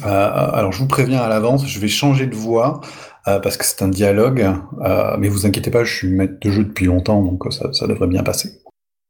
Euh, 0.05 0.07
alors 0.07 0.71
je 0.71 0.79
vous 0.79 0.87
préviens 0.87 1.19
à 1.21 1.27
l'avance, 1.27 1.67
je 1.67 1.79
vais 1.79 1.89
changer 1.89 2.25
de 2.25 2.35
voix 2.35 2.79
euh, 3.27 3.39
parce 3.39 3.57
que 3.57 3.65
c'est 3.65 3.81
un 3.81 3.89
dialogue, 3.89 4.49
euh, 4.81 5.17
mais 5.19 5.27
vous 5.27 5.45
inquiétez 5.45 5.71
pas, 5.71 5.83
je 5.83 5.93
suis 5.93 6.07
maître 6.07 6.35
de 6.39 6.49
jeu 6.49 6.63
depuis 6.63 6.85
longtemps, 6.85 7.21
donc 7.21 7.51
ça, 7.51 7.73
ça 7.73 7.85
devrait 7.85 8.07
bien 8.07 8.23
passer. 8.23 8.61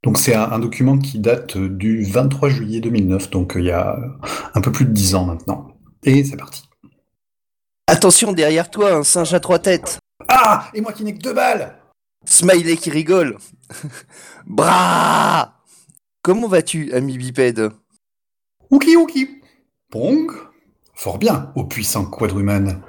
Donc 0.03 0.17
c'est 0.17 0.33
un, 0.33 0.51
un, 0.51 0.59
document 0.59 0.97
qui 0.97 1.19
date 1.19 1.57
du 1.57 2.03
23 2.03 2.49
juillet 2.49 2.79
2009, 2.79 3.29
donc 3.29 3.53
il 3.57 3.65
y 3.65 3.71
a 3.71 3.99
un 4.55 4.61
peu 4.61 4.71
plus 4.71 4.85
de 4.85 4.91
10 4.91 5.15
ans 5.15 5.25
maintenant. 5.25 5.67
Et 6.03 6.23
c'est 6.23 6.37
parti. 6.37 6.68
Attention 7.89 8.33
derrière 8.33 8.69
toi, 8.69 8.93
un 8.93 9.03
singe 9.03 9.33
à 9.33 9.39
trois 9.39 9.57
têtes. 9.57 9.97
Ah 10.27 10.69
Et 10.75 10.81
moi 10.81 10.93
qui 10.93 11.03
n'ai 11.03 11.15
que 11.15 11.23
deux 11.23 11.33
balles 11.33 11.75
Smiley 12.23 12.77
qui 12.77 12.91
rigole. 12.91 13.35
Bra 14.45 15.55
Comment 16.21 16.47
vas-tu, 16.47 16.93
ami 16.93 17.17
bipède? 17.17 17.71
Ouki 18.69 18.95
ouki 18.95 19.41
Pong 19.89 20.31
Fort 20.93 21.17
bien, 21.17 21.51
ô 21.55 21.63
puissant 21.63 22.05
quadruman. 22.05 22.79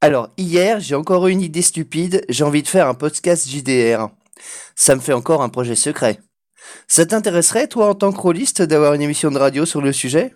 Alors, 0.00 0.30
hier, 0.38 0.80
j'ai 0.80 0.94
encore 0.94 1.26
une 1.26 1.42
idée 1.42 1.60
stupide, 1.60 2.24
j'ai 2.30 2.44
envie 2.44 2.62
de 2.62 2.68
faire 2.68 2.88
un 2.88 2.94
podcast 2.94 3.46
JDR. 3.46 4.08
Ça 4.74 4.94
me 4.94 5.02
fait 5.02 5.12
encore 5.12 5.42
un 5.42 5.50
projet 5.50 5.74
secret. 5.74 6.18
Ça 6.88 7.04
t'intéresserait, 7.04 7.68
toi, 7.68 7.90
en 7.90 7.94
tant 7.94 8.10
que 8.10 8.20
rôliste, 8.20 8.62
d'avoir 8.62 8.94
une 8.94 9.02
émission 9.02 9.30
de 9.30 9.38
radio 9.38 9.66
sur 9.66 9.82
le 9.82 9.92
sujet? 9.92 10.34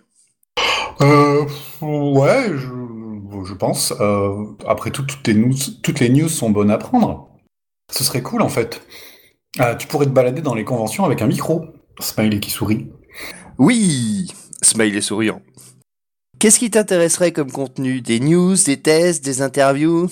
Euh... 1.01 1.43
Ouais, 1.81 2.49
je, 2.55 2.96
je 3.45 3.53
pense. 3.53 3.93
Euh, 3.99 4.45
après 4.67 4.91
tout, 4.91 5.03
toutes 5.03 5.27
les, 5.27 5.33
news, 5.33 5.53
toutes 5.83 5.99
les 5.99 6.09
news 6.09 6.29
sont 6.29 6.49
bonnes 6.49 6.71
à 6.71 6.77
prendre. 6.77 7.29
Ce 7.91 8.03
serait 8.03 8.21
cool, 8.21 8.41
en 8.41 8.49
fait. 8.49 8.81
Euh, 9.59 9.75
tu 9.75 9.87
pourrais 9.87 10.05
te 10.05 10.11
balader 10.11 10.41
dans 10.41 10.55
les 10.55 10.63
conventions 10.63 11.05
avec 11.05 11.21
un 11.21 11.27
micro. 11.27 11.65
Smiley 11.99 12.39
qui 12.39 12.51
sourit. 12.51 12.87
Oui 13.57 14.31
Smiley 14.61 15.01
souriant. 15.01 15.41
Qu'est-ce 16.39 16.59
qui 16.59 16.69
t'intéresserait 16.69 17.31
comme 17.31 17.51
contenu? 17.51 18.01
Des 18.01 18.19
news, 18.19 18.55
des 18.65 18.77
tests, 18.77 19.23
des 19.25 19.41
interviews? 19.41 20.07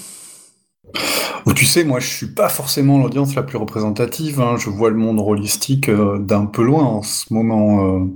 Tu 1.55 1.65
sais, 1.65 1.83
moi, 1.83 1.99
je 1.99 2.07
suis 2.07 2.27
pas 2.27 2.49
forcément 2.49 2.97
l'audience 2.97 3.35
la 3.35 3.43
plus 3.43 3.57
représentative. 3.57 4.41
hein. 4.41 4.57
Je 4.57 4.69
vois 4.69 4.89
le 4.89 4.95
monde 4.97 5.19
rôlistique 5.19 5.89
euh, 5.89 6.17
d'un 6.17 6.47
peu 6.47 6.63
loin 6.63 6.83
en 6.83 7.03
ce 7.03 7.31
moment. 7.33 8.07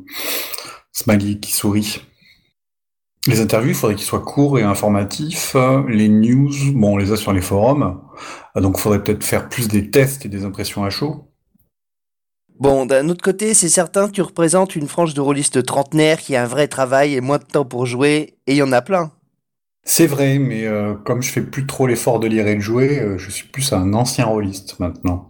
Smiley 0.92 1.40
qui 1.40 1.52
sourit. 1.52 2.02
Les 3.28 3.42
interviews, 3.42 3.72
il 3.72 3.76
faudrait 3.76 3.96
qu'ils 3.96 4.06
soient 4.06 4.22
courts 4.22 4.60
et 4.60 4.64
informatifs. 4.64 5.56
Les 5.88 6.08
news, 6.08 6.52
bon, 6.74 6.94
on 6.94 6.98
les 6.98 7.12
a 7.12 7.18
sur 7.18 7.34
les 7.34 7.42
forums. 7.42 8.02
Donc, 8.56 8.76
il 8.78 8.82
faudrait 8.82 9.04
peut-être 9.04 9.24
faire 9.24 9.50
plus 9.50 9.68
des 9.68 9.92
tests 9.92 10.26
et 10.26 10.30
des 10.30 10.46
impressions 10.46 10.84
à 10.84 10.90
chaud. 10.90 11.30
Bon, 12.60 12.86
d'un 12.86 13.08
autre 13.08 13.24
côté, 13.24 13.54
c'est 13.54 13.70
certain 13.70 14.08
que 14.08 14.12
tu 14.12 14.22
représentes 14.22 14.76
une 14.76 14.90
frange 14.90 15.14
de 15.14 15.22
rôlistes 15.22 15.64
trentenaires 15.64 16.20
qui 16.20 16.36
a 16.36 16.44
un 16.44 16.46
vrai 16.46 16.68
travail 16.68 17.16
et 17.16 17.22
moins 17.22 17.38
de 17.38 17.46
temps 17.46 17.64
pour 17.64 17.86
jouer, 17.86 18.36
et 18.48 18.54
il 18.54 18.58
y 18.58 18.62
en 18.62 18.74
a 18.74 18.82
plein. 18.82 19.14
C'est 19.86 20.08
vrai, 20.08 20.40
mais 20.40 20.66
euh, 20.66 20.94
comme 20.94 21.22
je 21.22 21.32
fais 21.32 21.42
plus 21.42 21.66
trop 21.66 21.88
l'effort 21.88 22.20
de 22.20 22.28
lire 22.28 22.48
et 22.48 22.56
de 22.56 22.60
jouer, 22.60 23.00
euh, 23.00 23.18
je 23.18 23.32
suis 23.32 23.48
plus 23.48 23.72
un 23.72 23.94
ancien 23.94 24.26
rôliste 24.26 24.78
maintenant. 24.80 25.30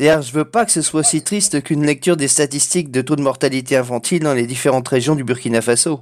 D'ailleurs, 0.00 0.22
je 0.22 0.32
veux 0.32 0.44
pas 0.44 0.64
que 0.64 0.72
ce 0.72 0.82
soit 0.82 1.00
aussi 1.00 1.22
triste 1.22 1.62
qu'une 1.62 1.86
lecture 1.86 2.16
des 2.16 2.26
statistiques 2.26 2.90
de 2.90 3.02
taux 3.02 3.14
de 3.14 3.22
mortalité 3.22 3.76
infantile 3.76 4.24
dans 4.24 4.34
les 4.34 4.48
différentes 4.48 4.88
régions 4.88 5.14
du 5.14 5.22
Burkina 5.22 5.62
Faso. 5.62 6.00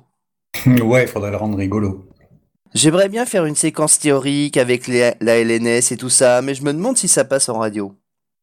ouais, 0.82 1.04
il 1.04 1.08
faudrait 1.08 1.30
le 1.30 1.36
rendre 1.36 1.58
rigolo. 1.58 2.04
J'aimerais 2.74 3.08
bien 3.08 3.24
faire 3.24 3.46
une 3.46 3.54
séquence 3.54 3.98
théorique 3.98 4.56
avec 4.56 4.86
les- 4.86 5.14
la 5.20 5.38
LNS 5.38 5.90
et 5.92 5.96
tout 5.96 6.10
ça, 6.10 6.42
mais 6.42 6.54
je 6.54 6.62
me 6.62 6.72
demande 6.72 6.96
si 6.98 7.08
ça 7.08 7.24
passe 7.24 7.48
en 7.48 7.58
radio. 7.58 7.94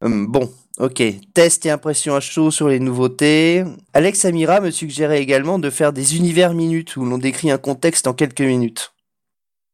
Hum, 0.04 0.26
bon, 0.26 0.50
ok. 0.78 1.02
Test 1.32 1.64
et 1.64 1.70
impression 1.70 2.14
à 2.16 2.20
chaud 2.20 2.50
sur 2.50 2.68
les 2.68 2.80
nouveautés. 2.80 3.64
Alex 3.94 4.24
Amira 4.24 4.60
me 4.60 4.70
suggérait 4.70 5.22
également 5.22 5.58
de 5.58 5.70
faire 5.70 5.92
des 5.92 6.16
univers 6.16 6.54
minutes 6.54 6.96
où 6.96 7.04
l'on 7.04 7.18
décrit 7.18 7.50
un 7.50 7.58
contexte 7.58 8.06
en 8.06 8.12
quelques 8.14 8.42
minutes. 8.42 8.92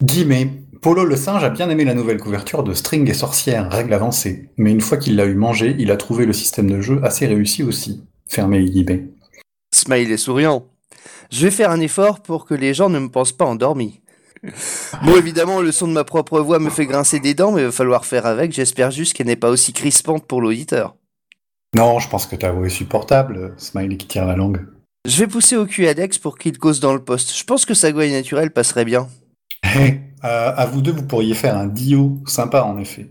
Guillemets. 0.03 0.51
Polo 0.81 1.05
le 1.05 1.15
singe 1.17 1.45
a 1.45 1.51
bien 1.51 1.71
aimé 1.71 1.85
la 1.85 1.95
nouvelle 1.95 2.19
couverture 2.19 2.65
de 2.65 2.75
String 2.75 3.09
et 3.09 3.15
Sorcière, 3.15 3.71
règle 3.71 3.95
avancée. 3.95 4.51
Mais 4.57 4.73
une 4.73 4.81
fois 4.81 4.99
qu'il 4.99 5.15
l'a 5.15 5.27
eu 5.27 5.35
mangé, 5.35 5.77
il 5.79 5.93
a 5.93 5.97
trouvé 5.97 6.27
le 6.27 6.33
système 6.33 6.69
de 6.69 6.81
jeu 6.81 7.01
assez 7.05 7.27
réussi 7.27 7.63
aussi. 7.63 8.03
Fermez 8.29 8.59
les 8.59 8.71
guillemets. 8.71 9.05
Smile 9.73 10.11
est 10.11 10.17
souriant. 10.17 10.67
Je 11.33 11.47
vais 11.47 11.51
faire 11.51 11.71
un 11.71 11.81
effort 11.81 12.21
pour 12.21 12.45
que 12.45 12.53
les 12.53 12.75
gens 12.75 12.91
ne 12.91 12.99
me 12.99 13.09
pensent 13.09 13.33
pas 13.33 13.47
endormi. 13.47 14.01
Bon, 15.05 15.17
évidemment, 15.17 15.61
le 15.61 15.73
son 15.73 15.89
de 15.89 15.93
ma 15.93 16.05
propre 16.05 16.41
voix 16.41 16.59
me 16.59 16.69
fait 16.69 16.85
grincer 16.85 17.21
des 17.21 17.33
dents, 17.33 17.53
mais 17.53 17.63
il 17.63 17.67
va 17.67 17.73
falloir 17.73 18.05
faire 18.05 18.27
avec. 18.27 18.53
J'espère 18.53 18.91
juste 18.91 19.15
qu'elle 19.15 19.29
n'est 19.29 19.37
pas 19.37 19.51
aussi 19.51 19.73
crispante 19.73 20.27
pour 20.27 20.43
l'auditeur. 20.43 20.95
Non, 21.75 21.99
je 22.01 22.09
pense 22.09 22.27
que 22.27 22.37
ta 22.37 22.53
voix 22.53 22.67
est 22.67 22.71
supportable, 22.71 23.55
Smiley 23.57 23.97
qui 23.97 24.07
tire 24.07 24.27
la 24.27 24.37
langue. 24.37 24.67
Je 25.09 25.21
vais 25.21 25.27
pousser 25.27 25.57
au 25.57 25.65
cul 25.65 25.87
Alex 25.87 26.19
pour 26.19 26.37
qu'il 26.37 26.59
cause 26.59 26.81
dans 26.81 26.93
le 26.93 27.03
poste. 27.03 27.35
Je 27.35 27.45
pense 27.45 27.65
que 27.65 27.73
sa 27.73 27.91
voix 27.93 28.07
naturelle 28.07 28.51
passerait 28.51 28.85
bien. 28.85 29.09
Eh, 29.65 30.01
euh, 30.25 30.53
à 30.55 30.67
vous 30.67 30.83
deux, 30.83 30.93
vous 30.93 31.07
pourriez 31.07 31.35
faire 31.35 31.57
un 31.57 31.67
dio 31.67 32.21
sympa 32.27 32.63
en 32.63 32.79
effet. 32.79 33.09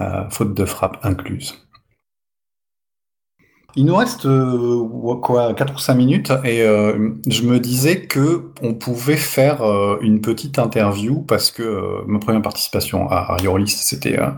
Euh, 0.00 0.28
faute 0.30 0.54
de 0.54 0.64
frappe 0.64 0.98
incluse. 1.02 1.63
Il 3.76 3.86
nous 3.86 3.96
reste 3.96 4.26
euh, 4.26 5.16
quoi, 5.20 5.52
4 5.52 5.74
ou 5.74 5.78
5 5.78 5.94
minutes 5.94 6.32
et 6.44 6.62
euh, 6.62 7.10
je 7.26 7.42
me 7.42 7.58
disais 7.58 8.02
que 8.02 8.52
on 8.62 8.74
pouvait 8.74 9.16
faire 9.16 9.62
euh, 9.62 9.98
une 10.00 10.20
petite 10.20 10.60
interview 10.60 11.22
parce 11.22 11.50
que 11.50 11.62
euh, 11.62 12.02
ma 12.06 12.20
première 12.20 12.42
participation 12.42 13.08
à 13.10 13.32
Ariorlist, 13.32 13.78
c'était 13.78 14.18
euh, 14.20 14.28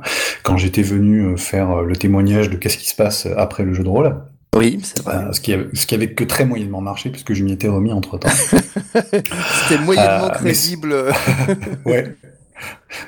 quand 0.43 0.57
j'étais 0.57 0.83
venu 0.83 1.21
euh, 1.21 1.37
faire 1.37 1.83
le 1.83 1.97
témoignage 1.97 2.49
de 2.49 2.57
qu'est-ce 2.57 2.79
qui 2.79 2.89
se 2.89 2.97
passe 2.97 3.29
après 3.37 3.65
le 3.65 3.75
jeu 3.75 3.85
de 3.85 3.89
rôle. 3.91 4.17
Oui, 4.57 4.81
c'est 4.83 5.03
vrai. 5.03 5.17
Ce, 5.33 5.41
qui 5.41 5.53
avait, 5.53 5.67
ce 5.75 5.85
qui 5.87 5.95
avait 5.95 6.15
que 6.15 6.25
très 6.25 6.47
moyennement 6.47 6.81
marché 6.81 7.11
puisque 7.11 7.35
je 7.35 7.45
m'y 7.45 7.53
étais 7.53 7.69
remis 7.69 7.93
entre 7.93 8.17
temps. 8.17 8.31
C'était 8.95 9.83
moyennement 9.85 10.31
crédible. 10.31 10.95
ouais. 11.85 12.17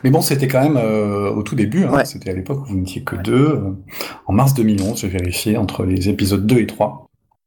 Mais 0.04 0.10
bon, 0.10 0.20
c'était 0.20 0.48
quand 0.48 0.62
même 0.62 0.76
euh, 0.76 1.30
au 1.30 1.42
tout 1.42 1.54
début, 1.54 1.84
hein, 1.84 1.92
Ouais. 1.92 2.04
c'était 2.04 2.30
à 2.30 2.34
l'époque 2.34 2.60
où 2.62 2.66
vous 2.66 2.76
n'étiez 2.78 3.02
que 3.02 3.16
deux. 3.16 3.48
euh, 3.48 3.70
en 4.26 4.32
mars 4.32 4.54
2011, 4.54 4.98
j'ai 5.00 5.08
vérifié 5.08 5.56
entre 5.56 5.84
les 5.84 6.08
épisodes 6.08 6.46
2 6.46 6.58
et 6.58 6.66
3. 6.66 7.06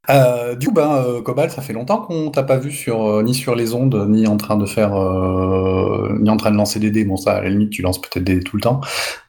Euh, 0.09 0.55
du 0.55 0.67
coup, 0.67 0.73
ben, 0.73 0.91
euh, 0.95 1.21
Cobal, 1.21 1.51
ça 1.51 1.61
fait 1.61 1.73
longtemps 1.73 1.99
qu'on 2.01 2.31
t'a 2.31 2.41
pas 2.41 2.57
vu 2.57 2.71
sur, 2.71 3.05
euh, 3.07 3.21
ni 3.23 3.35
sur 3.35 3.53
les 3.55 3.75
ondes, 3.75 4.07
ni 4.09 4.25
en 4.25 4.35
train 4.37 4.57
de 4.57 4.65
faire, 4.65 4.89
ni 6.19 6.29
en 6.29 6.37
train 6.37 6.51
de 6.51 6.57
lancer 6.57 6.79
des 6.79 6.89
dés. 6.89 7.05
Bon, 7.05 7.17
ça, 7.17 7.33
à 7.33 7.41
la 7.41 7.49
limite, 7.49 7.69
tu 7.69 7.81
lances 7.83 8.01
peut-être 8.01 8.23
des 8.23 8.35
dés 8.37 8.43
tout 8.43 8.55
le 8.57 8.61
temps. 8.63 8.81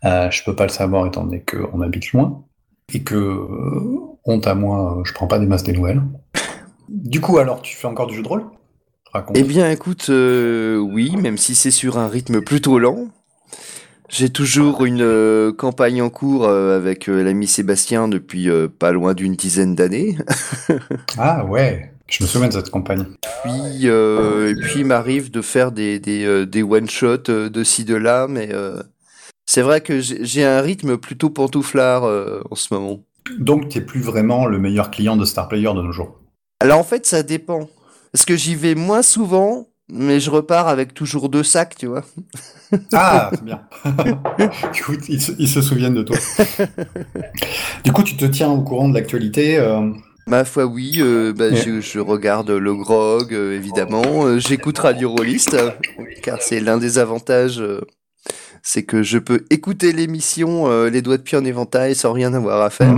Je 0.02 0.42
peux 0.44 0.56
pas 0.56 0.64
le 0.64 0.70
savoir 0.70 1.06
étant 1.06 1.24
donné 1.24 1.42
qu'on 1.44 1.80
habite 1.82 2.12
loin. 2.12 2.42
Et 2.94 3.02
que, 3.02 3.46
honte 4.24 4.46
à 4.46 4.54
moi, 4.54 5.02
je 5.04 5.12
prends 5.12 5.26
pas 5.26 5.38
des 5.38 5.46
masses 5.46 5.62
des 5.64 5.72
nouvelles. 5.72 6.02
Du 6.88 7.20
coup, 7.20 7.38
alors, 7.38 7.60
tu 7.62 7.76
fais 7.76 7.86
encore 7.86 8.06
du 8.06 8.14
jeu 8.16 8.22
de 8.22 8.28
rôle? 8.28 8.44
Raconte. 9.12 9.36
Eh 9.36 9.42
bien, 9.42 9.70
écoute, 9.70 10.06
euh, 10.08 10.78
oui, 10.78 11.16
même 11.16 11.36
si 11.36 11.54
c'est 11.54 11.70
sur 11.70 11.98
un 11.98 12.08
rythme 12.08 12.40
plutôt 12.40 12.78
lent. 12.78 13.08
J'ai 14.08 14.30
toujours 14.30 14.84
une 14.84 15.02
euh, 15.02 15.52
campagne 15.52 16.02
en 16.02 16.10
cours 16.10 16.44
euh, 16.44 16.76
avec 16.76 17.06
l'ami 17.06 17.46
Sébastien 17.46 18.08
depuis 18.08 18.48
pas 18.78 18.92
loin 18.92 19.14
d'une 19.14 19.34
dizaine 19.34 19.74
d'années. 19.74 20.16
Ah 21.18 21.44
ouais, 21.44 21.92
je 22.08 22.24
me 22.24 22.28
souviens 22.28 22.48
de 22.48 22.54
cette 22.54 22.70
campagne. 22.70 23.04
Puis, 23.42 23.86
et 23.86 24.54
puis 24.54 24.80
il 24.80 24.86
m'arrive 24.86 25.30
de 25.30 25.42
faire 25.42 25.72
des, 25.72 25.98
des, 25.98 26.46
des 26.46 26.62
one-shots 26.62 27.28
de 27.28 27.64
ci, 27.64 27.84
de 27.84 27.94
là, 27.94 28.26
mais 28.28 28.48
c'est 29.44 29.60
vrai 29.60 29.82
que 29.82 30.00
j'ai 30.00 30.44
un 30.44 30.62
rythme 30.62 30.96
plutôt 30.96 31.28
pantouflard 31.28 32.04
en 32.50 32.54
ce 32.54 32.72
moment. 32.72 33.00
Donc, 33.38 33.68
t'es 33.68 33.82
plus 33.82 34.00
vraiment 34.00 34.46
le 34.46 34.58
meilleur 34.58 34.90
client 34.90 35.16
de 35.16 35.24
Star 35.24 35.48
Player 35.48 35.68
de 35.68 35.82
nos 35.82 35.92
jours. 35.92 36.18
Alors 36.60 36.78
en 36.78 36.84
fait, 36.84 37.04
ça 37.06 37.22
dépend. 37.22 37.68
Parce 38.12 38.24
que 38.24 38.36
j'y 38.36 38.54
vais 38.54 38.74
moins 38.74 39.02
souvent, 39.02 39.68
mais 39.90 40.20
je 40.20 40.30
repars 40.30 40.68
avec 40.68 40.94
toujours 40.94 41.28
deux 41.28 41.42
sacs, 41.42 41.76
tu 41.76 41.86
vois. 41.86 42.04
Ah, 42.94 43.30
c'est 43.34 43.44
bien. 43.44 43.60
du 44.72 44.82
coup, 44.82 44.94
ils, 45.08 45.20
se- 45.20 45.32
ils 45.38 45.48
se 45.48 45.60
souviennent 45.60 45.92
de 45.94 46.02
toi. 46.02 46.16
du 47.84 47.92
coup, 47.92 48.02
tu 48.02 48.16
te 48.16 48.24
tiens 48.24 48.50
au 48.50 48.62
courant 48.62 48.88
de 48.88 48.94
l'actualité. 48.94 49.58
euh, 49.58 49.90
Ma 50.26 50.44
foi, 50.46 50.64
oui, 50.64 50.94
euh, 51.00 51.34
bah, 51.34 51.48
Ouais. 51.50 51.56
je, 51.56 51.80
je 51.82 51.98
regarde 51.98 52.50
le 52.50 52.74
grog, 52.74 53.34
euh, 53.34 53.54
évidemment. 53.54 54.38
J'écoute 54.38 54.78
Radio 54.78 55.10
Rollist, 55.10 55.54
car 56.22 56.40
c'est 56.40 56.60
l'un 56.60 56.78
des 56.78 56.98
avantages, 56.98 57.62
c'est 58.62 58.84
que 58.84 59.02
je 59.02 59.18
peux 59.18 59.44
écouter 59.50 59.92
l'émission 59.92 60.86
Les 60.86 61.02
Doigts 61.02 61.18
de 61.18 61.22
Pied 61.22 61.36
en 61.36 61.44
éventail 61.44 61.94
sans 61.94 62.12
rien 62.14 62.32
avoir 62.32 62.62
à 62.62 62.70
faire. 62.70 62.94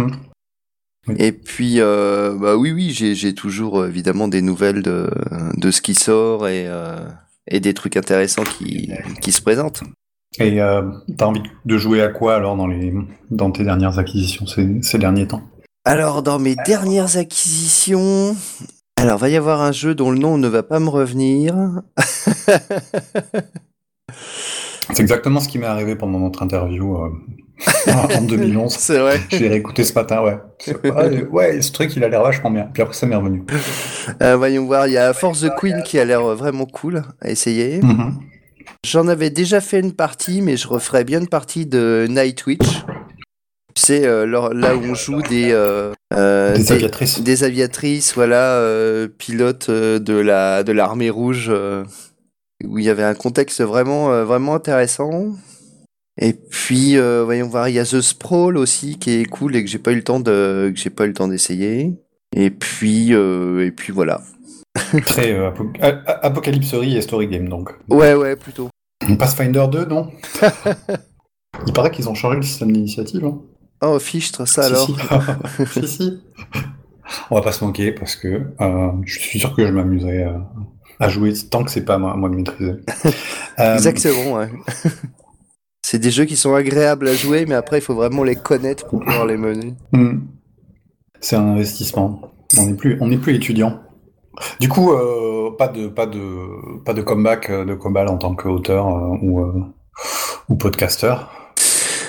Et 1.19 1.33
puis, 1.33 1.81
euh, 1.81 2.35
bah 2.39 2.57
oui, 2.57 2.73
oui, 2.73 2.91
j'ai 2.91 3.35
toujours 3.35 3.81
euh, 3.81 3.89
évidemment 3.89 4.27
des 4.27 4.41
nouvelles 4.41 4.83
de, 4.83 5.11
de 5.57 5.71
ce 5.71 5.83
qui 5.83 5.95
sort 5.95 6.49
et, 6.49 6.65
euh, 6.67 6.97
et 7.47 7.61
des 7.61 7.75
trucs 7.75 7.97
intéressants 7.97 8.45
qui, 8.45 8.91
qui 9.21 9.33
se 9.33 9.43
présentent. 9.43 9.83
Et 10.39 10.61
euh, 10.61 10.83
t'as 11.17 11.27
envie 11.27 11.43
de 11.65 11.79
jouer 11.79 12.01
à 12.03 12.09
quoi 12.09 12.35
alors 12.37 12.57
dans, 12.57 12.67
les, 12.67 12.93
dans 13.31 13.51
tes 13.51 13.65
dernières 13.65 13.99
acquisitions 13.99 14.47
ces, 14.47 14.83
ces 14.83 14.99
derniers 14.99 15.29
temps? 15.29 15.43
Alors, 15.85 16.23
dans 16.23 16.39
mes 16.39 16.57
dernières 16.67 17.19
acquisitions, 17.19 18.35
alors 18.97 19.19
va 19.19 19.29
y 19.29 19.37
avoir 19.37 19.61
un 19.61 19.73
jeu 19.73 19.95
dont 19.95 20.11
le 20.11 20.19
nom 20.19 20.39
ne 20.39 20.49
va 20.49 20.63
pas 20.63 20.81
me 20.81 20.89
revenir. 20.89 21.83
C'est 24.93 25.01
exactement 25.03 25.41
ce 25.41 25.49
qui 25.49 25.59
m'est 25.59 25.67
arrivé 25.67 25.97
pendant 25.97 26.19
notre 26.19 26.43
interview 26.43 26.97
en 28.18 28.22
2011. 28.22 28.72
C'est 28.72 28.99
vrai. 28.99 29.21
Je 29.31 29.37
l'ai 29.39 29.49
réécouté 29.49 29.85
ce 29.85 29.95
matin, 29.95 30.22
ouais. 30.22 30.39
C'est- 30.59 31.26
Ouais, 31.31 31.61
ce 31.63 31.72
truc, 31.72 31.95
il 31.97 32.05
a 32.05 32.09
l'air 32.09 32.22
vachement 32.22 32.51
bien. 32.51 32.68
Puis 32.72 32.83
après, 32.83 32.95
ça 32.95 33.07
m'est 33.07 33.17
revenu. 33.17 33.45
Euh, 34.22 34.37
voyons 34.37 34.64
voir, 34.67 34.87
il 34.89 34.95
y 34.95 34.99
a 34.99 35.13
Force 35.13 35.41
the 35.43 35.51
Queen 35.59 35.83
qui 35.85 35.99
a 35.99 36.05
l'air 36.05 36.22
euh, 36.25 36.35
vraiment 36.35 36.67
cool 36.67 37.03
à 37.21 37.31
essayer. 37.31 37.81
Mhm. 37.83 38.18
J'en 38.87 39.09
avais 39.09 39.31
déjà 39.31 39.61
fait 39.61 39.81
une 39.81 39.93
partie, 39.93 40.43
mais 40.43 40.57
je 40.57 40.68
referais 40.68 41.05
bien 41.05 41.21
une 41.21 41.29
partie 41.29 41.67
de 41.67 42.07
Nightwitch. 42.09 42.85
Tu 43.75 43.83
sais, 43.83 44.07
euh, 44.07 44.25
là 44.55 44.76
où 44.76 44.83
on 44.85 44.95
joue 44.95 45.21
des, 45.22 45.51
euh, 45.53 45.93
euh, 46.13 46.55
Des 46.57 46.72
aviatrices. 46.72 47.21
des 47.22 47.43
aviatrices, 47.45 48.14
voilà, 48.14 48.53
euh, 48.59 49.09
pilotes 49.09 49.68
euh, 49.68 49.99
de 49.99 50.14
la 50.14 50.63
de 50.63 50.71
l'armée 50.72 51.11
rouge, 51.11 51.47
euh, 51.49 51.83
où 52.64 52.79
il 52.79 52.85
y 52.85 52.89
avait 52.91 53.03
un 53.03 53.14
contexte 53.14 53.61
vraiment 53.63 54.13
euh, 54.13 54.25
vraiment 54.25 54.55
intéressant. 54.55 55.33
Et 56.18 56.32
puis, 56.32 56.96
euh, 56.96 57.24
voyons 57.24 57.49
voir, 57.49 57.68
il 57.68 57.74
y 57.74 57.78
a 57.78 57.84
The 57.84 58.00
Sprawl 58.00 58.57
aussi 58.57 58.99
qui 58.99 59.20
est 59.20 59.24
cool 59.24 59.57
et 59.57 59.64
que 59.64 59.70
j'ai 59.70 59.78
pas 59.78 59.92
eu 59.92 59.96
le 59.96 60.04
temps 60.04 60.20
de 60.20 60.70
que 60.74 60.78
j'ai 60.80 60.91
pas 60.91 61.04
eu 61.04 61.08
le 61.08 61.14
temps 61.14 61.26
d'essayer. 61.28 61.92
Et 62.36 62.50
puis, 62.50 63.12
euh, 63.14 63.66
et 63.66 63.70
puis 63.72 63.92
voilà. 63.92 64.20
Très 65.07 65.32
euh, 65.32 65.50
apo- 65.50 65.72
apocalypserie 66.22 66.96
et 66.96 67.00
story 67.03 67.28
game, 67.28 67.49
donc. 67.49 67.70
Ouais, 67.88 68.14
ouais, 68.14 68.36
plutôt. 68.36 68.68
Pathfinder 69.18 69.66
2, 69.70 69.86
non? 69.86 70.11
Il 71.66 71.72
paraît 71.72 71.91
qu'ils 71.91 72.08
ont 72.08 72.14
changé 72.14 72.36
le 72.36 72.42
système 72.42 72.72
d'initiative. 72.72 73.24
Hein. 73.24 73.41
Oh, 73.82 73.99
fichtre, 73.99 74.46
ça 74.46 74.62
Si, 74.64 74.72
alors. 74.72 74.86
si. 75.66 75.80
si, 75.80 75.88
si. 75.88 76.20
On 77.30 77.34
va 77.36 77.42
pas 77.42 77.53
se 77.53 77.62
manquer 77.64 77.92
parce 77.92 78.16
que 78.16 78.42
euh, 78.61 78.91
je 79.04 79.18
suis 79.20 79.38
sûr 79.38 79.54
que 79.54 79.66
je 79.66 79.70
m'amuserai 79.72 80.24
euh, 80.24 80.32
à 80.99 81.08
jouer 81.08 81.32
tant 81.50 81.62
que 81.64 81.70
c'est 81.70 81.84
pas 81.84 81.95
à 81.95 81.99
moi, 81.99 82.28
de 82.28 82.34
maîtriser. 82.34 82.72
Euh, 83.61 83.74
Exactement, 83.74 84.32
ouais. 84.34 84.49
C'est 85.87 85.99
des 85.99 86.11
jeux 86.11 86.25
qui 86.25 86.35
sont 86.35 86.55
agréables 86.55 87.07
à 87.07 87.15
jouer, 87.15 87.45
mais 87.45 87.55
après, 87.55 87.77
il 87.77 87.83
faut 87.83 87.95
vraiment 87.95 88.23
les 88.25 88.37
connaître 88.37 88.87
pour 88.87 89.01
pouvoir 89.01 89.27
les 89.27 89.37
mener. 89.37 89.75
hmm. 89.93 90.19
C'est 91.21 91.37
un 91.37 91.47
investissement. 91.47 92.23
On 92.57 92.69
n'est 92.69 92.73
plus, 92.73 92.97
on 93.03 93.19
plus 93.19 93.35
étudiant. 93.35 93.83
Du 94.61 94.71
coup, 94.71 94.93
euh, 94.95 95.51
pas 95.59 95.69
de 95.69 95.89
pas 95.89 96.07
de 96.07 96.81
pas 96.87 96.95
de 96.95 97.03
comeback 97.03 97.51
euh, 97.51 97.67
de 97.67 97.75
Cobal 97.75 98.09
en 98.09 98.17
tant 98.17 98.35
qu'auteur 98.35 98.89
euh, 98.89 99.19
ou 99.21 99.41
euh, 99.41 99.53
ou 100.49 100.57
podcasteur. 100.57 101.31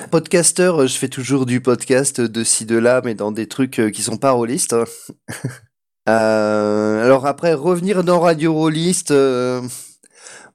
Podcasteur, 0.09 0.87
je 0.87 0.97
fais 0.97 1.09
toujours 1.09 1.45
du 1.45 1.59
podcast 1.59 2.21
de 2.21 2.43
ci 2.45 2.65
de 2.65 2.77
là, 2.77 3.01
mais 3.03 3.13
dans 3.13 3.33
des 3.33 3.47
trucs 3.47 3.81
qui 3.91 4.01
sont 4.01 4.15
pas 4.17 4.31
rôlistes. 4.31 4.73
hein. 4.73 4.85
Alors 7.03 7.25
après, 7.25 7.53
revenir 7.53 8.05
dans 8.05 8.21
Radio 8.21 8.53
Rollist, 8.53 9.11
euh, 9.11 9.61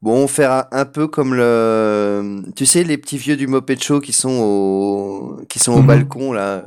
bon, 0.03 0.27
faire 0.29 0.67
un, 0.73 0.85
peu 0.85 1.07
comme 1.09 1.35
le, 1.35 2.43
tu 2.57 2.67
sais, 2.67 2.85
les 2.85 2.99
petits 2.99 3.19
vieux 3.19 3.37
du 3.37 3.47
Moped 3.47 3.83
Show 3.83 4.01
qui 4.01 4.13
sont 4.13 4.39
au, 4.41 5.41
qui 5.49 5.59
sont 5.59 5.73
au 5.73 5.81
Mhm. 5.81 5.87
balcon 5.87 6.33
là. 6.33 6.63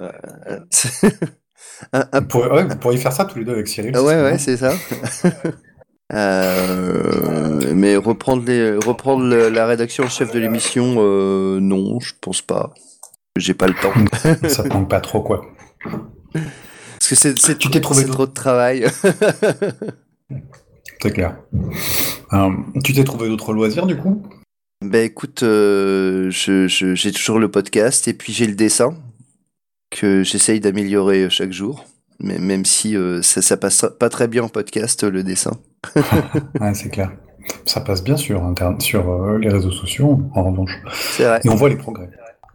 Euh, 0.48 0.60
un, 1.94 2.06
un 2.12 2.20
Vous 2.22 2.28
pourriez, 2.28 2.52
ouais, 2.52 2.64
vous 2.66 2.76
pourriez 2.78 2.98
faire 2.98 3.14
ça 3.14 3.26
tous 3.26 3.40
les 3.40 3.46
deux 3.46 3.54
avec 3.54 3.68
Cyril. 3.68 3.92
Ah 3.96 4.04
ouais, 4.04 4.22
ouais, 4.22 4.38
c'est 4.38 4.58
ça. 4.58 4.74
Euh, 6.12 7.74
mais 7.74 7.96
reprendre, 7.96 8.44
les, 8.46 8.76
reprendre 8.76 9.24
le- 9.26 9.50
la 9.50 9.66
rédaction 9.66 10.08
chef 10.10 10.32
de 10.32 10.38
l'émission, 10.38 10.96
euh, 11.00 11.60
non, 11.60 12.00
je 12.02 12.14
pense 12.22 12.42
pas. 12.44 12.72
J'ai 13.36 13.56
pas 13.56 13.66
le 13.68 13.74
temps. 13.74 13.94
Ça 14.50 14.64
manque 14.66 14.90
pas 14.90 15.00
trop, 15.02 15.24
quoi. 15.24 15.42
Parce 15.84 17.10
que 17.10 17.16
c'est 17.16 17.34
Tu 17.58 17.70
t'es 17.72 17.82
trouvé 17.82 18.04
c'est 18.04 18.10
trop 18.12 18.28
de 18.28 18.32
travail. 18.34 18.86
C'est 21.04 21.12
clair. 21.12 21.36
Euh, 22.32 22.50
tu 22.82 22.94
t'es 22.94 23.04
trouvé 23.04 23.28
d'autres 23.28 23.52
loisirs, 23.52 23.86
du 23.86 23.98
coup? 23.98 24.24
Ben 24.86 25.04
écoute, 25.04 25.44
euh, 25.44 26.30
je- 26.30 26.70
je- 26.70 26.96
j'ai 26.96 27.12
toujours 27.12 27.40
le 27.40 27.52
podcast 27.52 28.08
et 28.08 28.14
puis 28.14 28.32
j'ai 28.32 28.48
le 28.48 28.56
dessin 28.56 28.96
que 29.92 30.24
j'essaye 30.24 30.62
d'améliorer 30.62 31.30
chaque 31.30 31.52
jour. 31.52 31.86
Mais 32.22 32.40
même 32.40 32.64
si 32.64 32.96
euh, 32.96 33.22
ça, 33.22 33.42
ça 33.42 33.58
passe 33.58 33.86
pas 34.00 34.08
très 34.08 34.30
bien 34.30 34.44
en 34.44 34.48
podcast, 34.48 35.04
le 35.04 35.24
dessin. 35.24 35.52
Ouais, 36.62 36.74
c'est 36.74 36.90
clair. 36.90 37.12
Ça 37.66 37.82
passe 37.82 38.02
bien 38.02 38.16
sur, 38.16 38.42
sur 38.80 39.10
euh, 39.12 39.38
les 39.40 39.50
réseaux 39.50 39.72
sociaux, 39.72 40.22
en 40.34 40.44
revanche. 40.50 40.72
C'est 40.94 41.26
vrai. 41.26 41.42
Et 41.44 41.50
on 41.50 41.56
voit 41.56 41.68
les 41.68 41.76
progrès. 41.76 42.10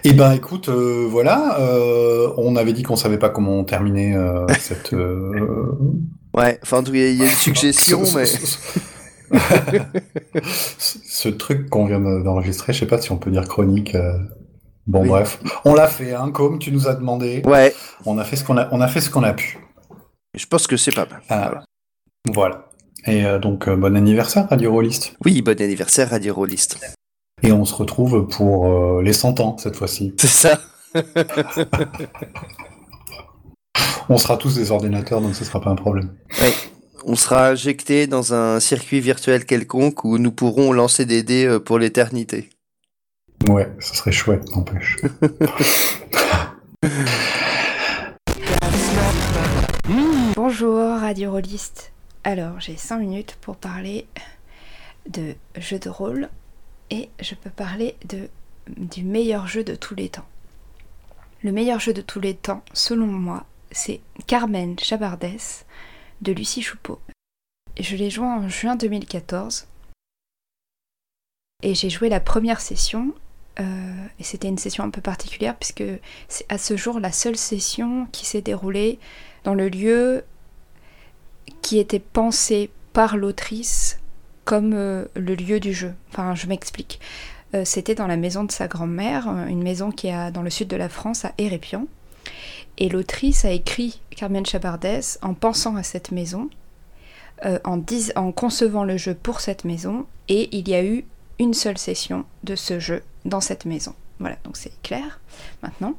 Eh 0.04 0.14
ben, 0.14 0.32
écoute, 0.32 0.70
euh, 0.70 1.06
voilà. 1.10 1.60
euh, 1.60 2.32
on 2.38 2.56
avait 2.56 2.72
dit 2.72 2.82
qu'on 2.82 2.96
savait 2.96 3.18
pas 3.18 3.28
comment 3.28 3.62
terminer 3.64 4.16
euh, 4.16 4.46
cette. 4.58 4.94
Ouais, 6.38 6.58
enfin 6.62 6.82
il 6.86 6.96
y 7.16 7.22
a 7.22 7.24
une 7.24 7.30
suggestion, 7.30 8.02
mais... 8.14 8.26
ce- 10.78 11.28
truc 11.28 11.68
qu'on 11.68 11.84
vient 11.86 12.00
de- 12.00 12.22
d'enregistrer, 12.22 12.72
je 12.72 12.78
sais 12.80 12.86
pas 12.86 13.00
si 13.00 13.12
on 13.12 13.16
peut 13.18 13.30
dire 13.30 13.46
chronique. 13.48 13.94
euh, 13.94 14.18
Bon, 14.86 15.02
Oui. 15.02 15.08
bref, 15.08 15.38
on 15.66 15.74
l'a 15.74 15.86
fait, 15.86 16.14
hein, 16.14 16.30
comme 16.30 16.58
tu 16.58 16.72
nous 16.72 16.88
as 16.88 16.94
demandé. 16.94 17.42
Ouais, 17.44 17.74
On 18.06 18.16
a 18.18 18.24
fait 18.24 18.36
ce 18.36 18.44
qu'on 18.44 18.56
a, 18.56 18.68
on 18.72 18.80
a 18.80 18.88
fait 18.88 19.02
ce 19.02 19.10
qu'on 19.10 19.22
a 19.22 19.34
pu. 19.34 19.58
je 20.34 20.46
pense 20.46 20.66
que 20.66 20.78
c'est 20.78 20.94
pas 20.94 21.06
mal. 21.06 21.20
Ah, 21.28 21.62
voilà. 22.32 22.64
Et 23.06 23.24
euh, 23.26 23.38
donc, 23.38 23.68
euh, 23.68 23.76
bon 23.76 23.94
anniversaire, 23.96 24.48
Radio 24.48 24.72
Rollist. 24.72 25.14
Oui, 25.26 25.42
bon 25.42 25.60
anniversaire, 25.60 26.08
Radio 26.08 26.34
Rollist. 26.34 26.78
Et 27.42 27.52
on 27.52 27.64
se 27.66 27.74
retrouve 27.74 28.26
pour 28.28 28.66
euh, 28.98 29.02
les 29.02 29.12
100 29.12 29.40
ans 29.40 29.58
cette 29.58 29.76
fois-ci. 29.76 30.14
C'est 30.18 30.26
ça. 30.26 30.58
On 34.10 34.16
sera 34.16 34.38
tous 34.38 34.54
des 34.54 34.70
ordinateurs, 34.70 35.20
donc 35.20 35.34
ce 35.34 35.44
sera 35.44 35.60
pas 35.60 35.68
un 35.68 35.74
problème. 35.74 36.14
Ouais. 36.40 36.54
On 37.04 37.14
sera 37.14 37.48
injecté 37.48 38.06
dans 38.06 38.32
un 38.32 38.58
circuit 38.58 39.00
virtuel 39.00 39.44
quelconque 39.44 40.02
où 40.02 40.16
nous 40.16 40.32
pourrons 40.32 40.72
lancer 40.72 41.04
des 41.04 41.22
dés 41.22 41.44
euh, 41.44 41.60
pour 41.60 41.78
l'éternité. 41.78 42.48
Ouais, 43.50 43.70
ce 43.80 43.94
serait 43.94 44.12
chouette, 44.12 44.48
n'empêche. 44.56 44.96
Bonjour 50.36 51.00
Radio 51.00 51.32
Rolliste. 51.32 51.92
Alors 52.24 52.60
j'ai 52.60 52.78
5 52.78 53.00
minutes 53.00 53.36
pour 53.42 53.56
parler 53.56 54.06
de 55.10 55.34
jeux 55.58 55.78
de 55.78 55.90
rôle 55.90 56.30
et 56.90 57.10
je 57.20 57.34
peux 57.34 57.50
parler 57.50 57.94
de, 58.08 58.30
du 58.68 59.04
meilleur 59.04 59.46
jeu 59.46 59.64
de 59.64 59.74
tous 59.74 59.94
les 59.94 60.08
temps. 60.08 60.24
Le 61.42 61.52
meilleur 61.52 61.78
jeu 61.78 61.92
de 61.92 62.00
tous 62.00 62.20
les 62.20 62.34
temps, 62.34 62.62
selon 62.72 63.06
moi, 63.06 63.44
c'est 63.70 64.00
Carmen 64.26 64.78
Chabardès 64.78 65.64
de 66.20 66.32
Lucie 66.32 66.62
Choupeau. 66.62 67.00
Je 67.78 67.96
l'ai 67.96 68.10
joué 68.10 68.26
en 68.26 68.48
juin 68.48 68.76
2014 68.76 69.66
et 71.62 71.74
j'ai 71.74 71.90
joué 71.90 72.08
la 72.08 72.20
première 72.20 72.60
session 72.60 73.12
euh, 73.60 74.06
et 74.18 74.22
c'était 74.22 74.48
une 74.48 74.58
session 74.58 74.84
un 74.84 74.90
peu 74.90 75.00
particulière 75.00 75.56
puisque 75.56 75.84
c'est 76.28 76.46
à 76.48 76.58
ce 76.58 76.76
jour 76.76 77.00
la 77.00 77.12
seule 77.12 77.36
session 77.36 78.06
qui 78.12 78.26
s'est 78.26 78.42
déroulée 78.42 78.98
dans 79.44 79.54
le 79.54 79.68
lieu 79.68 80.24
qui 81.62 81.78
était 81.78 81.98
pensé 81.98 82.70
par 82.92 83.16
l'autrice 83.16 83.98
comme 84.44 84.72
euh, 84.74 85.04
le 85.14 85.34
lieu 85.34 85.60
du 85.60 85.72
jeu. 85.72 85.94
Enfin, 86.10 86.34
je 86.34 86.46
m'explique. 86.46 87.00
Euh, 87.54 87.64
C'était 87.64 87.94
dans 87.94 88.06
la 88.06 88.16
maison 88.16 88.44
de 88.44 88.52
sa 88.52 88.68
grand-mère, 88.68 89.28
une 89.48 89.62
maison 89.62 89.90
qui 89.90 90.08
est 90.08 90.30
dans 90.30 90.42
le 90.42 90.50
sud 90.50 90.68
de 90.68 90.76
la 90.76 90.88
France, 90.88 91.24
à 91.24 91.32
Hérépion. 91.38 91.86
Et 92.78 92.88
l'autrice 92.88 93.44
a 93.44 93.50
écrit 93.50 94.00
Carmen 94.10 94.46
Chabardès 94.46 95.18
en 95.20 95.34
pensant 95.34 95.74
à 95.76 95.82
cette 95.82 96.12
maison, 96.12 96.48
euh, 97.44 97.58
en, 97.64 98.32
concevant 98.32 98.84
le 98.84 98.96
jeu 98.96 99.14
pour 99.14 99.40
cette 99.40 99.64
maison, 99.64 100.06
et 100.28 100.48
il 100.56 100.68
y 100.68 100.74
a 100.74 100.84
eu 100.84 101.04
une 101.40 101.54
seule 101.54 101.76
session 101.76 102.24
de 102.44 102.54
ce 102.54 102.78
jeu 102.78 103.02
dans 103.24 103.40
cette 103.40 103.64
maison. 103.64 103.94
Voilà, 104.20 104.36
donc 104.44 104.56
c'est 104.56 104.80
clair 104.82 105.20
maintenant. 105.62 105.94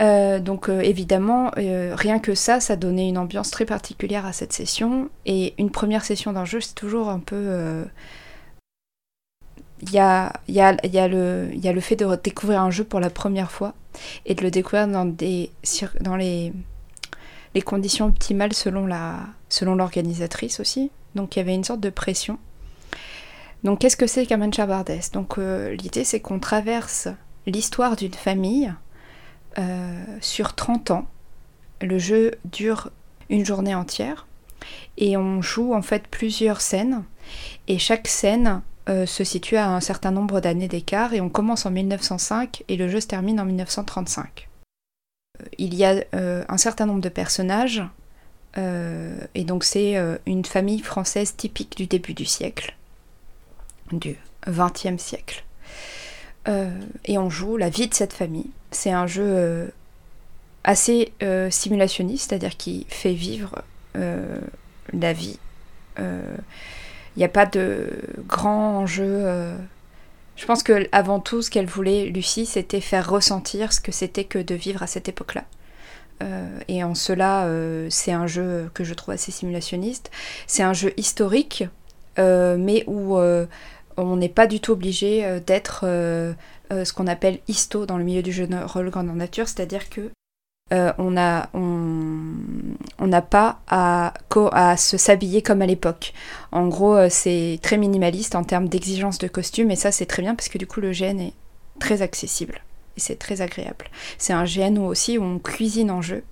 Euh, 0.00 0.38
donc 0.38 0.68
euh, 0.68 0.80
évidemment, 0.80 1.50
rien 1.56 2.20
que 2.20 2.36
ça, 2.36 2.60
ça 2.60 2.76
donnait 2.76 3.08
une 3.08 3.18
ambiance 3.18 3.50
très 3.50 3.64
particulière 3.64 4.26
à 4.26 4.32
cette 4.32 4.52
session. 4.52 5.10
Et 5.26 5.54
une 5.58 5.70
première 5.70 6.04
session 6.04 6.32
d'un 6.32 6.44
jeu, 6.44 6.60
c'est 6.60 6.74
toujours 6.74 7.08
un 7.08 7.18
peu... 7.18 7.84
Il 9.82 9.92
y, 9.92 9.98
a, 9.98 10.32
y, 10.48 10.54
y, 10.54 10.60
a 10.60 10.74
y 10.82 10.98
a 10.98 11.08
le 11.72 11.80
fait 11.80 11.94
de 11.94 12.16
découvrir 12.16 12.60
un 12.62 12.70
jeu 12.70 12.82
pour 12.82 12.98
la 12.98 13.10
première 13.10 13.52
fois 13.52 13.74
et 14.26 14.34
de 14.34 14.42
le 14.42 14.50
découvrir 14.50 14.88
dans, 14.88 15.04
les, 16.16 16.52
conditions 17.64 18.06
optimales 18.06 18.52
selon 18.52 18.86
l'organisatrice 19.74 20.60
aussi. 20.60 20.90
Donc 21.14 21.36
il 21.36 21.40
y 21.40 21.42
avait 21.42 21.54
une 21.54 21.64
sorte 21.64 21.80
de 21.80 21.90
pression. 21.90 22.38
Donc 23.64 23.80
qu'est-ce 23.80 23.96
que 23.96 24.06
c'est 24.06 24.26
Carmen 24.26 24.52
Chabardès 24.52 25.00
Donc 25.12 25.38
euh, 25.38 25.74
l'idée 25.74 26.04
c'est 26.04 26.20
qu'on 26.20 26.38
traverse 26.38 27.08
l'histoire 27.46 27.96
d'une 27.96 28.14
famille 28.14 28.72
euh, 29.58 30.04
sur 30.20 30.54
30 30.54 30.92
ans. 30.92 31.06
Le 31.80 31.98
jeu 31.98 32.32
dure 32.44 32.90
une 33.28 33.44
journée 33.44 33.74
entière 33.74 34.26
et 34.96 35.16
on 35.16 35.42
joue 35.42 35.74
en 35.74 35.82
fait 35.82 36.06
plusieurs 36.08 36.60
scènes 36.60 37.04
et 37.66 37.78
chaque 37.78 38.08
scène 38.08 38.62
euh, 38.88 39.04
se 39.04 39.22
situe 39.22 39.56
à 39.56 39.68
un 39.68 39.80
certain 39.80 40.10
nombre 40.10 40.40
d'années 40.40 40.68
d'écart 40.68 41.12
et 41.12 41.20
on 41.20 41.28
commence 41.28 41.66
en 41.66 41.70
1905 41.70 42.64
et 42.68 42.76
le 42.76 42.88
jeu 42.88 43.00
se 43.00 43.06
termine 43.06 43.38
en 43.38 43.44
1935. 43.44 44.48
Euh, 45.40 45.44
Il 45.58 45.74
y 45.74 45.84
a 45.84 46.02
euh, 46.14 46.42
un 46.48 46.56
certain 46.56 46.86
nombre 46.86 47.02
de 47.02 47.10
personnages 47.10 47.82
et 48.56 49.44
donc 49.44 49.62
c'est 49.62 49.94
une 50.26 50.44
famille 50.44 50.80
française 50.80 51.36
typique 51.36 51.76
du 51.76 51.86
début 51.86 52.12
du 52.12 52.24
siècle, 52.24 52.74
du 53.92 54.16
XXe 54.48 55.00
siècle. 55.00 55.44
Et 57.04 57.18
on 57.18 57.30
joue 57.30 57.56
la 57.56 57.68
vie 57.68 57.86
de 57.86 57.94
cette 57.94 58.12
famille. 58.12 58.50
C'est 58.72 58.90
un 58.90 59.06
jeu 59.06 59.72
assez 60.64 61.12
simulationniste, 61.50 62.30
c'est-à-dire 62.30 62.56
qui 62.56 62.84
fait 62.88 63.14
vivre 63.14 63.62
la 63.94 65.12
vie. 65.12 65.38
Il 67.18 67.22
n'y 67.22 67.24
a 67.24 67.30
pas 67.30 67.46
de 67.46 67.88
grand 68.28 68.78
enjeu. 68.78 69.04
euh. 69.04 69.56
Je 70.36 70.46
pense 70.46 70.62
que 70.62 70.86
avant 70.92 71.18
tout, 71.18 71.42
ce 71.42 71.50
qu'elle 71.50 71.66
voulait, 71.66 72.04
Lucie, 72.04 72.46
c'était 72.46 72.80
faire 72.80 73.10
ressentir 73.10 73.72
ce 73.72 73.80
que 73.80 73.90
c'était 73.90 74.22
que 74.22 74.38
de 74.38 74.54
vivre 74.54 74.84
à 74.84 74.86
cette 74.86 75.08
époque-là. 75.08 75.42
Euh, 76.22 76.46
et 76.68 76.84
en 76.84 76.94
cela, 76.94 77.46
euh, 77.46 77.88
c'est 77.90 78.12
un 78.12 78.28
jeu 78.28 78.70
que 78.72 78.84
je 78.84 78.94
trouve 78.94 79.14
assez 79.14 79.32
simulationniste. 79.32 80.12
C'est 80.46 80.62
un 80.62 80.72
jeu 80.72 80.92
historique, 80.96 81.64
mais 82.18 82.84
où 82.86 83.18
on 83.96 84.16
n'est 84.16 84.28
pas 84.28 84.46
du 84.46 84.60
tout 84.60 84.70
obligé 84.70 85.40
d'être 85.44 85.80
ce 86.70 86.92
qu'on 86.92 87.08
appelle 87.08 87.40
histo 87.48 87.84
dans 87.84 87.98
le 87.98 88.04
milieu 88.04 88.22
du 88.22 88.30
jeu 88.30 88.46
de 88.46 88.56
rôle 88.62 88.90
grandeur 88.90 89.16
nature, 89.16 89.48
c'est-à-dire 89.48 89.90
que 89.90 90.08
euh, 90.72 90.92
on 90.98 91.16
a 91.16 91.48
on 91.54 93.06
n'a 93.06 93.22
pas 93.22 93.60
à, 93.68 94.12
à 94.52 94.76
se 94.76 94.96
s'habiller 94.96 95.40
comme 95.40 95.62
à 95.62 95.66
l'époque. 95.66 96.12
En 96.52 96.68
gros, 96.68 96.94
euh, 96.94 97.08
c'est 97.10 97.58
très 97.62 97.78
minimaliste 97.78 98.34
en 98.34 98.44
termes 98.44 98.68
d'exigence 98.68 99.18
de 99.18 99.28
costume 99.28 99.70
et 99.70 99.76
ça 99.76 99.92
c'est 99.92 100.06
très 100.06 100.22
bien 100.22 100.34
parce 100.34 100.48
que 100.48 100.58
du 100.58 100.66
coup 100.66 100.80
le 100.80 100.92
GN 100.92 101.20
est 101.20 101.32
très 101.78 102.02
accessible 102.02 102.60
et 102.96 103.00
c'est 103.00 103.16
très 103.16 103.40
agréable. 103.40 103.86
C'est 104.18 104.34
un 104.34 104.44
GN 104.44 104.76
où 104.78 104.84
aussi 104.84 105.16
où 105.16 105.22
on 105.22 105.38
cuisine 105.38 105.90
en 105.90 106.02
jeu 106.02 106.22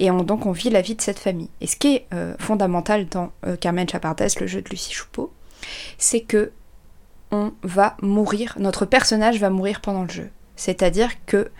et 0.00 0.10
on, 0.10 0.24
donc 0.24 0.46
on 0.46 0.52
vit 0.52 0.70
la 0.70 0.80
vie 0.80 0.96
de 0.96 1.02
cette 1.02 1.18
famille. 1.18 1.50
Et 1.60 1.68
ce 1.68 1.76
qui 1.76 1.94
est 1.96 2.06
euh, 2.12 2.34
fondamental 2.38 3.06
dans 3.06 3.30
Carmen 3.60 3.88
Chapardès, 3.88 4.40
le 4.40 4.46
jeu 4.48 4.60
de 4.60 4.68
Lucie 4.70 4.92
Choupeau, 4.92 5.32
c'est 5.98 6.20
que 6.20 6.50
on 7.30 7.52
va 7.62 7.96
mourir, 8.00 8.54
notre 8.58 8.86
personnage 8.86 9.38
va 9.38 9.50
mourir 9.50 9.80
pendant 9.80 10.02
le 10.02 10.08
jeu. 10.08 10.30
C'est-à-dire 10.56 11.10
que 11.26 11.50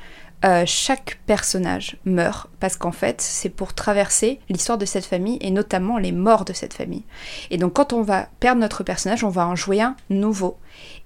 euh, 0.44 0.62
chaque 0.66 1.18
personnage 1.26 1.96
meurt 2.04 2.48
parce 2.60 2.76
qu'en 2.76 2.92
fait 2.92 3.20
c'est 3.20 3.48
pour 3.48 3.74
traverser 3.74 4.38
l'histoire 4.48 4.78
de 4.78 4.84
cette 4.84 5.04
famille 5.04 5.38
et 5.40 5.50
notamment 5.50 5.98
les 5.98 6.12
morts 6.12 6.44
de 6.44 6.52
cette 6.52 6.74
famille. 6.74 7.02
Et 7.50 7.58
donc 7.58 7.72
quand 7.72 7.92
on 7.92 8.02
va 8.02 8.28
perdre 8.38 8.60
notre 8.60 8.84
personnage, 8.84 9.24
on 9.24 9.30
va 9.30 9.46
en 9.46 9.56
jouer 9.56 9.80
un 9.80 9.96
nouveau. 10.10 10.56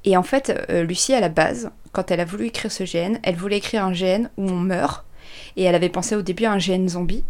Et 0.05 0.17
en 0.17 0.23
fait, 0.23 0.67
euh, 0.71 0.85
Lucie 0.85 1.15
à 1.15 1.21
la 1.21 1.29
base, 1.29 1.71
quand 1.93 2.11
elle 2.11 2.21
a 2.21 2.25
voulu 2.25 2.47
écrire 2.47 2.73
ce 2.73 2.85
GN, 2.85 3.19
elle 3.23 3.37
voulait 3.37 3.59
écrire 3.59 3.85
un 3.85 3.93
GN 3.93 4.29
où 4.37 4.49
on 4.49 4.61
meurt. 4.61 5.05
Et 5.57 5.63
elle 5.65 5.75
avait 5.75 5.89
pensé 5.89 6.17
au 6.17 6.23
début 6.23 6.45
à 6.45 6.53
un 6.53 6.59
GN 6.59 6.89
zombie. 6.89 7.25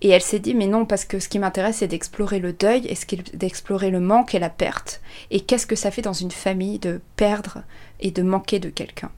Et 0.00 0.10
elle 0.10 0.22
s'est 0.22 0.38
dit, 0.38 0.54
mais 0.54 0.66
non, 0.66 0.84
parce 0.84 1.04
que 1.04 1.18
ce 1.18 1.28
qui 1.28 1.38
m'intéresse, 1.38 1.76
c'est 1.76 1.88
d'explorer 1.88 2.38
le 2.38 2.52
deuil, 2.52 2.86
et 2.86 2.96
d'explorer 3.36 3.90
le 3.90 4.00
manque 4.00 4.34
et 4.34 4.38
la 4.38 4.50
perte. 4.50 5.00
Et 5.30 5.40
qu'est-ce 5.40 5.66
que 5.66 5.76
ça 5.76 5.90
fait 5.90 6.02
dans 6.02 6.12
une 6.12 6.30
famille 6.30 6.78
de 6.78 7.00
perdre 7.16 7.62
et 8.00 8.10
de 8.10 8.22
manquer 8.22 8.58
de 8.58 8.70
quelqu'un? 8.70 9.10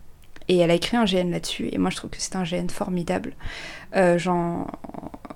Et 0.48 0.58
elle 0.58 0.70
a 0.70 0.74
écrit 0.74 0.96
un 0.96 1.04
GN 1.04 1.30
là-dessus, 1.30 1.68
et 1.72 1.78
moi 1.78 1.90
je 1.90 1.96
trouve 1.96 2.10
que 2.10 2.18
c'est 2.18 2.36
un 2.36 2.42
GN 2.42 2.68
formidable. 2.68 3.32
Euh, 3.96 4.18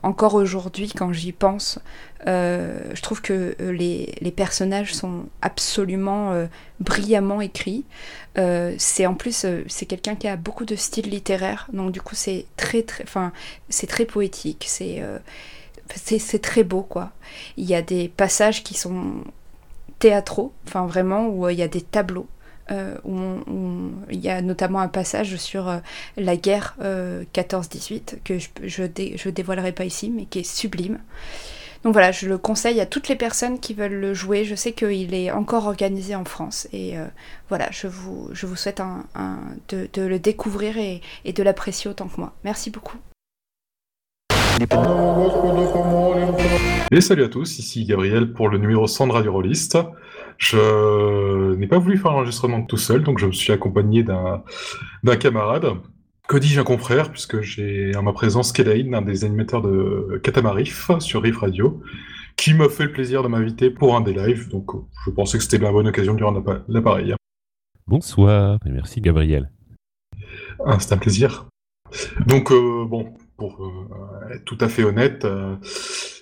encore 0.03 0.35
aujourd'hui, 0.35 0.93
quand 0.95 1.13
j'y 1.13 1.33
pense, 1.33 1.79
euh, 2.27 2.91
je 2.93 3.03
trouve 3.03 3.23
que 3.23 3.57
euh, 3.61 3.73
les, 3.73 4.15
les, 4.21 4.31
personnages 4.31 4.95
sont 4.95 5.27
absolument 5.41 6.47
brillamment 6.81 7.41
écrits. 7.41 7.85
c'est 8.37 9.07
en 9.07 9.15
plus, 9.15 9.47
c'est 9.67 9.87
quelqu'un 9.87 10.15
qui 10.15 10.29
a 10.29 10.37
beaucoup 10.37 10.65
de 10.65 10.77
style 10.77 11.09
littéraire, 11.09 11.69
donc 11.73 11.93
du 11.93 12.03
coup 12.03 12.15
c'est 12.15 12.47
très 12.57 12.83
très, 12.83 13.05
enfin 13.05 13.33
c'est 13.69 13.87
très 13.87 14.05
poétique, 14.05 14.67
c'est 14.69 15.03
c'est 15.95 16.43
très 16.43 16.65
beau 16.65 16.83
quoi. 16.83 17.13
Il 17.57 17.65
y 17.65 17.75
a 17.75 17.83
des 17.83 18.09
passages 18.09 18.63
qui 18.63 18.75
sont 18.75 19.25
théâtraux, 19.99 20.53
enfin 20.67 20.87
vraiment 20.87 21.29
où 21.29 21.49
il 21.49 21.59
y 21.59 21.63
a 21.63 21.69
des 21.69 21.81
tableaux 21.81 22.29
euh, 22.29 22.38
où, 23.05 23.91
il 24.11 24.21
y 24.21 24.29
a 24.29 24.43
notamment 24.43 24.81
un 24.81 24.89
passage 24.89 25.37
sur 25.37 25.69
euh, 25.69 25.79
la 26.17 26.37
guerre 26.37 26.77
14-18 26.81 26.83
euh, 26.83 28.17
que 28.25 28.39
je, 28.39 28.49
je, 28.65 29.31
dévoilerai 29.31 29.73
pas 29.73 29.85
ici, 29.85 30.11
mais 30.11 30.25
qui 30.25 30.41
est 30.41 30.43
sublime. 30.43 30.99
Donc 31.85 31.93
voilà, 31.93 32.11
je 32.11 32.29
le 32.29 32.39
conseille 32.39 32.81
à 32.81 32.87
toutes 32.87 33.09
les 33.09 33.15
personnes 33.15 33.61
qui 33.61 33.73
veulent 33.73 34.01
le 34.01 34.13
jouer. 34.13 34.45
Je 34.45 34.57
sais 34.57 34.73
qu'il 34.73 35.15
est 35.15 35.31
encore 35.31 35.67
organisé 35.67 36.15
en 36.17 36.25
France. 36.25 36.67
Et 36.73 36.95
voilà, 37.49 37.69
je 37.71 37.87
vous, 37.87 38.29
je 38.33 38.47
vous 38.47 38.57
souhaite 38.57 38.83
de, 39.69 40.03
le 40.03 40.19
découvrir 40.19 40.77
et, 40.77 41.33
de 41.33 41.43
l'apprécier 41.45 41.89
autant 41.89 42.09
que 42.09 42.21
moi. 42.21 42.33
Merci 42.43 42.71
beaucoup. 42.71 42.97
Et 46.91 47.01
salut 47.01 47.23
à 47.23 47.29
tous, 47.29 47.61
ici 47.61 47.85
Gabriel 47.85 48.33
pour 48.33 48.49
le 48.49 48.59
numéro 48.59 48.89
100 48.89 49.07
de 49.07 49.13
Radio. 49.13 49.41
Je 50.39 51.55
n'ai 51.57 51.67
pas 51.67 51.79
voulu 51.79 51.99
faire 51.99 52.13
l'enregistrement 52.13 52.63
tout 52.63 52.77
seul, 52.77 53.03
donc 53.03 53.19
je 53.19 53.27
me 53.27 53.33
suis 53.33 53.53
accompagné 53.53 54.03
d'un 54.03 55.17
camarade. 55.21 55.73
Que 56.29 56.37
dis-je 56.37 56.61
un 56.61 56.65
confrère, 56.65 57.11
puisque 57.11 57.41
j'ai 57.41 57.97
en 57.97 58.03
ma 58.03 58.13
présence 58.13 58.53
Kelaïn, 58.53 58.95
un 58.95 59.03
des 59.03 59.25
animateurs 59.25 59.63
de 59.63 60.21
Catamarif 60.23 60.91
sur 61.01 61.23
Riff 61.23 61.39
Radio, 61.39 61.83
qui 62.37 62.55
m'a 62.55 62.69
fait 62.69 62.85
le 62.85 62.93
plaisir 62.93 63.23
de 63.23 63.29
m'inviter 63.29 63.71
pour 63.71 63.97
un 63.97 64.01
des 64.01 64.13
lives, 64.13 64.49
donc 64.49 64.71
je 65.05 65.11
pensais 65.11 65.39
que 65.39 65.45
c'était 65.45 65.59
la 65.59 65.73
bonne 65.73 65.89
occasion 65.89 66.13
de 66.13 66.19
lui 66.19 66.25
rendre 66.25 66.63
l'appareil. 66.69 67.15
Bonsoir, 67.87 68.59
et 68.65 68.71
merci 68.71 69.01
Gabriel. 69.01 69.51
Ah, 70.65 70.79
c'est 70.79 70.93
un 70.93 70.99
plaisir. 70.99 71.47
Donc, 72.27 72.53
euh, 72.53 72.85
bon, 72.85 73.15
pour 73.37 73.65
euh, 73.65 74.35
être 74.35 74.45
tout 74.45 74.59
à 74.61 74.69
fait 74.69 74.85
honnête, 74.85 75.25
euh, 75.25 75.57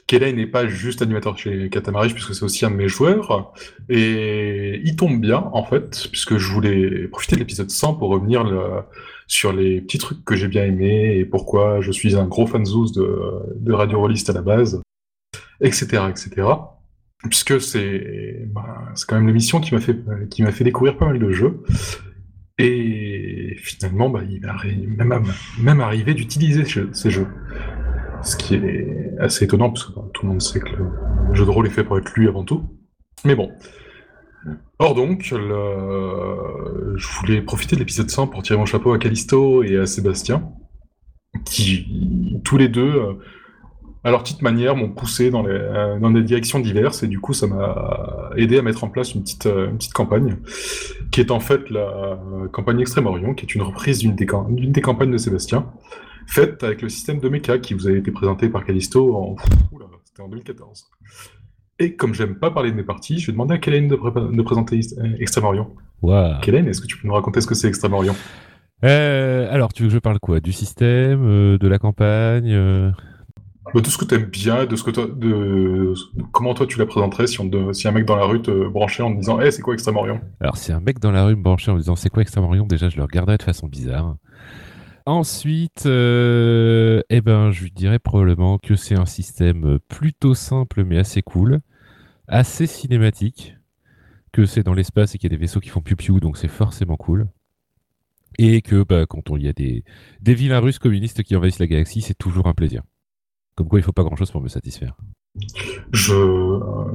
Kelly 0.06 0.32
n'est 0.34 0.46
pas 0.46 0.68
juste 0.68 1.02
animateur 1.02 1.36
chez 1.36 1.68
Katamari, 1.68 2.12
puisque 2.12 2.34
c'est 2.34 2.44
aussi 2.44 2.64
un 2.64 2.70
de 2.70 2.76
mes 2.76 2.88
joueurs. 2.88 3.52
Et 3.88 4.80
il 4.84 4.94
tombe 4.94 5.20
bien, 5.20 5.48
en 5.52 5.64
fait, 5.64 6.08
puisque 6.12 6.36
je 6.36 6.52
voulais 6.52 7.08
profiter 7.08 7.34
de 7.34 7.40
l'épisode 7.40 7.70
100 7.70 7.94
pour 7.94 8.10
revenir 8.10 8.44
sur 9.26 9.52
les 9.52 9.80
petits 9.80 9.98
trucs 9.98 10.24
que 10.24 10.36
j'ai 10.36 10.46
bien 10.46 10.64
aimés 10.64 11.16
et 11.16 11.24
pourquoi 11.24 11.80
je 11.80 11.90
suis 11.90 12.14
un 12.16 12.26
gros 12.26 12.46
fan 12.46 12.62
de, 12.62 13.56
de 13.56 13.72
Radio 13.72 13.98
Rollist 13.98 14.30
à 14.30 14.32
la 14.32 14.42
base, 14.42 14.80
etc., 15.60 16.04
etc. 16.08 16.48
Puisque 17.28 17.60
c'est 17.60 18.46
bah, 18.46 18.92
quand 19.08 19.16
même 19.16 19.26
l'émission 19.26 19.60
qui 19.60 19.74
m'a 19.74 19.80
fait, 19.80 19.96
fait 20.52 20.64
découvrir 20.64 20.96
pas 20.96 21.06
mal 21.06 21.18
de 21.18 21.30
jeux. 21.32 21.62
Et 22.58 23.56
finalement, 23.58 24.08
bah, 24.08 24.22
il 24.28 24.46
a 24.46 24.56
même, 25.04 25.24
même 25.60 25.80
arrivé 25.80 26.14
d'utiliser 26.14 26.64
ces 26.92 27.10
jeux. 27.10 27.26
Ce 28.26 28.34
qui 28.34 28.56
est 28.56 29.14
assez 29.20 29.44
étonnant, 29.44 29.70
parce 29.70 29.84
que 29.84 29.92
tout 29.92 30.22
le 30.24 30.28
monde 30.30 30.42
sait 30.42 30.58
que 30.58 30.68
le 30.70 31.32
jeu 31.32 31.44
de 31.44 31.50
rôle 31.50 31.68
est 31.68 31.70
fait 31.70 31.84
pour 31.84 31.96
être 31.96 32.12
lu 32.16 32.28
avant 32.28 32.42
tout. 32.42 32.64
Mais 33.24 33.36
bon. 33.36 33.52
Or 34.80 34.96
donc, 34.96 35.22
je 35.32 37.18
voulais 37.20 37.40
profiter 37.40 37.76
de 37.76 37.80
l'épisode 37.80 38.10
100 38.10 38.26
pour 38.26 38.42
tirer 38.42 38.58
mon 38.58 38.66
chapeau 38.66 38.92
à 38.92 38.98
Callisto 38.98 39.62
et 39.62 39.76
à 39.76 39.86
Sébastien, 39.86 40.50
qui 41.44 42.40
tous 42.42 42.58
les 42.58 42.68
deux, 42.68 43.00
à 44.02 44.10
leur 44.10 44.24
petite 44.24 44.42
manière, 44.42 44.74
m'ont 44.74 44.90
poussé 44.90 45.30
dans, 45.30 45.44
des 45.44 46.22
directions 46.22 46.58
diverses, 46.58 47.04
et 47.04 47.06
du 47.06 47.20
coup, 47.20 47.32
ça 47.32 47.46
m'a 47.46 48.30
aidé 48.36 48.58
à 48.58 48.62
mettre 48.62 48.82
en 48.82 48.88
place 48.88 49.14
une 49.14 49.22
petite, 49.22 49.48
campagne, 49.94 50.36
qui 51.12 51.20
est 51.20 51.30
en 51.30 51.40
fait 51.40 51.70
la 51.70 52.18
campagne 52.50 52.80
Extrême-Orient, 52.80 53.34
qui 53.34 53.46
est 53.46 53.54
une 53.54 53.62
reprise 53.62 54.00
d'une 54.00 54.16
des, 54.16 54.26
campagnes 54.26 55.12
de 55.12 55.18
Sébastien, 55.18 55.66
faite 56.26 56.62
avec 56.62 56.82
le 56.82 56.88
système 56.88 57.20
de 57.20 57.28
mecha 57.28 57.58
qui 57.58 57.74
vous 57.74 57.88
a 57.88 57.92
été 57.92 58.10
présenté 58.10 58.48
par 58.48 58.64
Callisto 58.64 59.14
en, 59.16 59.36
c'était 60.04 60.22
en 60.22 60.28
2014. 60.28 60.90
Et 61.78 61.94
comme 61.94 62.14
j'aime 62.14 62.36
pas 62.36 62.50
parler 62.50 62.70
de 62.70 62.76
mes 62.76 62.82
parties, 62.82 63.18
je 63.18 63.26
vais 63.26 63.32
demander 63.32 63.54
à 63.54 63.58
Kellen 63.58 63.88
de, 63.88 63.96
de 63.96 64.42
présenter 64.42 64.80
Extrême-Orient. 65.18 65.70
Wow. 66.00 66.40
Kellen, 66.40 66.66
est-ce 66.68 66.80
que 66.80 66.86
tu 66.86 66.96
peux 66.96 67.06
nous 67.06 67.14
raconter 67.14 67.40
ce 67.40 67.46
que 67.46 67.54
c'est 67.54 67.68
Extrême-Orient 67.68 68.16
euh, 68.84 69.48
Alors, 69.50 69.72
tu 69.74 69.82
veux 69.82 69.88
que 69.88 69.94
je 69.94 69.98
parle 69.98 70.18
quoi? 70.18 70.40
Du 70.40 70.52
système, 70.52 71.22
euh, 71.24 71.58
de 71.58 71.68
la 71.68 71.78
campagne 71.78 72.50
euh? 72.50 72.90
Bah, 73.74 73.82
Tout 73.82 73.90
ce 73.90 73.98
que 73.98 74.06
tu 74.06 74.14
aimes 74.14 74.24
bien, 74.24 74.64
de 74.64 74.74
ce 74.74 74.84
que 74.84 74.90
toi, 74.90 75.06
de, 75.06 75.92
comment 76.32 76.54
toi 76.54 76.66
tu 76.66 76.78
la 76.78 76.86
présenterais 76.86 77.26
si, 77.26 77.40
on, 77.40 77.72
si 77.74 77.88
un 77.88 77.92
mec 77.92 78.06
dans 78.06 78.16
la 78.16 78.24
rue 78.24 78.40
te 78.40 78.68
branchait 78.68 79.02
en 79.02 79.12
te 79.12 79.18
disant 79.18 79.38
hey, 79.40 79.52
c'est 79.52 79.60
quoi 79.60 79.74
Extrême-Orient 79.74 80.20
Alors, 80.40 80.56
si 80.56 80.72
un 80.72 80.80
mec 80.80 80.98
dans 80.98 81.12
la 81.12 81.24
rue 81.24 81.36
me 81.36 81.42
branchait 81.42 81.70
en 81.70 81.74
me 81.74 81.80
disant 81.80 81.96
c'est 81.96 82.08
quoi 82.08 82.22
Extrême-Orient, 82.22 82.64
déjà 82.64 82.88
je 82.88 82.96
le 82.96 83.02
regarderais 83.02 83.36
de 83.36 83.42
façon 83.42 83.66
bizarre. 83.66 84.16
Ensuite, 85.06 85.86
euh, 85.86 87.00
eh 87.10 87.20
ben, 87.20 87.52
je 87.52 87.68
dirais 87.68 88.00
probablement 88.00 88.58
que 88.58 88.74
c'est 88.74 88.98
un 88.98 89.06
système 89.06 89.78
plutôt 89.88 90.34
simple 90.34 90.84
mais 90.84 90.98
assez 90.98 91.22
cool, 91.22 91.60
assez 92.26 92.66
cinématique, 92.66 93.54
que 94.32 94.46
c'est 94.46 94.64
dans 94.64 94.74
l'espace 94.74 95.14
et 95.14 95.18
qu'il 95.18 95.30
y 95.30 95.32
a 95.32 95.36
des 95.36 95.40
vaisseaux 95.40 95.60
qui 95.60 95.68
font 95.68 95.80
piou-piou, 95.80 96.18
donc 96.18 96.36
c'est 96.36 96.48
forcément 96.48 96.96
cool. 96.96 97.28
Et 98.38 98.62
que 98.62 98.82
bah, 98.82 99.06
quand 99.06 99.22
il 99.36 99.44
y 99.44 99.48
a 99.48 99.52
des, 99.52 99.84
des 100.20 100.34
vilains 100.34 100.58
russes 100.58 100.80
communistes 100.80 101.22
qui 101.22 101.36
envahissent 101.36 101.60
la 101.60 101.68
galaxie, 101.68 102.02
c'est 102.02 102.18
toujours 102.18 102.48
un 102.48 102.54
plaisir. 102.54 102.82
Comme 103.54 103.68
quoi, 103.68 103.78
il 103.78 103.82
faut 103.82 103.92
pas 103.92 104.02
grand-chose 104.02 104.32
pour 104.32 104.42
me 104.42 104.48
satisfaire. 104.48 104.96
Je 105.92 106.14
euh, 106.14 106.92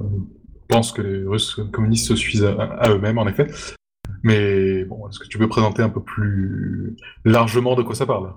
pense 0.67 0.91
que 0.91 1.01
les 1.01 1.25
Russes 1.25 1.61
communistes 1.71 2.07
se 2.07 2.15
suivent 2.15 2.45
à 2.45 2.89
eux-mêmes, 2.89 3.17
en 3.17 3.27
effet. 3.27 3.47
Mais 4.23 4.83
bon, 4.85 5.07
est-ce 5.07 5.19
que 5.19 5.27
tu 5.27 5.37
peux 5.37 5.47
présenter 5.47 5.81
un 5.81 5.89
peu 5.89 6.01
plus 6.01 6.95
largement 7.25 7.75
de 7.75 7.83
quoi 7.83 7.95
ça 7.95 8.05
parle? 8.05 8.33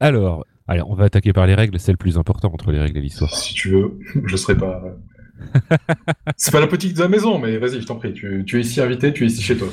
Alors, 0.00 0.44
allez, 0.66 0.82
on 0.82 0.94
va 0.94 1.04
attaquer 1.04 1.32
par 1.32 1.46
les 1.46 1.54
règles, 1.54 1.78
c'est 1.78 1.92
le 1.92 1.96
plus 1.96 2.18
important 2.18 2.52
entre 2.52 2.72
les 2.72 2.80
règles 2.80 2.98
et 2.98 3.02
l'histoire. 3.02 3.34
Si 3.34 3.54
tu 3.54 3.70
veux, 3.70 3.98
je 4.26 4.36
serai 4.36 4.56
pas. 4.56 4.82
c'est 6.36 6.52
pas 6.52 6.60
la 6.60 6.66
petite 6.66 6.96
de 6.96 7.02
la 7.02 7.08
maison, 7.08 7.38
mais 7.38 7.56
vas-y, 7.58 7.80
je 7.80 7.86
t'en 7.86 7.96
prie. 7.96 8.12
Tu, 8.12 8.44
es 8.52 8.60
ici 8.60 8.80
invité, 8.80 9.12
tu 9.12 9.24
es 9.24 9.26
ici 9.26 9.42
chez 9.42 9.56
toi. 9.56 9.68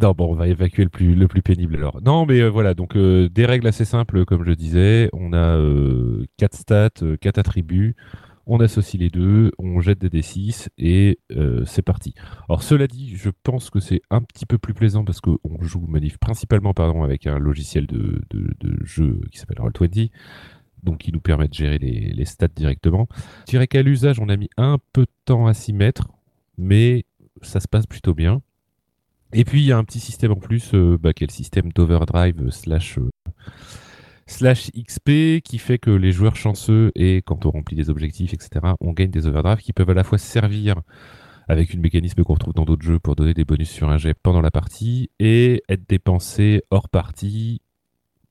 Non, 0.00 0.12
bon, 0.12 0.32
on 0.32 0.34
va 0.34 0.48
évacuer 0.48 0.84
le 0.84 0.90
plus, 0.90 1.14
le 1.14 1.28
plus 1.28 1.42
pénible 1.42 1.76
alors. 1.76 2.00
Non, 2.02 2.24
mais 2.24 2.40
euh, 2.40 2.48
voilà, 2.48 2.72
donc 2.72 2.96
euh, 2.96 3.28
des 3.28 3.44
règles 3.44 3.66
assez 3.66 3.84
simples, 3.84 4.24
comme 4.24 4.42
je 4.44 4.52
disais. 4.52 5.10
On 5.12 5.34
a 5.34 5.56
4 5.58 5.58
euh, 5.58 6.26
stats, 6.52 7.16
4 7.20 7.38
attributs 7.38 7.94
on 8.46 8.60
associe 8.60 9.00
les 9.00 9.10
deux, 9.10 9.52
on 9.58 9.80
jette 9.80 9.98
des 9.98 10.20
D6 10.20 10.68
et 10.78 11.18
euh, 11.32 11.64
c'est 11.64 11.82
parti. 11.82 12.14
Alors 12.48 12.62
cela 12.62 12.86
dit, 12.86 13.16
je 13.16 13.30
pense 13.42 13.70
que 13.70 13.80
c'est 13.80 14.02
un 14.10 14.20
petit 14.22 14.46
peu 14.46 14.58
plus 14.58 14.74
plaisant 14.74 15.04
parce 15.04 15.20
qu'on 15.20 15.38
joue 15.60 15.86
manif 15.86 16.18
principalement 16.18 16.74
pardon, 16.74 17.02
avec 17.02 17.26
un 17.26 17.38
logiciel 17.38 17.86
de, 17.86 18.20
jeu 18.82 19.20
qui 19.30 19.38
s'appelle 19.38 19.58
Roll20, 19.58 20.10
donc 20.82 20.98
qui 20.98 21.12
nous 21.12 21.20
permet 21.20 21.48
de 21.48 21.54
gérer 21.54 21.78
les, 21.78 22.24
stats 22.24 22.48
directement. 22.48 23.06
Je 23.46 23.52
dirais 23.52 23.68
qu'à 23.68 23.82
l'usage, 23.82 24.18
on 24.18 24.28
a 24.28 24.36
mis 24.36 24.50
un 24.56 24.78
peu 24.92 25.02
de 25.02 25.12
temps 25.24 25.46
à 25.46 25.54
s'y 25.54 25.72
mettre, 25.72 26.08
mais 26.58 27.04
ça 27.42 27.60
se 27.60 27.68
passe 27.68 27.86
plutôt 27.86 28.14
bien. 28.14 28.42
Et 29.32 29.44
puis 29.44 29.62
il 29.62 29.66
y 29.66 29.72
a 29.72 29.78
un 29.78 29.84
petit 29.84 30.00
système 30.00 30.32
en 30.32 30.36
plus, 30.36 30.74
euh, 30.74 30.98
bah, 31.00 31.12
qui 31.12 31.24
est 31.24 31.28
le 31.28 31.32
système 31.32 31.70
d'overdrive 31.72 32.50
slash... 32.50 32.98
Euh, 32.98 33.08
slash 34.26 34.70
XP 34.72 35.42
qui 35.42 35.58
fait 35.58 35.78
que 35.78 35.90
les 35.90 36.12
joueurs 36.12 36.36
chanceux 36.36 36.92
et 36.94 37.22
quand 37.22 37.46
on 37.46 37.50
remplit 37.50 37.76
des 37.76 37.90
objectifs, 37.90 38.34
etc., 38.34 38.74
on 38.80 38.92
gagne 38.92 39.10
des 39.10 39.26
overdrives 39.26 39.58
qui 39.58 39.72
peuvent 39.72 39.90
à 39.90 39.94
la 39.94 40.04
fois 40.04 40.18
servir 40.18 40.80
avec 41.48 41.74
une 41.74 41.80
mécanisme 41.80 42.22
qu'on 42.22 42.34
retrouve 42.34 42.54
dans 42.54 42.64
d'autres 42.64 42.84
jeux 42.84 42.98
pour 42.98 43.16
donner 43.16 43.34
des 43.34 43.44
bonus 43.44 43.70
sur 43.70 43.90
un 43.90 43.98
jet 43.98 44.14
pendant 44.14 44.40
la 44.40 44.50
partie 44.50 45.10
et 45.18 45.62
être 45.68 45.88
dépensé 45.88 46.62
hors 46.70 46.88
partie 46.88 47.60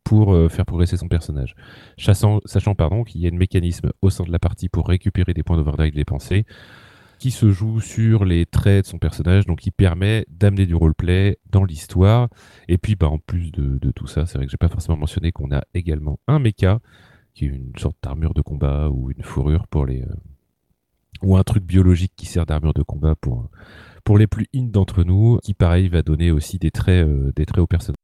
pour 0.03 0.33
euh, 0.33 0.49
faire 0.49 0.65
progresser 0.65 0.97
son 0.97 1.07
personnage. 1.07 1.55
sachant 1.97 2.75
pardon, 2.75 3.03
qu'il 3.03 3.21
y 3.21 3.27
a 3.27 3.29
un 3.31 3.37
mécanisme 3.37 3.91
au 4.01 4.09
sein 4.09 4.23
de 4.23 4.31
la 4.31 4.39
partie 4.39 4.69
pour 4.69 4.87
récupérer 4.87 5.33
des 5.33 5.43
points 5.43 5.57
d'overdrive 5.57 5.93
dépensés 5.93 6.45
qui 7.21 7.29
se 7.29 7.51
joue 7.51 7.79
sur 7.81 8.25
les 8.25 8.47
traits 8.47 8.85
de 8.85 8.89
son 8.89 8.97
personnage, 8.97 9.45
donc 9.45 9.59
qui 9.59 9.69
permet 9.69 10.25
d'amener 10.27 10.65
du 10.65 10.73
roleplay 10.73 11.37
dans 11.51 11.63
l'histoire. 11.63 12.29
Et 12.67 12.79
puis, 12.79 12.95
bah, 12.95 13.09
en 13.09 13.19
plus 13.19 13.51
de, 13.51 13.77
de 13.77 13.91
tout 13.91 14.07
ça, 14.07 14.25
c'est 14.25 14.39
vrai 14.39 14.47
que 14.47 14.51
j'ai 14.51 14.57
pas 14.57 14.69
forcément 14.69 14.97
mentionné 14.97 15.31
qu'on 15.31 15.51
a 15.51 15.61
également 15.75 16.19
un 16.27 16.39
mecha, 16.39 16.79
qui 17.35 17.45
est 17.45 17.49
une 17.49 17.73
sorte 17.77 17.95
d'armure 18.01 18.33
de 18.33 18.41
combat 18.41 18.89
ou 18.89 19.11
une 19.11 19.21
fourrure 19.21 19.67
pour 19.67 19.85
les, 19.85 20.01
euh, 20.01 20.15
ou 21.21 21.37
un 21.37 21.43
truc 21.43 21.63
biologique 21.63 22.13
qui 22.15 22.25
sert 22.25 22.47
d'armure 22.47 22.73
de 22.73 22.83
combat 22.83 23.13
pour 23.13 23.49
pour 24.03 24.17
les 24.17 24.25
plus 24.25 24.47
in 24.55 24.63
d'entre 24.63 25.03
nous, 25.03 25.37
qui 25.43 25.53
pareil 25.53 25.89
va 25.89 26.01
donner 26.01 26.31
aussi 26.31 26.57
des 26.57 26.71
traits, 26.71 27.07
euh, 27.07 27.31
des 27.35 27.45
traits 27.45 27.61
au 27.61 27.67
personnage. 27.67 27.97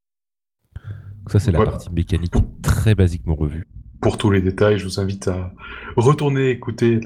Donc 0.76 1.32
ça 1.32 1.40
c'est 1.40 1.52
la 1.52 1.66
partie 1.66 1.92
mécanique 1.92 2.36
très 2.62 2.94
basiquement 2.94 3.34
revue. 3.34 3.68
Pour 4.02 4.18
tous 4.18 4.30
les 4.30 4.42
détails, 4.42 4.78
je 4.78 4.86
vous 4.86 5.00
invite 5.00 5.28
à 5.28 5.52
retourner 5.96 6.52
écouter 6.52 7.00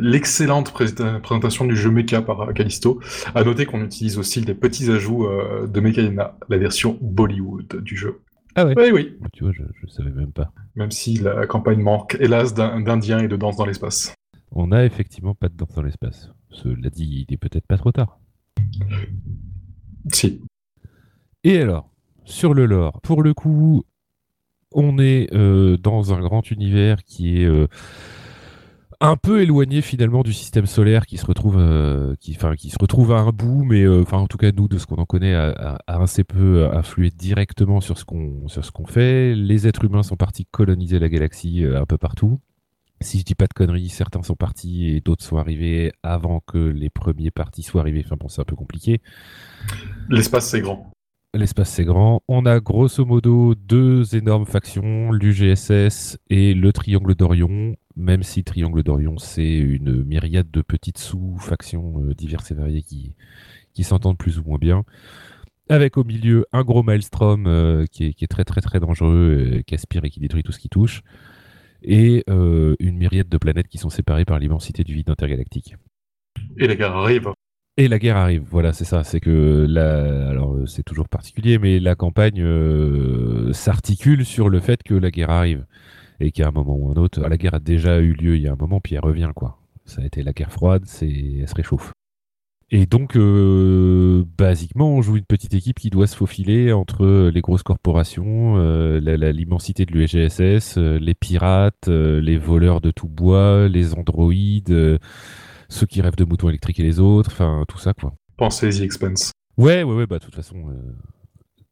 l'excellente 0.00 0.72
présenta- 0.72 1.20
présentation 1.20 1.64
du 1.64 1.76
jeu 1.76 1.90
Mecha 1.90 2.22
par 2.22 2.52
Callisto. 2.52 3.00
À 3.34 3.44
noter 3.44 3.66
qu'on 3.66 3.82
utilise 3.84 4.18
aussi 4.18 4.40
des 4.40 4.54
petits 4.54 4.90
ajouts 4.90 5.26
euh, 5.26 5.66
de 5.68 5.80
Mechaena, 5.80 6.36
la 6.48 6.58
version 6.58 6.98
Bollywood 7.00 7.80
du 7.82 7.96
jeu. 7.96 8.20
Ah 8.56 8.66
ouais 8.66 8.74
Oui, 8.76 8.90
oui. 8.92 9.18
Tu 9.32 9.44
vois, 9.44 9.52
je, 9.52 9.62
je 9.80 9.86
savais 9.86 10.10
même 10.10 10.32
pas. 10.32 10.52
Même 10.74 10.90
si 10.90 11.14
la 11.18 11.46
campagne 11.46 11.80
manque, 11.80 12.16
hélas, 12.20 12.52
d'in- 12.52 12.80
d'Indiens 12.80 13.20
et 13.20 13.28
de 13.28 13.36
danse 13.36 13.56
dans 13.56 13.66
l'espace. 13.66 14.12
On 14.50 14.72
a 14.72 14.84
effectivement 14.84 15.34
pas 15.34 15.48
de 15.48 15.54
danse 15.56 15.74
dans 15.74 15.82
l'espace. 15.82 16.30
Cela 16.50 16.90
dit, 16.90 17.26
il 17.28 17.34
est 17.34 17.38
peut-être 17.38 17.66
pas 17.66 17.78
trop 17.78 17.92
tard. 17.92 18.18
Si. 20.12 20.40
Et 21.44 21.60
alors, 21.60 21.90
sur 22.24 22.54
le 22.54 22.66
lore, 22.66 23.00
pour 23.02 23.22
le 23.22 23.34
coup, 23.34 23.84
on 24.74 24.98
est 24.98 25.32
euh, 25.32 25.76
dans 25.76 26.12
un 26.12 26.20
grand 26.20 26.50
univers 26.50 27.04
qui 27.04 27.40
est 27.40 27.46
euh, 27.46 27.68
un 29.00 29.16
peu 29.16 29.42
éloigné 29.42 29.80
finalement 29.80 30.22
du 30.22 30.32
système 30.32 30.66
solaire 30.66 31.06
qui 31.06 31.16
se 31.16 31.26
retrouve, 31.26 31.56
euh, 31.58 32.14
à 32.14 33.18
un 33.18 33.30
bout, 33.30 33.64
mais 33.64 33.86
en 33.86 34.26
tout 34.26 34.38
cas 34.38 34.50
nous 34.52 34.68
de 34.68 34.78
ce 34.78 34.86
qu'on 34.86 34.96
en 34.96 35.06
connaît 35.06 35.34
a, 35.34 35.78
assez 35.86 36.24
peu 36.24 36.68
influé 36.72 37.10
directement 37.10 37.80
sur 37.80 37.98
ce 37.98 38.04
qu'on 38.04 38.86
fait. 38.86 39.34
Les 39.34 39.66
êtres 39.66 39.84
humains 39.84 40.02
sont 40.02 40.16
partis 40.16 40.46
coloniser 40.46 40.98
la 40.98 41.08
galaxie 41.08 41.64
un 41.64 41.86
peu 41.86 41.98
partout. 41.98 42.40
Si 43.00 43.18
je 43.18 43.24
dis 43.24 43.34
pas 43.34 43.46
de 43.46 43.52
conneries, 43.52 43.90
certains 43.90 44.22
sont 44.22 44.36
partis 44.36 44.88
et 44.88 45.00
d'autres 45.00 45.24
sont 45.24 45.36
arrivés 45.36 45.92
avant 46.02 46.40
que 46.40 46.58
les 46.58 46.88
premiers 46.88 47.30
partis 47.30 47.62
soient 47.62 47.82
arrivés. 47.82 48.04
C'est 48.28 48.40
un 48.40 48.44
peu 48.44 48.56
compliqué. 48.56 49.02
L'espace, 50.08 50.48
c'est 50.48 50.60
grand. 50.60 50.93
L'espace 51.34 51.70
c'est 51.70 51.84
grand. 51.84 52.22
On 52.28 52.46
a 52.46 52.60
grosso 52.60 53.04
modo 53.04 53.56
deux 53.56 54.14
énormes 54.14 54.46
factions, 54.46 55.10
l'UGSS 55.10 56.16
et 56.30 56.54
le 56.54 56.72
Triangle 56.72 57.16
d'Orion, 57.16 57.74
même 57.96 58.22
si 58.22 58.38
le 58.38 58.44
Triangle 58.44 58.84
d'Orion 58.84 59.18
c'est 59.18 59.56
une 59.56 60.04
myriade 60.04 60.48
de 60.52 60.62
petites 60.62 60.98
sous-factions 60.98 62.04
euh, 62.04 62.14
diverses 62.14 62.52
et 62.52 62.54
variées 62.54 62.82
qui, 62.82 63.16
s'entendent 63.82 64.16
plus 64.16 64.38
ou 64.38 64.44
moins 64.44 64.58
bien. 64.58 64.84
Avec 65.68 65.96
au 65.96 66.04
milieu 66.04 66.46
un 66.52 66.62
gros 66.62 66.84
maelstrom 66.84 67.48
euh, 67.48 67.84
qui, 67.90 68.04
est, 68.04 68.30
très 68.30 68.44
très 68.44 68.60
très 68.60 68.78
dangereux, 68.78 69.56
euh, 69.56 69.62
qui 69.62 69.74
aspire 69.74 70.04
et 70.04 70.10
qui 70.10 70.20
détruit 70.20 70.44
tout 70.44 70.52
ce 70.52 70.60
qui 70.60 70.68
touche. 70.68 71.02
Et 71.82 72.24
une 72.28 72.96
myriade 72.96 73.28
de 73.28 73.36
planètes 73.38 73.68
qui 73.68 73.76
sont 73.76 73.90
séparées 73.90 74.24
par 74.24 74.38
l'immensité 74.38 74.84
du 74.84 74.94
vide 74.94 75.10
intergalactique. 75.10 75.74
Et 76.56 76.66
la 76.66 76.76
guerre 76.76 76.96
arrive. 76.96 77.28
Et 77.76 77.88
la 77.88 77.98
guerre 77.98 78.16
arrive, 78.16 78.44
voilà, 78.48 78.72
c'est 78.72 78.84
ça. 78.84 79.02
C'est 79.02 79.20
que 79.20 79.66
la, 79.68 80.28
alors 80.28 80.54
euh, 80.54 80.66
c'est 80.66 80.84
toujours 80.84 81.08
particulier, 81.08 81.58
mais 81.58 81.80
la 81.80 81.96
campagne 81.96 82.40
euh, 82.40 83.52
s'articule 83.52 84.24
sur 84.24 84.48
le 84.48 84.60
fait 84.60 84.82
que 84.82 84.94
la 84.94 85.10
guerre 85.10 85.30
arrive 85.30 85.66
et 86.20 86.30
qu'à 86.30 86.48
un 86.48 86.50
moment 86.52 86.76
ou 86.76 86.90
un 86.92 86.94
autre, 86.94 87.20
la 87.20 87.36
guerre 87.36 87.54
a 87.54 87.60
déjà 87.60 87.98
eu 87.98 88.12
lieu 88.12 88.36
il 88.36 88.42
y 88.42 88.48
a 88.48 88.52
un 88.52 88.56
moment, 88.56 88.80
puis 88.80 88.94
elle 88.94 89.04
revient 89.04 89.32
quoi. 89.34 89.58
Ça 89.86 90.02
a 90.02 90.04
été 90.04 90.22
la 90.22 90.32
guerre 90.32 90.52
froide, 90.52 90.84
c'est, 90.86 91.08
elle 91.40 91.48
se 91.48 91.54
réchauffe. 91.54 91.92
Et 92.70 92.86
donc, 92.86 93.16
euh, 93.16 94.24
basiquement, 94.38 94.90
on 94.90 95.02
joue 95.02 95.16
une 95.16 95.24
petite 95.24 95.54
équipe 95.54 95.78
qui 95.78 95.90
doit 95.90 96.06
se 96.06 96.16
faufiler 96.16 96.72
entre 96.72 97.30
les 97.32 97.40
grosses 97.40 97.62
corporations, 97.62 98.56
euh, 98.56 98.98
l'immensité 99.32 99.84
de 99.86 99.92
l'UGSS, 99.92 100.78
euh, 100.78 100.98
les 100.98 101.14
pirates, 101.14 101.88
les 101.88 102.38
voleurs 102.38 102.80
de 102.80 102.90
tout 102.90 103.06
bois, 103.06 103.68
les 103.68 103.94
androïdes, 103.94 104.98
ceux 105.74 105.86
qui 105.86 106.00
rêvent 106.00 106.16
de 106.16 106.24
moutons 106.24 106.48
électriques 106.48 106.80
et 106.80 106.82
les 106.84 107.00
autres, 107.00 107.30
enfin 107.32 107.64
tout 107.68 107.78
ça 107.78 107.92
quoi. 107.94 108.12
Pensez 108.36 108.70
The 108.70 108.80
Expense. 108.82 109.32
Ouais, 109.56 109.82
ouais, 109.82 109.94
ouais, 109.94 110.06
bah 110.06 110.18
de 110.18 110.24
toute 110.24 110.34
façon, 110.34 110.56
euh, 110.70 110.92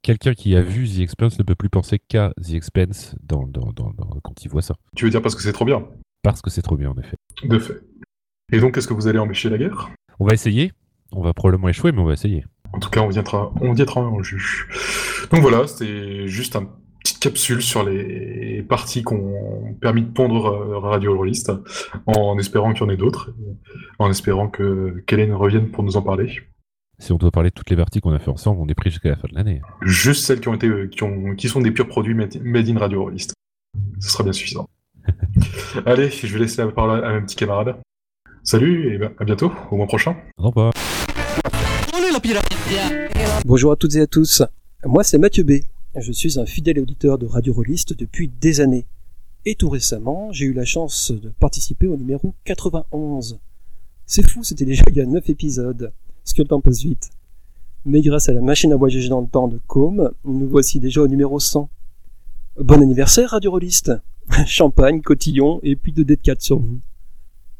quelqu'un 0.03 0.35
qui 0.35 0.55
a 0.57 0.63
vu 0.63 0.89
The 0.89 1.01
Expense 1.01 1.39
ne 1.39 1.45
peut 1.45 1.55
plus 1.55 1.71
penser 1.71 1.99
qu'à 1.99 2.33
The 2.41 2.55
Expense 2.55 3.17
dans, 3.23 3.47
dans, 3.47 3.73
dans- 3.73 3.93
quand 4.23 4.45
il 4.45 4.49
voit 4.49 4.63
ça. 4.63 4.75
Tu 4.97 5.05
veux 5.05 5.11
dire 5.11 5.23
parce 5.23 5.35
que 5.35 5.43
c'est 5.43 5.53
trop 5.53 5.65
bien? 5.65 5.85
Parce 6.23 6.41
que 6.43 6.51
c'est 6.51 6.63
trop 6.63 6.77
bien 6.77 6.91
en 6.91 6.99
effet. 6.99 7.17
De 7.45 7.59
fait. 7.59 7.81
Et 8.53 8.61
donc, 8.61 8.77
est-ce 8.77 8.87
que 8.87 8.95
vous 8.95 9.07
allez 9.09 9.19
empêcher 9.19 9.49
la 9.51 9.59
guerre? 9.59 9.91
On 10.21 10.27
va 10.27 10.35
essayer. 10.35 10.73
On 11.11 11.23
va 11.23 11.33
probablement 11.33 11.69
échouer, 11.69 11.91
mais 11.93 12.01
on 12.01 12.05
va 12.05 12.13
essayer. 12.13 12.45
En 12.73 12.79
tout 12.79 12.91
cas, 12.91 13.01
on 13.01 13.09
viendra, 13.09 13.53
on 13.61 13.73
viendra 13.73 14.01
en 14.03 14.23
juge. 14.23 14.69
Donc 15.31 15.41
voilà, 15.41 15.67
c'était 15.67 16.27
juste 16.29 16.55
une 16.57 16.69
petite 17.03 17.19
capsule 17.19 17.63
sur 17.63 17.85
les 17.85 18.65
parties 18.69 19.03
qu'on 19.03 19.75
permis 19.81 20.03
de 20.03 20.11
pondre 20.11 20.47
euh, 20.47 20.79
Radio 20.79 21.17
Rolliste, 21.17 21.53
en 22.07 22.39
espérant 22.39 22.73
qu'il 22.73 22.83
y 22.83 22.87
en 22.87 22.91
ait 22.91 22.97
d'autres, 22.97 23.35
en 23.99 24.11
espérant 24.11 24.49
que 24.49 25.03
Kellen 25.07 25.35
revienne 25.35 25.71
pour 25.71 25.83
nous 25.85 25.97
en 25.97 26.03
parler. 26.03 26.41
Si 26.99 27.11
on 27.13 27.17
doit 27.17 27.33
parler 27.33 27.51
de 27.51 27.55
toutes 27.55 27.71
les 27.71 27.77
parties 27.77 28.01
qu'on 28.01 28.13
a 28.13 28.19
fait 28.21 28.31
ensemble, 28.31 28.61
on 28.61 28.69
est 28.69 28.75
pris 28.75 28.91
jusqu'à 28.91 29.11
la 29.11 29.17
fin 29.17 29.27
de 29.29 29.35
l'année. 29.35 29.61
Juste 29.83 30.25
celles 30.25 30.41
qui 30.41 30.49
ont 30.49 30.55
été, 30.55 30.69
euh, 30.69 30.87
qui 30.87 31.03
ont, 31.03 31.35
qui 31.35 31.49
sont 31.49 31.61
des 31.61 31.73
purs 31.73 31.89
produits 31.89 32.15
made 32.15 32.69
in 32.69 32.79
Radio 32.79 33.03
Rolliste. 33.03 33.35
Ce 33.99 34.11
sera 34.11 34.23
bien 34.23 34.33
suffisant. 34.33 34.69
Allez, 35.87 36.11
je 36.11 36.33
vais 36.33 36.41
laisser 36.41 36.63
la 36.63 36.71
parole 36.71 37.05
à 37.05 37.13
mes 37.13 37.21
petits 37.23 37.37
camarades. 37.37 37.77
Salut 38.45 38.95
et 38.95 38.99
ben, 38.99 39.13
à 39.19 39.25
bientôt, 39.25 39.53
au 39.71 39.77
mois 39.77 39.87
prochain. 39.87 40.17
Au 40.37 40.49
revoir. 40.49 40.73
Bonjour 43.45 43.73
à 43.73 43.77
toutes 43.77 43.95
et 43.97 44.01
à 44.01 44.07
tous. 44.07 44.43
Moi, 44.85 45.03
c'est 45.05 45.19
Mathieu 45.19 45.45
B. 45.45 45.53
Je 46.01 46.11
suis 46.11 46.41
un 46.41 46.47
fidèle 46.47 46.81
auditeur 46.81 47.19
de 47.19 47.27
Radio 47.27 47.53
Rolliste 47.53 47.93
depuis 47.93 48.27
des 48.41 48.63
années. 48.63 48.87
Et 49.45 49.55
tout 49.57 49.69
récemment, 49.69 50.33
j'ai 50.33 50.47
eu 50.47 50.55
la 50.55 50.65
chance 50.65 51.13
de 51.13 51.29
participer 51.29 51.87
au 51.87 51.99
numéro 51.99 52.35
91. 52.45 53.39
C'est 54.07 54.27
fou, 54.27 54.43
c'était 54.43 54.65
déjà 54.65 54.85
il 54.89 54.97
y 54.97 55.03
a 55.03 55.07
9 55.07 55.29
épisodes. 55.29 55.93
Ce 56.25 56.33
que 56.33 56.41
le 56.41 56.49
temps 56.49 56.63
passe 56.63 56.81
vite? 56.81 57.11
Mais 57.85 58.01
grâce 58.01 58.31
à 58.31 58.33
la 58.33 58.41
machine 58.41 58.73
à 58.73 58.77
voyager 58.77 59.11
dans 59.11 59.21
le 59.21 59.27
temps 59.27 59.49
de 59.49 59.61
Com, 59.67 60.11
nous 60.25 60.49
voici 60.49 60.81
déjà 60.81 61.03
au 61.03 61.09
numéro 61.09 61.39
100. 61.39 61.69
Bon 62.59 62.81
anniversaire, 62.81 63.29
Radio 63.31 63.51
Rolliste. 63.51 63.93
Champagne, 64.47 65.03
cotillon 65.03 65.61
et 65.63 65.77
puis 65.77 65.93
de 65.93 66.05
D4 66.05 66.41
sur 66.41 66.59
vous. 66.59 66.81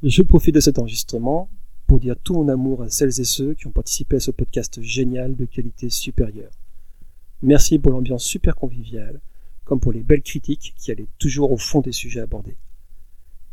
Je 0.03 0.23
profite 0.23 0.55
de 0.55 0.61
cet 0.61 0.79
enregistrement 0.79 1.51
pour 1.87 2.01
dire 2.01 2.17
tout 2.25 2.33
mon 2.33 2.49
amour 2.49 2.83
à 2.83 2.89
celles 2.89 3.21
et 3.21 3.25
ceux 3.25 3.53
qui 3.53 3.67
ont 3.67 3.73
participé 3.73 4.17
à 4.17 4.21
ce 4.21 4.31
podcast 4.31 4.81
génial 4.81 5.37
de 5.37 5.45
qualité 5.45 5.91
supérieure. 5.91 6.51
Merci 7.45 7.81
pour 7.81 7.91
l'ambiance 7.91 8.25
super 8.25 8.55
conviviale, 8.55 9.21
comme 9.65 9.81
pour 9.81 9.93
les 9.93 10.05
belles 10.05 10.23
critiques 10.23 10.75
qui 10.79 10.93
allaient 10.93 11.09
toujours 11.19 11.51
au 11.51 11.57
fond 11.57 11.81
des 11.81 11.91
sujets 11.91 12.21
abordés. 12.21 12.57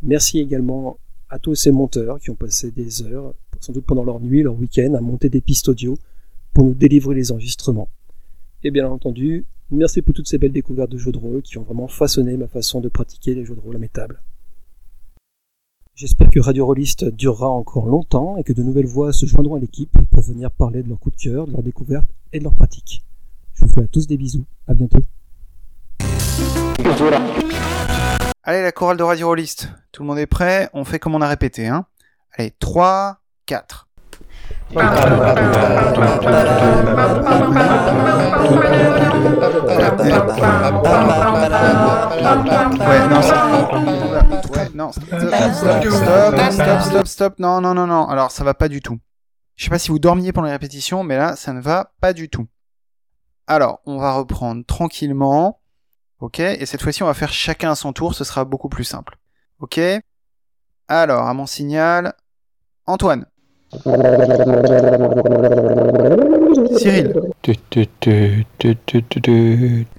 Merci 0.03 0.37
également 0.39 0.99
à 1.27 1.39
tous 1.39 1.55
ces 1.55 1.71
monteurs 1.71 2.19
qui 2.19 2.29
ont 2.29 2.35
passé 2.35 2.69
des 2.69 3.01
heures, 3.01 3.33
sans 3.59 3.73
doute 3.73 3.85
pendant 3.85 4.03
leur 4.03 4.19
nuit, 4.19 4.43
leur 4.43 4.53
week-end, 4.53 4.93
à 4.93 5.01
monter 5.01 5.29
des 5.29 5.41
pistes 5.41 5.69
audio 5.69 5.97
pour 6.53 6.65
nous 6.65 6.75
délivrer 6.75 7.15
les 7.15 7.31
enregistrements. 7.31 7.89
Et 8.63 8.69
bien 8.69 8.87
entendu, 8.87 9.45
merci 9.71 10.03
pour 10.03 10.13
toutes 10.13 10.27
ces 10.27 10.37
belles 10.37 10.51
découvertes 10.51 10.91
de 10.91 10.99
jeux 10.99 11.11
de 11.11 11.17
rôle 11.17 11.41
qui 11.41 11.57
ont 11.57 11.63
vraiment 11.63 11.87
façonné 11.87 12.37
ma 12.37 12.47
façon 12.47 12.81
de 12.81 12.89
pratiquer 12.89 13.33
les 13.33 13.43
jeux 13.43 13.55
de 13.55 13.59
rôle 13.59 13.75
à 13.75 13.79
mes 13.79 13.89
tables. 13.89 14.21
J'espère 15.95 16.29
que 16.29 16.39
Radio 16.39 16.65
Rolliste 16.67 17.05
durera 17.05 17.49
encore 17.49 17.87
longtemps 17.87 18.37
et 18.37 18.43
que 18.43 18.53
de 18.53 18.61
nouvelles 18.61 18.85
voix 18.85 19.13
se 19.13 19.25
joindront 19.25 19.55
à 19.55 19.59
l'équipe 19.59 19.97
pour 20.11 20.21
venir 20.21 20.51
parler 20.51 20.83
de 20.83 20.89
leurs 20.89 20.99
coups 20.99 21.17
de 21.17 21.21
cœur, 21.23 21.47
de 21.47 21.51
leurs 21.51 21.63
découvertes 21.63 22.09
et 22.31 22.37
de 22.37 22.43
leurs 22.43 22.55
pratiques. 22.55 23.03
Je 23.59 23.65
vous 23.65 23.73
fais 23.73 23.83
à 23.83 23.87
tous 23.87 24.07
des 24.07 24.15
bisous. 24.15 24.45
À 24.67 24.73
bientôt. 24.73 24.99
Allez, 28.43 28.61
la 28.61 28.71
chorale 28.71 28.95
de 28.95 29.03
Radio 29.03 29.27
Rolliste. 29.27 29.69
Tout 29.91 30.03
le 30.03 30.07
monde 30.07 30.17
est 30.17 30.27
prêt? 30.27 30.69
On 30.73 30.85
fait 30.85 30.97
comme 30.97 31.13
on 31.13 31.21
a 31.21 31.27
répété, 31.27 31.67
hein 31.67 31.85
Allez, 32.37 32.51
3, 32.57 33.17
4. 33.47 33.87
Ouais, 34.73 34.83
non, 34.85 34.91
Ouais, 44.53 44.69
non, 44.73 44.91
stop, 44.93 45.05
stop, 45.05 45.21
stop, 45.91 46.51
stop, 46.51 46.81
stop, 46.81 47.07
stop, 47.07 47.39
non, 47.39 47.59
non, 47.59 47.73
non, 47.73 47.87
non, 47.87 48.07
alors 48.07 48.31
ça 48.31 48.45
va 48.45 48.53
pas 48.53 48.69
du 48.69 48.81
tout. 48.81 48.99
Je 49.57 49.65
sais 49.65 49.69
pas 49.69 49.79
si 49.79 49.89
vous 49.89 49.99
dormiez 49.99 50.31
pendant 50.31 50.47
les 50.47 50.53
répétitions, 50.53 51.03
mais 51.03 51.17
là, 51.17 51.35
ça 51.35 51.51
ne 51.51 51.59
va 51.59 51.91
pas 51.99 52.13
du 52.13 52.29
tout. 52.29 52.47
Alors, 53.49 53.81
on 53.87 53.97
va 53.97 54.13
reprendre 54.13 54.63
tranquillement, 54.63 55.59
ok, 56.19 56.39
et 56.39 56.67
cette 56.67 56.83
fois-ci, 56.83 57.01
on 57.01 57.07
va 57.07 57.15
faire 57.15 57.33
chacun 57.33 57.71
à 57.71 57.75
son 57.75 57.93
tour, 57.93 58.13
ce 58.13 58.23
sera 58.23 58.45
beaucoup 58.45 58.69
plus 58.69 58.83
simple. 58.83 59.17
Ok? 59.59 59.79
Alors, 60.87 61.25
à 61.25 61.33
mon 61.33 61.47
signal, 61.47 62.13
Antoine. 62.85 63.25
Cyril. 66.77 67.11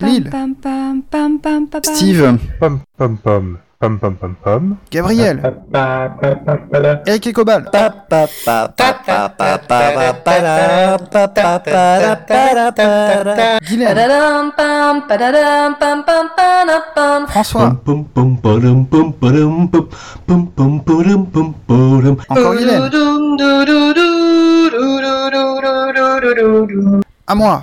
Lille. 0.01 0.31
Pam, 0.31 0.55
pam, 0.55 1.03
pam. 1.03 1.69
Steve. 1.83 2.39
Pom 3.81 3.97
pom 3.97 4.13
pom. 4.13 4.35
Pom. 4.45 4.77
Gabriel. 4.93 5.41
Eric 7.07 7.27
et 7.29 7.33
Cobal. 7.33 7.65
François. 17.27 17.73
Encore 22.29 22.55
Guylaine. 22.55 22.91
À 27.31 27.35
moi. 27.37 27.61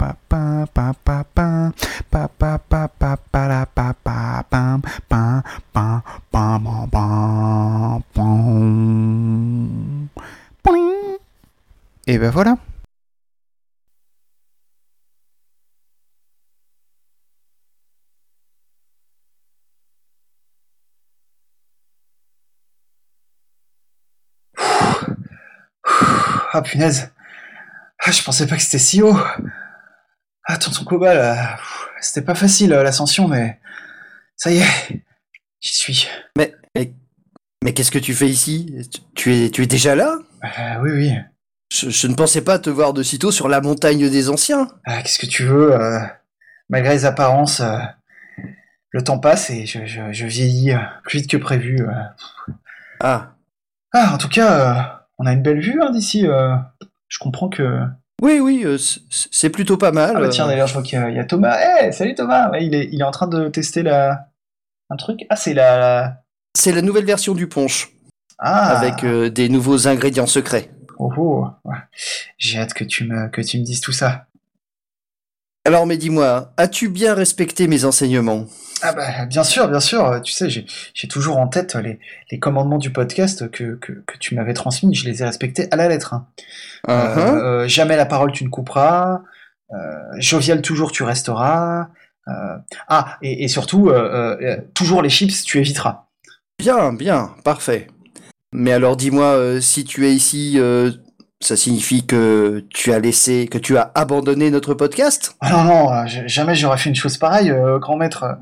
Et 12.07 12.17
ben 12.17 12.29
voilà. 12.31 12.55
Ah 26.53 26.61
punaise. 26.61 27.11
Ah, 28.07 28.11
je 28.11 28.23
pensais 28.23 28.47
pas 28.47 28.55
que 28.55 28.61
c'était 28.61 28.77
si 28.79 29.01
haut. 29.01 29.17
Ah, 30.45 30.57
tonton 30.57 30.85
Cobal, 30.85 31.17
euh, 31.17 31.33
pff, 31.57 31.87
c'était 31.99 32.25
pas 32.25 32.35
facile 32.35 32.71
euh, 32.71 32.81
l'ascension, 32.83 33.27
mais 33.27 33.59
ça 34.37 34.49
y 34.51 34.59
est, 34.59 35.03
j'y 35.59 35.73
suis. 35.73 36.07
Mais, 36.37 36.55
mais, 36.73 36.93
mais 37.63 37.73
qu'est-ce 37.73 37.91
que 37.91 37.99
tu 37.99 38.13
fais 38.13 38.29
ici? 38.29 38.73
Tu 39.13 39.35
es, 39.35 39.49
tu 39.49 39.63
es 39.63 39.67
déjà 39.67 39.93
là? 39.95 40.15
Euh, 40.43 40.79
oui, 40.81 40.91
oui. 40.91 41.11
je, 41.73 41.89
je 41.89 42.07
ne 42.07 42.13
pensais 42.15 42.41
pas 42.41 42.59
te 42.59 42.69
voir 42.69 42.93
de 42.93 43.03
sitôt 43.03 43.31
sur 43.31 43.49
la 43.49 43.59
montagne 43.59 44.09
des 44.09 44.29
anciens. 44.29 44.69
Ah, 44.85 45.01
Qu'est-ce 45.01 45.19
que 45.19 45.25
tu 45.25 45.43
veux 45.43 45.73
euh, 45.73 45.99
Malgré 46.69 46.93
les 46.93 47.03
apparences, 47.05 47.59
euh, 47.59 47.77
le 48.91 49.03
temps 49.03 49.19
passe 49.19 49.49
et 49.49 49.65
je, 49.65 49.85
je- 49.85 50.13
je 50.13 50.25
vieillis 50.25 50.75
plus 51.03 51.19
vite 51.19 51.29
que 51.31 51.37
prévu. 51.37 51.85
Ah. 53.01 53.35
Ah, 53.93 54.13
en 54.13 54.17
tout 54.17 54.29
cas, 54.29 55.07
on 55.17 55.25
a 55.25 55.33
une 55.33 55.41
belle 55.43 55.59
vue 55.59 55.81
hein, 55.81 55.91
d'ici. 55.91 56.25
Je 57.07 57.19
comprends 57.19 57.49
que. 57.49 57.81
Oui, 58.21 58.39
oui, 58.39 58.63
euh, 58.65 58.77
c'est 59.09 59.49
plutôt 59.49 59.77
pas 59.77 59.91
mal. 59.91 60.13
Ah 60.15 60.19
bah 60.19 60.29
tiens, 60.29 60.45
euh. 60.45 60.49
d'ailleurs, 60.49 60.67
je 60.67 60.73
vois 60.73 60.81
qu'il 60.83 60.97
y, 60.99 61.01
a- 61.01 61.09
il 61.09 61.15
y 61.15 61.19
a 61.19 61.25
Thomas. 61.25 61.57
Eh, 61.83 61.91
salut 61.91 62.15
Thomas 62.15 62.49
il, 62.59 62.73
est, 62.73 62.89
il 62.91 62.99
est 63.01 63.03
en 63.03 63.11
train 63.11 63.27
de 63.27 63.47
tester 63.49 63.83
la... 63.83 64.29
un 64.89 64.95
truc. 64.95 65.25
Ah, 65.29 65.35
c'est 65.35 65.53
la... 65.53 65.77
la- 65.77 66.23
C'est 66.57 66.71
la 66.71 66.81
nouvelle 66.81 67.05
version 67.05 67.33
du 67.33 67.47
punch. 67.47 67.89
Ah. 68.39 68.77
Avec 68.77 69.03
euh, 69.03 69.29
des 69.29 69.49
nouveaux 69.49 69.87
ingrédients 69.87 70.27
secrets. 70.27 70.69
Oh, 70.99 71.11
oh. 71.17 71.47
J'ai 72.37 72.59
hâte 72.59 72.73
que 72.73 72.83
tu, 72.83 73.03
me, 73.05 73.27
que 73.29 73.41
tu 73.41 73.59
me 73.59 73.63
dises 73.63 73.81
tout 73.81 73.91
ça. 73.91 74.25
Alors, 75.67 75.85
mais 75.85 75.97
dis-moi, 75.97 76.53
as-tu 76.55 76.87
bien 76.87 77.13
respecté 77.13 77.67
mes 77.67 77.83
enseignements? 77.83 78.45
Ah 78.81 78.93
bah 78.93 79.25
bien 79.25 79.43
sûr, 79.43 79.67
bien 79.67 79.81
sûr. 79.81 80.05
euh, 80.05 80.21
Tu 80.21 80.31
sais, 80.31 80.47
j'ai 80.49 81.07
toujours 81.09 81.39
en 81.39 81.49
tête 81.49 81.75
les, 81.75 81.99
les 82.31 82.39
commandements 82.39 82.77
du 82.77 82.89
podcast 82.93 83.51
que, 83.51 83.75
que, 83.75 83.91
que 83.91 84.17
tu 84.17 84.33
m'avais 84.33 84.53
transmis. 84.53 84.95
Je 84.95 85.03
les 85.03 85.21
ai 85.21 85.25
respectés 85.25 85.67
à 85.71 85.75
la 85.75 85.89
lettre. 85.89 86.13
hein. 86.13 86.27
Euh, 86.87 87.15
Uh-huh. 87.15 87.37
euh, 87.37 87.67
jamais 87.67 87.97
la 87.97 88.05
parole 88.05 88.31
tu 88.31 88.45
ne 88.45 88.49
couperas. 88.49 89.23
Euh, 89.73 89.75
jovial 90.19 90.61
toujours 90.61 90.93
tu 90.93 91.03
resteras. 91.03 91.89
Euh, 92.29 92.31
ah 92.87 93.17
et, 93.21 93.43
et 93.43 93.47
surtout 93.49 93.91
toujours 94.73 95.01
les 95.01 95.09
chips 95.09 95.43
tu 95.43 95.57
éviteras. 95.57 96.05
Bien, 96.57 96.93
bien, 96.93 97.31
parfait. 97.43 97.87
Mais 98.53 98.71
alors 98.71 98.95
dis-moi, 98.95 99.59
si 99.59 99.83
tu 99.83 100.07
es 100.07 100.13
ici, 100.13 100.57
ça 101.39 101.55
signifie 101.55 102.05
que 102.05 102.65
tu 102.69 102.91
as 102.91 102.99
laissé, 102.99 103.47
que 103.47 103.57
tu 103.57 103.77
as 103.77 103.91
abandonné 103.95 104.49
notre 104.49 104.73
podcast? 104.73 105.35
Ah 105.41 105.51
non 105.51 105.63
non, 105.63 105.93
euh, 105.93 106.05
jamais 106.05 106.55
j'aurais 106.55 106.77
fait 106.77 106.89
une 106.89 106.95
chose 106.95 107.17
pareille, 107.17 107.51
euh, 107.51 107.79
grand 107.79 107.97
maître. 107.97 108.37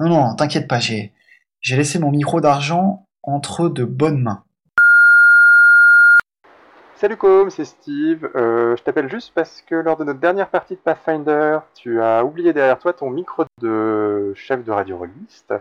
Non 0.00 0.08
non, 0.08 0.34
t'inquiète 0.34 0.68
pas, 0.68 0.80
j'ai 0.80 1.12
j'ai 1.60 1.76
laissé 1.76 1.98
mon 1.98 2.10
micro 2.10 2.40
d'argent 2.40 3.04
entre 3.22 3.68
de 3.68 3.84
bonnes 3.84 4.22
mains. 4.22 4.42
Salut 6.96 7.16
Com, 7.16 7.50
c'est 7.50 7.64
Steve. 7.64 8.28
Euh, 8.36 8.76
je 8.76 8.82
t'appelle 8.82 9.10
juste 9.10 9.32
parce 9.34 9.62
que 9.62 9.74
lors 9.74 9.96
de 9.96 10.04
notre 10.04 10.20
dernière 10.20 10.48
partie 10.48 10.74
de 10.74 10.80
Pathfinder, 10.80 11.58
tu 11.74 12.00
as 12.00 12.24
oublié 12.24 12.52
derrière 12.52 12.78
toi 12.78 12.92
ton 12.92 13.10
micro 13.10 13.44
de 13.60 14.32
chef 14.34 14.64
de 14.64 14.70
radio 14.70 14.98
rôliste. 14.98 15.52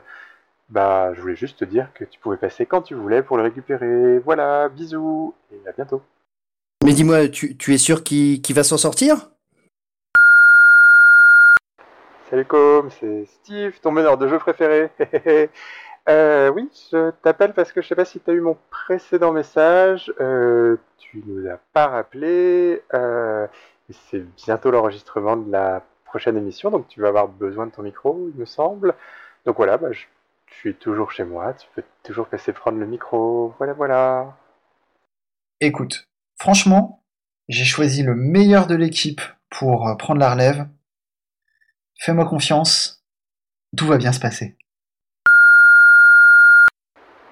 Bah, 0.69 1.13
je 1.15 1.21
voulais 1.21 1.35
juste 1.35 1.59
te 1.59 1.65
dire 1.65 1.89
que 1.93 2.05
tu 2.05 2.19
pouvais 2.19 2.37
passer 2.37 2.65
quand 2.65 2.81
tu 2.81 2.93
voulais 2.95 3.23
pour 3.23 3.37
le 3.37 3.43
récupérer. 3.43 4.19
Voilà, 4.19 4.69
bisous 4.69 5.33
et 5.51 5.67
à 5.67 5.71
bientôt. 5.71 6.01
Mais 6.83 6.93
dis-moi, 6.93 7.27
tu, 7.27 7.55
tu 7.57 7.75
es 7.75 7.77
sûr 7.77 8.03
qu'il 8.03 8.55
va 8.55 8.63
s'en 8.63 8.77
sortir? 8.77 9.29
Salut 12.27 12.45
Com, 12.45 12.89
c'est 12.89 13.25
Steve, 13.25 13.79
ton 13.81 13.91
meneur 13.91 14.17
de 14.17 14.27
jeu 14.27 14.39
préféré. 14.39 14.89
euh, 16.09 16.49
oui, 16.49 16.69
je 16.91 17.11
t'appelle 17.21 17.53
parce 17.53 17.71
que 17.71 17.83
je 17.83 17.87
sais 17.87 17.95
pas 17.95 18.05
si 18.05 18.19
tu 18.19 18.31
as 18.31 18.33
eu 18.33 18.41
mon 18.41 18.57
précédent 18.71 19.31
message. 19.31 20.11
Euh, 20.19 20.77
tu 20.97 21.21
nous 21.27 21.47
as 21.47 21.59
pas 21.73 21.87
rappelé. 21.87 22.81
Euh, 22.95 23.45
c'est 24.09 24.23
bientôt 24.45 24.71
l'enregistrement 24.71 25.37
de 25.37 25.51
la 25.51 25.83
prochaine 26.05 26.37
émission, 26.37 26.71
donc 26.71 26.87
tu 26.87 26.99
vas 26.99 27.09
avoir 27.09 27.27
besoin 27.27 27.67
de 27.67 27.71
ton 27.71 27.83
micro, 27.83 28.27
il 28.33 28.39
me 28.39 28.45
semble. 28.45 28.95
Donc 29.45 29.57
voilà, 29.57 29.77
bah, 29.77 29.91
je, 29.91 30.05
je 30.47 30.55
suis 30.55 30.73
toujours 30.73 31.11
chez 31.11 31.25
moi, 31.25 31.53
tu 31.53 31.67
peux 31.75 31.83
toujours 32.03 32.25
passer 32.25 32.53
prendre 32.53 32.79
le 32.79 32.87
micro. 32.87 33.53
Voilà, 33.59 33.73
voilà. 33.73 34.35
Écoute, 35.59 36.07
franchement, 36.41 36.99
j'ai 37.49 37.65
choisi 37.65 38.01
le 38.01 38.15
meilleur 38.15 38.65
de 38.65 38.73
l'équipe 38.73 39.21
pour 39.51 39.87
euh, 39.87 39.95
prendre 39.95 40.19
la 40.19 40.31
relève. 40.31 40.67
Fais-moi 41.99 42.25
confiance, 42.25 43.03
tout 43.77 43.85
va 43.85 43.97
bien 43.97 44.11
se 44.11 44.19
passer. 44.19 44.55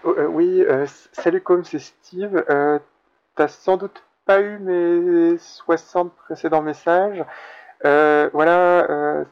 Oh, 0.04 0.14
euh, 0.16 0.28
oui, 0.28 0.62
euh, 0.62 0.86
salut 1.12 1.42
Com, 1.42 1.64
c'est 1.64 1.80
Steve. 1.80 2.46
Euh, 2.52 2.78
T'as 3.36 3.48
sans 3.48 3.78
doute 3.78 4.04
pas 4.28 4.42
eu 4.42 4.60
mes 4.60 5.40
60 5.40 6.14
précédents 6.16 6.62
messages. 6.62 7.24
Voilà, 7.82 9.26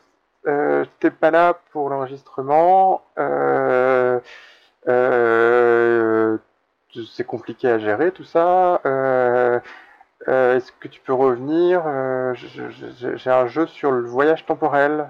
j'étais 0.45 1.11
pas 1.11 1.29
là 1.29 1.59
pour 1.71 1.89
l'enregistrement. 1.89 3.03
C'est 7.05 7.23
compliqué 7.23 7.69
à 7.69 7.79
gérer 7.79 8.11
tout 8.11 8.23
ça. 8.23 8.81
Euh, 8.85 9.59
euh, 10.27 10.55
Est-ce 10.57 10.71
que 10.73 10.87
tu 10.87 10.99
peux 11.01 11.13
revenir 11.13 11.83
Euh, 11.85 12.33
J'ai 12.35 13.31
un 13.31 13.47
jeu 13.47 13.67
sur 13.67 13.91
le 13.91 14.07
voyage 14.07 14.45
temporel. 14.45 15.09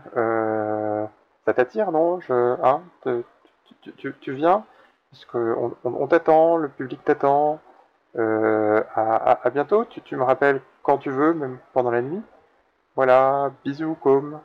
Ça 1.45 1.53
t'attire, 1.53 1.91
non? 1.91 2.19
Je, 2.19 2.33
hein, 2.63 2.81
tu, 3.97 4.33
viens? 4.33 4.65
Parce 5.11 5.25
qu'on 5.25 5.75
on, 5.83 5.93
on 5.93 6.07
t'attend, 6.07 6.57
le 6.57 6.69
public 6.69 7.03
t'attend? 7.03 7.59
À, 8.15 9.49
bientôt, 9.53 9.85
tu, 9.85 10.01
tu 10.01 10.15
me 10.15 10.23
rappelles 10.23 10.61
quand 10.83 10.97
tu 10.97 11.09
veux, 11.09 11.33
même 11.33 11.59
pendant 11.73 11.91
la 11.91 12.01
nuit? 12.01 12.21
Voilà, 12.95 13.51
bisous, 13.63 13.95
com. 14.01 14.39